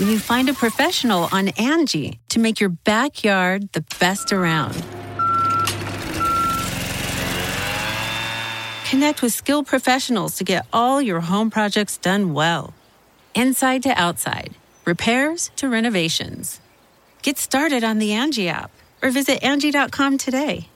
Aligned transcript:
When 0.00 0.08
you 0.08 0.18
find 0.18 0.48
a 0.48 0.54
professional 0.54 1.28
on 1.30 1.48
Angie 1.58 2.20
to 2.30 2.40
make 2.40 2.58
your 2.58 2.70
backyard 2.70 3.70
the 3.72 3.84
best 4.00 4.32
around. 4.32 4.72
Connect 8.88 9.20
with 9.20 9.34
skilled 9.34 9.66
professionals 9.66 10.36
to 10.36 10.44
get 10.44 10.66
all 10.72 11.02
your 11.02 11.20
home 11.20 11.50
projects 11.50 11.98
done 11.98 12.32
well. 12.32 12.72
Inside 13.34 13.82
to 13.82 13.90
outside, 13.90 14.54
repairs 14.86 15.50
to 15.56 15.68
renovations. 15.68 16.62
Get 17.20 17.36
started 17.36 17.84
on 17.84 17.98
the 17.98 18.14
Angie 18.14 18.48
app 18.48 18.70
or 19.02 19.10
visit 19.10 19.44
Angie.com 19.44 20.16
today. 20.16 20.68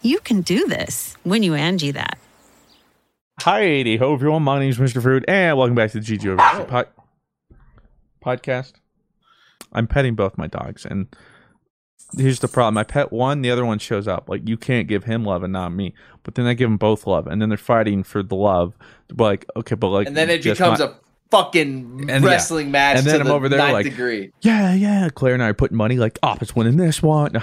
You 0.00 0.20
can 0.20 0.42
do 0.42 0.68
this 0.68 1.16
when 1.24 1.42
you 1.42 1.54
Angie 1.54 1.90
that. 1.90 2.18
Hi, 3.40 3.82
ho, 3.98 4.14
everyone. 4.14 4.44
My 4.44 4.60
name 4.60 4.70
is 4.70 4.78
Mr. 4.78 5.02
Fruit, 5.02 5.24
and 5.26 5.58
welcome 5.58 5.74
back 5.74 5.90
to 5.90 5.98
the 5.98 6.06
GG 6.06 6.68
pod- 6.68 6.86
podcast. 8.24 8.74
I'm 9.72 9.86
petting 9.86 10.14
both 10.14 10.38
my 10.38 10.46
dogs, 10.46 10.84
and 10.84 11.08
here's 12.16 12.38
the 12.40 12.48
problem: 12.48 12.78
I 12.78 12.84
pet 12.84 13.12
one, 13.12 13.42
the 13.42 13.50
other 13.50 13.64
one 13.64 13.78
shows 13.78 14.06
up. 14.08 14.28
Like 14.28 14.48
you 14.48 14.56
can't 14.56 14.86
give 14.88 15.04
him 15.04 15.24
love 15.24 15.42
and 15.42 15.52
not 15.52 15.72
me, 15.72 15.94
but 16.22 16.34
then 16.36 16.46
I 16.46 16.54
give 16.54 16.68
them 16.68 16.76
both 16.76 17.06
love, 17.06 17.26
and 17.26 17.40
then 17.42 17.48
they're 17.48 17.58
fighting 17.58 18.02
for 18.02 18.22
the 18.22 18.36
love. 18.36 18.76
But 19.08 19.24
like, 19.24 19.46
okay, 19.56 19.74
but 19.74 19.88
like, 19.88 20.06
and 20.06 20.16
then 20.16 20.30
it 20.30 20.42
becomes 20.42 20.78
my- 20.78 20.86
a 20.86 20.90
fucking 21.30 22.06
And 22.08 22.22
yeah. 22.24 22.30
wrestling 22.30 22.70
match. 22.70 22.98
And 22.98 23.06
then 23.06 23.14
to 23.14 23.20
I'm 23.20 23.26
the 23.26 23.34
over 23.34 23.48
there 23.48 23.72
like- 23.72 23.84
degree. 23.84 24.30
yeah, 24.42 24.72
yeah. 24.74 25.08
Claire 25.12 25.34
and 25.34 25.42
I 25.42 25.48
are 25.48 25.54
putting 25.54 25.76
money 25.76 25.96
like, 25.96 26.18
oh, 26.22 26.36
it's 26.40 26.54
winning 26.54 26.76
this 26.76 27.02
one. 27.02 27.42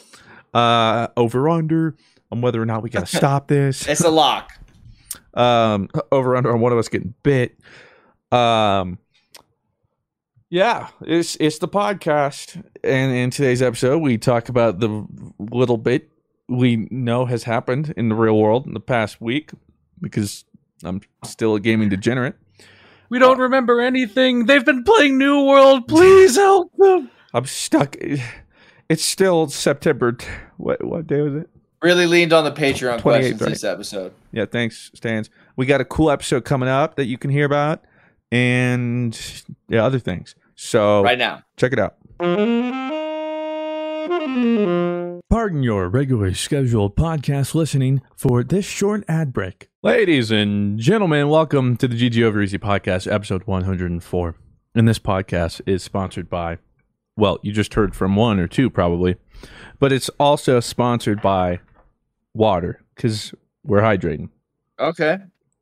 uh, 0.54 1.08
over 1.16 1.48
under 1.48 1.96
on 2.30 2.40
whether 2.40 2.62
or 2.62 2.66
not 2.66 2.82
we 2.82 2.90
got 2.90 3.06
to 3.06 3.16
stop 3.16 3.48
this. 3.48 3.88
It's 3.88 4.02
a 4.02 4.10
lock. 4.10 4.52
um 5.34 5.88
over 6.12 6.36
under 6.36 6.52
on 6.52 6.60
one 6.60 6.72
of 6.72 6.78
us 6.78 6.88
getting 6.88 7.14
bit 7.22 7.58
um 8.30 8.98
yeah 10.52 10.88
it's 11.06 11.34
it's 11.40 11.58
the 11.60 11.66
podcast 11.68 12.62
and 12.84 13.10
in 13.10 13.30
today's 13.30 13.62
episode 13.62 14.02
we 14.02 14.18
talk 14.18 14.50
about 14.50 14.80
the 14.80 15.06
little 15.38 15.78
bit 15.78 16.10
we 16.46 16.86
know 16.90 17.24
has 17.24 17.44
happened 17.44 17.94
in 17.96 18.10
the 18.10 18.14
real 18.14 18.38
world 18.38 18.66
in 18.66 18.74
the 18.74 18.80
past 18.80 19.18
week 19.18 19.50
because 20.02 20.44
i'm 20.84 21.00
still 21.24 21.54
a 21.54 21.60
gaming 21.60 21.88
degenerate 21.88 22.34
We 23.08 23.18
don't 23.18 23.38
uh, 23.40 23.44
remember 23.44 23.80
anything. 23.80 24.44
They've 24.46 24.64
been 24.64 24.84
playing 24.84 25.18
New 25.18 25.44
World. 25.46 25.86
Please 25.88 26.36
help 26.36 26.70
them. 26.76 27.10
i'm 27.32 27.46
stuck 27.46 27.96
it's 28.90 29.02
still 29.04 29.48
september 29.48 30.12
t- 30.12 30.26
what 30.58 30.84
what 30.84 31.06
day 31.06 31.22
was 31.22 31.34
it 31.34 31.48
Really 31.80 32.06
leaned 32.06 32.32
on 32.32 32.44
the 32.44 32.52
Patreon 32.52 33.00
questions 33.00 33.40
right. 33.40 33.48
this 33.48 33.64
episode. 33.64 34.12
yeah 34.32 34.44
thanks 34.44 34.90
stans 34.94 35.30
we 35.56 35.64
got 35.64 35.80
a 35.80 35.84
cool 35.86 36.10
episode 36.10 36.44
coming 36.44 36.68
up 36.68 36.96
that 36.96 37.06
you 37.06 37.16
can 37.16 37.30
hear 37.30 37.46
about 37.46 37.82
and 38.30 39.18
yeah 39.70 39.82
other 39.82 39.98
things 39.98 40.34
so 40.54 41.02
Right 41.02 41.18
now. 41.18 41.42
check 41.56 41.72
it 41.72 41.78
out 41.78 41.96
Pardon 45.28 45.62
your 45.62 45.88
regularly 45.88 46.34
scheduled 46.34 46.94
podcast 46.96 47.54
listening 47.54 48.02
for 48.16 48.44
this 48.44 48.64
short 48.64 49.02
ad 49.08 49.32
break. 49.32 49.68
Ladies 49.82 50.30
and 50.30 50.78
gentlemen, 50.78 51.28
welcome 51.28 51.76
to 51.78 51.88
the 51.88 51.96
GG 51.96 52.22
Over 52.22 52.42
Easy 52.42 52.58
podcast, 52.58 53.10
episode 53.10 53.44
104. 53.44 54.34
And 54.74 54.88
this 54.88 54.98
podcast 54.98 55.60
is 55.66 55.82
sponsored 55.82 56.28
by, 56.30 56.58
well, 57.16 57.38
you 57.42 57.52
just 57.52 57.74
heard 57.74 57.96
from 57.96 58.14
one 58.14 58.38
or 58.38 58.46
two 58.46 58.70
probably, 58.70 59.16
but 59.78 59.92
it's 59.92 60.08
also 60.20 60.60
sponsored 60.60 61.20
by 61.22 61.60
water 62.34 62.82
because 62.94 63.34
we're 63.64 63.80
hydrating. 63.82 64.28
Okay. 64.78 65.18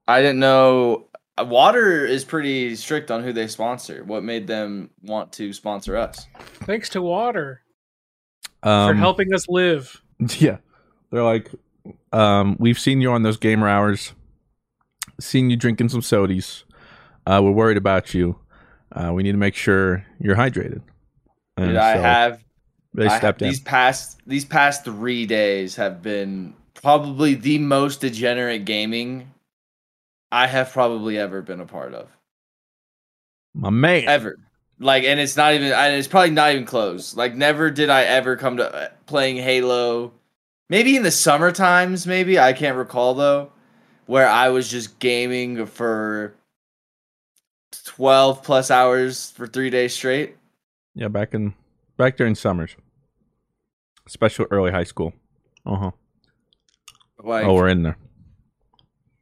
I 0.09 0.21
didn't 0.21 0.41
know. 0.41 1.07
Uh, 1.39 1.45
Water 1.45 2.05
is 2.07 2.25
pretty 2.25 2.75
strict 2.77 3.11
on 3.11 3.23
who 3.23 3.33
they 3.33 3.47
sponsor. 3.47 4.05
What 4.05 4.23
made 4.25 4.47
them 4.47 4.91
want 5.03 5.33
to 5.35 5.53
sponsor 5.53 5.97
us? 5.97 6.27
Thanks 6.65 6.89
to 6.91 7.03
water 7.03 7.63
Um, 8.63 8.91
for 8.91 8.95
helping 8.95 9.33
us 9.35 9.49
live. 9.49 10.01
Yeah. 10.39 10.59
They're 11.11 11.23
like, 11.25 11.51
um, 12.13 12.57
we've 12.61 12.79
seen 12.79 13.01
you 13.01 13.11
on 13.13 13.23
those 13.23 13.37
gamer 13.39 13.69
hours, 13.69 14.13
seen 15.19 15.49
you 15.51 15.57
drinking 15.57 15.89
some 15.89 16.03
sodies. 16.03 16.65
Uh, 17.27 17.41
we're 17.43 17.51
worried 17.53 17.79
about 17.79 18.13
you. 18.15 18.39
Uh, 18.93 19.13
we 19.15 19.23
need 19.23 19.33
to 19.33 19.39
make 19.39 19.55
sure 19.55 20.05
you're 20.21 20.37
hydrated. 20.37 20.83
And 21.57 21.69
Dude, 21.69 21.77
I 21.77 21.95
so 21.95 22.01
have 22.03 22.45
They 22.95 23.07
I- 23.07 23.19
stepped 23.19 23.41
in. 23.43 23.49
these 23.49 23.61
past 23.61 24.21
these 24.27 24.45
past 24.45 24.85
three 24.85 25.25
days 25.27 25.75
have 25.77 26.03
been 26.03 26.55
probably 26.75 27.35
the 27.35 27.59
most 27.59 28.01
degenerate 28.03 28.65
gaming 28.65 29.33
I 30.33 30.47
have 30.47 30.73
probably 30.73 31.19
ever 31.19 31.43
been 31.43 31.61
a 31.61 31.67
part 31.67 31.95
of. 31.95 32.09
My 33.55 33.71
man. 33.71 34.05
Ever. 34.07 34.37
Like, 34.79 35.05
and 35.05 35.19
it's 35.21 35.37
not 35.37 35.55
even. 35.55 35.73
And 35.73 35.95
it's 35.95 36.09
probably 36.09 36.31
not 36.31 36.53
even 36.53 36.65
close. 36.65 37.17
Like, 37.17 37.35
never 37.35 37.71
did 37.71 37.91
I 37.91 38.03
ever 38.05 38.37
come 38.37 38.57
to 38.59 38.73
uh, 38.75 38.89
playing 39.07 39.37
Halo. 39.37 40.13
Maybe 40.69 40.97
in 40.97 41.03
the 41.03 41.11
summer 41.11 41.51
times, 41.53 42.07
maybe 42.07 42.39
I 42.39 42.53
can't 42.53 42.77
recall 42.77 43.15
though, 43.15 43.51
where 44.07 44.29
I 44.29 44.51
was 44.51 44.71
just 44.71 44.99
gaming 45.01 45.67
for 45.67 46.33
twelve 47.85 48.43
plus 48.45 48.71
hours 48.71 49.33
for 49.33 49.47
three 49.49 49.69
days 49.71 49.95
straight. 49.95 50.37
Yeah, 50.95 51.09
back 51.09 51.35
in 51.35 51.55
back 51.97 52.17
during 52.17 52.37
summers, 52.37 52.77
especially 54.07 54.47
early 54.51 54.71
high 54.71 54.85
school. 54.85 55.13
Uh 55.67 55.77
huh. 55.77 55.91
Like, 57.23 57.45
Oh, 57.45 57.55
we're 57.55 57.69
in 57.69 57.83
there. 57.83 57.99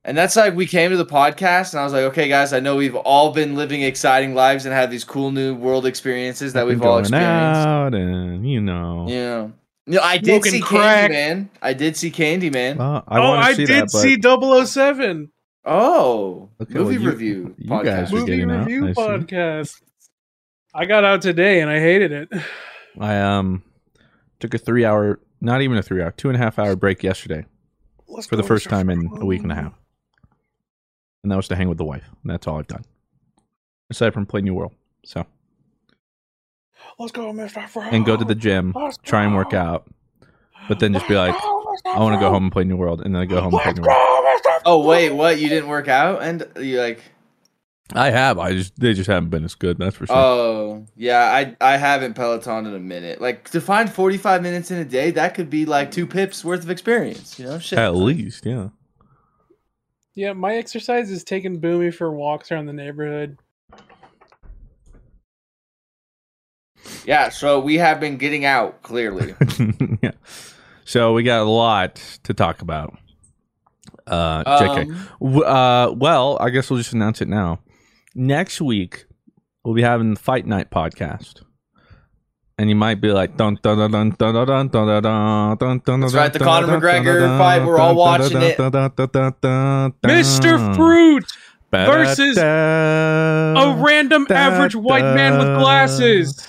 And 0.08 0.16
that's 0.16 0.37
like 0.37 0.55
we 0.56 0.66
came 0.66 0.90
to 0.90 0.96
the 0.96 1.05
podcast 1.05 1.75
and 1.75 1.81
I 1.81 1.84
was 1.84 1.93
like, 1.93 2.05
okay, 2.05 2.28
guys, 2.28 2.55
I 2.55 2.60
know 2.60 2.76
we've 2.76 2.96
all 2.96 3.31
been 3.34 3.55
living 3.56 3.82
exciting 3.82 4.34
lives 4.34 4.64
and 4.64 4.75
had 4.75 4.90
these 4.90 5.05
cool 5.05 5.31
new 5.32 5.55
world 5.55 5.84
experiences 5.84 6.55
that 6.55 6.66
we've 6.66 6.78
Been 6.78 6.88
all 6.88 6.94
going 6.94 7.00
experienced. 7.05 7.66
out, 7.66 7.94
and 7.94 8.49
you 8.50 8.62
know. 8.62 9.05
Yeah. 9.06 9.49
No, 9.87 10.00
I 10.00 10.16
did 10.16 10.43
Smoking 10.43 10.52
see 10.52 10.60
crack. 10.62 11.10
Candyman. 11.10 11.49
I 11.60 11.75
did 11.75 11.94
see 11.94 12.10
Candyman. 12.10 12.76
Well, 12.76 13.05
I 13.06 13.19
oh, 13.19 13.28
want 13.28 13.44
I 13.44 13.52
see 13.52 13.66
did 13.66 13.88
that, 13.90 13.90
but 13.93 14.64
see 14.64 14.64
007. 14.66 15.31
Oh. 15.66 16.49
Okay, 16.58 16.72
Movie 16.75 16.84
well, 16.96 17.02
you- 17.05 17.10
review 17.10 17.55
You 17.58 17.70
podcast. 17.70 17.84
guys 17.84 18.12
Movie 18.12 18.26
getting 18.26 18.50
out. 18.50 18.66
review 18.66 18.88
I 18.88 18.93
podcast. 18.94 19.82
I 20.75 20.87
got 20.87 21.05
out 21.05 21.20
today 21.20 21.60
and 21.60 21.70
I 21.70 21.81
hated 21.81 22.12
it. 22.12 22.28
I 22.99 23.19
um 23.20 23.62
took 24.40 24.55
a 24.55 24.58
three 24.58 24.87
hour, 24.87 25.20
not 25.43 25.60
even 25.60 25.76
a 25.76 25.82
three 25.82 26.00
hour, 26.00 26.12
two 26.12 26.28
and 26.31 26.37
a 26.37 26.38
half 26.38 26.58
hour 26.58 26.76
break 26.76 27.02
yesterday 27.02 27.44
Let's 28.08 28.26
for 28.26 28.37
the 28.37 28.43
first 28.43 28.70
time 28.70 28.88
in 28.88 29.10
a 29.20 29.26
week 29.26 29.43
and 29.43 29.52
a 29.52 29.55
half, 29.55 29.75
and 31.23 31.32
that 31.32 31.37
was 31.37 31.49
to 31.49 31.56
hang 31.56 31.69
with 31.69 31.79
the 31.79 31.85
wife. 31.85 32.05
And 32.23 32.31
that's 32.31 32.47
all 32.47 32.59
I've 32.59 32.67
done, 32.67 32.85
aside 33.91 34.15
from 34.15 34.26
play 34.26 34.41
New 34.41 34.55
World. 34.55 34.73
So 35.05 35.26
Let's 36.99 37.12
go, 37.12 37.32
Mr. 37.32 37.69
Fro. 37.69 37.82
and 37.85 38.05
go 38.05 38.17
to 38.17 38.25
the 38.25 38.35
gym, 38.35 38.73
Let's 38.75 38.97
try 38.99 39.25
and 39.25 39.35
work 39.35 39.55
out, 39.55 39.87
but 40.69 40.81
then 40.81 40.93
just 40.93 41.06
be 41.09 41.15
like, 41.17 41.35
I 41.87 41.99
want 42.00 42.15
to 42.15 42.20
go 42.20 42.31
home 42.31 42.44
and 42.44 42.53
play 42.53 42.65
New 42.65 42.76
World, 42.76 43.03
and 43.03 43.15
then 43.15 43.23
I 43.23 43.26
go 43.26 43.41
home 43.41 43.55
and 43.55 43.62
play 43.62 43.73
New 43.73 43.82
go, 43.82 43.88
World. 43.88 44.25
Mr. 44.25 44.61
Oh 44.65 44.87
wait, 44.87 45.11
what? 45.11 45.38
You 45.38 45.49
didn't 45.49 45.69
work 45.69 45.88
out, 45.88 46.23
and 46.23 46.47
you 46.61 46.81
like? 46.81 47.03
I 47.94 48.11
have. 48.11 48.38
I 48.38 48.53
just 48.53 48.79
they 48.79 48.93
just 48.93 49.09
haven't 49.09 49.31
been 49.31 49.44
as 49.44 49.55
good. 49.55 49.79
That's 49.79 49.97
for 49.97 50.06
sure. 50.06 50.17
Oh 50.17 50.87
yeah, 50.97 51.20
I 51.20 51.56
I 51.61 51.76
haven't 51.79 52.15
Peloton 52.15 52.67
in 52.67 52.75
a 52.75 52.79
minute. 52.79 53.20
Like 53.20 53.49
to 53.50 53.61
find 53.61 53.91
forty 53.91 54.19
five 54.19 54.43
minutes 54.43 54.70
in 54.70 54.79
a 54.79 54.85
day, 54.85 55.11
that 55.12 55.35
could 55.35 55.49
be 55.49 55.65
like 55.65 55.91
two 55.91 56.06
pips 56.06 56.44
worth 56.44 56.62
of 56.62 56.70
experience. 56.70 57.38
You 57.38 57.47
know, 57.47 57.59
shit. 57.59 57.79
At 57.79 57.94
least, 57.94 58.44
yeah. 58.44 58.69
Yeah, 60.19 60.32
my 60.32 60.56
exercise 60.56 61.12
is 61.12 61.23
taking 61.23 61.61
Boomy 61.61 61.94
for 61.94 62.11
walks 62.11 62.50
around 62.50 62.67
the 62.67 62.73
neighborhood. 62.73 63.38
Yeah, 67.06 67.29
so 67.29 67.61
we 67.61 67.76
have 67.76 68.00
been 68.00 68.17
getting 68.17 68.44
out 68.44 68.82
clearly. 68.82 69.37
yeah. 70.03 70.11
So 70.85 71.12
we 71.12 71.23
got 71.23 71.43
a 71.43 71.49
lot 71.49 72.03
to 72.25 72.35
talk 72.35 72.62
about. 72.62 72.99
Uh, 74.09 74.43
JK. 74.43 74.79
Um, 74.91 75.09
W- 75.20 75.44
Uh, 75.44 75.94
well, 75.97 76.37
I 76.41 76.50
guess 76.50 76.69
we'll 76.69 76.81
just 76.81 76.93
announce 76.93 77.23
it 77.23 77.29
now. 77.29 77.61
Next 78.17 78.61
week, 78.61 79.05
we'll 79.62 79.76
be 79.76 79.82
having 79.82 80.15
the 80.15 80.20
Fight 80.20 80.47
Night 80.47 80.69
podcast. 80.69 81.43
And 82.60 82.69
you 82.69 82.75
might 82.75 83.00
be 83.00 83.12
like, 83.12 83.37
dun 83.37 83.56
dun 83.62 83.78
dun 83.78 83.93
dun 83.93 84.10
dun 84.19 84.34
dun 84.34 84.46
dun 84.46 84.69
dun 84.69 85.02
dun 85.02 85.56
dun 85.58 85.78
dun. 85.84 86.00
That's 86.00 86.12
right, 86.14 86.32
the 86.32 86.40
Conor 86.40 86.66
McGregor 86.81 87.38
fight, 87.38 87.64
we're 87.64 87.78
all 87.78 87.94
watching 87.94 88.43
it. 88.43 88.56
Mr. 90.02 90.75
Fruit 90.76 91.25
versus 91.87 92.37
a 93.56 93.76
random 93.78 94.26
average 94.31 94.75
white 94.75 95.02
man 95.14 95.38
with 95.38 95.46
glasses. 95.58 96.49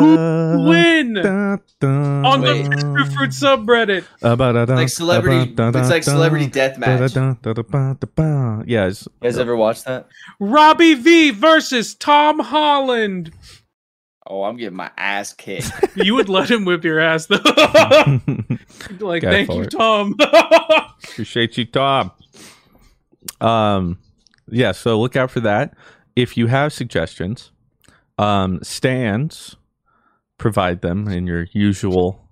Who 0.00 0.68
win 0.68 1.14
Dun, 1.14 1.60
dun. 1.80 2.24
on 2.24 2.40
the 2.42 2.52
Mr. 2.54 3.12
Fruit 3.14 3.30
subreddit? 3.30 4.04
Uh, 4.22 4.36
Like 4.76 4.88
celebrity- 4.88 5.54
it's 5.80 5.90
like 5.90 6.02
celebrity 6.04 6.46
da, 6.46 6.68
deathmatch. 6.70 7.42
da-da-da. 7.42 8.62
Yeah, 8.66 8.86
it's, 8.86 9.02
you 9.06 9.12
guys 9.22 9.38
ever 9.38 9.56
watched 9.56 9.86
that? 9.86 10.06
Robbie 10.38 10.94
V 10.94 11.30
versus 11.30 11.94
Tom 11.94 12.38
Holland. 12.40 13.32
Oh, 14.32 14.44
I'm 14.44 14.56
getting 14.56 14.76
my 14.76 14.90
ass 14.96 15.34
kicked. 15.34 15.70
You 15.94 16.14
would 16.14 16.30
let 16.30 16.50
him 16.50 16.64
whip 16.64 16.84
your 16.84 16.98
ass 16.98 17.26
though. 17.26 17.36
like, 18.98 19.20
Go 19.20 19.30
thank 19.30 19.52
you, 19.52 19.62
it. 19.64 19.70
Tom. 19.70 20.16
Appreciate 21.04 21.58
you, 21.58 21.66
Tom. 21.66 22.12
Um, 23.42 23.98
yeah, 24.48 24.72
so 24.72 24.98
look 24.98 25.16
out 25.16 25.30
for 25.30 25.40
that. 25.40 25.74
If 26.16 26.38
you 26.38 26.46
have 26.46 26.72
suggestions, 26.72 27.52
um, 28.16 28.60
stands, 28.62 29.56
provide 30.38 30.80
them 30.80 31.08
in 31.08 31.26
your 31.26 31.46
usual 31.52 32.26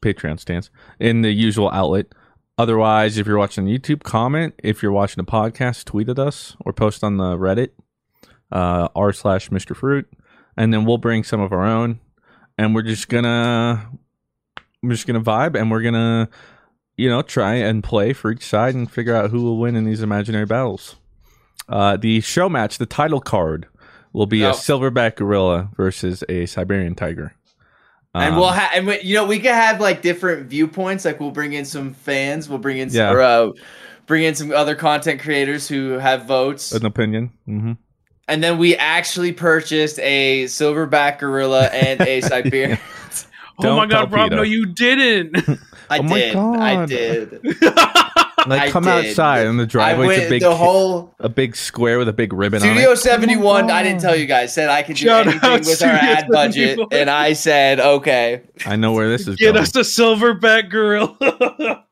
Patreon 0.00 0.38
stands 0.38 0.70
in 1.00 1.22
the 1.22 1.32
usual 1.32 1.68
outlet. 1.72 2.06
Otherwise, 2.58 3.18
if 3.18 3.26
you're 3.26 3.38
watching 3.38 3.64
YouTube, 3.64 4.04
comment. 4.04 4.54
If 4.62 4.84
you're 4.84 4.92
watching 4.92 5.20
a 5.20 5.26
podcast, 5.26 5.84
tweet 5.84 6.08
at 6.08 6.18
us 6.20 6.56
or 6.60 6.72
post 6.72 7.02
on 7.02 7.16
the 7.16 7.36
Reddit 7.36 7.70
uh, 8.52 8.88
r 8.94 9.12
slash 9.12 9.48
Mr. 9.50 9.74
Fruit, 9.74 10.08
and 10.56 10.72
then 10.72 10.84
we'll 10.84 10.98
bring 10.98 11.24
some 11.24 11.40
of 11.40 11.52
our 11.52 11.64
own, 11.64 12.00
and 12.58 12.74
we're 12.74 12.82
just 12.82 13.08
gonna 13.08 13.90
we're 14.82 14.90
just 14.92 15.06
gonna 15.06 15.20
vibe, 15.20 15.58
and 15.58 15.70
we're 15.70 15.82
gonna 15.82 16.28
you 16.96 17.08
know, 17.08 17.22
try 17.22 17.54
and 17.54 17.82
play 17.82 18.12
for 18.12 18.30
each 18.30 18.44
side 18.44 18.74
and 18.74 18.90
figure 18.90 19.16
out 19.16 19.30
who 19.30 19.42
will 19.42 19.56
win 19.56 19.74
in 19.74 19.84
these 19.86 20.02
imaginary 20.02 20.44
battles. 20.44 20.96
Uh, 21.66 21.96
the 21.96 22.20
show 22.20 22.46
match, 22.46 22.76
the 22.76 22.84
title 22.84 23.20
card, 23.22 23.66
will 24.12 24.26
be 24.26 24.44
Oh. 24.44 24.50
a 24.50 24.52
silverback 24.52 25.16
gorilla 25.16 25.70
versus 25.78 26.22
a 26.28 26.44
Siberian 26.44 26.94
tiger. 26.94 27.32
and 28.14 28.34
Um, 28.34 28.40
we'll 28.40 28.50
have, 28.50 28.70
and 28.74 28.86
we, 28.86 29.00
you 29.00 29.14
know, 29.14 29.24
we 29.24 29.38
could 29.38 29.52
have 29.52 29.80
like 29.80 30.02
different 30.02 30.48
viewpoints. 30.48 31.06
Like 31.06 31.20
we'll 31.20 31.30
bring 31.30 31.54
in 31.54 31.64
some 31.64 31.94
fans. 31.94 32.50
We'll 32.50 32.58
bring 32.58 32.76
in, 32.76 32.90
some, 32.90 32.98
Yeah. 32.98 33.12
or, 33.12 33.20
uh, 33.22 33.48
bring 34.06 34.24
in 34.24 34.34
some 34.34 34.50
other 34.52 34.74
content 34.74 35.20
creators 35.22 35.68
who 35.68 35.92
have 35.92 36.26
votes, 36.26 36.72
an 36.72 36.84
opinion. 36.84 37.30
hmm 37.46 37.72
and 38.30 38.42
then 38.42 38.56
we 38.58 38.76
actually 38.76 39.32
purchased 39.32 39.98
a 39.98 40.44
silverback 40.44 41.18
gorilla 41.18 41.66
and 41.66 42.00
a 42.00 42.20
Siberian. 42.22 42.78
oh 43.58 43.76
my 43.76 43.86
god, 43.86 44.10
Rob, 44.12 44.26
Peter. 44.30 44.36
no, 44.36 44.42
you 44.42 44.66
didn't. 44.66 45.36
I 45.90 45.98
Oh 45.98 46.02
my 46.04 46.18
did. 46.18 46.36
I 46.36 46.86
did. 46.86 47.40
Like, 48.46 48.62
I 48.62 48.70
come 48.70 48.84
did. 48.84 49.08
outside, 49.08 49.46
and 49.46 49.58
the 49.60 49.64
I 49.64 49.66
driveway's 49.66 50.08
went 50.16 50.22
a 50.22 50.28
big, 50.30 50.40
the 50.40 50.56
whole 50.56 51.14
a 51.18 51.28
big 51.28 51.54
square 51.54 51.98
with 51.98 52.08
a 52.08 52.12
big 52.14 52.32
ribbon 52.32 52.60
Studio 52.60 52.86
on 52.86 52.92
it. 52.94 52.96
71. 52.96 53.70
I 53.70 53.82
didn't 53.82 54.00
tell 54.00 54.16
you 54.16 54.24
guys. 54.24 54.54
Said 54.54 54.70
I 54.70 54.82
could 54.82 54.96
do 54.96 55.04
Shout 55.04 55.26
anything 55.26 55.42
out 55.50 55.58
with 55.60 55.68
our 55.68 55.74
Studio 55.74 55.94
ad 55.94 56.26
budget, 56.30 56.78
and 56.90 57.10
I 57.10 57.34
said 57.34 57.80
okay. 57.80 58.40
I 58.64 58.76
know 58.76 58.92
where 58.92 59.10
this 59.10 59.28
is 59.28 59.36
Get 59.36 59.52
going. 59.52 59.62
us 59.64 59.76
a 59.76 59.80
silverback 59.80 60.70
gorilla. 60.70 61.84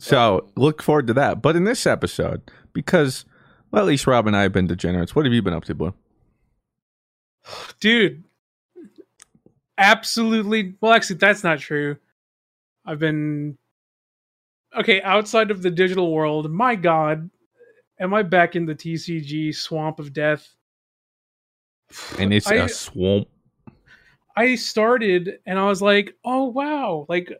So 0.00 0.48
look 0.56 0.82
forward 0.82 1.06
to 1.08 1.14
that. 1.14 1.42
But 1.42 1.54
in 1.54 1.64
this 1.64 1.86
episode, 1.86 2.40
because 2.72 3.26
well, 3.76 3.84
at 3.84 3.88
least 3.88 4.06
Rob 4.06 4.26
and 4.26 4.34
I 4.34 4.40
have 4.40 4.52
been 4.52 4.66
degenerates. 4.66 5.14
What 5.14 5.26
have 5.26 5.34
you 5.34 5.42
been 5.42 5.52
up 5.52 5.64
to, 5.64 5.74
boy? 5.74 5.92
Dude. 7.78 8.24
Absolutely. 9.76 10.76
Well, 10.80 10.94
actually, 10.94 11.16
that's 11.16 11.44
not 11.44 11.58
true. 11.58 11.98
I've 12.86 12.98
been. 12.98 13.58
Okay, 14.74 15.02
outside 15.02 15.50
of 15.50 15.60
the 15.60 15.70
digital 15.70 16.10
world, 16.10 16.50
my 16.50 16.74
god, 16.74 17.28
am 18.00 18.14
I 18.14 18.22
back 18.22 18.56
in 18.56 18.64
the 18.64 18.74
TCG 18.74 19.54
swamp 19.54 20.00
of 20.00 20.14
death? 20.14 20.54
And 22.18 22.32
it's 22.32 22.46
I- 22.46 22.54
a 22.54 22.68
swamp. 22.70 23.28
I 24.38 24.54
started 24.54 25.38
and 25.44 25.58
I 25.58 25.66
was 25.66 25.82
like, 25.82 26.14
oh 26.24 26.44
wow, 26.44 27.04
like 27.10 27.30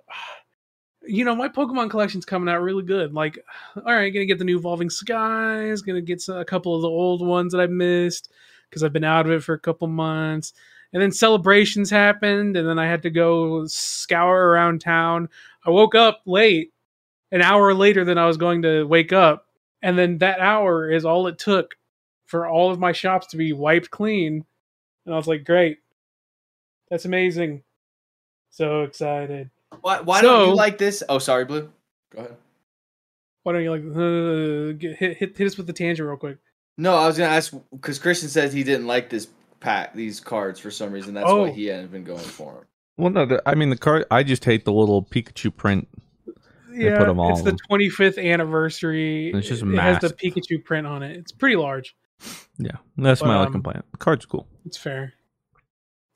you 1.06 1.24
know, 1.24 1.34
my 1.34 1.48
Pokemon 1.48 1.90
collection's 1.90 2.24
coming 2.24 2.52
out 2.52 2.62
really 2.62 2.82
good. 2.82 3.14
Like, 3.14 3.38
all 3.76 3.94
right, 3.94 4.10
gonna 4.10 4.26
get 4.26 4.38
the 4.38 4.44
new 4.44 4.58
Evolving 4.58 4.90
Skies, 4.90 5.82
gonna 5.82 6.00
get 6.00 6.26
a 6.28 6.44
couple 6.44 6.74
of 6.74 6.82
the 6.82 6.88
old 6.88 7.26
ones 7.26 7.52
that 7.52 7.60
I 7.60 7.66
missed 7.66 8.32
because 8.68 8.82
I've 8.82 8.92
been 8.92 9.04
out 9.04 9.26
of 9.26 9.32
it 9.32 9.42
for 9.42 9.54
a 9.54 9.58
couple 9.58 9.88
months. 9.88 10.52
And 10.92 11.02
then 11.02 11.12
celebrations 11.12 11.90
happened, 11.90 12.56
and 12.56 12.66
then 12.66 12.78
I 12.78 12.86
had 12.86 13.02
to 13.02 13.10
go 13.10 13.66
scour 13.66 14.48
around 14.48 14.80
town. 14.80 15.28
I 15.64 15.70
woke 15.70 15.94
up 15.94 16.22
late, 16.26 16.72
an 17.32 17.42
hour 17.42 17.74
later 17.74 18.04
than 18.04 18.18
I 18.18 18.26
was 18.26 18.36
going 18.36 18.62
to 18.62 18.84
wake 18.84 19.12
up, 19.12 19.46
and 19.82 19.98
then 19.98 20.18
that 20.18 20.40
hour 20.40 20.90
is 20.90 21.04
all 21.04 21.26
it 21.26 21.38
took 21.38 21.76
for 22.24 22.46
all 22.46 22.70
of 22.70 22.78
my 22.78 22.92
shops 22.92 23.26
to 23.28 23.36
be 23.36 23.52
wiped 23.52 23.90
clean. 23.90 24.44
And 25.04 25.14
I 25.14 25.16
was 25.16 25.26
like, 25.26 25.44
great. 25.44 25.78
That's 26.90 27.04
amazing. 27.04 27.62
So 28.50 28.82
excited. 28.82 29.50
Why, 29.80 30.00
why 30.00 30.22
don't 30.22 30.48
you 30.48 30.54
like 30.54 30.78
this? 30.78 31.02
Oh, 31.08 31.18
sorry, 31.18 31.44
Blue. 31.44 31.70
Go 32.12 32.20
ahead. 32.20 32.36
Why 33.42 33.52
don't 33.52 33.62
you 33.62 33.70
like 33.70 33.82
uh, 33.82 34.72
get, 34.78 34.96
hit, 34.96 35.16
hit 35.18 35.36
hit 35.36 35.46
us 35.46 35.56
with 35.56 35.66
the 35.66 35.72
tangent 35.72 36.06
real 36.08 36.16
quick? 36.16 36.38
No, 36.78 36.94
I 36.96 37.06
was 37.06 37.16
gonna 37.16 37.32
ask 37.32 37.54
because 37.70 37.98
Christian 37.98 38.28
says 38.28 38.52
he 38.52 38.64
didn't 38.64 38.86
like 38.86 39.08
this 39.08 39.28
pack, 39.60 39.94
these 39.94 40.18
cards 40.20 40.58
for 40.58 40.70
some 40.70 40.90
reason. 40.92 41.14
That's 41.14 41.28
Oh. 41.28 41.42
why 41.42 41.50
he 41.50 41.66
hadn't 41.66 41.92
been 41.92 42.04
going 42.04 42.18
for 42.24 42.52
them. 42.54 42.64
Well, 42.98 43.10
no, 43.10 43.26
the, 43.26 43.42
I 43.46 43.54
mean 43.54 43.70
the 43.70 43.76
card. 43.76 44.04
I 44.10 44.22
just 44.22 44.44
hate 44.44 44.64
the 44.64 44.72
little 44.72 45.02
Pikachu 45.02 45.54
print. 45.54 45.86
Yeah, 46.72 46.98
put 46.98 47.08
'em 47.08 47.18
all 47.18 47.32
it's 47.32 47.42
the 47.42 47.56
25th 47.70 48.22
anniversary. 48.22 49.30
It's 49.32 49.48
just 49.48 49.62
it 49.62 49.78
has 49.78 50.00
the. 50.00 50.08
Pikachu 50.08 50.62
print 50.64 50.86
on 50.86 51.02
it. 51.02 51.16
It's 51.16 51.32
pretty 51.32 51.56
large. 51.56 51.94
Yeah, 52.58 52.72
that's 52.96 53.20
my 53.22 53.28
But, 53.28 53.34
only 53.34 53.46
um, 53.46 53.52
complaint. 53.52 53.84
The 53.92 53.98
card's 53.98 54.26
cool. 54.26 54.46
It's 54.64 54.76
fair. 54.76 55.12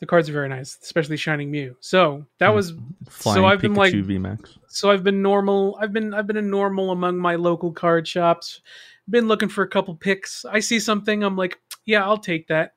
The 0.00 0.06
cards 0.06 0.30
are 0.30 0.32
very 0.32 0.48
nice, 0.48 0.78
especially 0.82 1.18
Shining 1.18 1.50
Mew. 1.50 1.76
So 1.80 2.24
that 2.38 2.50
mm. 2.50 2.54
was 2.54 2.72
Flying 3.10 3.36
so 3.36 3.44
I've 3.44 3.60
been 3.60 3.74
like 3.74 3.92
VMAX. 3.92 4.56
so 4.68 4.90
I've 4.90 5.04
been 5.04 5.20
normal. 5.20 5.76
I've 5.80 5.92
been 5.92 6.14
I've 6.14 6.26
been 6.26 6.38
a 6.38 6.42
normal 6.42 6.90
among 6.90 7.18
my 7.18 7.34
local 7.34 7.70
card 7.70 8.08
shops. 8.08 8.62
Been 9.08 9.28
looking 9.28 9.48
for 9.48 9.62
a 9.62 9.68
couple 9.68 9.94
picks. 9.94 10.44
I 10.44 10.60
see 10.60 10.80
something, 10.80 11.22
I'm 11.22 11.36
like, 11.36 11.58
yeah, 11.84 12.04
I'll 12.04 12.18
take 12.18 12.46
that. 12.48 12.72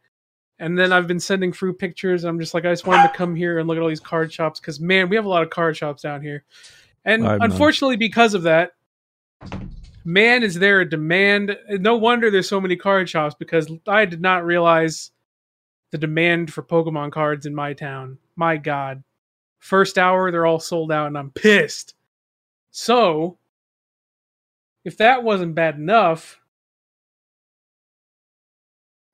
And 0.60 0.78
then 0.78 0.92
I've 0.92 1.08
been 1.08 1.20
sending 1.20 1.54
through 1.54 1.74
pictures. 1.76 2.24
I'm 2.24 2.40
just 2.40 2.54
like, 2.54 2.66
I 2.66 2.72
just 2.72 2.88
wanted 2.88 3.12
to 3.12 3.18
come 3.18 3.36
here 3.36 3.60
and 3.60 3.68
look 3.68 3.78
at 3.78 3.84
all 3.84 3.90
these 3.90 4.00
card 4.00 4.32
shops 4.34 4.60
because 4.60 4.80
man, 4.80 5.10
we 5.10 5.16
have 5.16 5.26
a 5.26 5.30
lot 5.30 5.44
of 5.44 5.50
card 5.50 5.78
shops 5.78 6.02
down 6.02 6.22
here. 6.22 6.44
And 7.06 7.26
I 7.26 7.32
have 7.32 7.40
none. 7.40 7.52
unfortunately, 7.52 7.98
because 7.98 8.34
of 8.34 8.44
that, 8.44 8.72
man, 10.04 10.44
is 10.44 10.56
there 10.56 10.82
a 10.82 10.90
demand? 10.90 11.58
No 11.70 11.96
wonder 11.96 12.30
there's 12.30 12.50
so 12.50 12.62
many 12.62 12.76
card 12.76 13.10
shops 13.10 13.36
because 13.38 13.72
I 13.88 14.06
did 14.06 14.22
not 14.22 14.46
realize 14.46 15.12
the 15.94 15.98
demand 16.00 16.52
for 16.52 16.64
Pokemon 16.64 17.12
cards 17.12 17.46
in 17.46 17.54
my 17.54 17.72
town. 17.74 18.18
My 18.36 18.58
God. 18.58 19.04
First 19.60 20.00
hour, 20.00 20.32
they're 20.32 20.48
all 20.48 20.60
sold 20.60 20.92
out, 20.92 21.06
and 21.06 21.16
I'm 21.16 21.30
pissed. 21.30 21.94
So, 22.72 23.38
if 24.84 24.98
that 24.98 25.22
wasn't 25.24 25.54
bad 25.54 25.76
enough, 25.76 26.40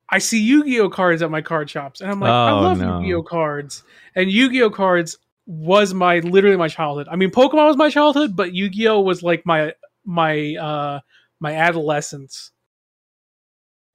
I 0.08 0.18
see 0.20 0.40
Yu-Gi-Oh 0.40 0.88
cards 0.88 1.20
at 1.20 1.30
my 1.30 1.42
card 1.42 1.68
shops, 1.68 2.00
and 2.00 2.10
I'm 2.10 2.18
like, 2.18 2.30
I 2.30 2.50
Oh, 2.50 2.60
love 2.62 2.78
no. 2.78 3.00
Yu-Gi-Oh 3.00 3.22
cards, 3.24 3.84
and 4.14 4.30
Yu-Gi-Oh 4.30 4.70
cards 4.70 5.18
was 5.46 5.92
my 5.92 6.20
literally 6.20 6.56
my 6.56 6.68
childhood. 6.68 7.08
I 7.10 7.16
mean, 7.16 7.30
Pokemon 7.30 7.66
was 7.66 7.76
my 7.76 7.90
childhood, 7.90 8.34
but 8.34 8.54
Yu-Gi-Oh 8.54 9.00
was 9.00 9.22
like 9.22 9.44
my 9.44 9.74
my 10.06 10.54
uh 10.56 11.00
my 11.40 11.54
adolescence, 11.56 12.52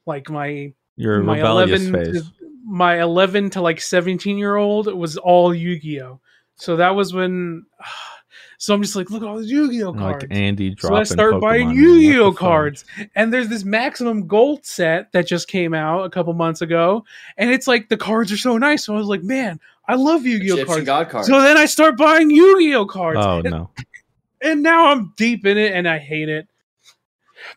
like 0.06 0.30
my 0.30 0.72
Your 0.98 1.22
my 1.24 1.38
rebellious 1.38 1.82
11 1.90 2.06
phase. 2.14 2.24
to, 2.24 2.32
my 2.66 3.00
11 3.02 3.52
to 3.52 3.62
like 3.62 3.80
17 3.80 4.38
year 4.38 4.56
old 4.56 4.94
was 4.94 5.18
all 5.18 5.54
Yu-Gi-Oh. 5.54 6.20
So 6.56 6.76
that 6.78 6.96
was 6.96 7.14
when 7.14 7.66
so 8.58 8.74
I'm 8.74 8.82
just 8.82 8.96
like 8.96 9.10
look 9.12 9.22
at 9.22 9.28
all 9.28 9.38
these 9.38 9.52
Yu-Gi-Oh 9.52 9.94
cards. 9.94 10.24
Like 10.24 10.32
Andy 10.32 10.72
so 10.72 10.88
dropping 10.90 10.98
I 10.98 11.04
start 11.04 11.42
buying 11.42 11.72
Yu-Gi-Oh 11.72 12.26
What 12.26 12.32
the 12.32 12.36
fuck? 12.36 12.40
cards. 12.40 12.86
And 13.16 13.32
there's 13.32 13.50
this 13.50 13.64
maximum 13.64 14.28
gold 14.28 14.66
set 14.66 15.12
that 15.12 15.28
just 15.28 15.48
came 15.48 15.74
out 15.74 16.06
a 16.06 16.10
couple 16.10 16.34
months 16.34 16.62
ago 16.62 17.06
and 17.38 17.52
it's 17.52 17.68
like 17.68 17.90
the 17.90 17.98
cards 17.98 18.32
are 18.32 18.38
so 18.38 18.58
nice. 18.58 18.86
So 18.86 18.96
I 18.96 18.98
was 18.98 19.08
like, 19.08 19.24
"Man, 19.24 19.60
I 19.88 19.96
love 19.96 20.26
Yu-Gi-Oh 20.26 20.66
cards." 20.66 20.86
God 20.86 21.10
cards. 21.10 21.28
So 21.28 21.42
then 21.42 21.58
I 21.58 21.66
start 21.66 21.98
buying 21.98 22.32
Yu-Gi-Oh 22.32 22.86
cards. 22.88 23.20
Oh 23.22 23.40
and, 23.40 23.52
no. 23.52 23.70
and 24.42 24.64
now 24.64 24.88
I'm 24.92 25.14
deep 25.18 25.46
in 25.46 25.58
it 25.58 25.74
and 25.74 25.88
I 25.88 26.00
hate 26.00 26.30
it. 26.30 26.48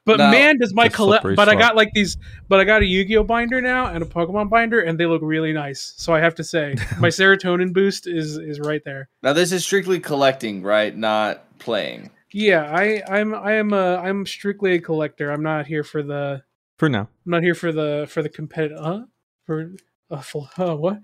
But 0.04 0.18
No, 0.18 0.30
man, 0.30 0.58
does 0.58 0.74
my 0.74 0.88
collect. 0.88 1.22
slippery 1.22 1.34
But 1.36 1.48
I 1.48 1.54
got 1.54 1.76
like 1.76 1.90
these. 1.94 2.16
But 2.48 2.60
I 2.60 2.64
got 2.64 2.82
a 2.82 2.86
Yu-Gi-Oh 2.86 3.24
binder 3.24 3.60
now 3.60 3.86
and 3.86 4.02
a 4.02 4.06
Pokemon 4.06 4.50
binder, 4.50 4.80
and 4.80 4.98
they 4.98 5.06
look 5.06 5.22
really 5.22 5.52
nice. 5.52 5.94
So 5.96 6.12
I 6.12 6.20
have 6.20 6.34
to 6.36 6.44
say, 6.44 6.74
my 6.98 7.08
serotonin 7.08 7.72
boost 7.72 8.06
is 8.06 8.38
is 8.38 8.60
right 8.60 8.82
there. 8.84 9.08
Now 9.22 9.32
this 9.32 9.52
is 9.52 9.64
strictly 9.64 10.00
collecting, 10.00 10.62
right? 10.62 10.96
Not 10.96 11.58
playing. 11.58 12.10
Yeah, 12.32 12.70
I 12.70 13.02
I'm 13.08 13.34
I 13.34 13.54
am 13.54 13.72
a 13.72 13.96
I'm 13.96 14.26
strictly 14.26 14.74
a 14.74 14.80
collector. 14.80 15.30
I'm 15.30 15.42
not 15.42 15.66
here 15.66 15.84
for 15.84 16.02
the 16.02 16.42
For 16.76 16.88
now. 16.88 17.08
I'm 17.26 17.30
not 17.30 17.42
here 17.42 17.54
for 17.54 17.72
the 17.72 18.06
for 18.08 18.22
the 18.22 18.28
competitive. 18.28 18.78
Huh? 18.78 19.02
For 19.46 19.72
uh, 20.10 20.20
for, 20.20 20.48
uh, 20.58 20.74
what? 20.74 21.00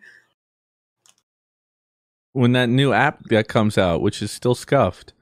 When 2.32 2.52
that 2.52 2.68
new 2.68 2.92
app 2.92 3.24
that 3.28 3.48
comes 3.48 3.78
out, 3.78 4.00
which 4.00 4.20
is 4.20 4.30
still 4.30 4.54
scuffed, 4.54 5.12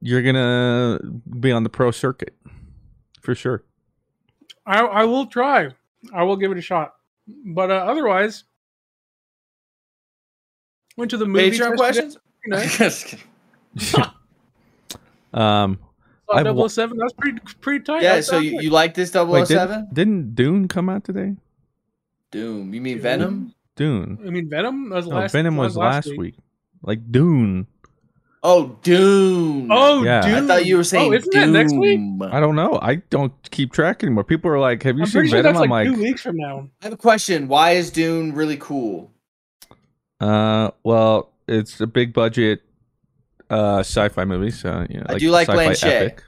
you're 0.00 0.22
gonna 0.22 0.98
be 1.40 1.52
on 1.52 1.62
the 1.62 1.68
pro 1.70 1.90
circuit. 1.90 2.34
For 3.26 3.34
sure. 3.34 3.64
I 4.64 4.78
I 4.78 5.04
will 5.04 5.26
try. 5.26 5.70
I 6.14 6.22
will 6.22 6.36
give 6.36 6.52
it 6.52 6.58
a 6.58 6.62
shot. 6.62 6.94
But 7.26 7.72
uh, 7.72 7.74
otherwise, 7.74 8.44
went 10.96 11.10
to 11.10 11.16
the 11.16 11.26
movie. 11.26 11.50
Patreon 11.50 11.76
questions? 11.76 12.16
Nice. 12.46 13.16
Um 15.34 15.78
I've 16.30 16.36
wa- 16.36 16.42
Double 16.44 16.68
seven. 16.68 16.96
That's 16.98 17.12
pretty 17.14 17.40
pretty 17.60 17.84
tight. 17.84 18.02
yeah, 18.02 18.14
That's 18.14 18.28
so 18.28 18.38
you, 18.38 18.60
you 18.62 18.70
like 18.70 18.94
this 18.94 19.12
wait, 19.12 19.46
007? 19.48 19.48
didn't, 19.48 19.94
didn't 19.94 20.34
Dune 20.34 20.68
come 20.68 20.88
out 20.88 21.04
today? 21.04 21.34
Doom. 22.30 22.72
You 22.72 22.80
mean 22.80 23.00
Venom? 23.00 23.54
Dune. 23.74 24.18
I 24.24 24.30
mean, 24.30 24.48
Venom 24.48 24.88
was 24.90 25.06
No, 25.06 25.16
last. 25.16 25.32
Venom 25.32 25.56
was 25.56 25.76
last 25.76 26.16
week. 26.16 26.36
Like 26.82 27.10
Dune. 27.12 27.66
Oh, 28.48 28.78
Doom. 28.82 29.68
Oh, 29.72 30.04
Yeah. 30.04 30.20
dude! 30.20 30.44
I 30.44 30.46
thought 30.46 30.66
you 30.66 30.76
were 30.76 30.84
saying 30.84 31.10
Oh, 31.12 31.16
isn't 31.16 31.32
that 31.34 31.48
next 31.48 31.74
week? 31.74 32.00
I 32.30 32.38
don't 32.38 32.54
know. 32.54 32.78
I 32.80 32.96
don't 33.10 33.32
keep 33.50 33.72
track 33.72 34.04
anymore. 34.04 34.22
People 34.22 34.52
are 34.52 34.60
like, 34.60 34.84
"Have 34.84 34.96
you 34.96 35.02
I'm 35.02 35.06
seen 35.08 35.12
pretty 35.22 35.30
sure 35.30 35.42
Venom?" 35.42 35.54
that's 35.54 35.64
I'm 35.64 35.70
like, 35.70 35.86
like, 35.88 35.96
two 35.96 36.00
weeks 36.00 36.22
from 36.22 36.36
now. 36.36 36.68
I 36.80 36.84
have 36.84 36.92
a 36.92 36.96
question. 36.96 37.48
Why 37.48 37.72
is 37.72 37.90
Dune 37.90 38.32
really 38.34 38.56
cool? 38.56 39.10
Uh, 40.20 40.70
well, 40.84 41.32
it's 41.48 41.80
a 41.80 41.86
big 41.88 42.12
budget 42.12 42.62
uh 43.50 43.80
sci-fi 43.80 44.24
movie, 44.24 44.50
so 44.52 44.86
you 44.88 44.98
know, 44.98 45.06
I 45.08 45.18
do 45.18 45.30
like 45.30 45.48
sci-fi 45.48 45.88
epic. 45.88 46.22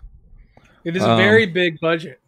It 0.84 0.96
is 0.96 1.04
a 1.04 1.10
Um, 1.10 1.18
very 1.18 1.46
big 1.46 1.78
budget. 1.80 2.20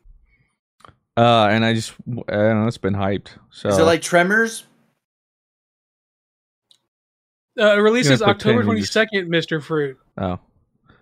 Uh, 1.17 1.49
and 1.51 1.65
I 1.65 1.75
just 1.75 1.95
I 2.29 2.33
don't 2.37 2.63
know, 2.63 2.67
it's 2.69 2.79
been 2.79 2.95
hyped. 2.95 3.31
So 3.51 3.69
Is 3.69 3.79
it 3.79 3.83
like 3.83 4.03
Tremors? 4.03 4.65
Uh, 7.59 7.75
it 7.77 7.81
releases 7.81 8.23
October 8.23 8.35
pretend 8.35 8.65
twenty 8.65 8.77
we 8.77 8.81
just- 8.83 8.93
second, 8.93 9.29
Mister 9.29 9.61
Fruit. 9.61 9.99
oh, 10.19 10.39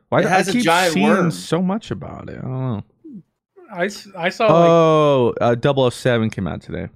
why 0.09 0.21
It 0.21 0.23
do 0.23 0.29
has 0.29 0.49
I 0.49 0.51
a 0.51 0.55
keep 0.55 0.65
giant 0.65 0.95
seeing 0.95 1.07
worm. 1.09 1.31
so 1.31 1.61
much 1.63 1.91
about 1.91 2.29
it? 2.31 2.39
I 2.39 2.43
don't 2.43 2.51
know. 2.77 2.85
I, 3.71 3.85
s- 3.85 4.09
I 4.17 4.31
saw 4.31 4.47
like 4.47 4.55
Oh, 4.71 5.35
uh, 5.43 5.91
007 5.91 6.31
came 6.31 6.49
out 6.49 6.63
today. 6.63 6.89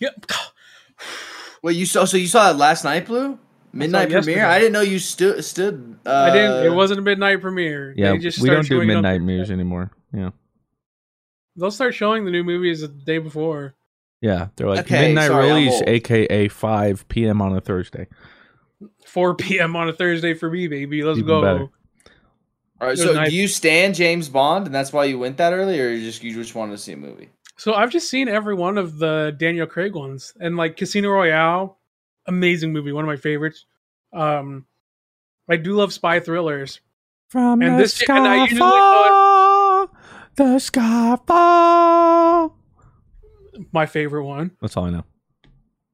yep. 0.00 0.24
Wait, 1.62 1.76
you 1.76 1.84
saw? 1.86 2.04
So 2.06 2.16
you 2.16 2.26
saw 2.26 2.50
it 2.50 2.56
last 2.56 2.84
night, 2.84 3.06
Blue? 3.06 3.38
Midnight 3.72 4.10
yesterday. 4.10 4.36
premiere. 4.36 4.46
I 4.50 4.58
didn't 4.58 4.72
know 4.72 4.80
you 4.80 4.98
stood 4.98 5.44
stood. 5.44 5.98
Uh, 6.06 6.10
I 6.10 6.30
didn't. 6.30 6.64
It 6.66 6.70
wasn't 6.74 7.00
a 7.00 7.02
midnight 7.02 7.42
premiere. 7.42 7.92
Yeah, 7.96 8.12
They 8.12 8.18
just 8.18 8.38
we 8.40 8.48
don't 8.48 8.62
do 8.62 8.68
showing 8.76 8.88
it 8.88 8.94
on 8.94 9.02
midnight 9.02 9.20
Thursday. 9.20 9.36
news 9.36 9.50
anymore. 9.50 9.90
Yeah, 10.14 10.30
They'll 11.56 11.70
start 11.70 11.94
showing 11.94 12.24
the 12.24 12.30
new 12.30 12.44
movies 12.44 12.80
the 12.80 12.88
day 12.88 13.18
before. 13.18 13.74
yeah. 14.22 14.48
They're 14.56 14.68
like 14.68 14.86
Okay, 14.86 15.08
midnight 15.08 15.26
sorry, 15.26 15.48
release, 15.48 15.82
aka 15.86 16.48
5 16.48 17.08
p.m. 17.08 17.42
on 17.42 17.54
a 17.54 17.60
Thursday. 17.60 18.06
4 19.08 19.34
p.m. 19.36 19.74
on 19.76 19.88
a 19.88 19.92
Thursday 19.92 20.34
for 20.34 20.50
me, 20.50 20.68
baby. 20.68 21.02
Let's 21.02 21.18
Even 21.18 21.26
go. 21.28 21.42
better. 21.42 21.68
All 22.80 22.86
right. 22.88 22.96
So 22.98 23.12
nice. 23.12 23.30
do 23.30 23.36
you 23.36 23.48
stand 23.48 23.94
James 23.96 24.28
Bond, 24.28 24.66
and 24.66 24.74
that's 24.74 24.92
why 24.92 25.04
you 25.06 25.18
went 25.18 25.36
that 25.38 25.52
early, 25.52 25.80
or 25.80 25.88
you 25.90 26.00
just 26.04 26.22
you 26.22 26.32
just 26.34 26.54
wanted 26.54 26.72
to 26.72 26.78
see 26.78 26.92
a 26.92 26.96
movie? 26.96 27.28
So 27.56 27.74
I've 27.74 27.90
just 27.90 28.08
seen 28.08 28.28
every 28.28 28.54
one 28.54 28.78
of 28.78 28.98
the 28.98 29.34
Daniel 29.36 29.66
Craig 29.66 29.94
ones, 29.94 30.32
and 30.40 30.56
like 30.56 30.76
Casino 30.76 31.08
Royale, 31.10 31.76
amazing 32.26 32.72
movie, 32.72 32.92
one 32.92 33.02
of 33.04 33.08
my 33.08 33.16
favorites. 33.16 33.64
Um, 34.12 34.64
I 35.50 35.56
do 35.56 35.72
love 35.74 35.92
spy 35.92 36.20
thrillers. 36.20 36.80
From 37.30 37.60
And 37.62 37.74
the 37.74 37.82
this- 37.82 38.02
and 38.08 38.26
I 38.26 38.44
usually 38.44 38.60
skyfall, 38.60 39.88
the 40.36 40.44
skyfall. 41.28 42.52
My 43.72 43.86
favorite 43.86 44.24
one. 44.24 44.52
That's 44.62 44.76
all 44.76 44.84
I 44.84 44.90
know. 44.90 45.04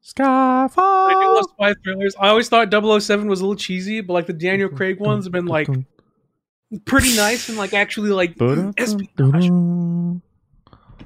Skyfall. 0.05 0.77
I 0.79 1.13
do 1.19 1.35
love 1.35 1.45
spy 1.55 1.75
thrillers. 1.83 2.15
I 2.19 2.29
always 2.29 2.49
thought 2.49 2.71
007 2.71 3.27
was 3.27 3.41
a 3.41 3.45
little 3.45 3.57
cheesy, 3.57 4.01
but 4.03 4.13
like 4.13 4.27
the 4.27 4.33
Daniel 4.35 4.69
Craig 4.69 5.01
ones 5.01 5.25
have 5.25 5.33
been 5.33 5.47
like 5.47 5.69
pretty 6.85 7.17
nice 7.17 7.49
and 7.49 7.57
like 7.57 7.73
actually 7.73 8.11
like 8.11 8.37
espionage. 8.77 10.21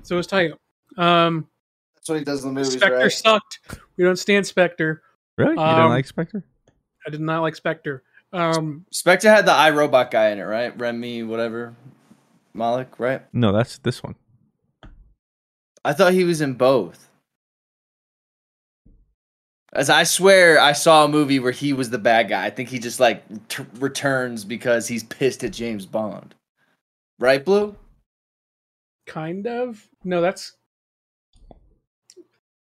So 0.02 0.19
it's 0.19 0.26
tight. 0.26 0.52
Um, 0.97 1.47
That's 1.95 2.09
what 2.09 2.19
he 2.19 2.25
does 2.25 2.43
in 2.45 2.50
the 2.50 2.55
movies, 2.61 2.73
Spectre 2.75 2.97
right? 2.97 3.12
sucked. 3.12 3.61
We 3.97 4.05
don't 4.05 4.19
stand 4.19 4.47
Spectre. 4.47 5.02
Really? 5.37 5.52
You 5.55 5.61
Um, 5.61 5.76
didn't 5.76 5.90
like 5.90 6.07
Spectre? 6.07 6.45
I 7.07 7.11
did 7.11 7.21
not 7.21 7.43
like 7.43 7.55
Spectre. 7.55 8.02
Um, 8.33 8.85
Spectre 8.90 9.31
had 9.31 9.47
the 9.47 9.52
iRobot 9.52 10.11
guy 10.11 10.31
in 10.31 10.38
it, 10.38 10.43
right? 10.43 10.78
Rami, 10.78 11.23
whatever, 11.23 11.75
Malek, 12.52 12.99
right? 12.99 13.23
No, 13.33 13.52
that's 13.52 13.78
this 13.78 14.02
one. 14.02 14.17
I 15.85 15.93
thought 15.93 16.12
he 16.12 16.25
was 16.25 16.40
in 16.40 16.55
both. 16.55 17.08
As 19.72 19.90
I 19.90 20.04
swear, 20.04 20.58
I 20.58 20.72
saw 20.72 21.04
a 21.04 21.08
movie 21.08 21.38
where 21.40 21.52
he 21.52 21.72
was 21.72 21.90
the 21.90 21.98
bad 21.98 22.28
guy. 22.30 22.46
I 22.46 22.50
think 22.50 22.70
he 22.70 22.78
just 22.78 23.00
like 23.00 23.48
t- 23.48 23.64
returns 23.75 24.44
because 24.44 24.88
he's 24.88 25.04
pissed 25.04 25.44
at 25.44 25.52
James 25.52 25.84
Bond. 25.84 26.34
Right, 27.18 27.44
Blue? 27.44 27.76
kind 29.06 29.46
of. 29.46 29.88
No, 30.04 30.20
that's 30.20 30.54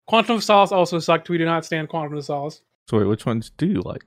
Quantum 0.07 0.37
of 0.37 0.45
Solace 0.45 0.73
also 0.73 0.99
sucked. 0.99 1.29
We 1.29 1.39
do 1.39 1.45
not 1.45 1.65
stand 1.65 1.89
Quantum 1.89 2.17
of 2.17 2.25
Solace. 2.25 2.61
So 2.91 2.99
wait, 2.99 3.07
which 3.07 3.25
ones 3.25 3.51
do 3.57 3.67
you 3.67 3.81
like? 3.83 4.05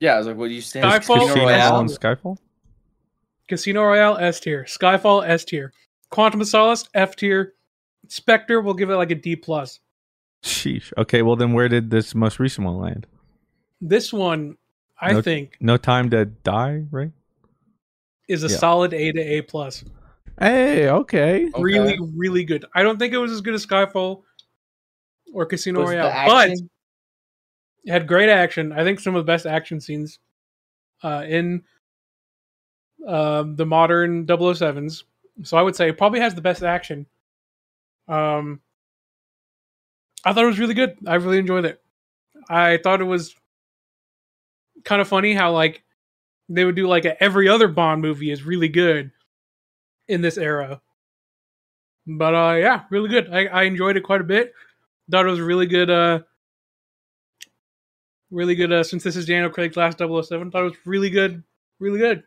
Yeah, 0.00 0.14
I 0.14 0.18
was 0.18 0.26
like, 0.26 0.36
what 0.36 0.48
do 0.48 0.54
you 0.54 0.60
stand? 0.60 0.86
Skyfall, 0.86 1.18
Casino 1.18 1.26
Casino 1.26 1.44
Royale? 1.44 1.80
and 1.80 1.90
Skyfall? 1.90 2.36
Casino 3.48 3.82
Royale 3.82 4.16
S 4.18 4.40
tier. 4.40 4.64
Skyfall 4.68 5.28
S 5.28 5.44
tier. 5.44 5.72
Quantum 6.10 6.40
of 6.40 6.46
Solace 6.48 6.88
F 6.94 7.16
tier. 7.16 7.54
Spectre 8.08 8.60
will 8.60 8.74
give 8.74 8.90
it 8.90 8.96
like 8.96 9.10
a 9.10 9.14
D 9.16 9.36
plus. 9.36 9.80
Sheesh. 10.42 10.92
Okay, 10.98 11.22
well 11.22 11.36
then 11.36 11.52
where 11.52 11.68
did 11.68 11.90
this 11.90 12.14
most 12.14 12.38
recent 12.38 12.66
one 12.66 12.78
land? 12.78 13.06
This 13.80 14.12
one, 14.12 14.56
I 15.00 15.12
No- 15.12 15.22
think, 15.22 15.56
No 15.60 15.76
Time 15.76 16.10
to 16.10 16.24
Die, 16.26 16.84
right? 16.90 17.12
is 18.28 18.44
a 18.44 18.48
Yeah. 18.48 18.56
solid 18.56 18.94
A 18.94 19.12
to 19.12 19.20
A 19.20 19.42
plus. 19.42 19.84
Hey, 20.38 20.88
okay. 20.88 21.46
Okay. 21.48 21.62
Really, 21.62 21.98
really 22.16 22.44
good. 22.44 22.64
I 22.74 22.82
don't 22.82 22.98
think 22.98 23.12
it 23.12 23.18
was 23.18 23.30
as 23.32 23.40
good 23.40 23.54
as 23.54 23.66
Skyfall 23.66 24.22
or 25.34 25.44
Casino 25.46 25.80
Was 25.80 25.90
Royale, 25.90 26.26
but 26.26 26.48
it 26.50 27.90
had 27.90 28.06
great 28.06 28.28
action. 28.30 28.72
I 28.72 28.84
think 28.84 29.00
some 29.00 29.14
of 29.14 29.20
the 29.24 29.30
best 29.30 29.44
action 29.44 29.80
scenes 29.80 30.18
uh, 31.02 31.24
in 31.28 31.64
um, 33.06 33.56
the 33.56 33.66
modern 33.66 34.24
007s. 34.26 35.02
So 35.42 35.56
I 35.56 35.62
would 35.62 35.74
say 35.76 35.88
it 35.88 35.98
probably 35.98 36.20
has 36.20 36.34
the 36.34 36.40
best 36.40 36.62
action. 36.62 37.06
Um, 38.08 38.60
I 40.24 40.32
thought 40.32 40.44
it 40.44 40.48
was 40.48 40.58
really 40.58 40.74
good. 40.74 40.96
I 41.06 41.14
really 41.16 41.38
enjoyed 41.38 41.64
it. 41.64 41.82
I 42.48 42.78
thought 42.82 43.00
it 43.00 43.04
was 43.04 43.34
kind 44.84 45.00
of 45.00 45.08
funny 45.08 45.34
how 45.34 45.52
like 45.52 45.82
they 46.48 46.64
would 46.64 46.74
do 46.76 46.86
like 46.88 47.04
a, 47.04 47.20
every 47.22 47.48
other 47.48 47.68
Bond 47.68 48.02
movie 48.02 48.30
is 48.30 48.42
really 48.42 48.68
good 48.68 49.10
in 50.08 50.20
this 50.22 50.38
era. 50.38 50.80
But 52.06 52.34
uh 52.34 52.56
yeah, 52.58 52.84
really 52.90 53.08
good. 53.08 53.32
I, 53.32 53.46
I 53.46 53.62
enjoyed 53.64 53.96
it 53.96 54.02
quite 54.02 54.20
a 54.20 54.24
bit. 54.24 54.54
Thought 55.10 55.26
it 55.26 55.30
was 55.30 55.38
a 55.38 55.44
really 55.44 55.66
good 55.66 55.90
uh 55.90 56.20
really 58.30 58.54
good 58.54 58.72
uh 58.72 58.82
since 58.84 59.02
this 59.04 59.16
is 59.16 59.26
Daniel 59.26 59.50
Craig's 59.50 59.76
last 59.76 59.98
007, 59.98 60.50
thought 60.50 60.60
it 60.62 60.64
was 60.64 60.86
really 60.86 61.10
good, 61.10 61.42
really 61.78 61.98
good. 61.98 62.24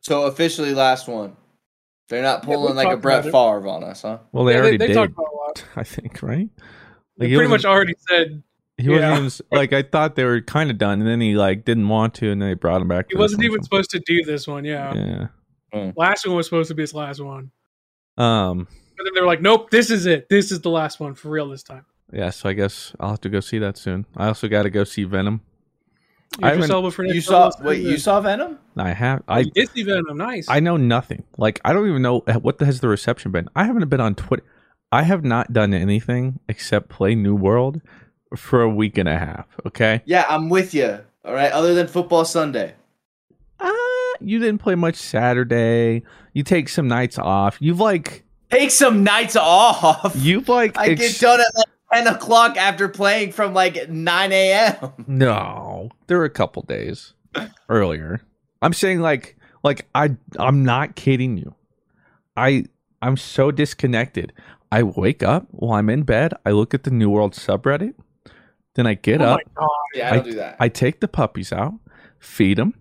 So 0.00 0.24
officially, 0.24 0.72
last 0.74 1.08
one 1.08 1.36
They're 2.08 2.22
not 2.22 2.42
Yeah, 2.48 2.54
pulling 2.56 2.74
like 2.74 2.86
a 2.86 2.90
talked 2.92 3.02
Brett 3.02 3.24
Favre 3.24 3.68
on 3.68 3.84
us, 3.84 4.02
huh? 4.02 4.18
Well, 4.32 4.44
they 4.44 4.54
Yeah, 4.54 4.60
already 4.60 4.76
they, 4.78 4.86
did. 4.88 4.94
talked 4.94 5.12
about 5.12 5.26
a 5.32 5.36
lot. 5.36 5.64
I 5.76 5.84
think, 5.84 6.22
right? 6.22 6.48
They 7.20 7.28
he 7.28 7.36
pretty 7.36 7.50
much 7.50 7.66
already 7.66 7.94
said 8.08 8.42
He 8.78 8.88
wasn't 8.88 9.18
even 9.18 9.30
like 9.52 9.74
I 9.74 9.82
thought 9.82 10.16
they 10.16 10.24
were 10.24 10.40
kind 10.40 10.70
of 10.70 10.78
done, 10.78 11.00
and 11.00 11.08
then 11.08 11.20
he 11.20 11.34
like 11.34 11.66
didn't 11.66 11.86
want 11.88 12.14
to, 12.14 12.30
and 12.30 12.40
then 12.40 12.48
they 12.48 12.54
brought 12.54 12.80
him 12.80 12.88
back. 12.88 13.06
he 13.10 13.16
wasn't 13.16 13.44
even 13.44 13.62
supposed 13.62 13.90
to 13.90 14.00
do 14.00 14.24
this 14.24 14.48
one. 14.48 14.64
Yeah. 14.64 15.28
Yeah. 15.72 15.92
last 15.96 16.26
one 16.26 16.34
was 16.34 16.46
supposed 16.46 16.68
to 16.68 16.74
be 16.74 16.82
his 16.82 16.94
last 16.94 17.20
one, 17.20 17.52
Um. 18.16 18.66
but 18.96 19.04
then 19.04 19.14
they 19.14 19.20
were 19.20 19.26
like, 19.26 19.42
"Nope, 19.42 19.70
this 19.70 19.90
is 19.90 20.06
it. 20.06 20.28
This 20.30 20.50
is 20.50 20.62
the 20.62 20.70
last 20.70 20.98
one 20.98 21.14
for 21.14 21.28
real 21.28 21.48
this 21.48 21.62
time." 21.62 21.84
Yeah. 22.10 22.30
So 22.30 22.48
I 22.48 22.54
guess 22.54 22.92
I'll 22.98 23.10
have 23.10 23.20
to 23.20 23.28
go 23.28 23.40
see 23.40 23.58
that 23.58 23.76
soon. 23.76 24.06
I 24.16 24.28
also 24.28 24.48
got 24.48 24.62
to 24.62 24.70
go 24.70 24.84
see 24.84 25.04
Venom. 25.04 25.42
I 26.42 26.52
Idris 26.54 26.94
for 26.94 27.04
You 27.04 27.20
saw 27.20 27.46
Elba's 27.46 27.60
wait, 27.60 27.80
in 27.80 27.86
you 27.90 27.98
saw 27.98 28.20
Venom? 28.20 28.58
I 28.76 28.92
have. 28.92 29.22
I 29.28 29.40
you 29.40 29.50
did 29.50 29.68
see 29.70 29.82
Venom. 29.82 30.16
Nice. 30.16 30.48
I 30.48 30.60
know 30.60 30.76
nothing. 30.76 31.24
Like 31.36 31.60
I 31.64 31.72
don't 31.72 31.88
even 31.88 32.02
know 32.02 32.20
what 32.40 32.58
the, 32.58 32.66
has 32.66 32.80
the 32.80 32.88
reception 32.88 33.30
been. 33.30 33.48
I 33.54 33.64
haven't 33.64 33.88
been 33.88 34.00
on 34.00 34.14
Twitter. 34.14 34.44
I 34.92 35.02
have 35.02 35.24
not 35.24 35.52
done 35.52 35.72
anything 35.72 36.40
except 36.48 36.88
play 36.88 37.14
New 37.14 37.34
World 37.34 37.80
for 38.36 38.62
a 38.62 38.68
week 38.68 38.98
and 38.98 39.08
a 39.08 39.18
half. 39.18 39.46
Okay. 39.66 40.02
Yeah, 40.04 40.26
I'm 40.28 40.48
with 40.48 40.74
you. 40.74 40.98
All 41.24 41.34
right, 41.34 41.52
other 41.52 41.74
than 41.74 41.86
football 41.86 42.24
Sunday. 42.24 42.74
Uh, 43.58 43.70
you 44.20 44.38
didn't 44.38 44.58
play 44.58 44.74
much 44.74 44.96
Saturday. 44.96 46.02
You 46.32 46.42
take 46.42 46.68
some 46.68 46.88
nights 46.88 47.18
off. 47.18 47.56
You've 47.60 47.80
like 47.80 48.24
Take 48.50 48.70
some 48.70 49.04
nights 49.04 49.36
off. 49.36 50.14
you've 50.16 50.48
like 50.48 50.76
I 50.78 50.88
ex- 50.88 51.00
get 51.00 51.20
done 51.20 51.40
at 51.40 51.54
like 51.56 51.66
ten 51.92 52.06
o'clock 52.12 52.56
after 52.56 52.88
playing 52.88 53.32
from 53.32 53.54
like 53.54 53.88
nine 53.88 54.32
a.m. 54.32 54.92
No, 55.06 55.90
there 56.06 56.18
were 56.18 56.24
a 56.24 56.30
couple 56.30 56.62
days 56.62 57.12
earlier. 57.68 58.22
I'm 58.62 58.72
saying 58.72 59.00
like 59.00 59.36
like 59.62 59.86
I 59.94 60.16
I'm 60.38 60.64
not 60.64 60.96
kidding 60.96 61.36
you. 61.36 61.54
I 62.36 62.64
I'm 63.02 63.16
so 63.16 63.50
disconnected. 63.50 64.32
I 64.72 64.82
wake 64.82 65.22
up 65.22 65.46
while 65.50 65.78
I'm 65.78 65.90
in 65.90 66.02
bed. 66.04 66.32
I 66.46 66.50
look 66.50 66.74
at 66.74 66.84
the 66.84 66.90
New 66.90 67.10
World 67.10 67.32
subreddit. 67.34 67.94
Then 68.74 68.86
I 68.86 68.94
get 68.94 69.20
oh 69.20 69.24
up. 69.24 69.40
my 69.44 69.52
god. 69.54 69.68
Yeah, 69.94 70.10
I 70.10 70.14
don't 70.16 70.24
do 70.24 70.34
that. 70.34 70.56
I 70.60 70.68
take 70.68 71.00
the 71.00 71.08
puppies 71.08 71.52
out, 71.52 71.74
feed 72.20 72.58
them, 72.58 72.74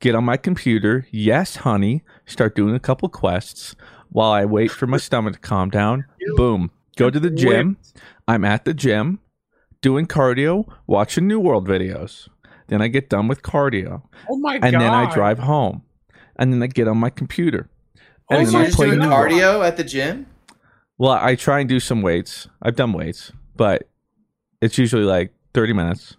get 0.00 0.14
on 0.14 0.24
my 0.24 0.36
computer. 0.36 1.06
Yes, 1.10 1.56
honey. 1.56 2.02
Start 2.26 2.54
doing 2.54 2.74
a 2.74 2.80
couple 2.80 3.08
quests 3.08 3.74
while 4.10 4.30
I 4.30 4.44
wait 4.44 4.70
for 4.70 4.86
my 4.86 4.96
stomach 5.08 5.34
to 5.34 5.38
calm 5.40 5.70
down. 5.70 6.04
Boom. 6.36 6.70
Go 6.96 7.08
to 7.08 7.18
the 7.18 7.30
gym. 7.30 7.78
I'm 8.28 8.44
at 8.44 8.64
the 8.66 8.74
gym 8.74 9.20
doing 9.80 10.06
cardio, 10.06 10.70
watching 10.86 11.26
New 11.26 11.40
World 11.40 11.66
videos. 11.66 12.28
Then 12.68 12.82
I 12.82 12.88
get 12.88 13.08
done 13.08 13.26
with 13.26 13.42
cardio. 13.42 14.02
Oh 14.28 14.36
my 14.36 14.58
god 14.58 14.66
And 14.66 14.72
god. 14.74 14.80
then 14.82 14.92
I 14.92 15.12
drive 15.12 15.38
home. 15.38 15.82
And 16.36 16.52
then 16.52 16.62
I 16.62 16.66
get 16.66 16.88
on 16.88 16.98
my 16.98 17.10
computer. 17.10 17.70
Oh 18.30 18.36
And 18.36 18.46
so 18.46 18.52
then 18.52 18.62
you're 18.62 18.70
I 18.70 18.74
play 18.74 18.86
doing 18.90 19.00
cardio 19.00 19.66
at 19.66 19.76
the 19.78 19.84
gym? 19.84 20.26
Well, 21.00 21.12
I 21.12 21.34
try 21.34 21.60
and 21.60 21.68
do 21.68 21.80
some 21.80 22.02
weights. 22.02 22.46
I've 22.60 22.76
done 22.76 22.92
weights, 22.92 23.32
but 23.56 23.88
it's 24.60 24.76
usually 24.76 25.04
like 25.04 25.32
30 25.54 25.72
minutes. 25.72 26.18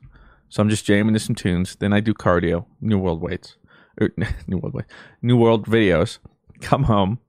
So 0.50 0.60
I'm 0.60 0.70
just 0.70 0.86
jamming 0.86 1.14
to 1.14 1.20
some 1.20 1.36
tunes. 1.36 1.76
Then 1.76 1.94
I 1.94 2.00
do 2.00 2.16
cardio, 2.16 2.66
New 2.82 2.98
World 2.98 3.22
weights, 3.22 3.58
or 4.02 4.10
New 4.48 4.58
World 4.58 4.74
weights, 4.74 4.90
New 5.22 5.38
World 5.38 5.68
videos. 5.68 6.18
Come 6.62 6.86
home, 6.86 7.20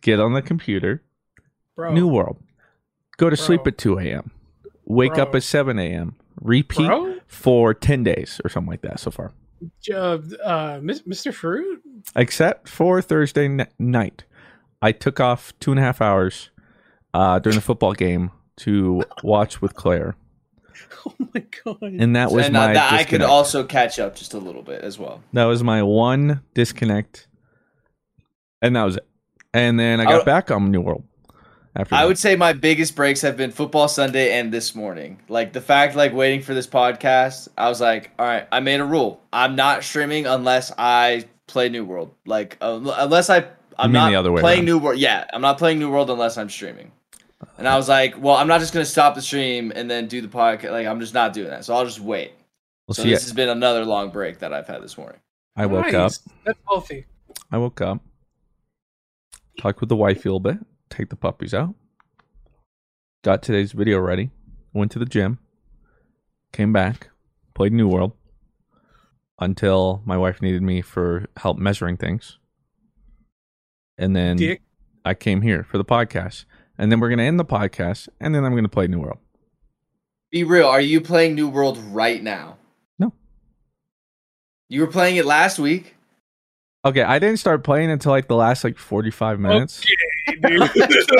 get 0.00 0.18
on 0.18 0.32
the 0.32 0.42
computer, 0.42 1.04
Bro. 1.76 1.94
New 1.94 2.08
World. 2.08 2.38
Go 3.18 3.30
to 3.30 3.36
sleep 3.36 3.64
at 3.68 3.78
2 3.78 4.00
a.m. 4.00 4.32
Wake 4.84 5.16
up 5.16 5.32
at 5.36 5.44
7 5.44 5.78
a.m. 5.78 6.16
Repeat 6.40 6.88
Bro? 6.88 7.18
for 7.28 7.72
10 7.72 8.02
days 8.02 8.40
or 8.44 8.50
something 8.50 8.70
like 8.70 8.82
that 8.82 8.98
so 8.98 9.12
far. 9.12 9.30
Uh, 9.88 9.94
uh, 9.94 10.80
Mr. 10.80 11.32
Fruit. 11.32 11.80
Except 12.16 12.68
for 12.68 13.00
Thursday 13.00 13.44
n- 13.44 13.68
night. 13.78 14.24
I 14.82 14.90
took 14.90 15.20
off 15.20 15.52
two 15.60 15.70
and 15.70 15.78
a 15.78 15.84
half 15.84 16.00
hours 16.00 16.50
uh, 17.16 17.38
during 17.38 17.56
the 17.56 17.62
football 17.62 17.92
game 17.94 18.30
to 18.58 19.02
watch 19.22 19.60
with 19.62 19.74
Claire. 19.74 20.14
Oh 21.08 21.14
my 21.34 21.44
god. 21.64 21.82
and 21.82 22.16
that 22.16 22.32
was 22.32 22.46
and 22.46 22.56
uh, 22.56 22.66
my 22.66 22.72
that 22.72 22.92
I 22.92 23.04
could 23.04 23.22
also 23.22 23.62
catch 23.62 24.00
up 24.00 24.16
just 24.16 24.34
a 24.34 24.38
little 24.38 24.62
bit 24.62 24.82
as 24.82 24.98
well. 24.98 25.22
that 25.34 25.44
was 25.44 25.62
my 25.62 25.82
one 25.84 26.42
disconnect, 26.52 27.28
and 28.60 28.74
that 28.74 28.82
was 28.82 28.96
it. 28.96 29.06
And 29.54 29.78
then 29.78 30.00
I 30.00 30.02
I 30.02 30.06
got 30.06 30.16
would- 30.18 30.24
back 30.26 30.50
on 30.50 30.70
New 30.72 30.80
World. 30.80 31.04
After 31.76 31.94
I 31.94 32.00
that. 32.02 32.08
would 32.08 32.18
say 32.18 32.34
my 32.36 32.54
biggest 32.54 32.96
breaks 32.96 33.20
have 33.20 33.36
been 33.36 33.52
football 33.52 33.86
Sunday 33.86 34.32
and 34.32 34.50
this 34.52 34.74
morning. 34.74 35.20
Like 35.28 35.52
the 35.52 35.60
fact, 35.60 35.94
like 35.94 36.12
waiting 36.14 36.40
for 36.42 36.54
this 36.54 36.66
podcast, 36.66 37.48
I 37.56 37.68
was 37.68 37.80
like, 37.82 38.10
all 38.18 38.26
right, 38.26 38.48
I 38.50 38.58
made 38.60 38.80
a 38.80 38.84
rule. 38.84 39.20
I'm 39.32 39.54
not 39.56 39.84
streaming 39.84 40.26
unless 40.26 40.72
I 40.78 41.26
play 41.46 41.68
New 41.68 41.84
World. 41.84 42.14
Like 42.24 42.56
uh, 42.62 42.80
unless 42.96 43.28
I, 43.30 43.46
I'm 43.78 43.92
mean 43.92 44.00
not 44.00 44.08
the 44.10 44.16
other 44.16 44.32
way 44.32 44.40
playing 44.40 44.60
around. 44.60 44.64
New 44.66 44.78
World. 44.78 44.98
Yeah, 44.98 45.24
I'm 45.32 45.42
not 45.42 45.58
playing 45.58 45.78
New 45.78 45.90
World 45.90 46.08
unless 46.10 46.36
I'm 46.38 46.48
streaming. 46.50 46.90
And 47.58 47.68
I 47.68 47.76
was 47.76 47.88
like, 47.88 48.20
well, 48.20 48.36
I'm 48.36 48.48
not 48.48 48.60
just 48.60 48.72
gonna 48.72 48.84
stop 48.84 49.14
the 49.14 49.22
stream 49.22 49.72
and 49.74 49.90
then 49.90 50.06
do 50.06 50.20
the 50.20 50.28
podcast. 50.28 50.70
Like 50.70 50.86
I'm 50.86 51.00
just 51.00 51.14
not 51.14 51.32
doing 51.32 51.50
that. 51.50 51.64
So 51.64 51.74
I'll 51.74 51.84
just 51.84 52.00
wait. 52.00 52.32
Well, 52.86 52.94
so 52.94 53.02
see, 53.02 53.10
this 53.10 53.24
has 53.24 53.32
been 53.32 53.48
another 53.48 53.84
long 53.84 54.10
break 54.10 54.38
that 54.38 54.52
I've 54.52 54.66
had 54.66 54.82
this 54.82 54.96
morning. 54.96 55.20
I 55.56 55.66
woke 55.66 55.92
up. 55.94 56.12
That's 56.44 56.58
healthy. 56.68 57.06
I 57.50 57.58
woke 57.58 57.80
up. 57.80 58.00
Talked 59.58 59.80
with 59.80 59.88
the 59.88 59.96
wife 59.96 60.24
a 60.24 60.28
little 60.28 60.40
bit. 60.40 60.58
Take 60.90 61.08
the 61.08 61.16
puppies 61.16 61.54
out. 61.54 61.74
Got 63.24 63.42
today's 63.42 63.72
video 63.72 63.98
ready. 63.98 64.30
Went 64.72 64.92
to 64.92 64.98
the 64.98 65.06
gym. 65.06 65.38
Came 66.52 66.72
back. 66.72 67.08
Played 67.54 67.72
New 67.72 67.88
World. 67.88 68.12
Until 69.38 70.02
my 70.04 70.16
wife 70.16 70.40
needed 70.40 70.62
me 70.62 70.82
for 70.82 71.26
help 71.38 71.58
measuring 71.58 71.96
things. 71.96 72.38
And 73.98 74.14
then 74.14 74.36
Dick. 74.36 74.62
I 75.04 75.14
came 75.14 75.42
here 75.42 75.64
for 75.64 75.78
the 75.78 75.84
podcast. 75.84 76.44
And 76.78 76.90
then 76.92 77.00
we're 77.00 77.08
going 77.08 77.18
to 77.18 77.24
end 77.24 77.38
the 77.40 77.44
podcast. 77.44 78.08
And 78.20 78.34
then 78.34 78.44
I'm 78.44 78.52
going 78.52 78.64
to 78.64 78.68
play 78.68 78.86
New 78.86 79.00
World. 79.00 79.18
Be 80.30 80.44
real. 80.44 80.66
Are 80.66 80.80
you 80.80 81.00
playing 81.00 81.34
New 81.34 81.48
World 81.48 81.78
right 81.90 82.22
now? 82.22 82.58
No. 82.98 83.12
You 84.68 84.80
were 84.82 84.86
playing 84.86 85.16
it 85.16 85.24
last 85.24 85.58
week. 85.58 85.94
Okay, 86.84 87.02
I 87.02 87.18
didn't 87.18 87.38
start 87.38 87.64
playing 87.64 87.90
until 87.90 88.12
like 88.12 88.28
the 88.28 88.36
last 88.36 88.62
like 88.62 88.78
45 88.78 89.40
minutes. 89.40 89.84
Okay, 90.28 90.36
dude. 90.40 90.70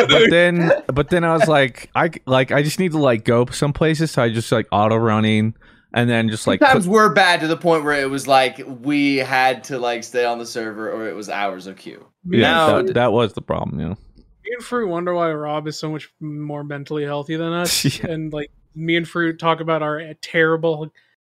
but 0.08 0.30
then 0.30 0.72
but 0.92 1.10
then 1.10 1.24
I 1.24 1.32
was 1.32 1.48
like 1.48 1.90
I 1.94 2.10
like 2.26 2.52
I 2.52 2.62
just 2.62 2.78
need 2.78 2.92
to 2.92 2.98
like 2.98 3.24
go 3.24 3.46
some 3.46 3.72
places 3.72 4.12
so 4.12 4.22
I 4.22 4.28
just 4.30 4.50
like 4.52 4.68
auto 4.70 4.94
running 4.96 5.54
and 5.92 6.08
then 6.08 6.28
just 6.28 6.46
like 6.46 6.60
Sometimes 6.60 6.86
put- 6.86 6.92
we're 6.92 7.12
bad 7.14 7.40
to 7.40 7.48
the 7.48 7.56
point 7.56 7.82
where 7.82 8.00
it 8.00 8.08
was 8.08 8.28
like 8.28 8.62
we 8.64 9.16
had 9.16 9.64
to 9.64 9.78
like 9.80 10.04
stay 10.04 10.24
on 10.24 10.38
the 10.38 10.46
server 10.46 10.88
or 10.92 11.08
it 11.08 11.16
was 11.16 11.28
hours 11.28 11.66
of 11.66 11.76
queue. 11.76 12.06
Yeah, 12.28 12.40
Now- 12.42 12.82
that, 12.82 12.94
that 12.94 13.12
was 13.12 13.32
the 13.32 13.42
problem, 13.42 13.80
you 13.80 13.88
know. 13.88 13.98
Me 14.46 14.52
and 14.56 14.64
Fruit 14.64 14.88
wonder 14.88 15.14
why 15.14 15.32
Rob 15.32 15.66
is 15.66 15.78
so 15.78 15.90
much 15.90 16.10
more 16.20 16.64
mentally 16.64 17.04
healthy 17.04 17.36
than 17.36 17.52
us. 17.52 17.84
Yeah. 17.84 18.10
And 18.10 18.32
like 18.32 18.50
me 18.74 18.96
and 18.96 19.06
Fruit 19.08 19.38
talk 19.38 19.60
about 19.60 19.82
our 19.82 20.14
terrible 20.22 20.92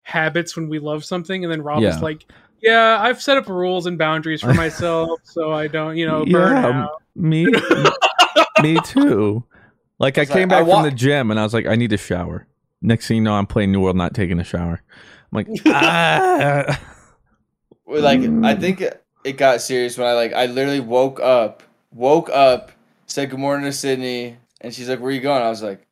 habits 0.02 0.56
when 0.56 0.68
we 0.68 0.78
love 0.78 1.04
something, 1.04 1.44
and 1.44 1.52
then 1.52 1.62
Rob 1.62 1.82
Yeah. 1.82 1.96
is 1.96 2.02
like, 2.02 2.24
"Yeah, 2.62 2.98
I've 3.00 3.20
set 3.22 3.36
up 3.36 3.48
rules 3.48 3.86
and 3.86 3.96
boundaries 3.98 4.40
for 4.40 4.54
myself, 4.54 5.20
so 5.24 5.52
I 5.52 5.66
don't, 5.68 5.96
you 5.96 6.06
know, 6.06 6.24
burn 6.24 6.56
Yeah, 6.56 6.80
out." 6.82 7.02
Me 7.14 7.46
me 8.62 8.78
too. 8.84 9.42
Like 9.98 10.18
I 10.18 10.22
was 10.22 10.28
came 10.30 10.48
like, 10.48 10.58
I 10.58 10.60
back 10.60 10.68
from 10.68 10.68
wa- 10.68 10.82
the 10.82 10.90
gym 10.90 11.30
and 11.30 11.40
I 11.40 11.42
was 11.42 11.54
like 11.54 11.66
I 11.66 11.74
need 11.76 11.92
a 11.92 11.96
shower. 11.96 12.46
Next 12.82 13.08
thing 13.08 13.16
you 13.18 13.22
know 13.22 13.32
I'm 13.34 13.46
playing 13.46 13.72
New 13.72 13.80
World 13.80 13.96
not 13.96 14.12
taking 14.14 14.38
a 14.38 14.44
shower. 14.44 14.82
I'm 15.32 15.36
like 15.36 15.48
ah. 15.66 16.80
Like 17.86 18.20
I 18.44 18.54
think 18.54 18.82
it 19.24 19.36
got 19.36 19.60
serious 19.62 19.96
when 19.96 20.06
I 20.06 20.12
like 20.12 20.32
I 20.34 20.46
literally 20.46 20.80
woke 20.80 21.20
up, 21.20 21.62
woke 21.92 22.28
up, 22.30 22.72
said 23.06 23.30
good 23.30 23.38
morning 23.38 23.64
to 23.66 23.72
Sydney, 23.72 24.36
and 24.60 24.74
she's 24.74 24.88
like, 24.88 25.00
"Where 25.00 25.10
you 25.10 25.20
going?" 25.20 25.42
I 25.42 25.48
was 25.48 25.62
like, 25.62 25.86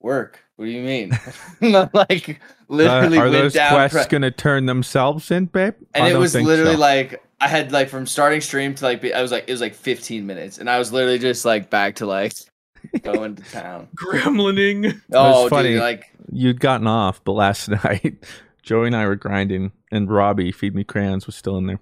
"Work." 0.00 0.40
What 0.56 0.64
do 0.64 0.70
you 0.72 0.82
mean? 0.82 1.12
And 1.60 1.76
I'm 1.76 1.90
like 1.92 2.28
Uh, 2.30 2.34
literally 2.68 3.18
are 3.18 3.22
went 3.22 3.32
those 3.32 3.52
down, 3.54 3.72
quests 3.72 4.06
pre- 4.06 4.10
going 4.10 4.22
to 4.22 4.30
turn 4.30 4.66
themselves 4.66 5.30
in, 5.30 5.46
babe? 5.46 5.74
and 5.94 6.04
I 6.04 6.10
it 6.10 6.16
was 6.16 6.34
literally 6.34 6.74
so. 6.74 6.80
like 6.80 7.22
I 7.40 7.46
had 7.48 7.70
like 7.70 7.88
from 7.88 8.06
starting 8.06 8.40
stream 8.40 8.74
to 8.74 8.84
like 8.84 9.00
be, 9.00 9.14
I 9.14 9.22
was 9.22 9.30
like 9.30 9.44
it 9.46 9.52
was 9.52 9.60
like 9.60 9.74
15 9.74 10.26
minutes, 10.26 10.58
and 10.58 10.68
I 10.68 10.78
was 10.78 10.92
literally 10.92 11.18
just 11.20 11.44
like 11.44 11.70
back 11.70 11.96
to 11.96 12.06
like 12.06 12.32
going 13.02 13.36
to 13.36 13.42
town. 13.44 13.88
Gremlining. 13.96 15.00
Oh, 15.12 15.48
funny. 15.48 15.70
dude, 15.70 15.80
like 15.80 16.12
you'd 16.32 16.60
gotten 16.60 16.86
off, 16.86 17.22
but 17.24 17.32
last 17.32 17.68
night 17.68 18.24
Joey 18.62 18.88
and 18.88 18.96
I 18.96 19.06
were 19.06 19.16
grinding, 19.16 19.70
and 19.92 20.10
Robbie 20.10 20.50
feed 20.52 20.74
me 20.74 20.82
crayons 20.84 21.26
was 21.26 21.36
still 21.36 21.56
in 21.56 21.66
there, 21.66 21.78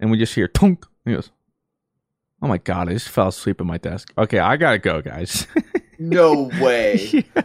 and 0.00 0.10
we 0.10 0.18
just 0.18 0.34
hear 0.34 0.48
tunk. 0.48 0.86
He 1.04 1.12
goes, 1.12 1.30
"Oh 2.44 2.48
my 2.48 2.58
god, 2.58 2.88
I 2.88 2.92
just 2.92 3.08
fell 3.08 3.28
asleep 3.28 3.60
at 3.60 3.66
my 3.66 3.78
desk." 3.78 4.12
Okay, 4.18 4.38
I 4.38 4.56
gotta 4.56 4.78
go, 4.78 5.00
guys. 5.00 5.46
no 5.98 6.50
way. 6.60 7.24
yeah. 7.36 7.42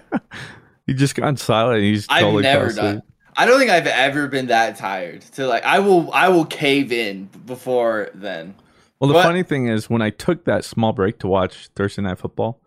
He 0.86 0.94
just 0.94 1.16
got 1.16 1.40
silent. 1.40 1.78
And 1.78 1.86
he's 1.86 2.06
I've 2.10 2.22
totally 2.22 2.44
fell 2.44 2.60
never 2.62 2.74
done. 2.74 3.04
I 3.38 3.46
don't 3.46 3.58
think 3.58 3.72
I've 3.72 3.88
ever 3.88 4.28
been 4.28 4.48
that 4.48 4.76
tired 4.76 5.22
to 5.34 5.48
like. 5.48 5.64
I 5.64 5.80
will. 5.80 6.12
I 6.12 6.28
will 6.30 6.46
cave 6.46 6.92
in 6.92 7.26
before 7.46 8.10
then. 8.14 8.56
Well, 9.00 9.08
the 9.08 9.14
But- 9.14 9.24
funny 9.24 9.44
thing 9.44 9.68
is, 9.68 9.90
when 9.90 10.02
I 10.02 10.10
took 10.10 10.44
that 10.46 10.66
small 10.66 10.92
break 10.92 11.20
to 11.20 11.28
watch 11.28 11.70
Thursday 11.76 12.02
Night 12.02 12.18
Football, 12.20 12.60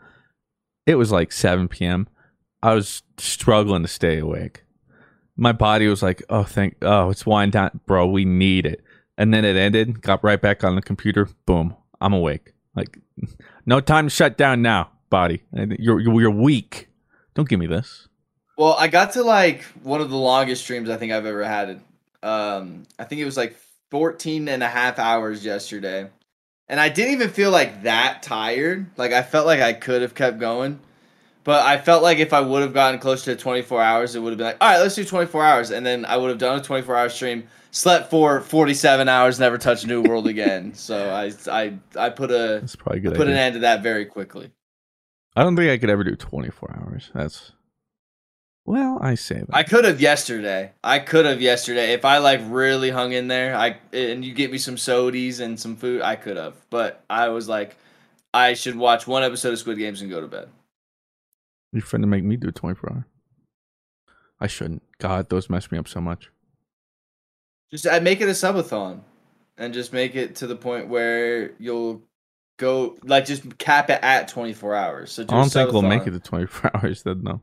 it 0.86 0.94
was 0.94 1.12
like 1.12 1.30
7 1.30 1.68
p.m. 1.68 2.08
I 2.62 2.74
was 2.74 3.02
struggling 3.18 3.82
to 3.82 3.88
stay 3.88 4.18
awake. 4.18 4.62
My 5.36 5.52
body 5.52 5.88
was 5.88 6.02
like, 6.02 6.22
"Oh, 6.30 6.44
thank, 6.44 6.76
oh, 6.82 7.10
it's 7.10 7.26
wind 7.26 7.52
down, 7.52 7.80
bro. 7.86 8.06
We 8.06 8.24
need 8.24 8.64
it." 8.64 8.82
And 9.18 9.34
then 9.34 9.44
it 9.44 9.56
ended. 9.56 10.00
Got 10.00 10.24
right 10.24 10.40
back 10.40 10.64
on 10.64 10.74
the 10.74 10.80
computer. 10.82 11.28
Boom. 11.44 11.76
I'm 12.02 12.12
awake. 12.12 12.52
Like, 12.74 12.98
no 13.66 13.80
time 13.80 14.06
to 14.06 14.10
shut 14.10 14.36
down 14.36 14.62
now, 14.62 14.90
body. 15.10 15.42
You're 15.52 16.00
you're, 16.00 16.30
weak. 16.30 16.88
Don't 17.34 17.48
give 17.48 17.60
me 17.60 17.66
this. 17.66 18.08
Well, 18.58 18.76
I 18.78 18.88
got 18.88 19.12
to 19.12 19.22
like 19.22 19.62
one 19.82 20.00
of 20.00 20.10
the 20.10 20.16
longest 20.16 20.64
streams 20.64 20.90
I 20.90 20.96
think 20.96 21.12
I've 21.12 21.26
ever 21.26 21.44
had. 21.44 21.80
Um, 22.22 22.84
I 22.98 23.04
think 23.04 23.20
it 23.20 23.24
was 23.24 23.36
like 23.36 23.56
14 23.90 24.48
and 24.48 24.62
a 24.62 24.68
half 24.68 24.98
hours 24.98 25.44
yesterday. 25.44 26.08
And 26.68 26.80
I 26.80 26.88
didn't 26.88 27.14
even 27.14 27.30
feel 27.30 27.50
like 27.50 27.82
that 27.82 28.22
tired. 28.22 28.86
Like 28.96 29.12
I 29.12 29.22
felt 29.22 29.46
like 29.46 29.60
I 29.60 29.72
could 29.72 30.02
have 30.02 30.14
kept 30.14 30.38
going. 30.38 30.80
But 31.44 31.66
I 31.66 31.78
felt 31.78 32.02
like 32.02 32.18
if 32.18 32.32
I 32.32 32.40
would 32.40 32.62
have 32.62 32.72
gotten 32.72 33.00
close 33.00 33.24
to 33.24 33.34
24 33.34 33.82
hours, 33.82 34.14
it 34.14 34.20
would 34.20 34.30
have 34.30 34.38
been 34.38 34.46
like, 34.46 34.58
all 34.60 34.70
right, 34.70 34.78
let's 34.78 34.94
do 34.94 35.04
24 35.04 35.44
hours. 35.44 35.70
And 35.70 35.84
then 35.84 36.04
I 36.04 36.16
would 36.16 36.28
have 36.28 36.38
done 36.38 36.58
a 36.58 36.62
24 36.62 36.96
hour 36.96 37.08
stream, 37.08 37.48
slept 37.72 38.10
for 38.10 38.40
47 38.40 39.08
hours, 39.08 39.40
never 39.40 39.58
touched 39.58 39.86
New 39.86 40.02
World 40.02 40.28
again. 40.28 40.74
so 40.74 41.10
I, 41.10 41.32
I, 41.50 41.78
I 41.96 42.10
put 42.10 42.30
a, 42.30 42.60
That's 42.60 42.76
probably 42.76 43.00
a 43.00 43.02
I 43.02 43.04
good. 43.08 43.16
put 43.16 43.26
an 43.26 43.34
end 43.34 43.54
to 43.54 43.60
that 43.60 43.82
very 43.82 44.06
quickly. 44.06 44.52
I 45.34 45.42
don't 45.42 45.56
think 45.56 45.70
I 45.70 45.78
could 45.78 45.90
ever 45.90 46.04
do 46.04 46.14
24 46.14 46.76
hours. 46.80 47.10
That's 47.12 47.52
well, 48.64 48.98
I 49.02 49.16
say 49.16 49.40
that. 49.40 49.48
I 49.52 49.64
could 49.64 49.84
have 49.84 50.00
yesterday. 50.00 50.70
I 50.84 51.00
could 51.00 51.24
have 51.24 51.40
yesterday 51.40 51.94
if 51.94 52.04
I 52.04 52.18
like 52.18 52.40
really 52.44 52.90
hung 52.90 53.12
in 53.12 53.26
there. 53.26 53.56
I 53.56 53.78
and 53.92 54.24
you 54.24 54.32
get 54.34 54.52
me 54.52 54.58
some 54.58 54.76
sodies 54.76 55.40
and 55.40 55.58
some 55.58 55.74
food. 55.74 56.00
I 56.02 56.14
could 56.14 56.36
have, 56.36 56.54
but 56.70 57.02
I 57.10 57.30
was 57.30 57.48
like, 57.48 57.76
I 58.32 58.54
should 58.54 58.76
watch 58.76 59.06
one 59.06 59.24
episode 59.24 59.52
of 59.52 59.58
Squid 59.58 59.78
Games 59.78 60.00
and 60.00 60.10
go 60.10 60.20
to 60.20 60.28
bed. 60.28 60.48
You're 61.72 61.82
trying 61.82 62.02
to 62.02 62.08
make 62.08 62.22
me 62.22 62.36
do 62.36 62.52
24 62.52 62.92
hours. 62.92 63.04
I 64.38 64.46
shouldn't. 64.46 64.82
God, 64.98 65.28
those 65.28 65.48
mess 65.50 65.72
me 65.72 65.78
up 65.78 65.88
so 65.88 66.00
much. 66.00 66.30
Just 67.72 67.86
I 67.88 67.98
make 68.00 68.20
it 68.20 68.28
a 68.28 68.32
subathon, 68.32 69.00
and 69.56 69.72
just 69.74 69.92
make 69.92 70.14
it 70.14 70.36
to 70.36 70.46
the 70.46 70.56
point 70.56 70.88
where 70.88 71.52
you'll 71.58 72.02
go 72.58 72.96
like 73.02 73.24
just 73.24 73.58
cap 73.58 73.88
it 73.90 73.98
at 74.02 74.28
twenty 74.28 74.52
four 74.52 74.74
hours. 74.74 75.10
So 75.12 75.22
I 75.22 75.26
don't 75.26 75.48
think 75.50 75.72
we'll 75.72 75.82
make 75.82 76.06
it 76.06 76.10
to 76.12 76.20
24 76.20 76.70
hours. 76.76 77.02
Then 77.02 77.22
no. 77.22 77.40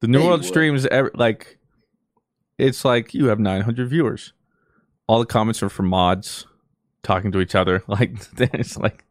The 0.00 0.08
New 0.08 0.24
World 0.24 0.40
would. 0.40 0.46
streams, 0.48 0.86
ever, 0.86 1.10
like, 1.14 1.58
it's 2.56 2.86
like 2.86 3.12
you 3.12 3.26
have 3.26 3.38
900 3.38 3.86
viewers. 3.88 4.32
All 5.06 5.18
the 5.18 5.26
comments 5.26 5.62
are 5.62 5.68
from 5.68 5.88
mods 5.88 6.46
talking 7.02 7.32
to 7.32 7.40
each 7.40 7.54
other. 7.54 7.82
Like, 7.88 8.12
it's 8.38 8.78
like 8.78 9.04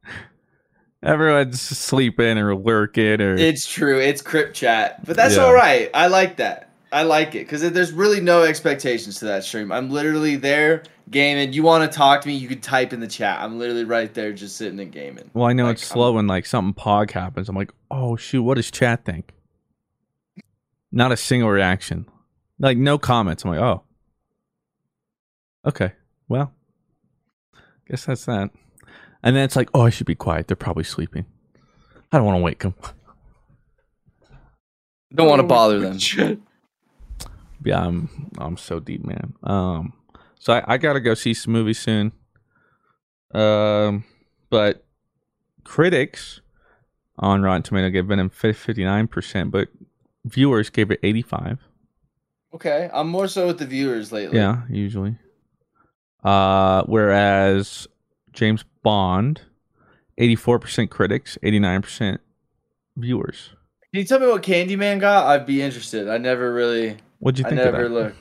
everyone's 1.04 1.62
sleeping 1.62 2.38
or 2.38 2.56
working 2.56 3.22
or. 3.22 3.36
It's 3.36 3.68
true. 3.68 4.00
It's 4.00 4.22
crypt 4.22 4.56
chat, 4.56 5.06
but 5.06 5.16
that's 5.16 5.36
Yeah. 5.36 5.44
all 5.44 5.54
right. 5.54 5.90
I 5.94 6.08
like 6.08 6.38
that. 6.38 6.69
I 6.92 7.04
like 7.04 7.36
it 7.36 7.46
because 7.46 7.62
there's 7.62 7.92
really 7.92 8.20
no 8.20 8.44
expectations 8.44 9.20
to 9.20 9.26
that 9.26 9.44
stream. 9.44 9.72
I'm 9.72 9.92
literally 9.92 10.36
there 10.38 10.84
gaming. 11.12 11.54
You 11.54 11.62
want 11.62 11.90
to 11.90 11.96
talk 11.96 12.22
to 12.22 12.28
me? 12.28 12.36
You 12.36 12.48
can 12.48 12.62
type 12.62 12.94
in 12.94 13.00
the 13.00 13.08
chat. 13.08 13.40
I'm 13.40 13.60
literally 13.60 13.84
right 13.84 14.12
there, 14.14 14.34
just 14.34 14.58
sitting 14.58 14.80
and 14.80 14.92
gaming. 14.92 15.30
well, 15.34 15.46
I 15.46 15.54
know 15.54 15.66
Like, 15.66 15.74
it's 15.74 15.86
slow 15.86 16.14
when 16.14 16.26
like 16.28 16.46
something 16.46 16.74
pog 16.74 17.12
happens. 17.12 17.48
I'm 17.48 17.56
like, 17.56 17.72
oh 17.92 18.16
shoot, 18.16 18.42
what 18.42 18.56
does 18.56 18.72
chat 18.72 19.06
think? 19.06 19.34
Not 20.92 21.12
a 21.12 21.18
single 21.18 21.50
reaction, 21.50 22.08
like 22.58 22.78
no 22.78 22.98
comments. 22.98 23.44
I'm 23.44 23.52
like, 23.52 23.60
oh, 23.60 23.84
okay, 25.66 25.94
well, 26.28 26.54
guess 27.88 28.06
that's 28.06 28.26
that. 28.26 28.50
And 29.22 29.36
then 29.36 29.44
it's 29.44 29.56
like, 29.56 29.70
oh, 29.74 29.82
I 29.82 29.90
should 29.92 30.08
be 30.08 30.16
quiet. 30.16 30.48
They're 30.48 30.56
probably 30.56 30.86
sleeping. 30.86 31.26
I 32.12 32.18
don't 32.18 32.26
want 32.26 32.38
to 32.38 32.44
wake 32.44 32.60
them. 32.60 32.74
Don't 35.14 35.28
want 35.28 35.40
to 35.42 35.48
bother 35.48 35.80
them. 35.80 36.42
Yeah, 37.64 37.86
I'm 37.86 38.32
I'm 38.38 38.58
so 38.58 38.80
deep, 38.80 39.04
man. 39.04 39.34
Um, 39.44 39.94
so 40.40 40.54
I, 40.54 40.64
I 40.74 40.78
gotta 40.78 41.00
go 41.00 41.14
see 41.14 41.34
some 41.34 41.54
movies 41.54 41.80
soon. 41.80 42.14
Um, 43.34 44.06
but 44.50 44.86
critics 45.64 46.42
on 47.18 47.42
Rotten 47.42 47.64
Tomato 47.64 47.90
gave 47.90 48.06
Venom 48.06 48.30
fifty 48.30 48.84
nine 48.84 49.08
percent, 49.08 49.52
but 49.52 49.68
viewers 50.26 50.70
gave 50.70 50.90
it 50.92 51.00
eighty 51.04 51.22
five. 51.22 51.60
Okay, 52.54 52.90
I'm 52.94 53.10
more 53.10 53.28
so 53.28 53.48
with 53.48 53.60
the 53.60 53.66
viewers 53.66 54.12
lately. 54.12 54.38
Yeah, 54.38 54.64
usually. 54.70 55.18
Uh, 56.24 56.84
whereas 56.84 57.88
James 58.34 58.64
Bond, 58.84 59.42
eighty 60.18 60.36
four 60.36 60.60
percent 60.60 60.90
critics, 60.90 61.38
eighty 61.44 61.60
nine 61.60 61.82
percent 61.82 62.22
viewers. 62.98 63.50
Can 63.92 64.02
you 64.02 64.06
tell 64.06 64.20
me 64.20 64.28
what 64.28 64.44
Candyman 64.44 65.00
got? 65.00 65.28
I'd 65.28 65.46
be 65.46 65.62
interested. 65.62 66.08
I 66.08 66.18
never 66.18 66.54
really. 66.54 66.98
What'd 67.20 67.40
you 67.40 67.46
I 67.46 67.50
think 67.50 67.60
of 67.62 67.74
never 67.74 67.84
that? 67.90 67.94
looked. 67.94 68.18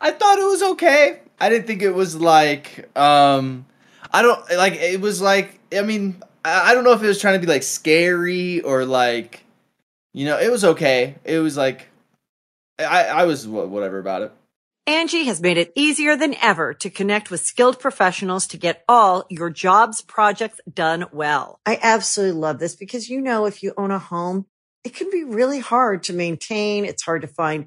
I 0.00 0.10
thought 0.12 0.38
it 0.38 0.44
was 0.44 0.62
okay. 0.72 1.20
I 1.38 1.48
didn't 1.48 1.66
think 1.66 1.82
it 1.82 1.92
was 1.92 2.16
like 2.16 2.88
um 2.96 3.66
I 4.12 4.22
don't 4.22 4.40
like 4.56 4.74
it 4.74 5.00
was 5.00 5.20
like 5.20 5.60
I 5.76 5.82
mean 5.82 6.22
I, 6.44 6.70
I 6.70 6.74
don't 6.74 6.84
know 6.84 6.92
if 6.92 7.02
it 7.02 7.06
was 7.06 7.20
trying 7.20 7.40
to 7.40 7.46
be 7.46 7.52
like 7.52 7.62
scary 7.62 8.60
or 8.62 8.84
like 8.84 9.44
you 10.12 10.24
know, 10.24 10.38
it 10.38 10.50
was 10.50 10.64
okay. 10.64 11.16
It 11.24 11.38
was 11.38 11.56
like 11.56 11.88
I 12.78 13.04
I 13.04 13.24
was 13.24 13.46
whatever 13.46 13.98
about 13.98 14.22
it. 14.22 14.32
Angie 14.86 15.24
has 15.24 15.40
made 15.40 15.56
it 15.56 15.72
easier 15.76 16.16
than 16.16 16.34
ever 16.42 16.74
to 16.74 16.90
connect 16.90 17.30
with 17.30 17.42
skilled 17.42 17.78
professionals 17.78 18.48
to 18.48 18.56
get 18.56 18.82
all 18.88 19.24
your 19.28 19.50
jobs 19.50 20.00
projects 20.00 20.60
done 20.72 21.04
well. 21.12 21.60
I 21.64 21.78
absolutely 21.80 22.40
love 22.40 22.58
this 22.58 22.74
because, 22.74 23.08
you 23.08 23.20
know, 23.20 23.44
if 23.44 23.62
you 23.62 23.72
own 23.76 23.92
a 23.92 24.00
home, 24.00 24.46
it 24.82 24.94
can 24.94 25.08
be 25.10 25.22
really 25.22 25.60
hard 25.60 26.02
to 26.04 26.12
maintain. 26.12 26.84
It's 26.84 27.04
hard 27.04 27.22
to 27.22 27.28
find 27.28 27.66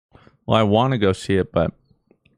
Well, 0.51 0.59
I 0.59 0.63
want 0.63 0.91
to 0.91 0.97
go 0.97 1.13
see 1.13 1.37
it, 1.37 1.53
but 1.53 1.71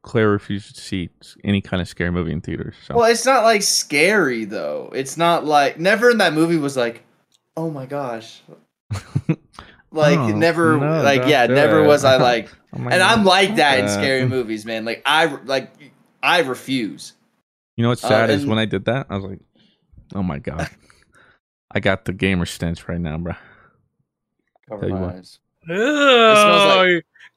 Claire 0.02 0.30
refused 0.30 0.76
to 0.76 0.80
see 0.80 1.10
any 1.42 1.60
kind 1.60 1.82
of 1.82 1.88
scary 1.88 2.12
movie 2.12 2.30
in 2.30 2.40
theaters. 2.40 2.76
So 2.86 2.94
Well, 2.94 3.10
it's 3.10 3.26
not 3.26 3.42
like 3.42 3.62
scary 3.62 4.44
though. 4.44 4.92
It's 4.94 5.16
not 5.16 5.44
like 5.44 5.80
never 5.80 6.10
in 6.10 6.18
that 6.18 6.32
movie 6.32 6.56
was 6.56 6.76
like, 6.76 7.02
"Oh 7.56 7.72
my 7.72 7.86
gosh." 7.86 8.40
like 9.90 10.16
Oh, 10.20 10.28
never 10.38 10.78
no, 10.78 11.02
like 11.02 11.26
yeah, 11.26 11.46
never 11.46 11.82
it. 11.82 11.88
was 11.88 12.04
I 12.04 12.16
like 12.22 12.50
Oh 12.72 12.78
my 12.78 12.92
and 12.92 13.02
I'm 13.02 13.24
like 13.24 13.56
that 13.56 13.80
in 13.80 13.86
uh, 13.86 13.88
scary 13.88 14.28
movies, 14.28 14.64
man. 14.64 14.84
Like 14.84 15.02
I 15.04 15.26
like 15.26 15.72
I 16.22 16.42
refuse. 16.42 17.14
You 17.76 17.82
know 17.82 17.88
what's 17.88 18.04
Uh, 18.04 18.10
sad 18.10 18.30
is 18.30 18.46
when 18.46 18.58
I 18.58 18.64
did 18.64 18.84
that, 18.84 19.08
I 19.10 19.16
was 19.16 19.24
like, 19.24 19.40
"Oh 20.14 20.22
my 20.22 20.38
god, 20.38 20.70
I 21.72 21.80
got 21.80 22.04
the 22.04 22.12
gamer 22.12 22.46
stench 22.46 22.86
right 22.86 23.00
now, 23.00 23.18
bro." 23.18 23.32
Cover 24.68 24.82
Tell 24.82 24.88
you 24.88 24.94
my 24.94 25.06
what. 25.06 25.14
eyes. 25.16 25.40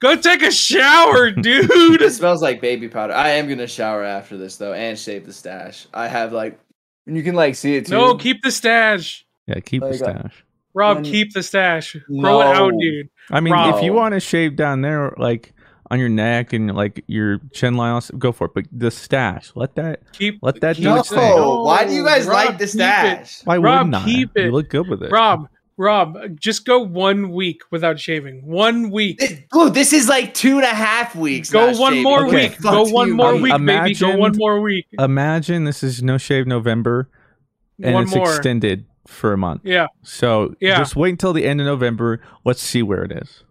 Ugh. 0.04 0.16
Go 0.16 0.20
take 0.20 0.42
a 0.42 0.50
shower, 0.52 1.30
dude. 1.42 2.02
It 2.02 2.12
smells 2.12 2.42
like 2.42 2.60
baby 2.60 2.88
powder. 2.88 3.12
I 3.14 3.30
am 3.30 3.48
gonna 3.48 3.66
shower 3.66 4.02
after 4.04 4.36
this 4.36 4.56
though, 4.56 4.72
and 4.72 4.98
shave 4.98 5.26
the 5.26 5.32
stash. 5.32 5.86
I 5.94 6.08
have 6.08 6.32
like 6.32 6.58
And 7.06 7.16
you 7.16 7.22
can 7.22 7.34
like 7.34 7.54
see 7.54 7.76
it 7.76 7.86
too. 7.86 7.92
No, 7.94 8.14
keep 8.16 8.42
the 8.42 8.50
stash. 8.50 9.24
Yeah, 9.46 9.60
keep 9.60 9.80
the 9.82 9.88
Like, 9.88 10.02
uh, 10.02 10.04
stash. 10.20 10.44
Rob, 10.74 10.96
When- 10.98 11.04
keep 11.04 11.32
the 11.32 11.42
stash. 11.42 11.96
Grow 12.20 12.40
it 12.42 12.46
out, 12.56 12.72
dude. 12.78 13.08
I 13.30 13.40
mean, 13.40 13.54
if 13.74 13.82
you 13.82 13.92
want 13.92 14.12
to 14.14 14.20
shave 14.20 14.54
down 14.56 14.82
there, 14.82 15.14
like 15.16 15.52
on 15.90 15.98
your 15.98 16.10
neck 16.10 16.52
and 16.52 16.74
like 16.76 17.02
your 17.08 17.40
chin 17.52 17.74
line, 17.76 17.94
also, 17.94 18.14
go 18.16 18.30
for 18.30 18.44
it. 18.46 18.52
But 18.54 18.66
the 18.70 18.90
stash, 18.90 19.50
let 19.54 19.74
that 19.76 20.00
Keep 20.12 20.38
let 20.42 20.60
that 20.60 20.76
do 20.76 20.82
no. 20.82 20.96
its 21.00 21.08
thing. 21.08 21.18
Why 21.38 21.84
do 21.86 21.92
you 21.94 22.04
guys 22.04 22.26
Rob, 22.26 22.34
like 22.50 22.58
the 22.58 22.66
stash? 22.68 23.40
Why 23.44 23.56
Rob, 23.56 23.86
wouldn't 23.86 24.02
I? 24.02 24.04
keep 24.04 24.30
You 24.36 24.50
look 24.52 24.68
good 24.68 24.86
with 24.88 25.02
it. 25.02 25.10
Rob, 25.10 25.48
Rob, 25.78 26.18
just 26.40 26.66
go 26.66 26.80
one 26.80 27.30
week 27.30 27.62
without 27.70 27.98
shaving. 28.00 28.44
One 28.44 28.90
week. 28.90 29.18
This, 29.18 29.38
dude, 29.52 29.74
this 29.74 29.92
is 29.92 30.08
like 30.08 30.34
two 30.34 30.56
and 30.56 30.64
a 30.64 30.74
half 30.74 31.14
weeks. 31.14 31.50
Go 31.50 31.66
one 31.78 31.92
shaving. 31.92 32.02
more 32.02 32.26
Okay. 32.26 32.48
week. 32.48 32.60
Go 32.60 32.82
one 32.88 33.08
you, 33.08 33.14
more 33.14 33.32
buddy. 33.32 33.42
week, 33.42 33.52
baby. 33.52 33.94
Go 33.94 34.06
Imagine- 34.08 34.18
one 34.20 34.32
more 34.36 34.60
week. 34.60 34.86
Imagine 34.98 35.64
this 35.64 35.82
is 35.84 36.02
no 36.02 36.18
shave 36.18 36.46
November, 36.48 37.08
and 37.82 37.94
one 37.94 38.02
it's 38.04 38.14
more. 38.14 38.28
extended 38.28 38.86
for 39.06 39.32
a 39.32 39.38
month. 39.38 39.62
Yeah, 39.64 39.86
So 40.02 40.54
Yeah. 40.60 40.78
just 40.78 40.96
wait 40.96 41.10
until 41.10 41.32
the 41.32 41.44
end 41.46 41.60
of 41.60 41.66
November. 41.66 42.20
Let's 42.44 42.60
see 42.60 42.82
where 42.82 43.04
it 43.04 43.12
is. 43.12 43.44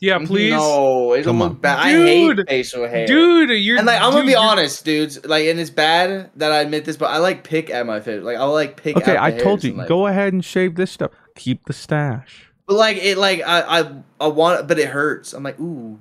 yeah, 0.00 0.16
mm-hmm. 0.16 0.26
please, 0.26 0.52
No, 0.52 1.14
it'll 1.14 1.24
Come 1.32 1.38
look 1.40 1.50
on. 1.50 1.56
bad. 1.56 1.78
I 1.78 1.90
hate 1.90 2.36
Dude. 2.36 2.48
facial 2.48 2.86
hair. 2.88 3.06
dude. 3.06 3.50
You're 3.50 3.78
And 3.78 3.86
like 3.86 4.00
I'm 4.02 4.12
gonna 4.12 4.26
be 4.26 4.34
honest, 4.34 4.84
dudes. 4.84 5.24
Like, 5.24 5.46
and 5.46 5.58
it's 5.58 5.70
bad 5.70 6.30
that 6.36 6.52
I 6.52 6.58
admit 6.60 6.84
this, 6.84 6.96
but 6.96 7.06
I 7.10 7.18
like 7.18 7.42
pick 7.42 7.70
at 7.70 7.86
my 7.86 8.00
face. 8.00 8.22
Like 8.22 8.36
I'll 8.36 8.52
like 8.52 8.76
pick. 8.76 8.96
Okay, 8.96 9.16
out 9.16 9.22
I 9.24 9.30
told 9.30 9.44
hairs 9.60 9.64
you. 9.64 9.70
and, 9.70 9.78
like- 9.78 9.88
Go 9.88 10.06
ahead 10.06 10.32
and 10.32 10.44
shave 10.44 10.74
this 10.76 10.90
stuff. 10.92 11.10
Keep 11.38 11.64
the 11.64 11.72
stash. 11.72 12.50
But 12.66 12.74
like 12.76 12.98
it, 12.98 13.16
like 13.16 13.40
I, 13.46 13.80
I, 13.80 13.92
I 14.20 14.26
want, 14.26 14.68
but 14.68 14.78
it 14.78 14.88
hurts. 14.88 15.32
I'm 15.32 15.42
like, 15.42 15.58
ooh. 15.58 15.98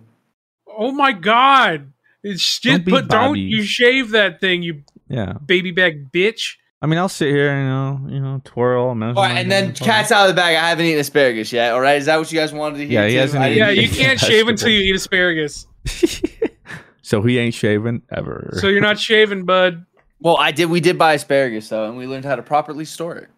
Oh 0.68 0.92
my 0.92 1.14
god! 1.14 1.94
It's 2.24 2.60
Don't 2.60 2.74
just, 2.74 2.86
be 2.86 2.92
but 2.92 3.08
don't 3.08 3.38
you 3.38 3.64
shave 3.64 4.12
that 4.12 4.42
thing, 4.42 4.64
you 4.64 4.84
Yeah. 5.08 5.34
baby 5.34 5.72
bag 5.72 6.12
bitch. 6.12 6.56
I 6.82 6.86
mean, 6.86 7.00
I'll 7.00 7.10
sit 7.10 7.30
here 7.30 7.50
and 7.50 7.64
you 7.64 7.70
know, 7.70 8.16
you 8.16 8.20
know, 8.20 8.42
twirl. 8.44 8.90
All 8.90 8.96
right, 8.96 9.38
and 9.38 9.52
then 9.52 9.74
cat's 9.74 10.12
out 10.12 10.30
of 10.30 10.36
the 10.36 10.40
bag. 10.40 10.56
I 10.56 10.70
haven't 10.70 10.86
eaten 10.86 11.00
asparagus 11.00 11.52
yet. 11.52 11.74
All 11.74 11.82
right, 11.82 11.98
is 11.98 12.06
that 12.06 12.18
what 12.18 12.32
you 12.32 12.38
guys 12.38 12.54
wanted 12.54 12.78
to 12.80 12.86
hear? 12.88 13.02
Yeah, 13.02 13.08
he 13.08 13.16
hasn't 13.16 13.44
eaten- 13.46 13.58
Yeah, 13.58 13.70
you 13.70 13.90
can't 13.90 14.20
shave 14.20 14.48
until 14.48 14.70
you 14.70 14.82
eat 14.82 14.96
asparagus. 14.96 15.66
so 17.02 17.22
he 17.22 17.40
ain't 17.40 17.54
shaving 17.56 18.02
ever. 18.12 18.58
So 18.60 18.68
you're 18.68 18.82
not 18.82 19.00
shaving, 19.00 19.46
bud. 19.46 19.86
Well, 20.20 20.38
I 20.38 20.52
did. 20.52 20.66
We 20.70 20.80
did 20.80 20.98
buy 20.98 21.14
asparagus 21.14 21.70
though, 21.70 21.86
and 21.86 21.98
we 21.98 22.06
learned 22.08 22.26
how 22.26 22.36
to 22.36 22.44
properly 22.44 22.86
store 22.86 23.16
it. 23.16 23.30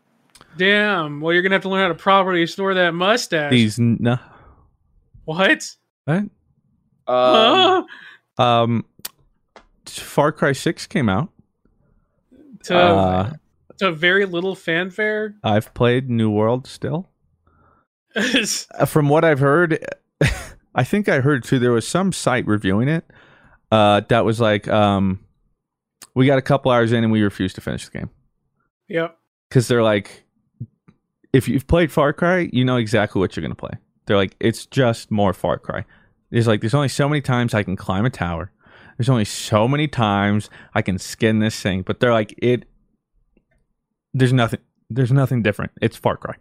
Damn. 0.57 1.21
Well, 1.21 1.33
you're 1.33 1.41
gonna 1.41 1.55
have 1.55 1.61
to 1.63 1.69
learn 1.69 1.81
how 1.81 1.87
to 1.89 1.95
properly 1.95 2.45
store 2.47 2.73
that 2.73 2.93
mustache. 2.93 3.51
These 3.51 3.79
no. 3.79 4.17
what? 5.25 5.75
What? 6.05 6.17
Um, 6.17 6.29
Huh? 7.07 7.83
Um, 8.39 8.85
Far 9.85 10.31
Cry 10.31 10.53
Six 10.53 10.87
came 10.87 11.09
out. 11.09 11.29
To 12.63 12.77
Uh, 12.77 13.33
to 13.79 13.91
very 13.91 14.25
little 14.25 14.55
fanfare. 14.55 15.35
I've 15.43 15.73
played 15.73 16.09
New 16.09 16.29
World 16.29 16.67
still. 16.67 17.09
Uh, 18.15 18.85
From 18.85 19.07
what 19.07 19.23
I've 19.23 19.39
heard, 19.39 19.85
I 20.75 20.83
think 20.83 21.07
I 21.07 21.19
heard 21.19 21.43
too. 21.43 21.59
There 21.59 21.71
was 21.71 21.87
some 21.87 22.11
site 22.11 22.47
reviewing 22.47 22.87
it 22.89 23.05
uh, 23.71 24.01
that 24.09 24.25
was 24.25 24.39
like, 24.41 24.67
um, 24.67 25.19
we 26.15 26.25
got 26.25 26.37
a 26.37 26.41
couple 26.41 26.71
hours 26.71 26.91
in 26.91 27.03
and 27.03 27.13
we 27.13 27.21
refused 27.21 27.55
to 27.55 27.61
finish 27.61 27.85
the 27.85 27.99
game 27.99 28.09
yep. 28.87 29.17
because 29.47 29.67
they're 29.67 29.83
like, 29.83 30.23
if 31.33 31.47
you've 31.47 31.67
played 31.67 31.91
Far 31.91 32.13
Cry, 32.13 32.49
you 32.51 32.65
know 32.65 32.77
exactly 32.77 33.19
what 33.19 33.35
you're 33.35 33.41
gonna 33.41 33.55
play. 33.55 33.71
They're 34.05 34.17
like, 34.17 34.35
it's 34.39 34.65
just 34.65 35.11
more 35.11 35.33
Far 35.33 35.59
Cry. 35.59 35.85
There's 36.31 36.47
like, 36.47 36.61
there's 36.61 36.73
only 36.73 36.89
so 36.89 37.07
many 37.07 37.21
times 37.21 37.53
I 37.53 37.63
can 37.63 37.75
climb 37.75 38.05
a 38.05 38.09
tower. 38.09 38.51
There's 38.97 39.09
only 39.09 39.25
so 39.25 39.67
many 39.67 39.87
times 39.87 40.49
I 40.73 40.81
can 40.81 40.97
skin 40.97 41.39
this 41.39 41.59
thing, 41.59 41.83
but 41.83 41.99
they're 41.99 42.11
like, 42.11 42.35
it. 42.37 42.65
There's 44.13 44.33
nothing. 44.33 44.59
There's 44.89 45.11
nothing 45.11 45.43
different. 45.43 45.71
It's 45.81 45.95
Far 45.95 46.17
Cry. 46.17 46.35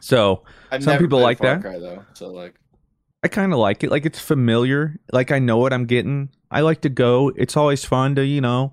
So 0.00 0.44
I've 0.70 0.82
some 0.82 0.98
people 0.98 1.20
like 1.20 1.38
Far 1.38 1.56
that. 1.56 1.60
Cry, 1.60 1.78
though, 1.78 2.04
so 2.14 2.32
like, 2.32 2.54
I 3.22 3.28
kind 3.28 3.52
of 3.52 3.58
like 3.58 3.84
it. 3.84 3.90
Like 3.90 4.06
it's 4.06 4.18
familiar. 4.18 4.98
Like 5.12 5.30
I 5.30 5.38
know 5.38 5.58
what 5.58 5.72
I'm 5.72 5.84
getting. 5.84 6.30
I 6.50 6.62
like 6.62 6.80
to 6.80 6.88
go. 6.88 7.30
It's 7.36 7.56
always 7.56 7.84
fun 7.84 8.14
to 8.14 8.24
you 8.24 8.40
know 8.40 8.72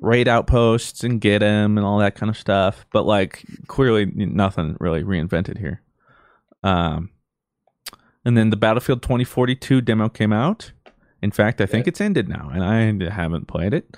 raid 0.00 0.28
outposts 0.28 1.02
and 1.04 1.20
get 1.20 1.40
them 1.40 1.76
and 1.76 1.86
all 1.86 1.98
that 1.98 2.14
kind 2.14 2.30
of 2.30 2.36
stuff. 2.36 2.86
But 2.92 3.04
like 3.06 3.44
clearly 3.66 4.06
nothing 4.06 4.76
really 4.80 5.02
reinvented 5.02 5.58
here. 5.58 5.82
Um, 6.62 7.10
and 8.24 8.36
then 8.36 8.50
the 8.50 8.56
Battlefield 8.56 9.02
2042 9.02 9.80
demo 9.80 10.08
came 10.08 10.32
out. 10.32 10.72
In 11.22 11.30
fact, 11.30 11.60
I 11.60 11.66
think 11.66 11.88
it's 11.88 12.00
ended 12.00 12.28
now, 12.28 12.50
and 12.52 12.62
I 12.64 13.10
haven't 13.10 13.48
played 13.48 13.74
it. 13.74 13.96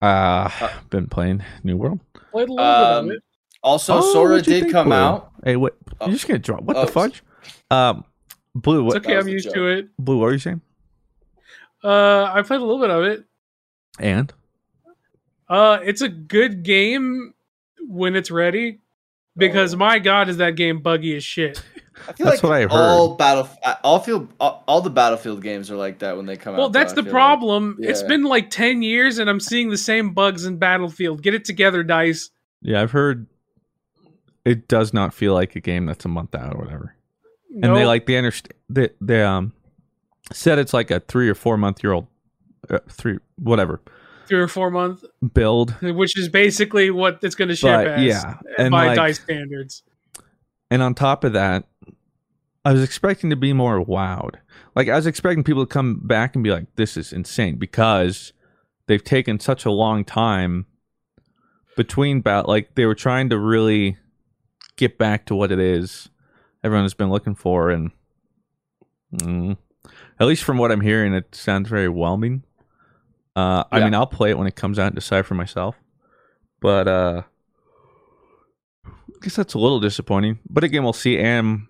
Uh, 0.00 0.48
been 0.90 1.08
playing 1.08 1.42
New 1.64 1.76
World. 1.76 2.00
Played 2.30 2.48
a 2.48 2.52
little 2.52 2.56
bit 2.56 2.64
of 2.64 3.04
um, 3.04 3.10
it. 3.10 3.22
also 3.62 3.98
Oh, 3.98 4.12
Sora 4.12 4.40
did 4.40 4.62
think, 4.62 4.72
come 4.72 4.86
Blue? 4.88 4.94
out. 4.94 5.32
Hey, 5.44 5.56
what? 5.56 5.76
Oh. 6.00 6.06
You're 6.06 6.14
just 6.14 6.28
gonna 6.28 6.38
drop? 6.38 6.62
What 6.62 6.76
Oh, 6.76 6.86
the 6.86 6.92
fudge? 6.92 7.22
Um, 7.70 8.04
Blue. 8.54 8.86
It's 8.86 8.96
okay. 8.96 9.16
I'm 9.16 9.26
used 9.28 9.46
joke. 9.46 9.54
to 9.54 9.66
it. 9.68 9.88
Blue. 9.98 10.18
What 10.18 10.26
are 10.26 10.32
you 10.32 10.38
saying? 10.38 10.60
Uh, 11.82 12.24
I 12.32 12.42
played 12.42 12.60
a 12.60 12.64
little 12.64 12.80
bit 12.80 12.90
of 12.90 13.04
it. 13.04 13.24
And 13.98 14.32
Uh, 15.50 15.78
it's 15.82 16.00
a 16.00 16.08
good 16.08 16.62
game 16.62 17.34
when 17.86 18.16
it's 18.16 18.30
ready. 18.30 18.78
Because 19.36 19.74
Oh. 19.74 19.78
my 19.78 19.98
god, 19.98 20.28
is 20.28 20.38
that 20.38 20.56
game 20.56 20.80
buggy 20.80 21.16
as 21.16 21.24
shit. 21.24 21.62
I 22.08 22.12
feel 22.14 22.26
That's 22.26 22.42
like 22.42 22.42
what 22.42 22.52
I 22.52 22.60
heard. 22.62 22.70
all 22.70 23.14
battle, 23.16 23.48
all 23.84 24.00
field, 24.00 24.28
all, 24.40 24.64
all 24.66 24.80
the 24.80 24.88
Battlefield 24.90 25.42
games 25.42 25.70
are 25.70 25.76
like 25.76 25.98
that 25.98 26.16
when 26.16 26.24
they 26.26 26.36
come 26.36 26.54
Well, 26.54 26.62
out. 26.62 26.64
Well, 26.64 26.70
that's 26.70 26.92
though, 26.94 27.02
the 27.02 27.02
I 27.02 27.04
feel 27.04 27.12
problem. 27.12 27.76
It's 27.80 28.02
been 28.02 28.24
like 28.24 28.48
ten 28.50 28.80
years, 28.82 29.18
and 29.18 29.28
I'm 29.28 29.38
seeing 29.40 29.68
the 29.68 29.76
same 29.76 30.14
bugs 30.14 30.46
in 30.46 30.56
Battlefield. 30.56 31.22
Get 31.22 31.34
it 31.34 31.44
together, 31.44 31.82
Dice. 31.82 32.30
yeah, 32.62 32.80
I've 32.80 32.90
heard 32.92 33.26
it 34.44 34.66
does 34.68 34.94
not 34.94 35.12
feel 35.12 35.34
like 35.34 35.54
a 35.56 35.60
game 35.60 35.84
that's 35.86 36.04
a 36.04 36.08
month 36.08 36.34
out 36.34 36.54
or 36.54 36.58
whatever. 36.58 36.94
And 37.62 37.76
they 37.76 37.84
like 37.84 38.06
they 38.06 38.16
understand 38.16 38.54
they 38.68 38.90
they 39.00 39.22
um 39.22 39.52
said 40.32 40.58
it's 40.58 40.72
like 40.72 40.90
a 40.90 41.00
three 41.00 41.28
or 41.28 41.34
four 41.34 41.56
month 41.58 41.82
year 41.82 41.92
old 41.92 42.06
uh, 42.70 42.78
three 42.88 43.18
whatever 43.36 43.80
three 44.30 44.40
or 44.40 44.48
four 44.48 44.70
month 44.70 45.04
build. 45.34 45.72
which 45.82 46.18
is 46.18 46.30
basically 46.30 46.90
what 46.90 47.18
it's 47.22 47.34
going 47.34 47.48
to 47.48 47.56
ship 47.56 47.68
But, 47.68 47.86
as. 47.88 48.02
yeah, 48.04 48.38
and 48.56 48.70
by 48.70 48.86
like- 48.86 48.96
Dice 48.96 49.20
standards. 49.20 49.82
And 50.70 50.80
on 50.82 50.94
top 50.94 51.24
of 51.24 51.34
that, 51.34 51.64
I 52.64 52.72
was 52.72 52.82
expecting 52.82 53.28
to 53.30 53.36
be 53.36 53.52
more 53.52 53.84
wowed. 53.84 54.36
Like 54.76 54.88
I 54.88 54.94
was 54.96 55.06
expecting 55.06 55.42
people 55.44 55.66
to 55.66 55.70
come 55.72 56.00
back 56.04 56.34
and 56.34 56.44
be 56.44 56.50
like, 56.50 56.66
"This 56.76 56.96
is 56.96 57.12
insane," 57.12 57.56
because 57.56 58.32
they've 58.86 59.02
taken 59.02 59.40
such 59.40 59.64
a 59.64 59.70
long 59.70 60.04
time 60.04 60.66
between 61.76 62.20
bat. 62.20 62.46
Like 62.48 62.76
they 62.76 62.86
were 62.86 62.94
trying 62.94 63.30
to 63.30 63.38
really 63.38 63.98
get 64.76 64.96
back 64.96 65.26
to 65.26 65.34
what 65.34 65.50
it 65.52 65.58
is 65.58 66.08
everyone 66.62 66.84
has 66.84 66.94
been 66.94 67.10
looking 67.10 67.34
for, 67.34 67.70
and 67.70 67.90
mm, 69.14 69.56
at 70.20 70.26
least 70.26 70.44
from 70.44 70.58
what 70.58 70.70
I'm 70.70 70.82
hearing, 70.82 71.14
it 71.14 71.34
sounds 71.34 71.68
very 71.68 71.88
whelming. 71.88 72.44
Uh, 73.40 73.64
I 73.72 73.80
mean, 73.80 73.94
I'll 73.94 74.06
play 74.06 74.30
it 74.30 74.38
when 74.38 74.46
it 74.46 74.56
comes 74.56 74.78
out 74.78 74.88
and 74.88 74.94
decide 74.94 75.24
for 75.24 75.34
myself, 75.34 75.76
but 76.60 76.86
uh, 76.86 77.22
I 78.86 78.90
guess 79.22 79.36
that's 79.36 79.54
a 79.54 79.58
little 79.58 79.80
disappointing. 79.80 80.40
But 80.48 80.64
again, 80.64 80.82
we'll 80.82 80.92
see. 80.92 81.18
And 81.18 81.66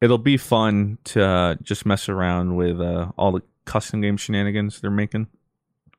it'll 0.00 0.18
be 0.18 0.36
fun 0.36 0.98
to 1.04 1.22
uh, 1.22 1.54
just 1.62 1.84
mess 1.84 2.08
around 2.08 2.56
with 2.56 2.80
uh, 2.80 3.12
all 3.18 3.32
the 3.32 3.42
custom 3.66 4.00
game 4.00 4.16
shenanigans 4.16 4.80
they're 4.80 4.90
making. 4.90 5.26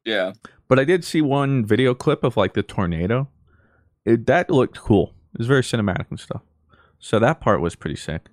Yeah. 0.04 0.34
But 0.68 0.80
I 0.80 0.84
did 0.84 1.04
see 1.04 1.22
one 1.22 1.66
video 1.66 1.94
clip 1.94 2.24
of 2.24 2.36
like 2.36 2.54
the 2.54 2.64
tornado. 2.64 3.30
It, 4.04 4.26
that 4.26 4.50
looked 4.50 4.80
cool. 4.80 5.14
It 5.34 5.40
was 5.40 5.48
very 5.48 5.62
cinematic 5.62 6.10
and 6.10 6.20
stuff. 6.20 6.42
So 7.00 7.20
that 7.20 7.40
part 7.40 7.62
was 7.62 7.76
pretty 7.76 7.98
sick. 7.98 8.30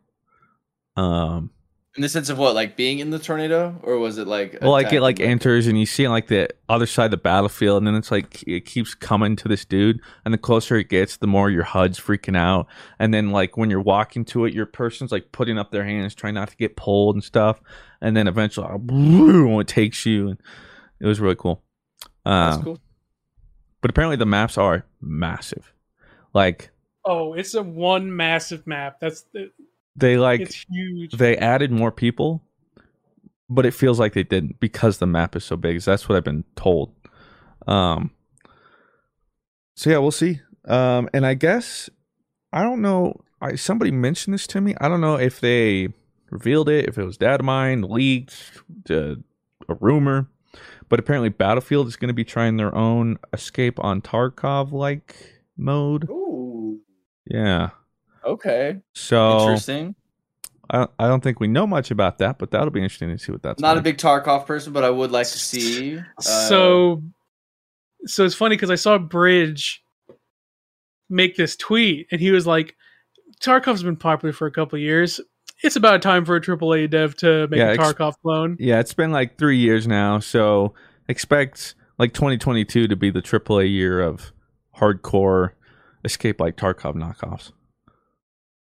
Um, 0.96 1.50
In 1.98 2.02
the 2.02 2.08
sense 2.08 2.28
of 2.28 2.38
what, 2.38 2.54
like 2.54 2.76
being 2.76 3.00
in 3.00 3.10
the 3.10 3.18
tornado, 3.18 3.74
or 3.82 3.98
was 3.98 4.18
it 4.18 4.28
like? 4.28 4.56
well, 4.62 4.70
like 4.70 4.92
it 4.92 5.00
like 5.00 5.18
enters 5.18 5.66
and 5.66 5.76
you 5.76 5.84
see 5.84 6.06
like 6.06 6.28
the 6.28 6.48
other 6.68 6.86
side 6.86 7.06
of 7.06 7.10
the 7.10 7.16
battlefield, 7.16 7.78
and 7.78 7.88
then 7.88 7.96
it's 7.96 8.12
like 8.12 8.40
it 8.46 8.66
keeps 8.66 8.94
coming 8.94 9.34
to 9.34 9.48
this 9.48 9.64
dude, 9.64 9.98
and 10.24 10.32
the 10.32 10.38
closer 10.38 10.76
it 10.76 10.90
gets, 10.90 11.16
the 11.16 11.26
more 11.26 11.50
your 11.50 11.64
HUD's 11.64 11.98
freaking 11.98 12.36
out, 12.36 12.68
and 13.00 13.12
then 13.12 13.32
like 13.32 13.56
when 13.56 13.68
you're 13.68 13.80
walking 13.80 14.24
to 14.26 14.44
it, 14.44 14.54
your 14.54 14.64
person's 14.64 15.10
like 15.10 15.32
putting 15.32 15.58
up 15.58 15.72
their 15.72 15.84
hands, 15.84 16.14
trying 16.14 16.34
not 16.34 16.50
to 16.50 16.56
get 16.56 16.76
pulled 16.76 17.16
and 17.16 17.24
stuff, 17.24 17.60
and 18.00 18.16
then 18.16 18.28
eventually, 18.28 18.68
boom, 18.78 19.58
it 19.60 19.66
takes 19.66 20.06
you, 20.06 20.28
and 20.28 20.40
it 21.00 21.06
was 21.06 21.18
really 21.18 21.34
cool. 21.34 21.64
That's 22.24 22.58
Um, 22.58 22.62
cool. 22.62 22.78
But 23.80 23.90
apparently, 23.90 24.14
the 24.18 24.24
maps 24.24 24.56
are 24.56 24.86
massive. 25.00 25.72
Like 26.32 26.70
Oh, 27.04 27.32
it's 27.32 27.54
a 27.54 27.62
one 27.64 28.14
massive 28.14 28.68
map. 28.68 29.00
That's 29.00 29.22
the, 29.32 29.50
they 29.98 30.16
like 30.16 30.52
they 31.12 31.36
added 31.36 31.70
more 31.70 31.92
people, 31.92 32.42
but 33.48 33.66
it 33.66 33.72
feels 33.72 33.98
like 33.98 34.12
they 34.14 34.22
didn't 34.22 34.60
because 34.60 34.98
the 34.98 35.06
map 35.06 35.36
is 35.36 35.44
so 35.44 35.56
big. 35.56 35.80
That's 35.80 36.08
what 36.08 36.16
I've 36.16 36.24
been 36.24 36.44
told. 36.56 36.92
Um. 37.66 38.10
So 39.74 39.90
yeah, 39.90 39.98
we'll 39.98 40.10
see. 40.10 40.40
Um, 40.64 41.08
and 41.14 41.24
I 41.24 41.34
guess 41.34 41.88
I 42.52 42.62
don't 42.62 42.82
know. 42.82 43.20
I 43.40 43.54
somebody 43.54 43.90
mentioned 43.90 44.34
this 44.34 44.46
to 44.48 44.60
me. 44.60 44.74
I 44.80 44.88
don't 44.88 45.00
know 45.00 45.16
if 45.16 45.40
they 45.40 45.88
revealed 46.30 46.68
it, 46.68 46.86
if 46.88 46.98
it 46.98 47.04
was 47.04 47.16
data 47.16 47.42
mine, 47.42 47.82
leaked, 47.82 48.34
uh, 48.90 49.14
a 49.68 49.74
rumor. 49.80 50.28
But 50.88 50.98
apparently, 50.98 51.28
Battlefield 51.28 51.86
is 51.86 51.96
going 51.96 52.08
to 52.08 52.14
be 52.14 52.24
trying 52.24 52.56
their 52.56 52.74
own 52.74 53.18
Escape 53.32 53.78
on 53.82 54.00
Tarkov 54.00 54.72
like 54.72 55.42
mode. 55.56 56.08
Ooh. 56.08 56.80
Yeah. 57.26 57.70
Okay. 58.24 58.76
So 58.94 59.40
Interesting. 59.40 59.94
I, 60.70 60.86
I 60.98 61.08
don't 61.08 61.22
think 61.22 61.40
we 61.40 61.48
know 61.48 61.66
much 61.66 61.90
about 61.90 62.18
that, 62.18 62.38
but 62.38 62.50
that'll 62.50 62.70
be 62.70 62.82
interesting 62.82 63.08
to 63.08 63.18
see 63.18 63.32
what 63.32 63.42
that's 63.42 63.60
Not 63.60 63.78
a 63.78 63.80
big 63.80 63.96
Tarkov 63.96 64.46
person, 64.46 64.72
but 64.72 64.84
I 64.84 64.90
would 64.90 65.10
like 65.10 65.26
to 65.28 65.38
see. 65.38 65.98
uh, 65.98 66.20
so 66.20 67.02
so 68.04 68.24
it's 68.24 68.34
funny 68.34 68.56
because 68.56 68.70
I 68.70 68.74
saw 68.76 68.98
Bridge 68.98 69.82
make 71.08 71.36
this 71.36 71.56
tweet 71.56 72.06
and 72.10 72.20
he 72.20 72.30
was 72.30 72.46
like, 72.46 72.76
Tarkov's 73.40 73.82
been 73.82 73.96
popular 73.96 74.32
for 74.32 74.46
a 74.46 74.50
couple 74.52 74.76
of 74.76 74.82
years. 74.82 75.20
It's 75.62 75.76
about 75.76 76.02
time 76.02 76.24
for 76.24 76.36
a 76.36 76.40
AAA 76.40 76.90
dev 76.90 77.16
to 77.16 77.48
make 77.48 77.58
Yeah, 77.58 77.70
a 77.70 77.72
ex- 77.74 77.82
Tarkov 77.82 78.14
clone. 78.22 78.56
Yeah, 78.60 78.78
it's 78.78 78.94
been 78.94 79.10
like 79.10 79.38
three 79.38 79.58
years 79.58 79.88
now, 79.88 80.18
so 80.20 80.74
expect 81.08 81.74
like 81.98 82.12
2022 82.14 82.86
to 82.88 82.96
be 82.96 83.10
the 83.10 83.22
AAA 83.22 83.72
year 83.72 84.00
of 84.00 84.32
hardcore 84.76 85.52
escape 86.04 86.40
like 86.40 86.56
Tarkov 86.56 86.94
knockoffs. 86.94 87.52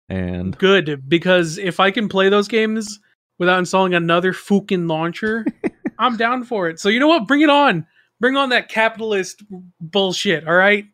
And 0.08 0.56
Good, 0.58 1.08
because 1.08 1.58
if 1.58 1.80
I 1.80 1.90
can 1.90 2.08
play 2.08 2.28
those 2.28 2.48
games 2.48 3.00
without 3.38 3.58
installing 3.58 3.94
another 3.94 4.32
fucking 4.32 4.86
launcher, 4.86 5.46
I'm 5.98 6.16
down 6.16 6.44
for 6.44 6.68
it. 6.68 6.78
So 6.78 6.88
you 6.88 7.00
know 7.00 7.08
what? 7.08 7.26
Bring 7.26 7.40
it 7.40 7.50
on. 7.50 7.86
Bring 8.20 8.36
on 8.36 8.50
that 8.50 8.68
capitalist 8.68 9.42
bullshit. 9.80 10.46
All 10.46 10.54
right, 10.54 10.84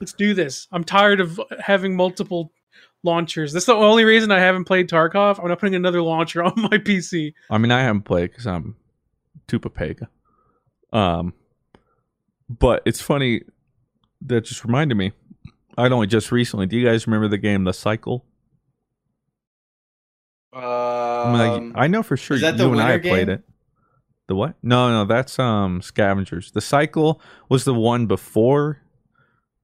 let's 0.00 0.12
do 0.12 0.34
this. 0.34 0.66
I'm 0.72 0.84
tired 0.84 1.20
of 1.20 1.40
having 1.60 1.96
multiple 1.96 2.52
launchers. 3.02 3.52
That's 3.52 3.66
the 3.66 3.74
only 3.74 4.04
reason 4.04 4.30
I 4.30 4.40
haven't 4.40 4.64
played 4.64 4.88
Tarkov. 4.88 5.40
I'm 5.40 5.48
not 5.48 5.58
putting 5.58 5.74
another 5.74 6.02
launcher 6.02 6.42
on 6.44 6.54
my 6.56 6.78
PC. 6.78 7.34
I 7.50 7.58
mean, 7.58 7.70
I 7.70 7.82
haven't 7.82 8.02
played 8.02 8.30
because 8.30 8.46
I'm 8.46 8.76
Tupapega. 9.48 10.08
Um, 10.92 11.34
but 12.48 12.82
it's 12.84 13.00
funny 13.00 13.42
that 14.22 14.44
just 14.44 14.64
reminded 14.64 14.96
me. 14.96 15.12
I'd 15.78 15.92
only 15.92 16.06
just 16.06 16.32
recently. 16.32 16.66
Do 16.66 16.76
you 16.76 16.86
guys 16.86 17.06
remember 17.06 17.28
the 17.28 17.38
game 17.38 17.64
The 17.64 17.72
Cycle? 17.72 18.24
I, 20.52 21.32
like, 21.32 21.50
Um, 21.60 21.72
I 21.76 21.86
know 21.86 22.02
for 22.02 22.16
sure 22.16 22.38
that 22.38 22.58
you 22.58 22.72
and 22.72 22.80
I 22.80 22.92
have 22.92 23.02
played 23.02 23.28
it. 23.28 23.42
The 24.26 24.34
what? 24.34 24.54
No, 24.62 24.90
no, 24.90 25.04
that's 25.04 25.38
um 25.38 25.82
Scavengers. 25.82 26.52
The 26.52 26.60
Cycle 26.60 27.20
was 27.48 27.64
the 27.64 27.74
one 27.74 28.06
before 28.06 28.78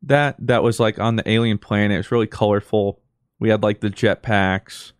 that. 0.02 0.36
That 0.40 0.62
was 0.62 0.80
like 0.80 0.98
on 0.98 1.16
the 1.16 1.28
alien 1.28 1.58
planet. 1.58 1.94
It 1.94 1.98
was 1.98 2.10
really 2.12 2.26
colorful. 2.26 3.00
We 3.38 3.48
had 3.50 3.62
like 3.62 3.80
the 3.80 3.90
jetpacks, 3.90 4.92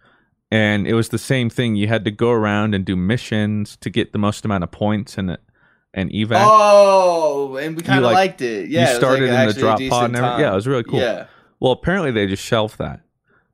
and 0.51 0.87
it 0.87 0.95
was 0.95 1.09
the 1.09 1.19
same 1.19 1.51
thing. 1.51 1.75
You 1.75 1.89
had 1.89 2.05
to 2.05 2.11
go 2.11 2.31
around 2.31 2.75
and 2.75 2.85
do 2.85 2.95
missions 2.97 3.77
to 3.79 3.91
get 3.91 4.13
the 4.13 4.19
most 4.19 4.45
amount 4.45 4.63
of 4.65 4.71
points 4.71 5.19
and 5.19 5.37
and 5.95 6.11
evac. 6.11 6.37
Oh, 6.45 7.57
and 7.57 7.77
we 7.77 7.83
kind 7.83 7.99
of 7.99 8.05
like- 8.05 8.15
liked 8.15 8.43
it. 8.43 8.69
Yeah, 8.69 8.81
it 8.81 8.81
you 8.81 8.81
was, 8.81 8.89
like, 8.91 8.99
started 8.99 9.31
in 9.31 9.47
the 9.49 9.53
drop 9.55 9.81
pod 9.89 10.05
and 10.05 10.17
everything. 10.17 10.41
Yeah, 10.41 10.53
it 10.53 10.55
was 10.55 10.67
really 10.69 10.85
cool. 10.85 11.01
Yeah. 11.01 11.27
Well, 11.59 11.73
apparently 11.73 12.11
they 12.13 12.27
just 12.27 12.45
shelved 12.45 12.79
that. 12.79 13.01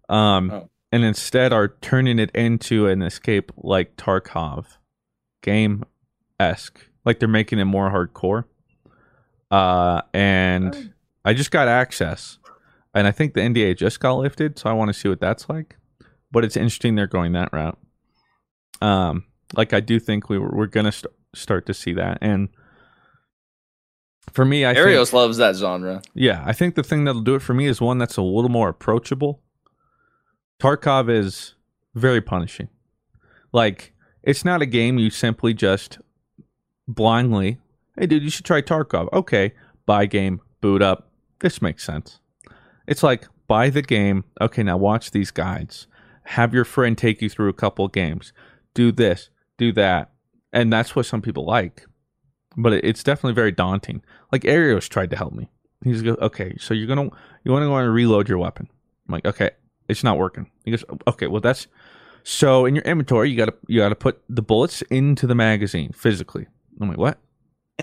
Um, 0.08 0.50
Oh. 0.50 0.68
And 0.92 1.02
instead 1.04 1.52
are 1.52 1.68
turning 1.80 2.18
it 2.18 2.30
into 2.32 2.86
an 2.86 3.00
escape 3.02 3.50
like 3.56 3.96
Tarkov 3.96 4.76
game 5.42 5.84
esque. 6.38 6.86
Like 7.04 7.18
they're 7.18 7.28
making 7.28 7.58
it 7.58 7.64
more 7.64 7.90
hardcore. 7.90 8.44
Uh, 9.50 10.02
and 10.14 10.92
I 11.24 11.34
just 11.34 11.50
got 11.50 11.68
access, 11.68 12.38
and 12.94 13.06
I 13.06 13.10
think 13.10 13.34
the 13.34 13.40
NDA 13.40 13.76
just 13.76 14.00
got 14.00 14.14
lifted, 14.14 14.58
so 14.58 14.70
I 14.70 14.72
want 14.72 14.88
to 14.88 14.94
see 14.94 15.08
what 15.08 15.20
that's 15.20 15.48
like. 15.48 15.76
But 16.30 16.44
it's 16.44 16.56
interesting 16.56 16.94
they're 16.94 17.06
going 17.06 17.32
that 17.32 17.52
route. 17.52 17.78
Um, 18.80 19.24
like 19.54 19.72
I 19.72 19.80
do 19.80 20.00
think 20.00 20.28
we 20.28 20.38
were, 20.38 20.50
we're 20.50 20.66
gonna 20.66 20.92
st- 20.92 21.12
start 21.34 21.66
to 21.66 21.74
see 21.74 21.92
that, 21.94 22.18
and 22.20 22.48
for 24.30 24.44
me, 24.44 24.64
I 24.64 24.72
think, 24.72 24.86
Arios 24.86 25.12
loves 25.12 25.36
that 25.36 25.56
genre. 25.56 26.00
yeah, 26.14 26.42
I 26.46 26.52
think 26.52 26.74
the 26.74 26.82
thing 26.82 27.04
that'll 27.04 27.20
do 27.20 27.34
it 27.34 27.42
for 27.42 27.54
me 27.54 27.66
is 27.66 27.80
one 27.80 27.98
that's 27.98 28.16
a 28.16 28.22
little 28.22 28.48
more 28.50 28.68
approachable. 28.70 29.42
Tarkov 30.62 31.10
is 31.10 31.54
very 31.96 32.20
punishing. 32.20 32.68
Like, 33.52 33.92
it's 34.22 34.44
not 34.44 34.62
a 34.62 34.66
game 34.66 34.96
you 34.96 35.10
simply 35.10 35.54
just 35.54 35.98
blindly, 36.86 37.58
hey, 37.98 38.06
dude, 38.06 38.22
you 38.22 38.30
should 38.30 38.44
try 38.44 38.62
Tarkov. 38.62 39.12
Okay, 39.12 39.54
buy 39.86 40.06
game, 40.06 40.40
boot 40.60 40.80
up. 40.80 41.10
This 41.40 41.60
makes 41.60 41.84
sense. 41.84 42.20
It's 42.86 43.02
like, 43.02 43.26
buy 43.48 43.70
the 43.70 43.82
game. 43.82 44.22
Okay, 44.40 44.62
now 44.62 44.76
watch 44.76 45.10
these 45.10 45.32
guides. 45.32 45.88
Have 46.26 46.54
your 46.54 46.64
friend 46.64 46.96
take 46.96 47.20
you 47.20 47.28
through 47.28 47.48
a 47.48 47.54
couple 47.54 47.88
games. 47.88 48.32
Do 48.72 48.92
this, 48.92 49.30
do 49.58 49.72
that. 49.72 50.12
And 50.52 50.72
that's 50.72 50.94
what 50.94 51.06
some 51.06 51.22
people 51.22 51.44
like. 51.44 51.86
But 52.56 52.74
it's 52.74 53.02
definitely 53.02 53.34
very 53.34 53.50
daunting. 53.50 54.00
Like 54.30 54.42
Arios 54.42 54.88
tried 54.88 55.10
to 55.10 55.16
help 55.16 55.32
me. 55.32 55.50
He's 55.82 56.02
go, 56.02 56.12
okay, 56.20 56.56
so 56.60 56.72
you're 56.72 56.86
gonna 56.86 57.10
you 57.42 57.50
want 57.50 57.64
to 57.64 57.66
go 57.66 57.76
and 57.76 57.92
reload 57.92 58.28
your 58.28 58.38
weapon. 58.38 58.68
I'm 59.08 59.12
like, 59.12 59.26
okay, 59.26 59.50
it's 59.88 60.04
not 60.04 60.18
working. 60.18 60.50
He 60.64 60.70
goes, 60.70 60.84
oh, 60.88 60.98
okay, 61.08 61.26
well 61.26 61.40
that's 61.40 61.66
so 62.24 62.66
in 62.66 62.74
your 62.74 62.84
inventory 62.84 63.30
you 63.30 63.36
gotta 63.36 63.54
you 63.66 63.80
gotta 63.80 63.94
put 63.94 64.22
the 64.28 64.42
bullets 64.42 64.82
into 64.82 65.26
the 65.26 65.34
magazine 65.34 65.92
physically. 65.92 66.46
I'm 66.80 66.88
like, 66.88 66.98
what? 66.98 67.18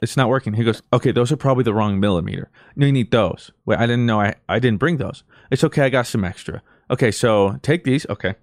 It's 0.02 0.16
not 0.16 0.30
working. 0.30 0.54
He 0.54 0.64
goes, 0.64 0.82
okay, 0.94 1.12
those 1.12 1.32
are 1.32 1.38
probably 1.38 1.64
the 1.64 1.74
wrong 1.74 2.00
millimeter. 2.00 2.50
No, 2.76 2.86
you 2.86 2.92
need 2.92 3.12
those. 3.12 3.52
Wait, 3.66 3.80
I 3.80 3.86
didn't 3.86 4.06
know 4.06 4.22
I 4.22 4.36
I 4.48 4.60
didn't 4.60 4.80
bring 4.80 4.98
those. 4.98 5.24
It's 5.52 5.64
okay, 5.64 5.84
I 5.84 5.90
got 5.90 6.08
some 6.08 6.24
extra. 6.24 6.62
Okay, 6.92 7.12
so 7.12 7.60
take 7.62 7.84
these. 7.84 8.06
Okay, 8.10 8.36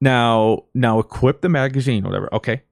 now 0.00 0.64
now 0.74 0.98
equip 0.98 1.40
the 1.40 1.48
magazine, 1.48 2.04
whatever. 2.04 2.32
Okay, 2.34 2.62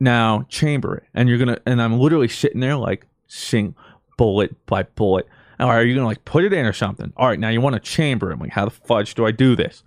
now 0.00 0.46
chamber 0.48 0.96
it, 0.96 1.04
and 1.14 1.28
you're 1.28 1.38
gonna 1.38 1.58
and 1.66 1.82
I'm 1.82 1.98
literally 1.98 2.28
sitting 2.28 2.60
there 2.60 2.76
like 2.76 3.06
sing 3.26 3.74
bullet 4.16 4.66
by 4.66 4.82
bullet. 4.82 5.26
All 5.60 5.68
right, 5.68 5.76
are 5.76 5.84
you 5.84 5.94
gonna 5.94 6.06
like 6.06 6.24
put 6.24 6.44
it 6.44 6.52
in 6.52 6.66
or 6.66 6.72
something? 6.72 7.12
All 7.16 7.26
right, 7.26 7.38
now 7.38 7.48
you 7.48 7.60
want 7.60 7.74
to 7.74 7.80
chamber 7.80 8.30
it. 8.30 8.34
I'm 8.34 8.40
like, 8.40 8.50
how 8.50 8.64
the 8.64 8.70
fudge 8.70 9.14
do 9.14 9.26
I 9.26 9.32
do 9.32 9.56
this? 9.56 9.82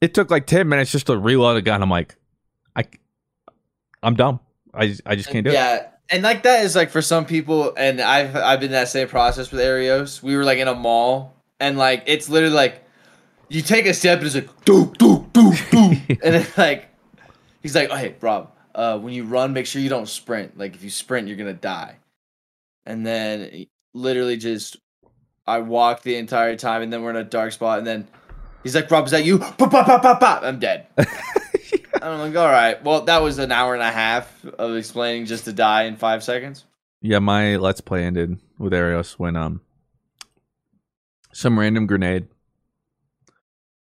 It 0.00 0.14
took 0.14 0.30
like 0.30 0.46
ten 0.46 0.68
minutes 0.68 0.92
just 0.92 1.06
to 1.06 1.18
reload 1.18 1.56
a 1.56 1.62
gun. 1.62 1.82
I'm 1.82 1.90
like, 1.90 2.16
I, 2.74 2.84
I'm 4.02 4.14
dumb. 4.14 4.40
I 4.72 4.96
I 5.04 5.16
just 5.16 5.30
can't 5.30 5.44
do 5.44 5.50
it. 5.50 5.54
Yeah, 5.54 5.88
and 6.10 6.22
like 6.22 6.42
that 6.44 6.64
is 6.64 6.74
like 6.74 6.90
for 6.90 7.02
some 7.02 7.26
people, 7.26 7.74
and 7.76 8.00
I've 8.00 8.34
I've 8.34 8.60
been 8.60 8.68
in 8.68 8.72
that 8.72 8.88
same 8.88 9.08
process 9.08 9.50
with 9.50 9.60
Arios. 9.60 10.22
We 10.22 10.36
were 10.36 10.44
like 10.44 10.58
in 10.58 10.68
a 10.68 10.74
mall, 10.74 11.34
and 11.60 11.76
like 11.76 12.04
it's 12.06 12.28
literally 12.28 12.54
like 12.54 12.82
you 13.48 13.62
take 13.62 13.86
a 13.86 13.94
step, 13.94 14.18
and 14.18 14.26
it's 14.26 14.34
like 14.34 14.64
do 14.64 14.92
do 14.98 15.28
do 15.32 15.52
do, 15.70 15.96
and 16.08 16.34
then 16.34 16.46
like 16.56 16.88
he's 17.62 17.74
like, 17.74 17.88
oh, 17.90 17.96
hey, 17.96 18.14
Rob, 18.20 18.52
uh, 18.74 18.98
when 18.98 19.12
you 19.12 19.24
run, 19.24 19.52
make 19.52 19.66
sure 19.66 19.82
you 19.82 19.88
don't 19.88 20.08
sprint. 20.08 20.56
Like 20.58 20.74
if 20.74 20.82
you 20.82 20.90
sprint, 20.90 21.28
you're 21.28 21.36
gonna 21.36 21.52
die. 21.52 21.96
And 22.86 23.06
then 23.06 23.66
literally 23.94 24.36
just 24.36 24.76
I 25.46 25.58
walk 25.58 26.02
the 26.02 26.16
entire 26.16 26.56
time, 26.56 26.82
and 26.82 26.92
then 26.92 27.02
we're 27.02 27.10
in 27.10 27.16
a 27.16 27.24
dark 27.24 27.52
spot, 27.52 27.78
and 27.78 27.86
then 27.86 28.08
he's 28.62 28.74
like, 28.74 28.90
Rob, 28.90 29.04
is 29.06 29.10
that 29.12 29.24
you? 29.24 29.38
Pop, 29.38 29.58
pop, 29.58 29.86
pop, 29.86 30.02
pop, 30.02 30.20
pop. 30.20 30.42
I'm 30.42 30.58
dead. 30.58 30.86
I'm 32.02 32.18
like, 32.20 32.36
all 32.36 32.50
right. 32.50 32.82
Well, 32.82 33.02
that 33.02 33.22
was 33.22 33.38
an 33.38 33.52
hour 33.52 33.74
and 33.74 33.82
a 33.82 33.90
half 33.90 34.44
of 34.44 34.76
explaining 34.76 35.26
just 35.26 35.44
to 35.46 35.52
die 35.52 35.84
in 35.84 35.96
five 35.96 36.22
seconds. 36.22 36.64
Yeah, 37.00 37.18
my 37.18 37.56
let's 37.56 37.80
play 37.80 38.04
ended 38.04 38.38
with 38.58 38.72
Arios 38.72 39.12
when 39.12 39.36
um 39.36 39.60
some 41.32 41.58
random 41.58 41.86
grenade. 41.86 42.28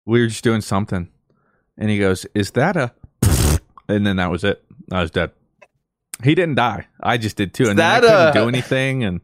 We 0.07 0.21
were 0.21 0.27
just 0.27 0.45
doing 0.45 0.61
something, 0.61 1.09
and 1.79 1.91
he 1.91 1.99
goes, 1.99 2.27
"Is 2.35 2.51
that 2.53 2.77
a?" 2.77 2.93
And 3.89 4.07
then 4.07 4.17
that 4.17 4.31
was 4.31 4.45
it. 4.45 4.65
I 4.91 5.03
was 5.03 5.11
dead. 5.11 5.31
He 6.23 6.35
didn't 6.35 6.55
die. 6.55 6.87
I 7.03 7.19
just 7.19 7.37
did 7.37 7.53
too, 7.53 7.69
and 7.69 7.79
then 7.79 7.85
I 7.91 8.01
couldn't 8.01 8.29
a- 8.29 8.33
do 8.33 8.49
anything. 8.49 9.05
And 9.05 9.21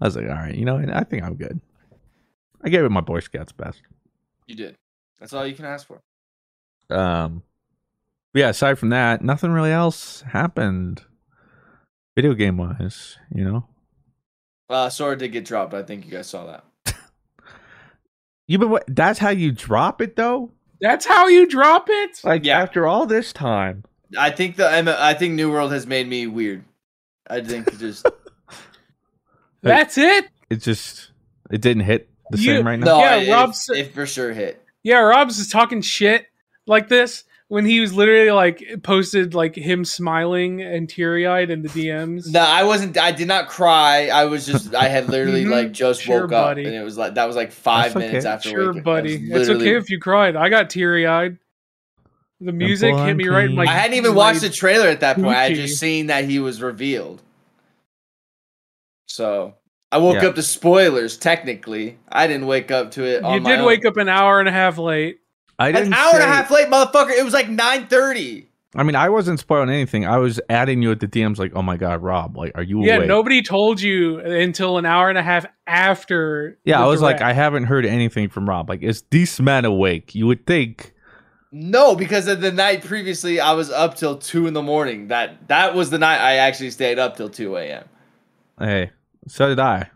I 0.00 0.04
was 0.06 0.16
like, 0.16 0.26
"All 0.26 0.34
right, 0.34 0.54
you 0.54 0.64
know, 0.64 0.78
I 0.92 1.04
think 1.04 1.22
I'm 1.24 1.34
good." 1.34 1.60
I 2.62 2.68
gave 2.68 2.84
it 2.84 2.90
my 2.90 3.00
Boy 3.00 3.20
Scouts 3.20 3.52
best. 3.52 3.82
You 4.46 4.54
did. 4.56 4.76
That's 5.20 5.32
all 5.32 5.46
you 5.46 5.54
can 5.54 5.64
ask 5.64 5.86
for. 5.86 6.00
Um, 6.94 7.42
but 8.32 8.40
yeah. 8.40 8.48
Aside 8.50 8.78
from 8.78 8.90
that, 8.90 9.22
nothing 9.22 9.50
really 9.52 9.72
else 9.72 10.22
happened, 10.22 11.02
video 12.16 12.34
game 12.34 12.56
wise. 12.56 13.18
You 13.34 13.44
know, 13.44 13.66
Uh, 14.70 14.88
Sora 14.88 15.16
did 15.16 15.32
get 15.32 15.44
dropped. 15.44 15.74
I 15.74 15.82
think 15.82 16.04
you 16.04 16.10
guys 16.12 16.26
saw 16.28 16.46
that. 16.46 16.64
you 18.46 18.58
but 18.58 18.68
what? 18.68 18.84
That's 18.88 19.18
how 19.18 19.30
you 19.30 19.52
drop 19.52 20.00
it, 20.00 20.16
though. 20.16 20.50
That's 20.80 21.06
how 21.06 21.26
you 21.26 21.46
drop 21.46 21.88
it. 21.90 22.20
Like 22.24 22.44
Yeah. 22.44 22.60
after 22.60 22.86
all 22.86 23.06
this 23.06 23.32
time. 23.32 23.84
I 24.18 24.30
think 24.30 24.56
the 24.56 24.66
I'm- 24.68 24.88
I 24.88 25.14
think 25.14 25.34
New 25.34 25.50
World 25.50 25.72
has 25.72 25.86
made 25.86 26.08
me 26.08 26.26
weird. 26.26 26.64
I 27.28 27.40
think 27.42 27.68
it 27.68 27.78
just 27.78 28.06
That's 29.62 29.98
it. 29.98 30.26
It 30.50 30.56
just 30.56 31.10
it 31.50 31.60
didn't 31.60 31.84
hit 31.84 32.08
the 32.30 32.38
You- 32.38 32.56
same 32.56 32.66
right 32.66 32.78
now. 32.78 32.86
no. 32.86 32.98
Yeah, 33.00 33.16
it, 33.16 33.32
Rob's- 33.32 33.68
it, 33.70 33.78
it 33.78 33.94
for 33.94 34.06
sure 34.06 34.32
hit. 34.32 34.62
Yeah, 34.82 34.98
Rob's 35.00 35.38
is 35.38 35.48
talking 35.48 35.80
shit 35.82 36.26
like 36.66 36.88
this 36.88 37.24
when 37.48 37.64
he 37.64 37.80
was 37.80 37.92
literally 37.94 38.30
like 38.30 38.62
posted 38.82 39.34
like 39.34 39.56
him 39.56 39.84
smiling 39.84 40.60
and 40.62 40.88
teary 40.88 41.26
eyed 41.26 41.50
in 41.50 41.62
the 41.62 41.68
DMs. 41.68 42.30
No, 42.30 42.40
I 42.40 42.62
wasn't. 42.64 42.96
I 42.98 43.10
did 43.12 43.26
not 43.28 43.48
cry. 43.48 44.08
I 44.08 44.26
was 44.26 44.46
just. 44.46 44.74
I 44.74 44.88
had 44.88 45.08
literally 45.08 45.44
Mhm. 45.44 45.50
like 45.64 45.72
just 45.72 46.02
Sure, 46.02 46.22
woke 46.22 46.32
up, 46.32 46.56
and 46.58 46.66
it 46.66 46.84
was 46.84 46.96
like 46.96 47.14
that 47.14 47.26
was 47.26 47.36
like 47.36 47.50
five 47.52 47.94
That's 47.94 47.96
minutes 48.06 48.24
okay. 48.26 48.32
after 48.34 48.48
Sure, 48.50 48.66
waking. 48.68 48.80
I 48.80 48.84
buddy. 48.84 49.12
was 49.12 49.40
It's 49.42 49.48
literally- 49.48 49.68
okay 49.70 49.76
if 49.78 49.90
you 49.90 49.98
cried. 49.98 50.36
I 50.36 50.48
got 50.48 50.70
teary 50.70 51.06
eyed. 51.06 51.38
The 52.40 52.52
music 52.52 52.94
hit 52.94 53.16
me 53.16 53.26
right 53.26 53.50
in 53.50 53.56
my. 53.56 53.64
I 53.64 53.66
hadn't 53.72 53.96
even 53.96 54.14
watched 54.14 54.42
the 54.42 54.50
trailer 54.50 54.86
at 54.86 55.00
that 55.00 55.16
point. 55.16 55.28
I 55.28 55.42
had 55.44 55.52
Gucci. 55.52 55.56
just 55.66 55.80
seen 55.80 56.06
that 56.06 56.24
he 56.24 56.38
was 56.38 56.62
revealed. 56.62 57.20
So 59.08 59.54
I 59.90 59.98
woke 59.98 60.22
Yeah. 60.22 60.28
up 60.28 60.34
to 60.36 60.42
spoilers. 60.42 61.16
Technically, 61.16 61.98
I 62.10 62.26
didn't 62.26 62.46
wake 62.46 62.70
up 62.70 62.90
to 62.92 63.04
it. 63.04 63.24
On 63.24 63.34
You 63.34 63.40
my 63.40 63.50
did 63.50 63.60
own. 63.60 63.66
wake 63.66 63.84
up 63.84 63.96
an 63.96 64.08
hour 64.08 64.38
and 64.38 64.48
a 64.48 64.52
half 64.52 64.78
late. 64.78 65.18
I 65.58 65.72
didn't 65.72 65.92
hour 65.94 66.14
and 66.14 66.22
a 66.22 66.26
half 66.26 66.50
late, 66.50 66.68
motherfucker. 66.68 67.10
It 67.18 67.24
was 67.24 67.34
like 67.34 67.48
nine 67.48 67.86
thirty. 67.88 68.44
I 68.76 68.82
mean, 68.82 68.94
I 68.94 69.08
wasn't 69.08 69.40
spoiling 69.40 69.70
anything. 69.70 70.06
I 70.06 70.18
was 70.18 70.38
adding 70.50 70.82
you 70.82 70.90
at 70.92 71.00
the 71.00 71.08
DMs, 71.08 71.38
like, 71.38 71.52
"Oh 71.56 71.62
my 71.62 71.78
god, 71.78 72.02
Rob, 72.02 72.36
like, 72.36 72.52
are 72.54 72.62
you 72.62 72.76
awake? 72.76 72.86
Yeah, 72.88 72.96
awake?" 72.98 73.08
nobody 73.08 73.42
told 73.42 73.80
you 73.80 74.20
until 74.20 74.76
an 74.76 74.84
hour 74.84 75.08
and 75.08 75.16
a 75.18 75.22
half 75.22 75.46
after. 75.66 76.58
Yeah, 76.64 76.80
I 76.82 76.86
was 76.86 77.00
like. 77.00 77.22
I 77.22 77.32
haven't 77.32 77.64
heard 77.64 77.86
anything 77.86 78.28
from 78.28 78.48
Rob. 78.48 78.68
Like, 78.68 78.82
is 78.82 79.02
this 79.10 79.40
man 79.40 79.64
awake? 79.64 80.14
You 80.14 80.26
would 80.26 80.46
think. 80.46 80.92
No, 81.50 81.94
because 81.96 82.28
of 82.28 82.42
the 82.42 82.52
night 82.52 82.84
previously, 82.84 83.40
I 83.40 83.52
was 83.52 83.70
up 83.70 83.94
till 83.96 84.16
two 84.16 84.46
in 84.46 84.52
the 84.52 84.62
morning. 84.62 85.08
That 85.08 85.48
that 85.48 85.74
was 85.74 85.88
the 85.88 85.98
night 85.98 86.20
I 86.20 86.34
actually 86.36 86.70
stayed 86.70 86.98
up 86.98 87.16
till 87.16 87.30
two 87.30 87.56
a.m. 87.56 87.84
Hey, 88.60 88.90
so 89.28 89.48
did 89.48 89.60
I, 89.60 89.88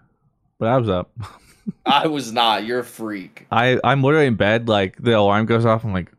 but 0.59 0.69
I 0.69 0.79
was 0.79 0.89
up. 0.89 1.11
I 1.87 2.07
was 2.09 2.33
not. 2.33 2.65
You're 2.65 2.81
a 2.81 2.85
freak. 2.85 3.47
I 3.51 3.79
I'm 3.85 4.03
literally 4.03 4.27
in 4.27 4.35
bed. 4.37 4.69
Like 4.69 4.97
the 5.03 5.13
alarm 5.13 5.47
goes 5.47 5.65
off. 5.65 5.85
I'm 5.85 5.93
like, 5.93 6.11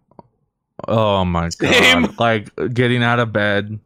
oh 0.88 1.26
my 1.26 1.50
Same. 1.50 2.04
god! 2.04 2.20
Like 2.20 2.74
getting 2.74 3.04
out 3.04 3.20
of 3.20 3.34
bed, 3.34 3.80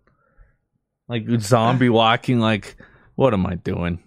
like 1.07 1.25
zombie 1.39 1.89
walking. 1.89 2.39
Like, 2.39 2.75
what 3.15 3.33
am 3.33 3.45
I 3.45 3.55
doing? 3.55 3.99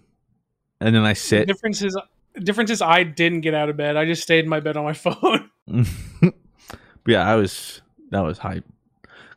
And 0.79 0.95
then 0.95 1.03
I 1.03 1.11
The 1.13 1.15
sit. 1.15 1.47
difference 1.47 1.81
is, 1.83 1.95
difference 2.41 2.71
is, 2.71 2.81
I 2.81 3.03
didn't 3.03 3.41
get 3.41 3.53
out 3.53 3.69
of 3.69 3.77
bed. 3.77 3.97
I 3.97 4.05
just 4.05 4.23
stayed 4.23 4.43
in 4.45 4.49
my 4.49 4.59
bed 4.59 4.77
on 4.77 4.83
my 4.83 4.93
phone. 4.95 5.49
But 5.67 6.33
yeah, 7.07 7.29
I 7.29 7.35
was 7.35 7.81
that 8.11 8.21
was 8.21 8.37
hype 8.39 8.65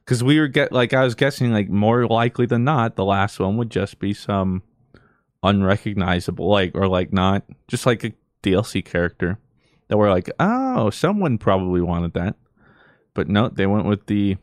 because 0.04 0.22
we 0.22 0.38
were 0.38 0.48
get 0.48 0.72
like 0.72 0.92
I 0.94 1.02
was 1.04 1.14
guessing 1.14 1.52
like 1.52 1.68
more 1.68 2.06
likely 2.06 2.46
than 2.46 2.64
not 2.64 2.96
the 2.96 3.04
last 3.04 3.40
one 3.40 3.56
would 3.56 3.70
just 3.70 3.98
be 3.98 4.14
some 4.14 4.62
unrecognizable 5.44 6.48
like 6.48 6.74
or 6.74 6.88
like 6.88 7.12
not 7.12 7.44
just 7.68 7.86
like 7.86 8.02
a 8.02 8.12
DLC 8.42 8.84
character 8.84 9.38
that 9.88 9.96
we're 9.96 10.10
like 10.10 10.30
oh 10.40 10.90
someone 10.90 11.38
probably 11.38 11.80
wanted 11.80 12.14
that, 12.14 12.36
but 13.12 13.28
no 13.28 13.48
they 13.48 13.66
went 13.66 13.86
with 13.86 14.06
the 14.06 14.36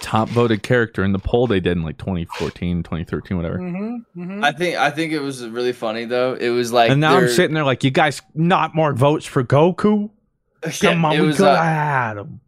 top 0.00 0.28
voted 0.30 0.62
character 0.62 1.04
in 1.04 1.12
the 1.12 1.18
poll 1.18 1.46
they 1.46 1.60
did 1.60 1.76
in 1.76 1.82
like 1.82 1.98
2014 1.98 2.82
2013 2.82 3.36
whatever 3.36 3.58
Mm-hmm, 3.58 4.20
mm-hmm. 4.20 4.44
I 4.44 4.52
think 4.52 4.76
I 4.76 4.90
think 4.90 5.12
it 5.12 5.20
was 5.20 5.46
really 5.46 5.72
funny 5.72 6.06
though. 6.06 6.34
It 6.34 6.50
was 6.50 6.72
like 6.72 6.90
and 6.90 7.00
now 7.00 7.16
I'm 7.16 7.28
sitting 7.28 7.54
there 7.54 7.64
like 7.64 7.84
you 7.84 7.90
guys 7.90 8.20
not 8.34 8.74
more 8.74 8.92
votes 8.92 9.26
for 9.26 9.44
Goku 9.44 10.10
Yeah, 10.64 10.92
come 10.92 11.04
on 11.04 11.12
it 11.12 11.20
we 11.20 11.26
was, 11.28 11.36
could 11.36 11.46
uh, 11.46 11.56
have 11.56 11.64
had 11.64 12.16
him 12.16 12.40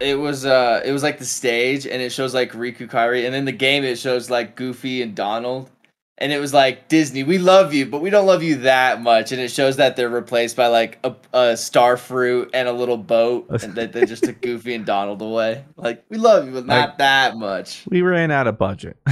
It 0.00 0.16
was 0.16 0.44
uh 0.44 0.82
it 0.84 0.92
was 0.92 1.02
like 1.02 1.18
the 1.18 1.24
stage 1.24 1.86
and 1.86 2.00
it 2.00 2.12
shows 2.12 2.34
like 2.34 2.52
Riku 2.52 2.88
Kairi 2.88 3.26
and 3.26 3.34
in 3.34 3.46
the 3.46 3.52
game 3.52 3.84
it 3.84 3.98
shows 3.98 4.30
like 4.30 4.54
Goofy 4.54 5.02
and 5.02 5.14
Donald 5.14 5.70
and 6.18 6.30
it 6.32 6.38
was 6.38 6.52
like 6.54 6.88
Disney, 6.88 7.22
we 7.24 7.38
love 7.38 7.72
you, 7.74 7.86
but 7.86 8.00
we 8.00 8.10
don't 8.10 8.26
love 8.26 8.42
you 8.42 8.56
that 8.58 9.00
much 9.00 9.32
and 9.32 9.40
it 9.40 9.50
shows 9.50 9.76
that 9.76 9.96
they're 9.96 10.08
replaced 10.08 10.56
by 10.56 10.66
like 10.68 10.98
a, 11.04 11.14
a 11.32 11.56
star 11.56 11.96
fruit 11.96 12.50
and 12.54 12.68
a 12.68 12.72
little 12.72 12.96
boat 12.98 13.46
and 13.62 13.74
that 13.74 13.92
they 13.92 14.04
just 14.04 14.24
took 14.24 14.40
Goofy 14.40 14.74
and 14.74 14.84
Donald 14.86 15.22
away. 15.22 15.64
Like 15.76 16.04
we 16.08 16.18
love 16.18 16.46
you, 16.46 16.52
but 16.52 16.66
not 16.66 16.90
Like- 16.90 16.98
that 16.98 17.36
much. 17.36 17.84
we 17.90 18.02
ran 18.02 18.30
out 18.30 18.46
of 18.46 18.58
budget 18.58 18.96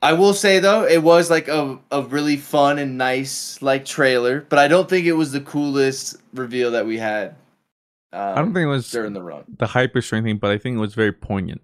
I 0.00 0.12
will 0.12 0.32
say 0.34 0.60
though, 0.60 0.84
it 0.84 1.02
was 1.02 1.28
like 1.28 1.48
a 1.48 1.76
a 1.90 2.02
really 2.02 2.36
fun 2.36 2.78
and 2.78 2.96
nice 2.96 3.60
like 3.60 3.84
trailer, 3.84 4.42
but 4.48 4.58
I 4.60 4.68
don't 4.68 4.88
think 4.88 5.06
it 5.06 5.12
was 5.14 5.32
the 5.32 5.40
coolest 5.40 6.16
reveal 6.32 6.70
that 6.70 6.86
we 6.86 6.98
had. 6.98 7.30
Um, 8.12 8.20
I 8.20 8.34
don't 8.36 8.54
think 8.54 8.62
it 8.64 8.68
was 8.68 8.88
during 8.90 9.12
the 9.12 9.22
run. 9.22 9.44
the 9.58 9.66
hype 9.66 9.96
or 9.96 10.02
anything, 10.14 10.38
but 10.38 10.50
I 10.52 10.58
think 10.58 10.76
it 10.76 10.80
was 10.80 10.94
very 10.94 11.12
poignant. 11.12 11.60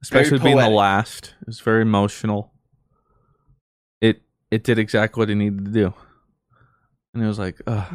Especially 0.00 0.38
being 0.38 0.58
the 0.58 0.68
last. 0.70 1.34
It 1.40 1.46
was 1.48 1.60
very 1.60 1.82
emotional. 1.82 2.52
It 4.54 4.62
it 4.62 4.62
did 4.62 4.78
exactly 4.78 5.20
what 5.20 5.30
it 5.30 5.34
needed 5.34 5.64
to 5.64 5.70
do. 5.72 5.94
And 7.12 7.22
it 7.22 7.26
was 7.26 7.40
like, 7.40 7.60
ugh. 7.66 7.92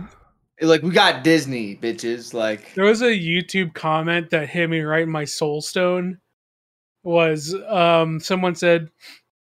Like 0.62 0.82
we 0.82 0.90
got 0.90 1.24
Disney 1.24 1.78
bitches. 1.78 2.34
Like 2.34 2.74
There 2.74 2.84
was 2.84 3.02
a 3.02 3.06
YouTube 3.06 3.74
comment 3.74 4.32
that 4.32 4.50
hit 4.50 4.70
me 4.70 4.82
right 4.82 5.04
in 5.04 5.10
my 5.10 5.24
soul 5.24 5.62
stone. 5.62 6.20
Was 7.04 7.56
um 7.70 8.20
someone 8.20 8.56
said, 8.56 8.90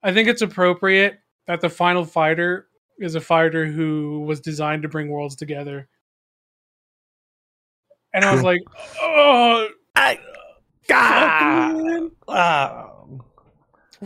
I 0.04 0.14
think 0.14 0.28
it's 0.28 0.42
appropriate 0.42 1.20
that 1.48 1.62
the 1.62 1.70
final 1.70 2.04
fighter 2.04 2.68
is 3.00 3.16
a 3.16 3.22
fighter 3.22 3.66
who 3.66 4.26
was 4.28 4.42
designed 4.42 4.82
to 4.82 4.90
bring 4.90 5.08
worlds 5.08 5.38
together. 5.38 5.88
And 8.14 8.26
I 8.26 8.34
was 8.34 8.44
like, 8.44 8.60
oh 9.02 9.70
I, 9.96 10.20
fuck, 10.84 11.78
man. 11.78 12.12
ah, 12.28 12.99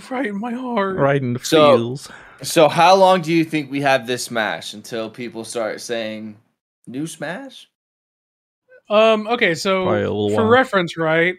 right 0.09 0.25
in 0.27 0.39
my 0.39 0.53
heart. 0.53 0.97
right 0.97 1.21
in 1.21 1.33
the 1.33 1.39
So- 1.39 1.77
feels. 1.77 2.09
So 2.41 2.67
how 2.67 2.95
long 2.95 3.21
do 3.21 3.31
you 3.31 3.45
think 3.45 3.71
we 3.71 3.81
have 3.81 4.05
this 4.05 4.25
Smash 4.25 4.73
until 4.73 5.09
people 5.09 5.45
start 5.45 5.79
saying 5.79 6.37
new 6.87 7.07
Smash? 7.07 7.69
Um, 8.89 9.27
okay, 9.27 9.55
so 9.55 9.83
Probably 9.83 10.01
a 10.01 10.11
little 10.11 10.29
for 10.31 10.43
while. 10.43 10.47
reference, 10.51 10.97
right? 10.97 11.35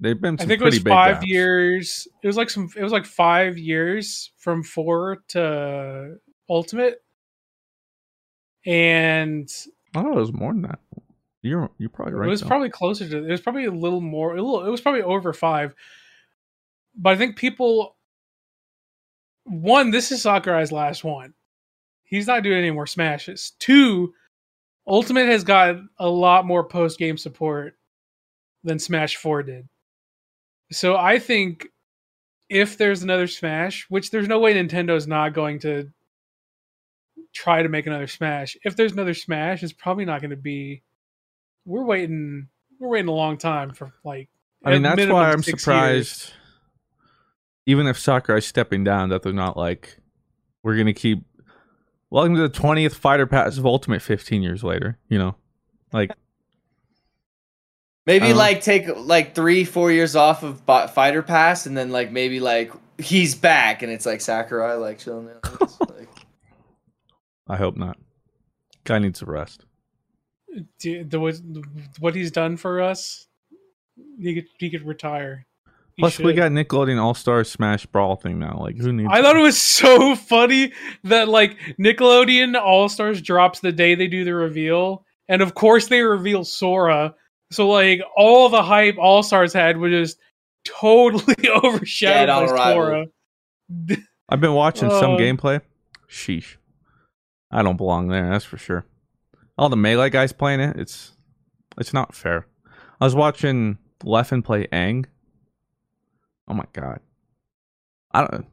They've 0.00 0.18
been 0.18 0.34
I 0.34 0.42
some 0.42 0.48
think 0.48 0.62
it 0.62 0.64
was 0.64 0.78
five 0.78 1.16
gaps. 1.16 1.26
years. 1.26 2.08
It 2.22 2.26
was 2.26 2.36
like 2.36 2.48
some. 2.50 2.70
It 2.76 2.82
was 2.82 2.92
like 2.92 3.04
five 3.04 3.58
years 3.58 4.32
from 4.38 4.62
four 4.62 5.22
to 5.28 6.16
Ultimate, 6.48 7.02
and 8.66 9.48
I 9.94 10.02
thought 10.02 10.12
it 10.12 10.18
was 10.18 10.32
more 10.32 10.52
than 10.52 10.62
that. 10.62 10.78
You're 11.42 11.70
you're 11.78 11.90
probably 11.90 12.14
right. 12.14 12.26
it 12.26 12.30
was 12.30 12.40
though. 12.40 12.48
probably 12.48 12.70
closer 12.70 13.08
to. 13.08 13.18
It 13.24 13.30
was 13.30 13.40
probably 13.42 13.66
a 13.66 13.70
little 13.70 14.00
more. 14.00 14.34
A 14.36 14.42
little, 14.42 14.66
it 14.66 14.70
was 14.70 14.80
probably 14.80 15.02
over 15.02 15.32
five. 15.32 15.74
But 16.96 17.10
I 17.10 17.16
think 17.16 17.36
people. 17.36 17.96
One, 19.44 19.90
this 19.90 20.10
is 20.10 20.22
Sakurai's 20.22 20.72
last 20.72 21.04
one. 21.04 21.34
He's 22.04 22.26
not 22.26 22.42
doing 22.42 22.58
any 22.58 22.70
more 22.70 22.86
smashes. 22.86 23.52
Two, 23.58 24.14
Ultimate 24.86 25.26
has 25.26 25.44
got 25.44 25.76
a 25.98 26.08
lot 26.08 26.46
more 26.46 26.64
post 26.64 26.98
game 26.98 27.18
support 27.18 27.76
than 28.62 28.78
Smash 28.78 29.16
4 29.16 29.42
did. 29.42 29.68
So 30.72 30.96
I 30.96 31.18
think 31.18 31.68
if 32.48 32.78
there's 32.78 33.02
another 33.02 33.26
Smash, 33.26 33.86
which 33.88 34.10
there's 34.10 34.28
no 34.28 34.38
way 34.38 34.54
Nintendo's 34.54 35.06
not 35.06 35.34
going 35.34 35.58
to 35.60 35.90
try 37.32 37.62
to 37.62 37.68
make 37.68 37.86
another 37.86 38.06
Smash. 38.06 38.56
If 38.64 38.76
there's 38.76 38.92
another 38.92 39.14
Smash, 39.14 39.62
it's 39.62 39.72
probably 39.72 40.04
not 40.04 40.20
going 40.20 40.30
to 40.30 40.36
be. 40.36 40.82
We're 41.64 41.84
waiting. 41.84 42.48
We're 42.78 42.88
waiting 42.88 43.08
a 43.08 43.12
long 43.12 43.38
time 43.38 43.72
for 43.72 43.92
like. 44.04 44.28
I 44.64 44.72
mean, 44.72 44.82
that's 44.82 45.06
why 45.06 45.30
I'm 45.30 45.42
surprised. 45.42 46.22
years. 46.22 46.32
Even 47.66 47.86
if 47.86 47.98
Sakurai's 47.98 48.46
stepping 48.46 48.84
down, 48.84 49.08
that 49.08 49.22
they're 49.22 49.32
not 49.32 49.56
like, 49.56 49.98
we're 50.62 50.76
gonna 50.76 50.92
keep. 50.92 51.24
Welcome 52.10 52.36
to 52.36 52.42
the 52.42 52.48
twentieth 52.48 52.94
fighter 52.94 53.26
pass 53.26 53.58
of 53.58 53.66
Ultimate. 53.66 54.02
Fifteen 54.02 54.42
years 54.42 54.62
later, 54.62 54.98
you 55.08 55.18
know, 55.18 55.36
like 55.92 56.10
Maybe 58.06 58.34
like 58.34 58.60
take 58.60 58.86
like 58.96 59.34
three, 59.34 59.64
four 59.64 59.90
years 59.90 60.14
off 60.14 60.42
of 60.42 60.66
Bo- 60.66 60.88
Fighter 60.88 61.22
Pass, 61.22 61.64
and 61.64 61.76
then 61.76 61.90
like 61.90 62.12
maybe 62.12 62.38
like 62.38 62.70
he's 62.98 63.34
back, 63.34 63.82
and 63.82 63.90
it's 63.90 64.04
like 64.04 64.20
Sakurai 64.20 64.74
like 64.74 64.98
chilling 64.98 65.26
there. 65.26 65.40
It's 65.60 65.80
like, 65.80 66.08
I 67.48 67.56
hope 67.56 67.76
not. 67.76 67.96
Guy 68.84 68.98
needs 68.98 69.22
a 69.22 69.26
rest. 69.26 69.64
Do- 70.78 71.04
the, 71.04 71.18
what, 71.18 71.36
what 71.98 72.14
he's 72.14 72.30
done 72.30 72.58
for 72.58 72.82
us, 72.82 73.26
he 74.18 74.34
could 74.34 74.46
he 74.58 74.70
could 74.70 74.86
retire. 74.86 75.46
He 75.96 76.02
Plus, 76.02 76.18
we 76.18 76.32
got 76.32 76.50
Nickelodeon 76.50 77.00
All 77.00 77.14
Star 77.14 77.44
Smash 77.44 77.86
Brawl 77.86 78.16
thing 78.16 78.40
now. 78.40 78.58
Like, 78.60 78.76
who 78.76 78.92
needs? 78.92 79.08
I 79.12 79.22
thought 79.22 79.36
it 79.36 79.42
was 79.42 79.60
so 79.60 80.16
funny 80.16 80.72
that 81.04 81.28
like 81.28 81.56
Nickelodeon 81.78 82.60
All 82.60 82.88
Stars 82.88 83.22
drops 83.22 83.60
the 83.60 83.70
day 83.72 83.94
they 83.94 84.08
do 84.08 84.24
the 84.24 84.34
reveal, 84.34 85.04
and 85.28 85.40
of 85.40 85.54
course 85.54 85.86
they 85.88 86.02
reveal 86.02 86.42
Sora. 86.44 87.14
So 87.52 87.68
like 87.68 88.00
all 88.16 88.48
the 88.48 88.62
hype 88.62 88.96
All 88.98 89.22
Stars 89.22 89.52
had 89.52 89.76
was 89.76 89.92
just 89.92 90.18
totally 90.64 91.48
overshadowed 91.64 92.26
Dead 92.26 92.28
on 92.28 92.56
by. 92.56 92.72
Sora. 92.72 93.06
I've 94.28 94.40
been 94.40 94.54
watching 94.54 94.90
some 94.90 95.12
Uh, 95.14 95.18
gameplay. 95.18 95.60
Sheesh, 96.10 96.56
I 97.50 97.62
don't 97.62 97.76
belong 97.76 98.08
there. 98.08 98.28
That's 98.30 98.44
for 98.44 98.56
sure. 98.58 98.84
All 99.56 99.68
the 99.68 99.76
melee 99.76 100.10
guys 100.10 100.32
playing 100.32 100.60
it. 100.60 100.76
It's 100.76 101.12
it's 101.78 101.92
not 101.94 102.14
fair. 102.16 102.46
I 103.00 103.04
was 103.04 103.14
watching 103.14 103.78
Leffen 104.02 104.42
play 104.44 104.66
Aang. 104.72 105.04
Oh 106.48 106.54
my 106.54 106.64
god. 106.72 107.00
I 108.12 108.20
don't. 108.20 108.46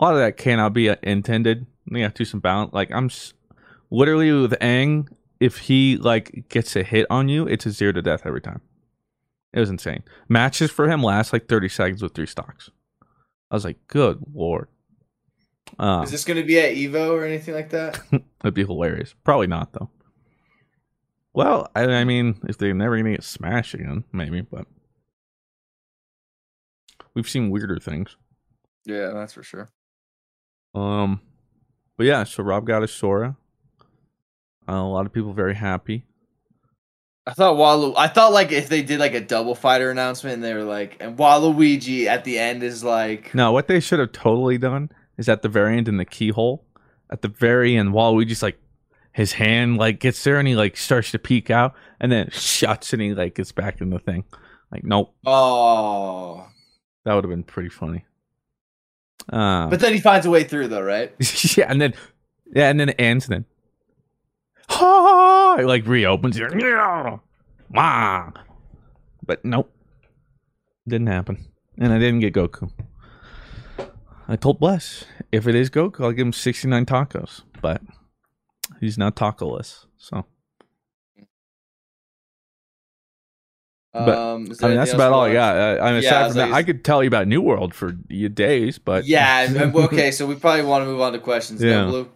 A 0.00 0.04
lot 0.04 0.14
of 0.14 0.20
that 0.20 0.36
cannot 0.36 0.72
be 0.72 0.88
uh, 0.90 0.96
intended. 1.02 1.66
You 1.90 2.02
have 2.02 2.14
to 2.14 2.18
do 2.22 2.24
some 2.24 2.40
balance. 2.40 2.72
Like 2.72 2.90
I'm 2.92 3.06
s- 3.06 3.32
literally 3.90 4.32
with 4.32 4.52
Aang. 4.60 5.08
If 5.40 5.58
he 5.58 5.96
like 5.98 6.48
gets 6.48 6.74
a 6.76 6.82
hit 6.82 7.06
on 7.10 7.28
you, 7.28 7.46
it's 7.46 7.66
a 7.66 7.70
zero 7.70 7.92
to 7.92 8.02
death 8.02 8.22
every 8.24 8.40
time. 8.40 8.60
It 9.52 9.60
was 9.60 9.70
insane. 9.70 10.02
Matches 10.28 10.70
for 10.70 10.88
him 10.88 11.02
last 11.02 11.32
like 11.32 11.48
30 11.48 11.68
seconds 11.68 12.02
with 12.02 12.14
three 12.14 12.26
stocks. 12.26 12.70
I 13.50 13.54
was 13.54 13.64
like, 13.64 13.78
good 13.86 14.18
lord. 14.32 14.68
Uh, 15.78 16.02
is 16.04 16.10
this 16.10 16.24
going 16.24 16.36
to 16.40 16.46
be 16.46 16.58
at 16.58 16.74
Evo 16.74 17.10
or 17.10 17.24
anything 17.24 17.54
like 17.54 17.70
that? 17.70 18.00
That'd 18.40 18.54
be 18.54 18.64
hilarious. 18.64 19.14
Probably 19.22 19.46
not 19.46 19.72
though. 19.72 19.90
Well, 21.32 21.68
I, 21.74 21.84
I 21.84 22.04
mean, 22.04 22.40
if 22.48 22.58
they're 22.58 22.74
never 22.74 22.96
gonna 22.96 23.10
get 23.12 23.24
smashed 23.24 23.74
again, 23.74 24.04
maybe. 24.12 24.40
But 24.40 24.66
we've 27.14 27.28
seen 27.28 27.50
weirder 27.50 27.78
things. 27.78 28.16
yeah, 28.84 29.10
that's 29.14 29.32
for 29.32 29.42
sure. 29.42 29.70
Um, 30.74 31.20
but 31.96 32.06
yeah, 32.06 32.24
so 32.24 32.42
Rob 32.42 32.66
got 32.66 32.82
a 32.82 32.88
Sora. 32.88 33.36
Uh, 34.68 34.72
a 34.72 34.88
lot 34.88 35.06
of 35.06 35.12
people 35.12 35.32
very 35.32 35.54
happy. 35.54 36.06
I 37.26 37.32
thought 37.32 37.56
Walu. 37.56 37.94
I 37.96 38.08
thought 38.08 38.32
like 38.32 38.52
if 38.52 38.68
they 38.68 38.82
did 38.82 39.00
like 39.00 39.14
a 39.14 39.20
double 39.20 39.54
fighter 39.54 39.90
announcement, 39.90 40.34
and 40.34 40.44
they 40.44 40.52
were 40.54 40.64
like, 40.64 40.96
and 41.00 41.16
Waluigi 41.16 42.06
at 42.06 42.24
the 42.24 42.38
end 42.38 42.62
is 42.62 42.84
like, 42.84 43.34
No, 43.34 43.52
what 43.52 43.66
they 43.68 43.80
should 43.80 43.98
have 43.98 44.12
totally 44.12 44.58
done 44.58 44.90
is 45.16 45.28
at 45.28 45.42
the 45.42 45.48
very 45.48 45.76
end 45.78 45.88
in 45.88 45.96
the 45.96 46.04
keyhole, 46.04 46.64
at 47.10 47.22
the 47.22 47.28
very 47.28 47.76
end, 47.76 47.90
Waluigi's 47.90 48.42
like 48.42 48.58
his 49.12 49.34
hand 49.34 49.78
like 49.78 50.00
gets 50.00 50.22
there 50.24 50.38
and 50.38 50.48
he 50.48 50.56
like 50.56 50.76
starts 50.76 51.12
to 51.12 51.18
peek 51.18 51.48
out 51.48 51.72
and 52.00 52.10
then 52.10 52.26
it 52.26 52.34
shuts 52.34 52.92
and 52.92 53.00
he 53.00 53.14
like 53.14 53.36
gets 53.36 53.52
back 53.52 53.80
in 53.80 53.90
the 53.90 53.98
thing. 53.98 54.24
Like, 54.72 54.82
nope, 54.84 55.14
oh. 55.24 56.48
That 57.04 57.14
would 57.14 57.24
have 57.24 57.30
been 57.30 57.42
pretty 57.44 57.68
funny. 57.68 58.04
Um, 59.30 59.70
But 59.70 59.80
then 59.80 59.92
he 59.92 60.00
finds 60.00 60.26
a 60.26 60.30
way 60.30 60.44
through, 60.44 60.68
though, 60.68 60.82
right? 60.82 61.12
yeah, 61.56 61.66
and 61.68 61.80
then 61.80 61.94
yeah, 62.54 62.68
and 62.70 62.78
then 62.78 62.90
it 62.90 62.96
ends, 62.98 63.26
and 63.28 63.34
then 63.36 63.44
ha, 64.68 65.56
it 65.58 65.66
like 65.66 65.86
reopens. 65.86 66.38
Yeah. 66.58 67.18
Wah. 67.70 68.30
But 69.26 69.44
nope, 69.44 69.72
didn't 70.86 71.06
happen, 71.06 71.46
and 71.78 71.92
I 71.92 71.98
didn't 71.98 72.20
get 72.20 72.34
Goku. 72.34 72.70
I 74.28 74.36
told 74.36 74.58
Bless 74.60 75.04
if 75.32 75.46
it 75.48 75.54
is 75.54 75.70
Goku, 75.70 76.04
I'll 76.04 76.12
give 76.12 76.26
him 76.26 76.32
sixty 76.32 76.68
nine 76.68 76.84
tacos, 76.84 77.42
but 77.62 77.80
he's 78.80 78.98
not 78.98 79.16
tacoless, 79.16 79.86
so. 79.96 80.26
But, 83.94 84.18
um, 84.18 84.50
is 84.50 84.60
I 84.60 84.68
mean, 84.68 84.76
that's 84.76 84.92
about 84.92 85.12
all 85.12 85.22
I 85.22 85.32
got. 85.32 85.56
I, 85.56 85.78
I 85.78 85.92
mean, 85.92 86.02
Yeah, 86.02 86.08
aside 86.08 86.16
I 86.20 86.24
was 86.26 86.32
from 86.36 86.50
that, 86.50 86.56
I 86.56 86.62
could 86.64 86.84
tell 86.84 87.02
you 87.02 87.06
about 87.06 87.28
New 87.28 87.40
World 87.40 87.74
for 87.74 87.96
y- 88.10 88.26
days, 88.26 88.76
but 88.78 89.04
yeah. 89.06 89.46
Okay, 89.72 90.10
so 90.16 90.26
we 90.26 90.34
probably 90.34 90.64
want 90.64 90.82
to 90.82 90.86
move 90.86 91.00
on 91.00 91.12
to 91.12 91.20
questions. 91.20 91.62
Yeah. 91.62 91.84
Yeah. 91.84 91.86
Blue. 91.86 92.10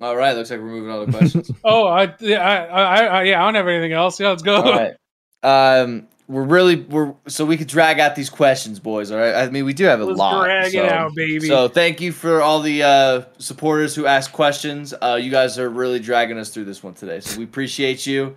All 0.00 0.16
right, 0.16 0.34
looks 0.34 0.50
like 0.50 0.60
we're 0.60 0.66
moving 0.66 0.90
on 0.90 1.06
to 1.06 1.12
questions. 1.12 1.50
Oh, 1.64 1.86
I, 1.86 2.14
yeah, 2.20 2.40
I, 2.40 2.64
I, 2.64 3.04
I, 3.04 3.22
yeah, 3.24 3.42
I 3.42 3.44
don't 3.44 3.54
have 3.56 3.68
anything 3.68 3.92
else. 3.92 4.18
Yeah, 4.18 4.30
let's 4.30 4.42
go. 4.42 4.56
all 4.62 4.72
right. 4.72 4.94
Um, 5.42 6.08
we're 6.30 6.44
really 6.44 6.76
we're 6.76 7.12
so 7.26 7.44
we 7.44 7.56
could 7.56 7.66
drag 7.66 7.98
out 7.98 8.14
these 8.14 8.30
questions, 8.30 8.78
boys. 8.78 9.10
All 9.10 9.18
right. 9.18 9.34
I 9.34 9.50
mean, 9.50 9.64
we 9.64 9.74
do 9.74 9.84
have 9.84 10.00
a 10.00 10.04
Let's 10.04 10.18
lot. 10.18 10.44
drag 10.44 10.70
so, 10.72 10.84
it 10.84 10.92
out, 10.92 11.14
baby. 11.14 11.46
So 11.48 11.66
thank 11.68 12.00
you 12.00 12.12
for 12.12 12.40
all 12.40 12.60
the 12.60 12.84
uh, 12.84 13.22
supporters 13.38 13.94
who 13.96 14.06
asked 14.06 14.32
questions. 14.32 14.94
Uh, 15.02 15.18
you 15.20 15.30
guys 15.30 15.58
are 15.58 15.68
really 15.68 15.98
dragging 15.98 16.38
us 16.38 16.50
through 16.50 16.66
this 16.66 16.82
one 16.82 16.94
today, 16.94 17.18
so 17.20 17.36
we 17.38 17.44
appreciate 17.44 18.06
you. 18.06 18.36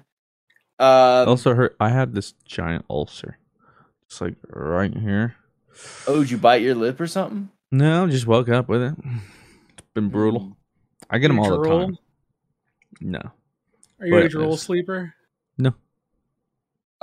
Um, 0.79 1.29
also 1.29 1.53
hurt. 1.53 1.75
I 1.79 1.89
had 1.89 2.13
this 2.15 2.33
giant 2.45 2.83
ulcer, 2.89 3.37
it's 4.07 4.19
like 4.19 4.35
right 4.49 4.95
here. 4.97 5.35
oh, 6.07 6.21
did 6.21 6.31
you 6.31 6.37
bite 6.37 6.63
your 6.63 6.73
lip 6.75 6.99
or 6.99 7.05
something? 7.07 7.49
No, 7.71 8.07
just 8.07 8.25
woke 8.25 8.49
up 8.49 8.67
with 8.67 8.81
it. 8.81 8.95
It's 9.77 9.87
been 9.93 10.09
brutal. 10.09 10.57
I 11.11 11.19
get 11.19 11.27
them 11.27 11.37
You 11.37 11.43
all 11.43 11.61
the 11.61 11.69
time. 11.69 11.97
No, 13.01 13.19
Are 13.99 14.07
you 14.07 14.17
a 14.17 14.21
But- 14.23 14.31
drool 14.31 14.57
sleeper? 14.57 15.13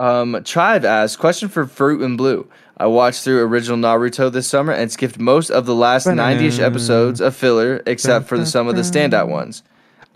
No. 0.01 0.20
Um, 0.22 0.42
Tribe 0.44 0.84
asked 0.84 1.18
question 1.18 1.48
for 1.48 1.66
Fruit 1.66 2.01
and 2.03 2.16
Blue. 2.16 2.48
I 2.76 2.86
watched 2.86 3.24
through 3.24 3.42
original 3.42 3.76
Naruto 3.76 4.32
this 4.32 4.46
summer 4.48 4.72
and 4.72 4.90
skipped 4.90 5.18
most 5.18 5.51
of 5.51 5.66
the 5.66 5.74
last 5.74 6.07
90ish 6.07 6.59
episodes 6.61 7.20
of 7.20 7.36
filler, 7.36 7.82
except 7.86 8.26
for 8.26 8.38
the, 8.38 8.46
some 8.46 8.68
of 8.68 8.76
the 8.76 8.82
standout 8.82 9.28
ones. 9.28 9.62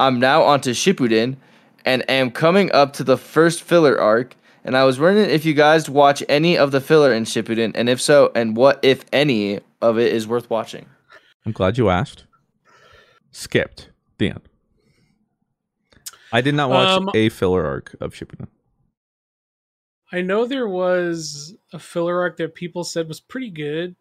I'm 0.00 0.18
now 0.18 0.42
onto 0.42 0.70
Shippuden 0.70 1.36
and 1.84 2.08
am 2.10 2.30
coming 2.30 2.72
up 2.72 2.94
to 2.94 3.04
the 3.04 3.18
first 3.18 3.62
filler 3.62 4.00
arc. 4.00 4.34
And 4.64 4.78
I 4.78 4.84
was 4.84 4.98
wondering 4.98 5.28
if 5.28 5.44
you 5.44 5.52
guys 5.52 5.90
watch 5.90 6.22
any 6.26 6.56
of 6.56 6.70
the 6.70 6.80
filler 6.80 7.12
in 7.12 7.24
Shippuden, 7.24 7.72
and 7.74 7.90
if 7.90 8.00
so, 8.00 8.32
and 8.34 8.56
what 8.56 8.80
if 8.82 9.04
any 9.12 9.60
of 9.82 9.98
it 9.98 10.10
is 10.10 10.26
worth 10.26 10.48
watching. 10.48 10.86
I'm 11.44 11.52
glad 11.52 11.76
you 11.76 11.90
asked. 11.90 12.24
Skipped 13.30 13.90
the 14.16 14.30
end. 14.30 14.40
I 16.32 16.40
did 16.40 16.54
not 16.54 16.70
watch 16.70 16.88
Um, 16.98 17.10
a 17.14 17.28
filler 17.28 17.66
arc 17.66 17.94
of 18.00 18.14
Shippuden. 18.14 18.46
I 20.14 20.20
know 20.22 20.46
there 20.46 20.68
was 20.68 21.54
a 21.72 21.78
filler 21.78 22.20
arc 22.20 22.36
that 22.38 22.54
people 22.54 22.84
said 22.84 23.08
was 23.08 23.20
pretty 23.20 23.50
good. 23.50 23.96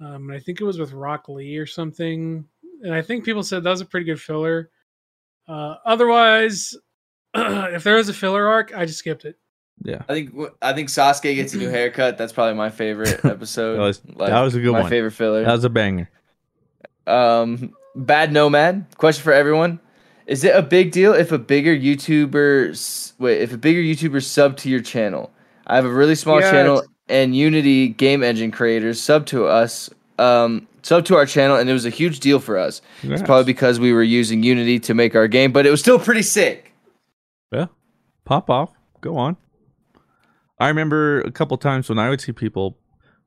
Um, 0.00 0.28
and 0.28 0.32
I 0.32 0.38
think 0.40 0.60
it 0.60 0.64
was 0.64 0.78
with 0.78 0.92
Rock 0.92 1.28
Lee 1.28 1.56
or 1.58 1.66
something. 1.66 2.44
And 2.82 2.94
I 2.94 3.02
think 3.02 3.24
people 3.24 3.42
said 3.42 3.62
that 3.64 3.70
was 3.70 3.80
a 3.80 3.86
pretty 3.86 4.04
good 4.06 4.20
filler. 4.20 4.70
Uh, 5.48 5.76
otherwise, 5.84 6.74
if 7.34 7.84
there 7.84 7.96
was 7.96 8.08
a 8.08 8.12
filler 8.14 8.46
arc, 8.46 8.76
I 8.76 8.84
just 8.84 8.98
skipped 8.98 9.24
it. 9.24 9.38
Yeah, 9.82 10.02
I 10.08 10.14
think 10.14 10.34
I 10.62 10.72
think 10.72 10.88
Sasuke 10.88 11.34
gets 11.34 11.54
a 11.54 11.58
new 11.58 11.68
haircut. 11.70 12.16
That's 12.18 12.32
probably 12.32 12.54
my 12.54 12.70
favorite 12.70 13.20
episode. 13.24 13.76
That 13.76 13.82
was- 13.82 14.00
that 14.00 14.40
was 14.42 14.54
a 14.54 14.60
good 14.60 14.72
my 14.72 14.78
one. 14.80 14.82
My 14.84 14.90
favorite 14.90 15.10
filler. 15.12 15.44
that 15.44 15.52
was 15.52 15.64
a 15.64 15.70
banger. 15.70 16.10
Um, 17.06 17.74
Bad 17.94 18.32
Nomad. 18.32 18.86
Question 18.96 19.22
for 19.22 19.32
everyone: 19.32 19.80
Is 20.26 20.42
it 20.44 20.54
a 20.56 20.62
big 20.62 20.90
deal 20.92 21.12
if 21.12 21.30
a 21.32 21.38
bigger 21.38 21.74
YouTuber 21.76 23.12
wait 23.18 23.40
if 23.42 23.52
a 23.52 23.58
bigger 23.58 23.80
YouTuber 23.80 24.22
sub 24.22 24.56
to 24.58 24.68
your 24.68 24.80
channel? 24.80 25.30
I 25.66 25.76
have 25.76 25.84
a 25.84 25.92
really 25.92 26.14
small 26.14 26.40
Yes. 26.40 26.50
channel, 26.50 26.82
and 27.08 27.36
Unity 27.36 27.88
game 27.88 28.22
engine 28.22 28.50
creators 28.50 29.00
sub 29.00 29.26
to 29.26 29.46
us. 29.46 29.88
Um, 30.18 30.66
sub 30.82 31.04
to 31.06 31.16
our 31.16 31.26
channel, 31.26 31.56
and 31.56 31.68
it 31.68 31.72
was 31.72 31.84
a 31.84 31.90
huge 31.90 32.20
deal 32.20 32.40
for 32.40 32.58
us. 32.58 32.80
It's 33.02 33.22
probably 33.22 33.44
because 33.44 33.78
we 33.78 33.92
were 33.92 34.02
using 34.02 34.42
Unity 34.42 34.80
to 34.80 34.94
make 34.94 35.14
our 35.14 35.28
game, 35.28 35.52
but 35.52 35.66
it 35.66 35.70
was 35.70 35.80
still 35.80 35.98
pretty 35.98 36.22
sick. 36.22 36.72
Yeah, 37.52 37.66
pop 38.24 38.50
off. 38.50 38.70
Go 39.00 39.16
on. 39.16 39.36
I 40.58 40.68
remember 40.68 41.20
a 41.20 41.30
couple 41.30 41.56
times 41.58 41.88
when 41.88 41.98
I 41.98 42.08
would 42.08 42.20
see 42.20 42.32
people 42.32 42.78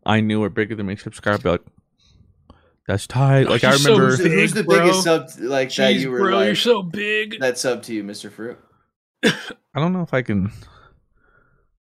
I 0.06 0.20
knew 0.20 0.40
were 0.40 0.50
bigger 0.50 0.76
than 0.76 0.88
me 0.88 0.96
subscribe, 0.96 1.44
be 1.44 1.50
like, 1.50 1.62
"That's 2.90 3.08
tight." 3.08 3.48
Like 3.48 3.64
I 3.64 3.70
You're 3.70 3.78
so 3.78 3.92
remember. 3.94 4.08
Who's, 4.10 4.18
the- 4.20 4.30
who's 4.30 4.54
the 4.54 4.64
bro. 4.64 4.80
biggest 4.80 5.04
sub 5.04 5.28
like 5.40 5.74
that 5.76 5.94
you 5.96 6.12
were 6.12 6.20
bro, 6.20 6.36
like, 6.38 6.46
you're 6.48 6.56
so 6.56 6.82
big. 6.84 7.40
that 7.40 7.58
sub 7.58 7.84
to 7.84 7.94
you, 7.94 8.04
Mister 8.04 8.30
Fruit? 8.30 8.58
I 9.24 9.32
don't 9.76 9.94
know 9.94 10.02
if 10.02 10.14
I 10.14 10.22
can. 10.24 10.52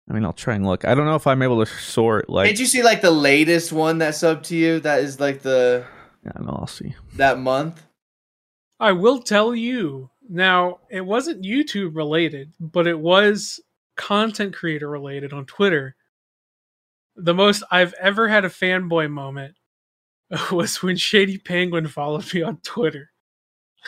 I 0.10 0.14
mean, 0.14 0.26
I'll 0.26 0.34
try 0.34 0.56
and 0.56 0.66
look. 0.66 0.84
I 0.84 0.94
don't 0.94 1.06
know 1.06 1.16
if 1.16 1.26
I'm 1.28 1.42
able 1.42 1.64
to 1.66 1.72
sort 1.72 2.30
like. 2.30 2.50
Did 2.50 2.60
you 2.60 2.66
see 2.66 2.84
like 2.84 3.02
the 3.02 3.12
latest 3.12 3.72
one 3.72 4.00
that 4.00 4.16
sub 4.16 4.44
to 4.44 4.56
you? 4.58 4.80
That 4.82 5.00
is 5.04 5.20
like 5.20 5.42
the 5.42 5.86
Yeah, 6.26 6.32
no, 6.42 6.52
I'll 6.60 6.68
see. 6.68 6.94
that 7.16 7.40
month. 7.40 7.84
I 8.80 8.92
will 8.92 9.22
tell 9.22 9.56
you 9.56 10.10
now, 10.28 10.80
it 10.90 11.02
wasn't 11.06 11.44
YouTube 11.46 11.96
related, 11.96 12.52
but 12.60 12.88
it 12.88 13.00
was 13.00 13.60
content 13.96 14.54
creator 14.56 14.90
related 14.90 15.32
on 15.34 15.46
Twitter. 15.46 15.96
The 17.16 17.34
most 17.36 17.64
I've 17.70 17.94
ever 18.02 18.28
had 18.28 18.44
a 18.46 18.50
fanboy 18.50 19.10
moment 19.12 19.56
was 20.52 20.82
when 20.82 20.96
Shady 20.98 21.38
Penguin 21.38 21.88
followed 21.88 22.34
me 22.34 22.42
on 22.42 22.58
Twitter. 22.58 23.12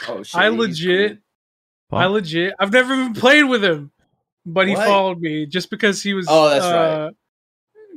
Oh, 0.08 0.24
shit, 0.24 0.36
I 0.42 0.48
legit, 0.50 1.20
cool. 1.90 2.00
I 2.00 2.06
legit, 2.06 2.54
I've 2.60 2.74
never 2.74 2.94
even 2.94 3.14
played 3.14 3.44
with 3.44 3.64
him, 3.64 3.92
but 4.46 4.68
he 4.68 4.76
What? 4.76 4.86
followed 4.88 5.20
me 5.22 5.46
just 5.46 5.70
because 5.70 6.02
he 6.04 6.14
was. 6.14 6.28
Oh, 6.30 6.50
that's 6.50 6.66
uh, 6.66 7.10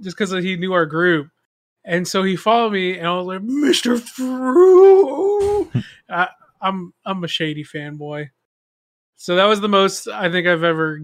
Just 0.03 0.17
because 0.17 0.33
he 0.45 0.57
knew 0.57 0.73
our 0.75 0.87
group, 0.87 1.29
and 1.85 2.07
so 2.07 2.23
he 2.23 2.37
followed 2.37 2.73
me, 2.73 2.99
and 2.99 3.07
I 3.07 3.15
was 3.17 3.27
like, 3.27 3.41
"Mr. 3.43 4.01
Fruit." 4.01 5.71
I, 6.11 6.29
I'm 6.61 6.93
I'm 7.05 7.25
a 7.25 7.29
shady 7.29 7.65
fanboy, 7.65 8.31
so 9.17 9.37
that 9.37 9.45
was 9.45 9.61
the 9.61 9.69
most 9.69 10.07
I 10.09 10.31
think 10.31 10.47
I've 10.47 10.65
ever 10.65 11.01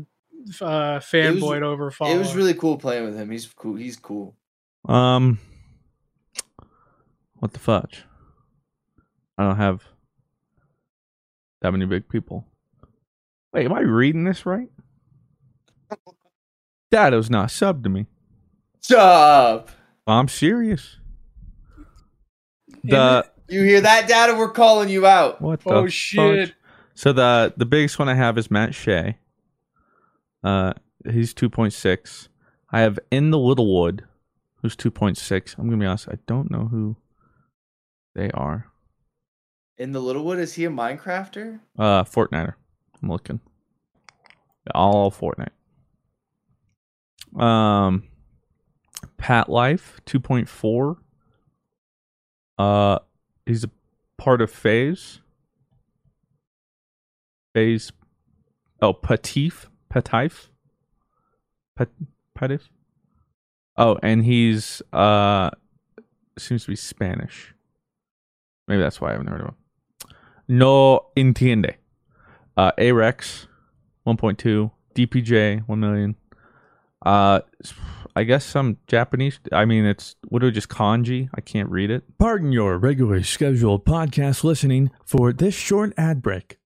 uh, 0.60 0.98
fanboyed 1.00 1.62
over. 1.62 1.90
Follow. 1.90 2.14
It 2.14 2.18
was 2.18 2.34
really 2.36 2.54
cool 2.54 2.76
playing 2.76 3.04
with 3.04 3.16
him. 3.16 3.30
He's 3.30 3.46
cool. 3.46 3.74
He's 3.74 3.96
cool. 3.96 4.36
Um, 4.88 5.38
what 7.42 7.52
the 7.52 7.58
fudge? 7.58 8.04
I 9.36 9.42
don't 9.42 9.56
have 9.56 9.82
that 11.60 11.72
many 11.72 11.86
big 11.86 12.08
people. 12.08 12.46
Wait, 13.52 13.64
am 13.66 13.72
I 13.72 13.80
reading 13.80 14.22
this 14.22 14.46
right? 14.46 14.68
Dado's 16.92 17.28
not 17.30 17.48
subbed 17.48 17.82
to 17.82 17.88
me. 17.88 18.06
Sub. 18.80 19.68
I'm 20.06 20.28
serious. 20.28 20.98
The 22.84 23.26
You 23.48 23.64
hear 23.64 23.80
that, 23.80 24.06
Dad? 24.06 24.38
We're 24.38 24.52
calling 24.52 24.88
you 24.88 25.04
out. 25.04 25.42
what 25.42 25.60
the 25.64 25.70
Oh 25.70 25.82
fudge? 25.82 25.92
shit! 25.92 26.54
So 26.94 27.12
the 27.12 27.52
the 27.56 27.66
biggest 27.66 27.98
one 27.98 28.08
I 28.08 28.14
have 28.14 28.38
is 28.38 28.52
Matt 28.52 28.72
Shea. 28.72 29.18
Uh, 30.44 30.74
he's 31.10 31.34
two 31.34 31.50
point 31.50 31.72
six. 31.72 32.28
I 32.70 32.80
have 32.82 33.00
in 33.10 33.30
the 33.30 33.38
Littlewood, 33.38 34.04
who's 34.62 34.76
two 34.76 34.92
point 34.92 35.18
six. 35.18 35.56
I'm 35.58 35.64
gonna 35.66 35.76
be 35.76 35.86
honest, 35.86 36.08
I 36.08 36.18
don't 36.28 36.48
know 36.52 36.68
who 36.70 36.96
they 38.14 38.30
are. 38.32 38.66
In 39.78 39.92
the 39.92 40.00
Littlewood, 40.00 40.38
is 40.38 40.54
he 40.54 40.64
a 40.64 40.70
Minecrafter? 40.70 41.60
Uh, 41.78 42.04
Fortniter. 42.04 42.54
I'm 43.02 43.08
looking. 43.08 43.40
All 44.74 45.10
Fortnite. 45.10 45.50
Um, 47.40 48.04
Pat 49.16 49.48
Life 49.48 50.00
two 50.04 50.20
point 50.20 50.48
four. 50.48 50.98
Uh, 52.58 52.98
he's 53.46 53.64
a 53.64 53.70
part 54.18 54.40
of 54.40 54.50
FaZe. 54.50 55.20
FaZe. 57.54 57.92
Oh, 58.80 58.92
Patif, 58.92 59.66
Patif, 59.92 60.48
Pat, 61.76 61.88
Patif. 62.38 62.68
Oh, 63.76 63.98
and 64.02 64.24
he's 64.24 64.82
uh 64.92 65.50
seems 66.38 66.64
to 66.64 66.70
be 66.70 66.76
Spanish. 66.76 67.51
Maybe 68.68 68.80
that's 68.80 69.00
why 69.00 69.10
I 69.10 69.12
haven't 69.12 69.28
heard 69.28 69.40
of 69.40 69.46
him. 69.48 69.56
No 70.48 71.06
entiende. 71.16 71.74
Uh, 72.56 72.72
Arex, 72.78 73.46
1.2. 74.06 74.70
DPJ, 74.94 75.66
1 75.66 75.80
million. 75.80 76.16
Uh, 77.04 77.40
I 78.14 78.24
guess 78.24 78.44
some 78.44 78.76
Japanese. 78.86 79.40
I 79.52 79.64
mean, 79.64 79.86
it's 79.86 80.16
what 80.28 80.44
are 80.44 80.50
just 80.50 80.68
kanji? 80.68 81.30
I 81.34 81.40
can't 81.40 81.70
read 81.70 81.90
it. 81.90 82.04
Pardon 82.18 82.52
your 82.52 82.78
regularly 82.78 83.22
scheduled 83.22 83.84
podcast 83.84 84.44
listening 84.44 84.90
for 85.04 85.32
this 85.32 85.54
short 85.54 85.94
ad 85.96 86.20
break. 86.22 86.58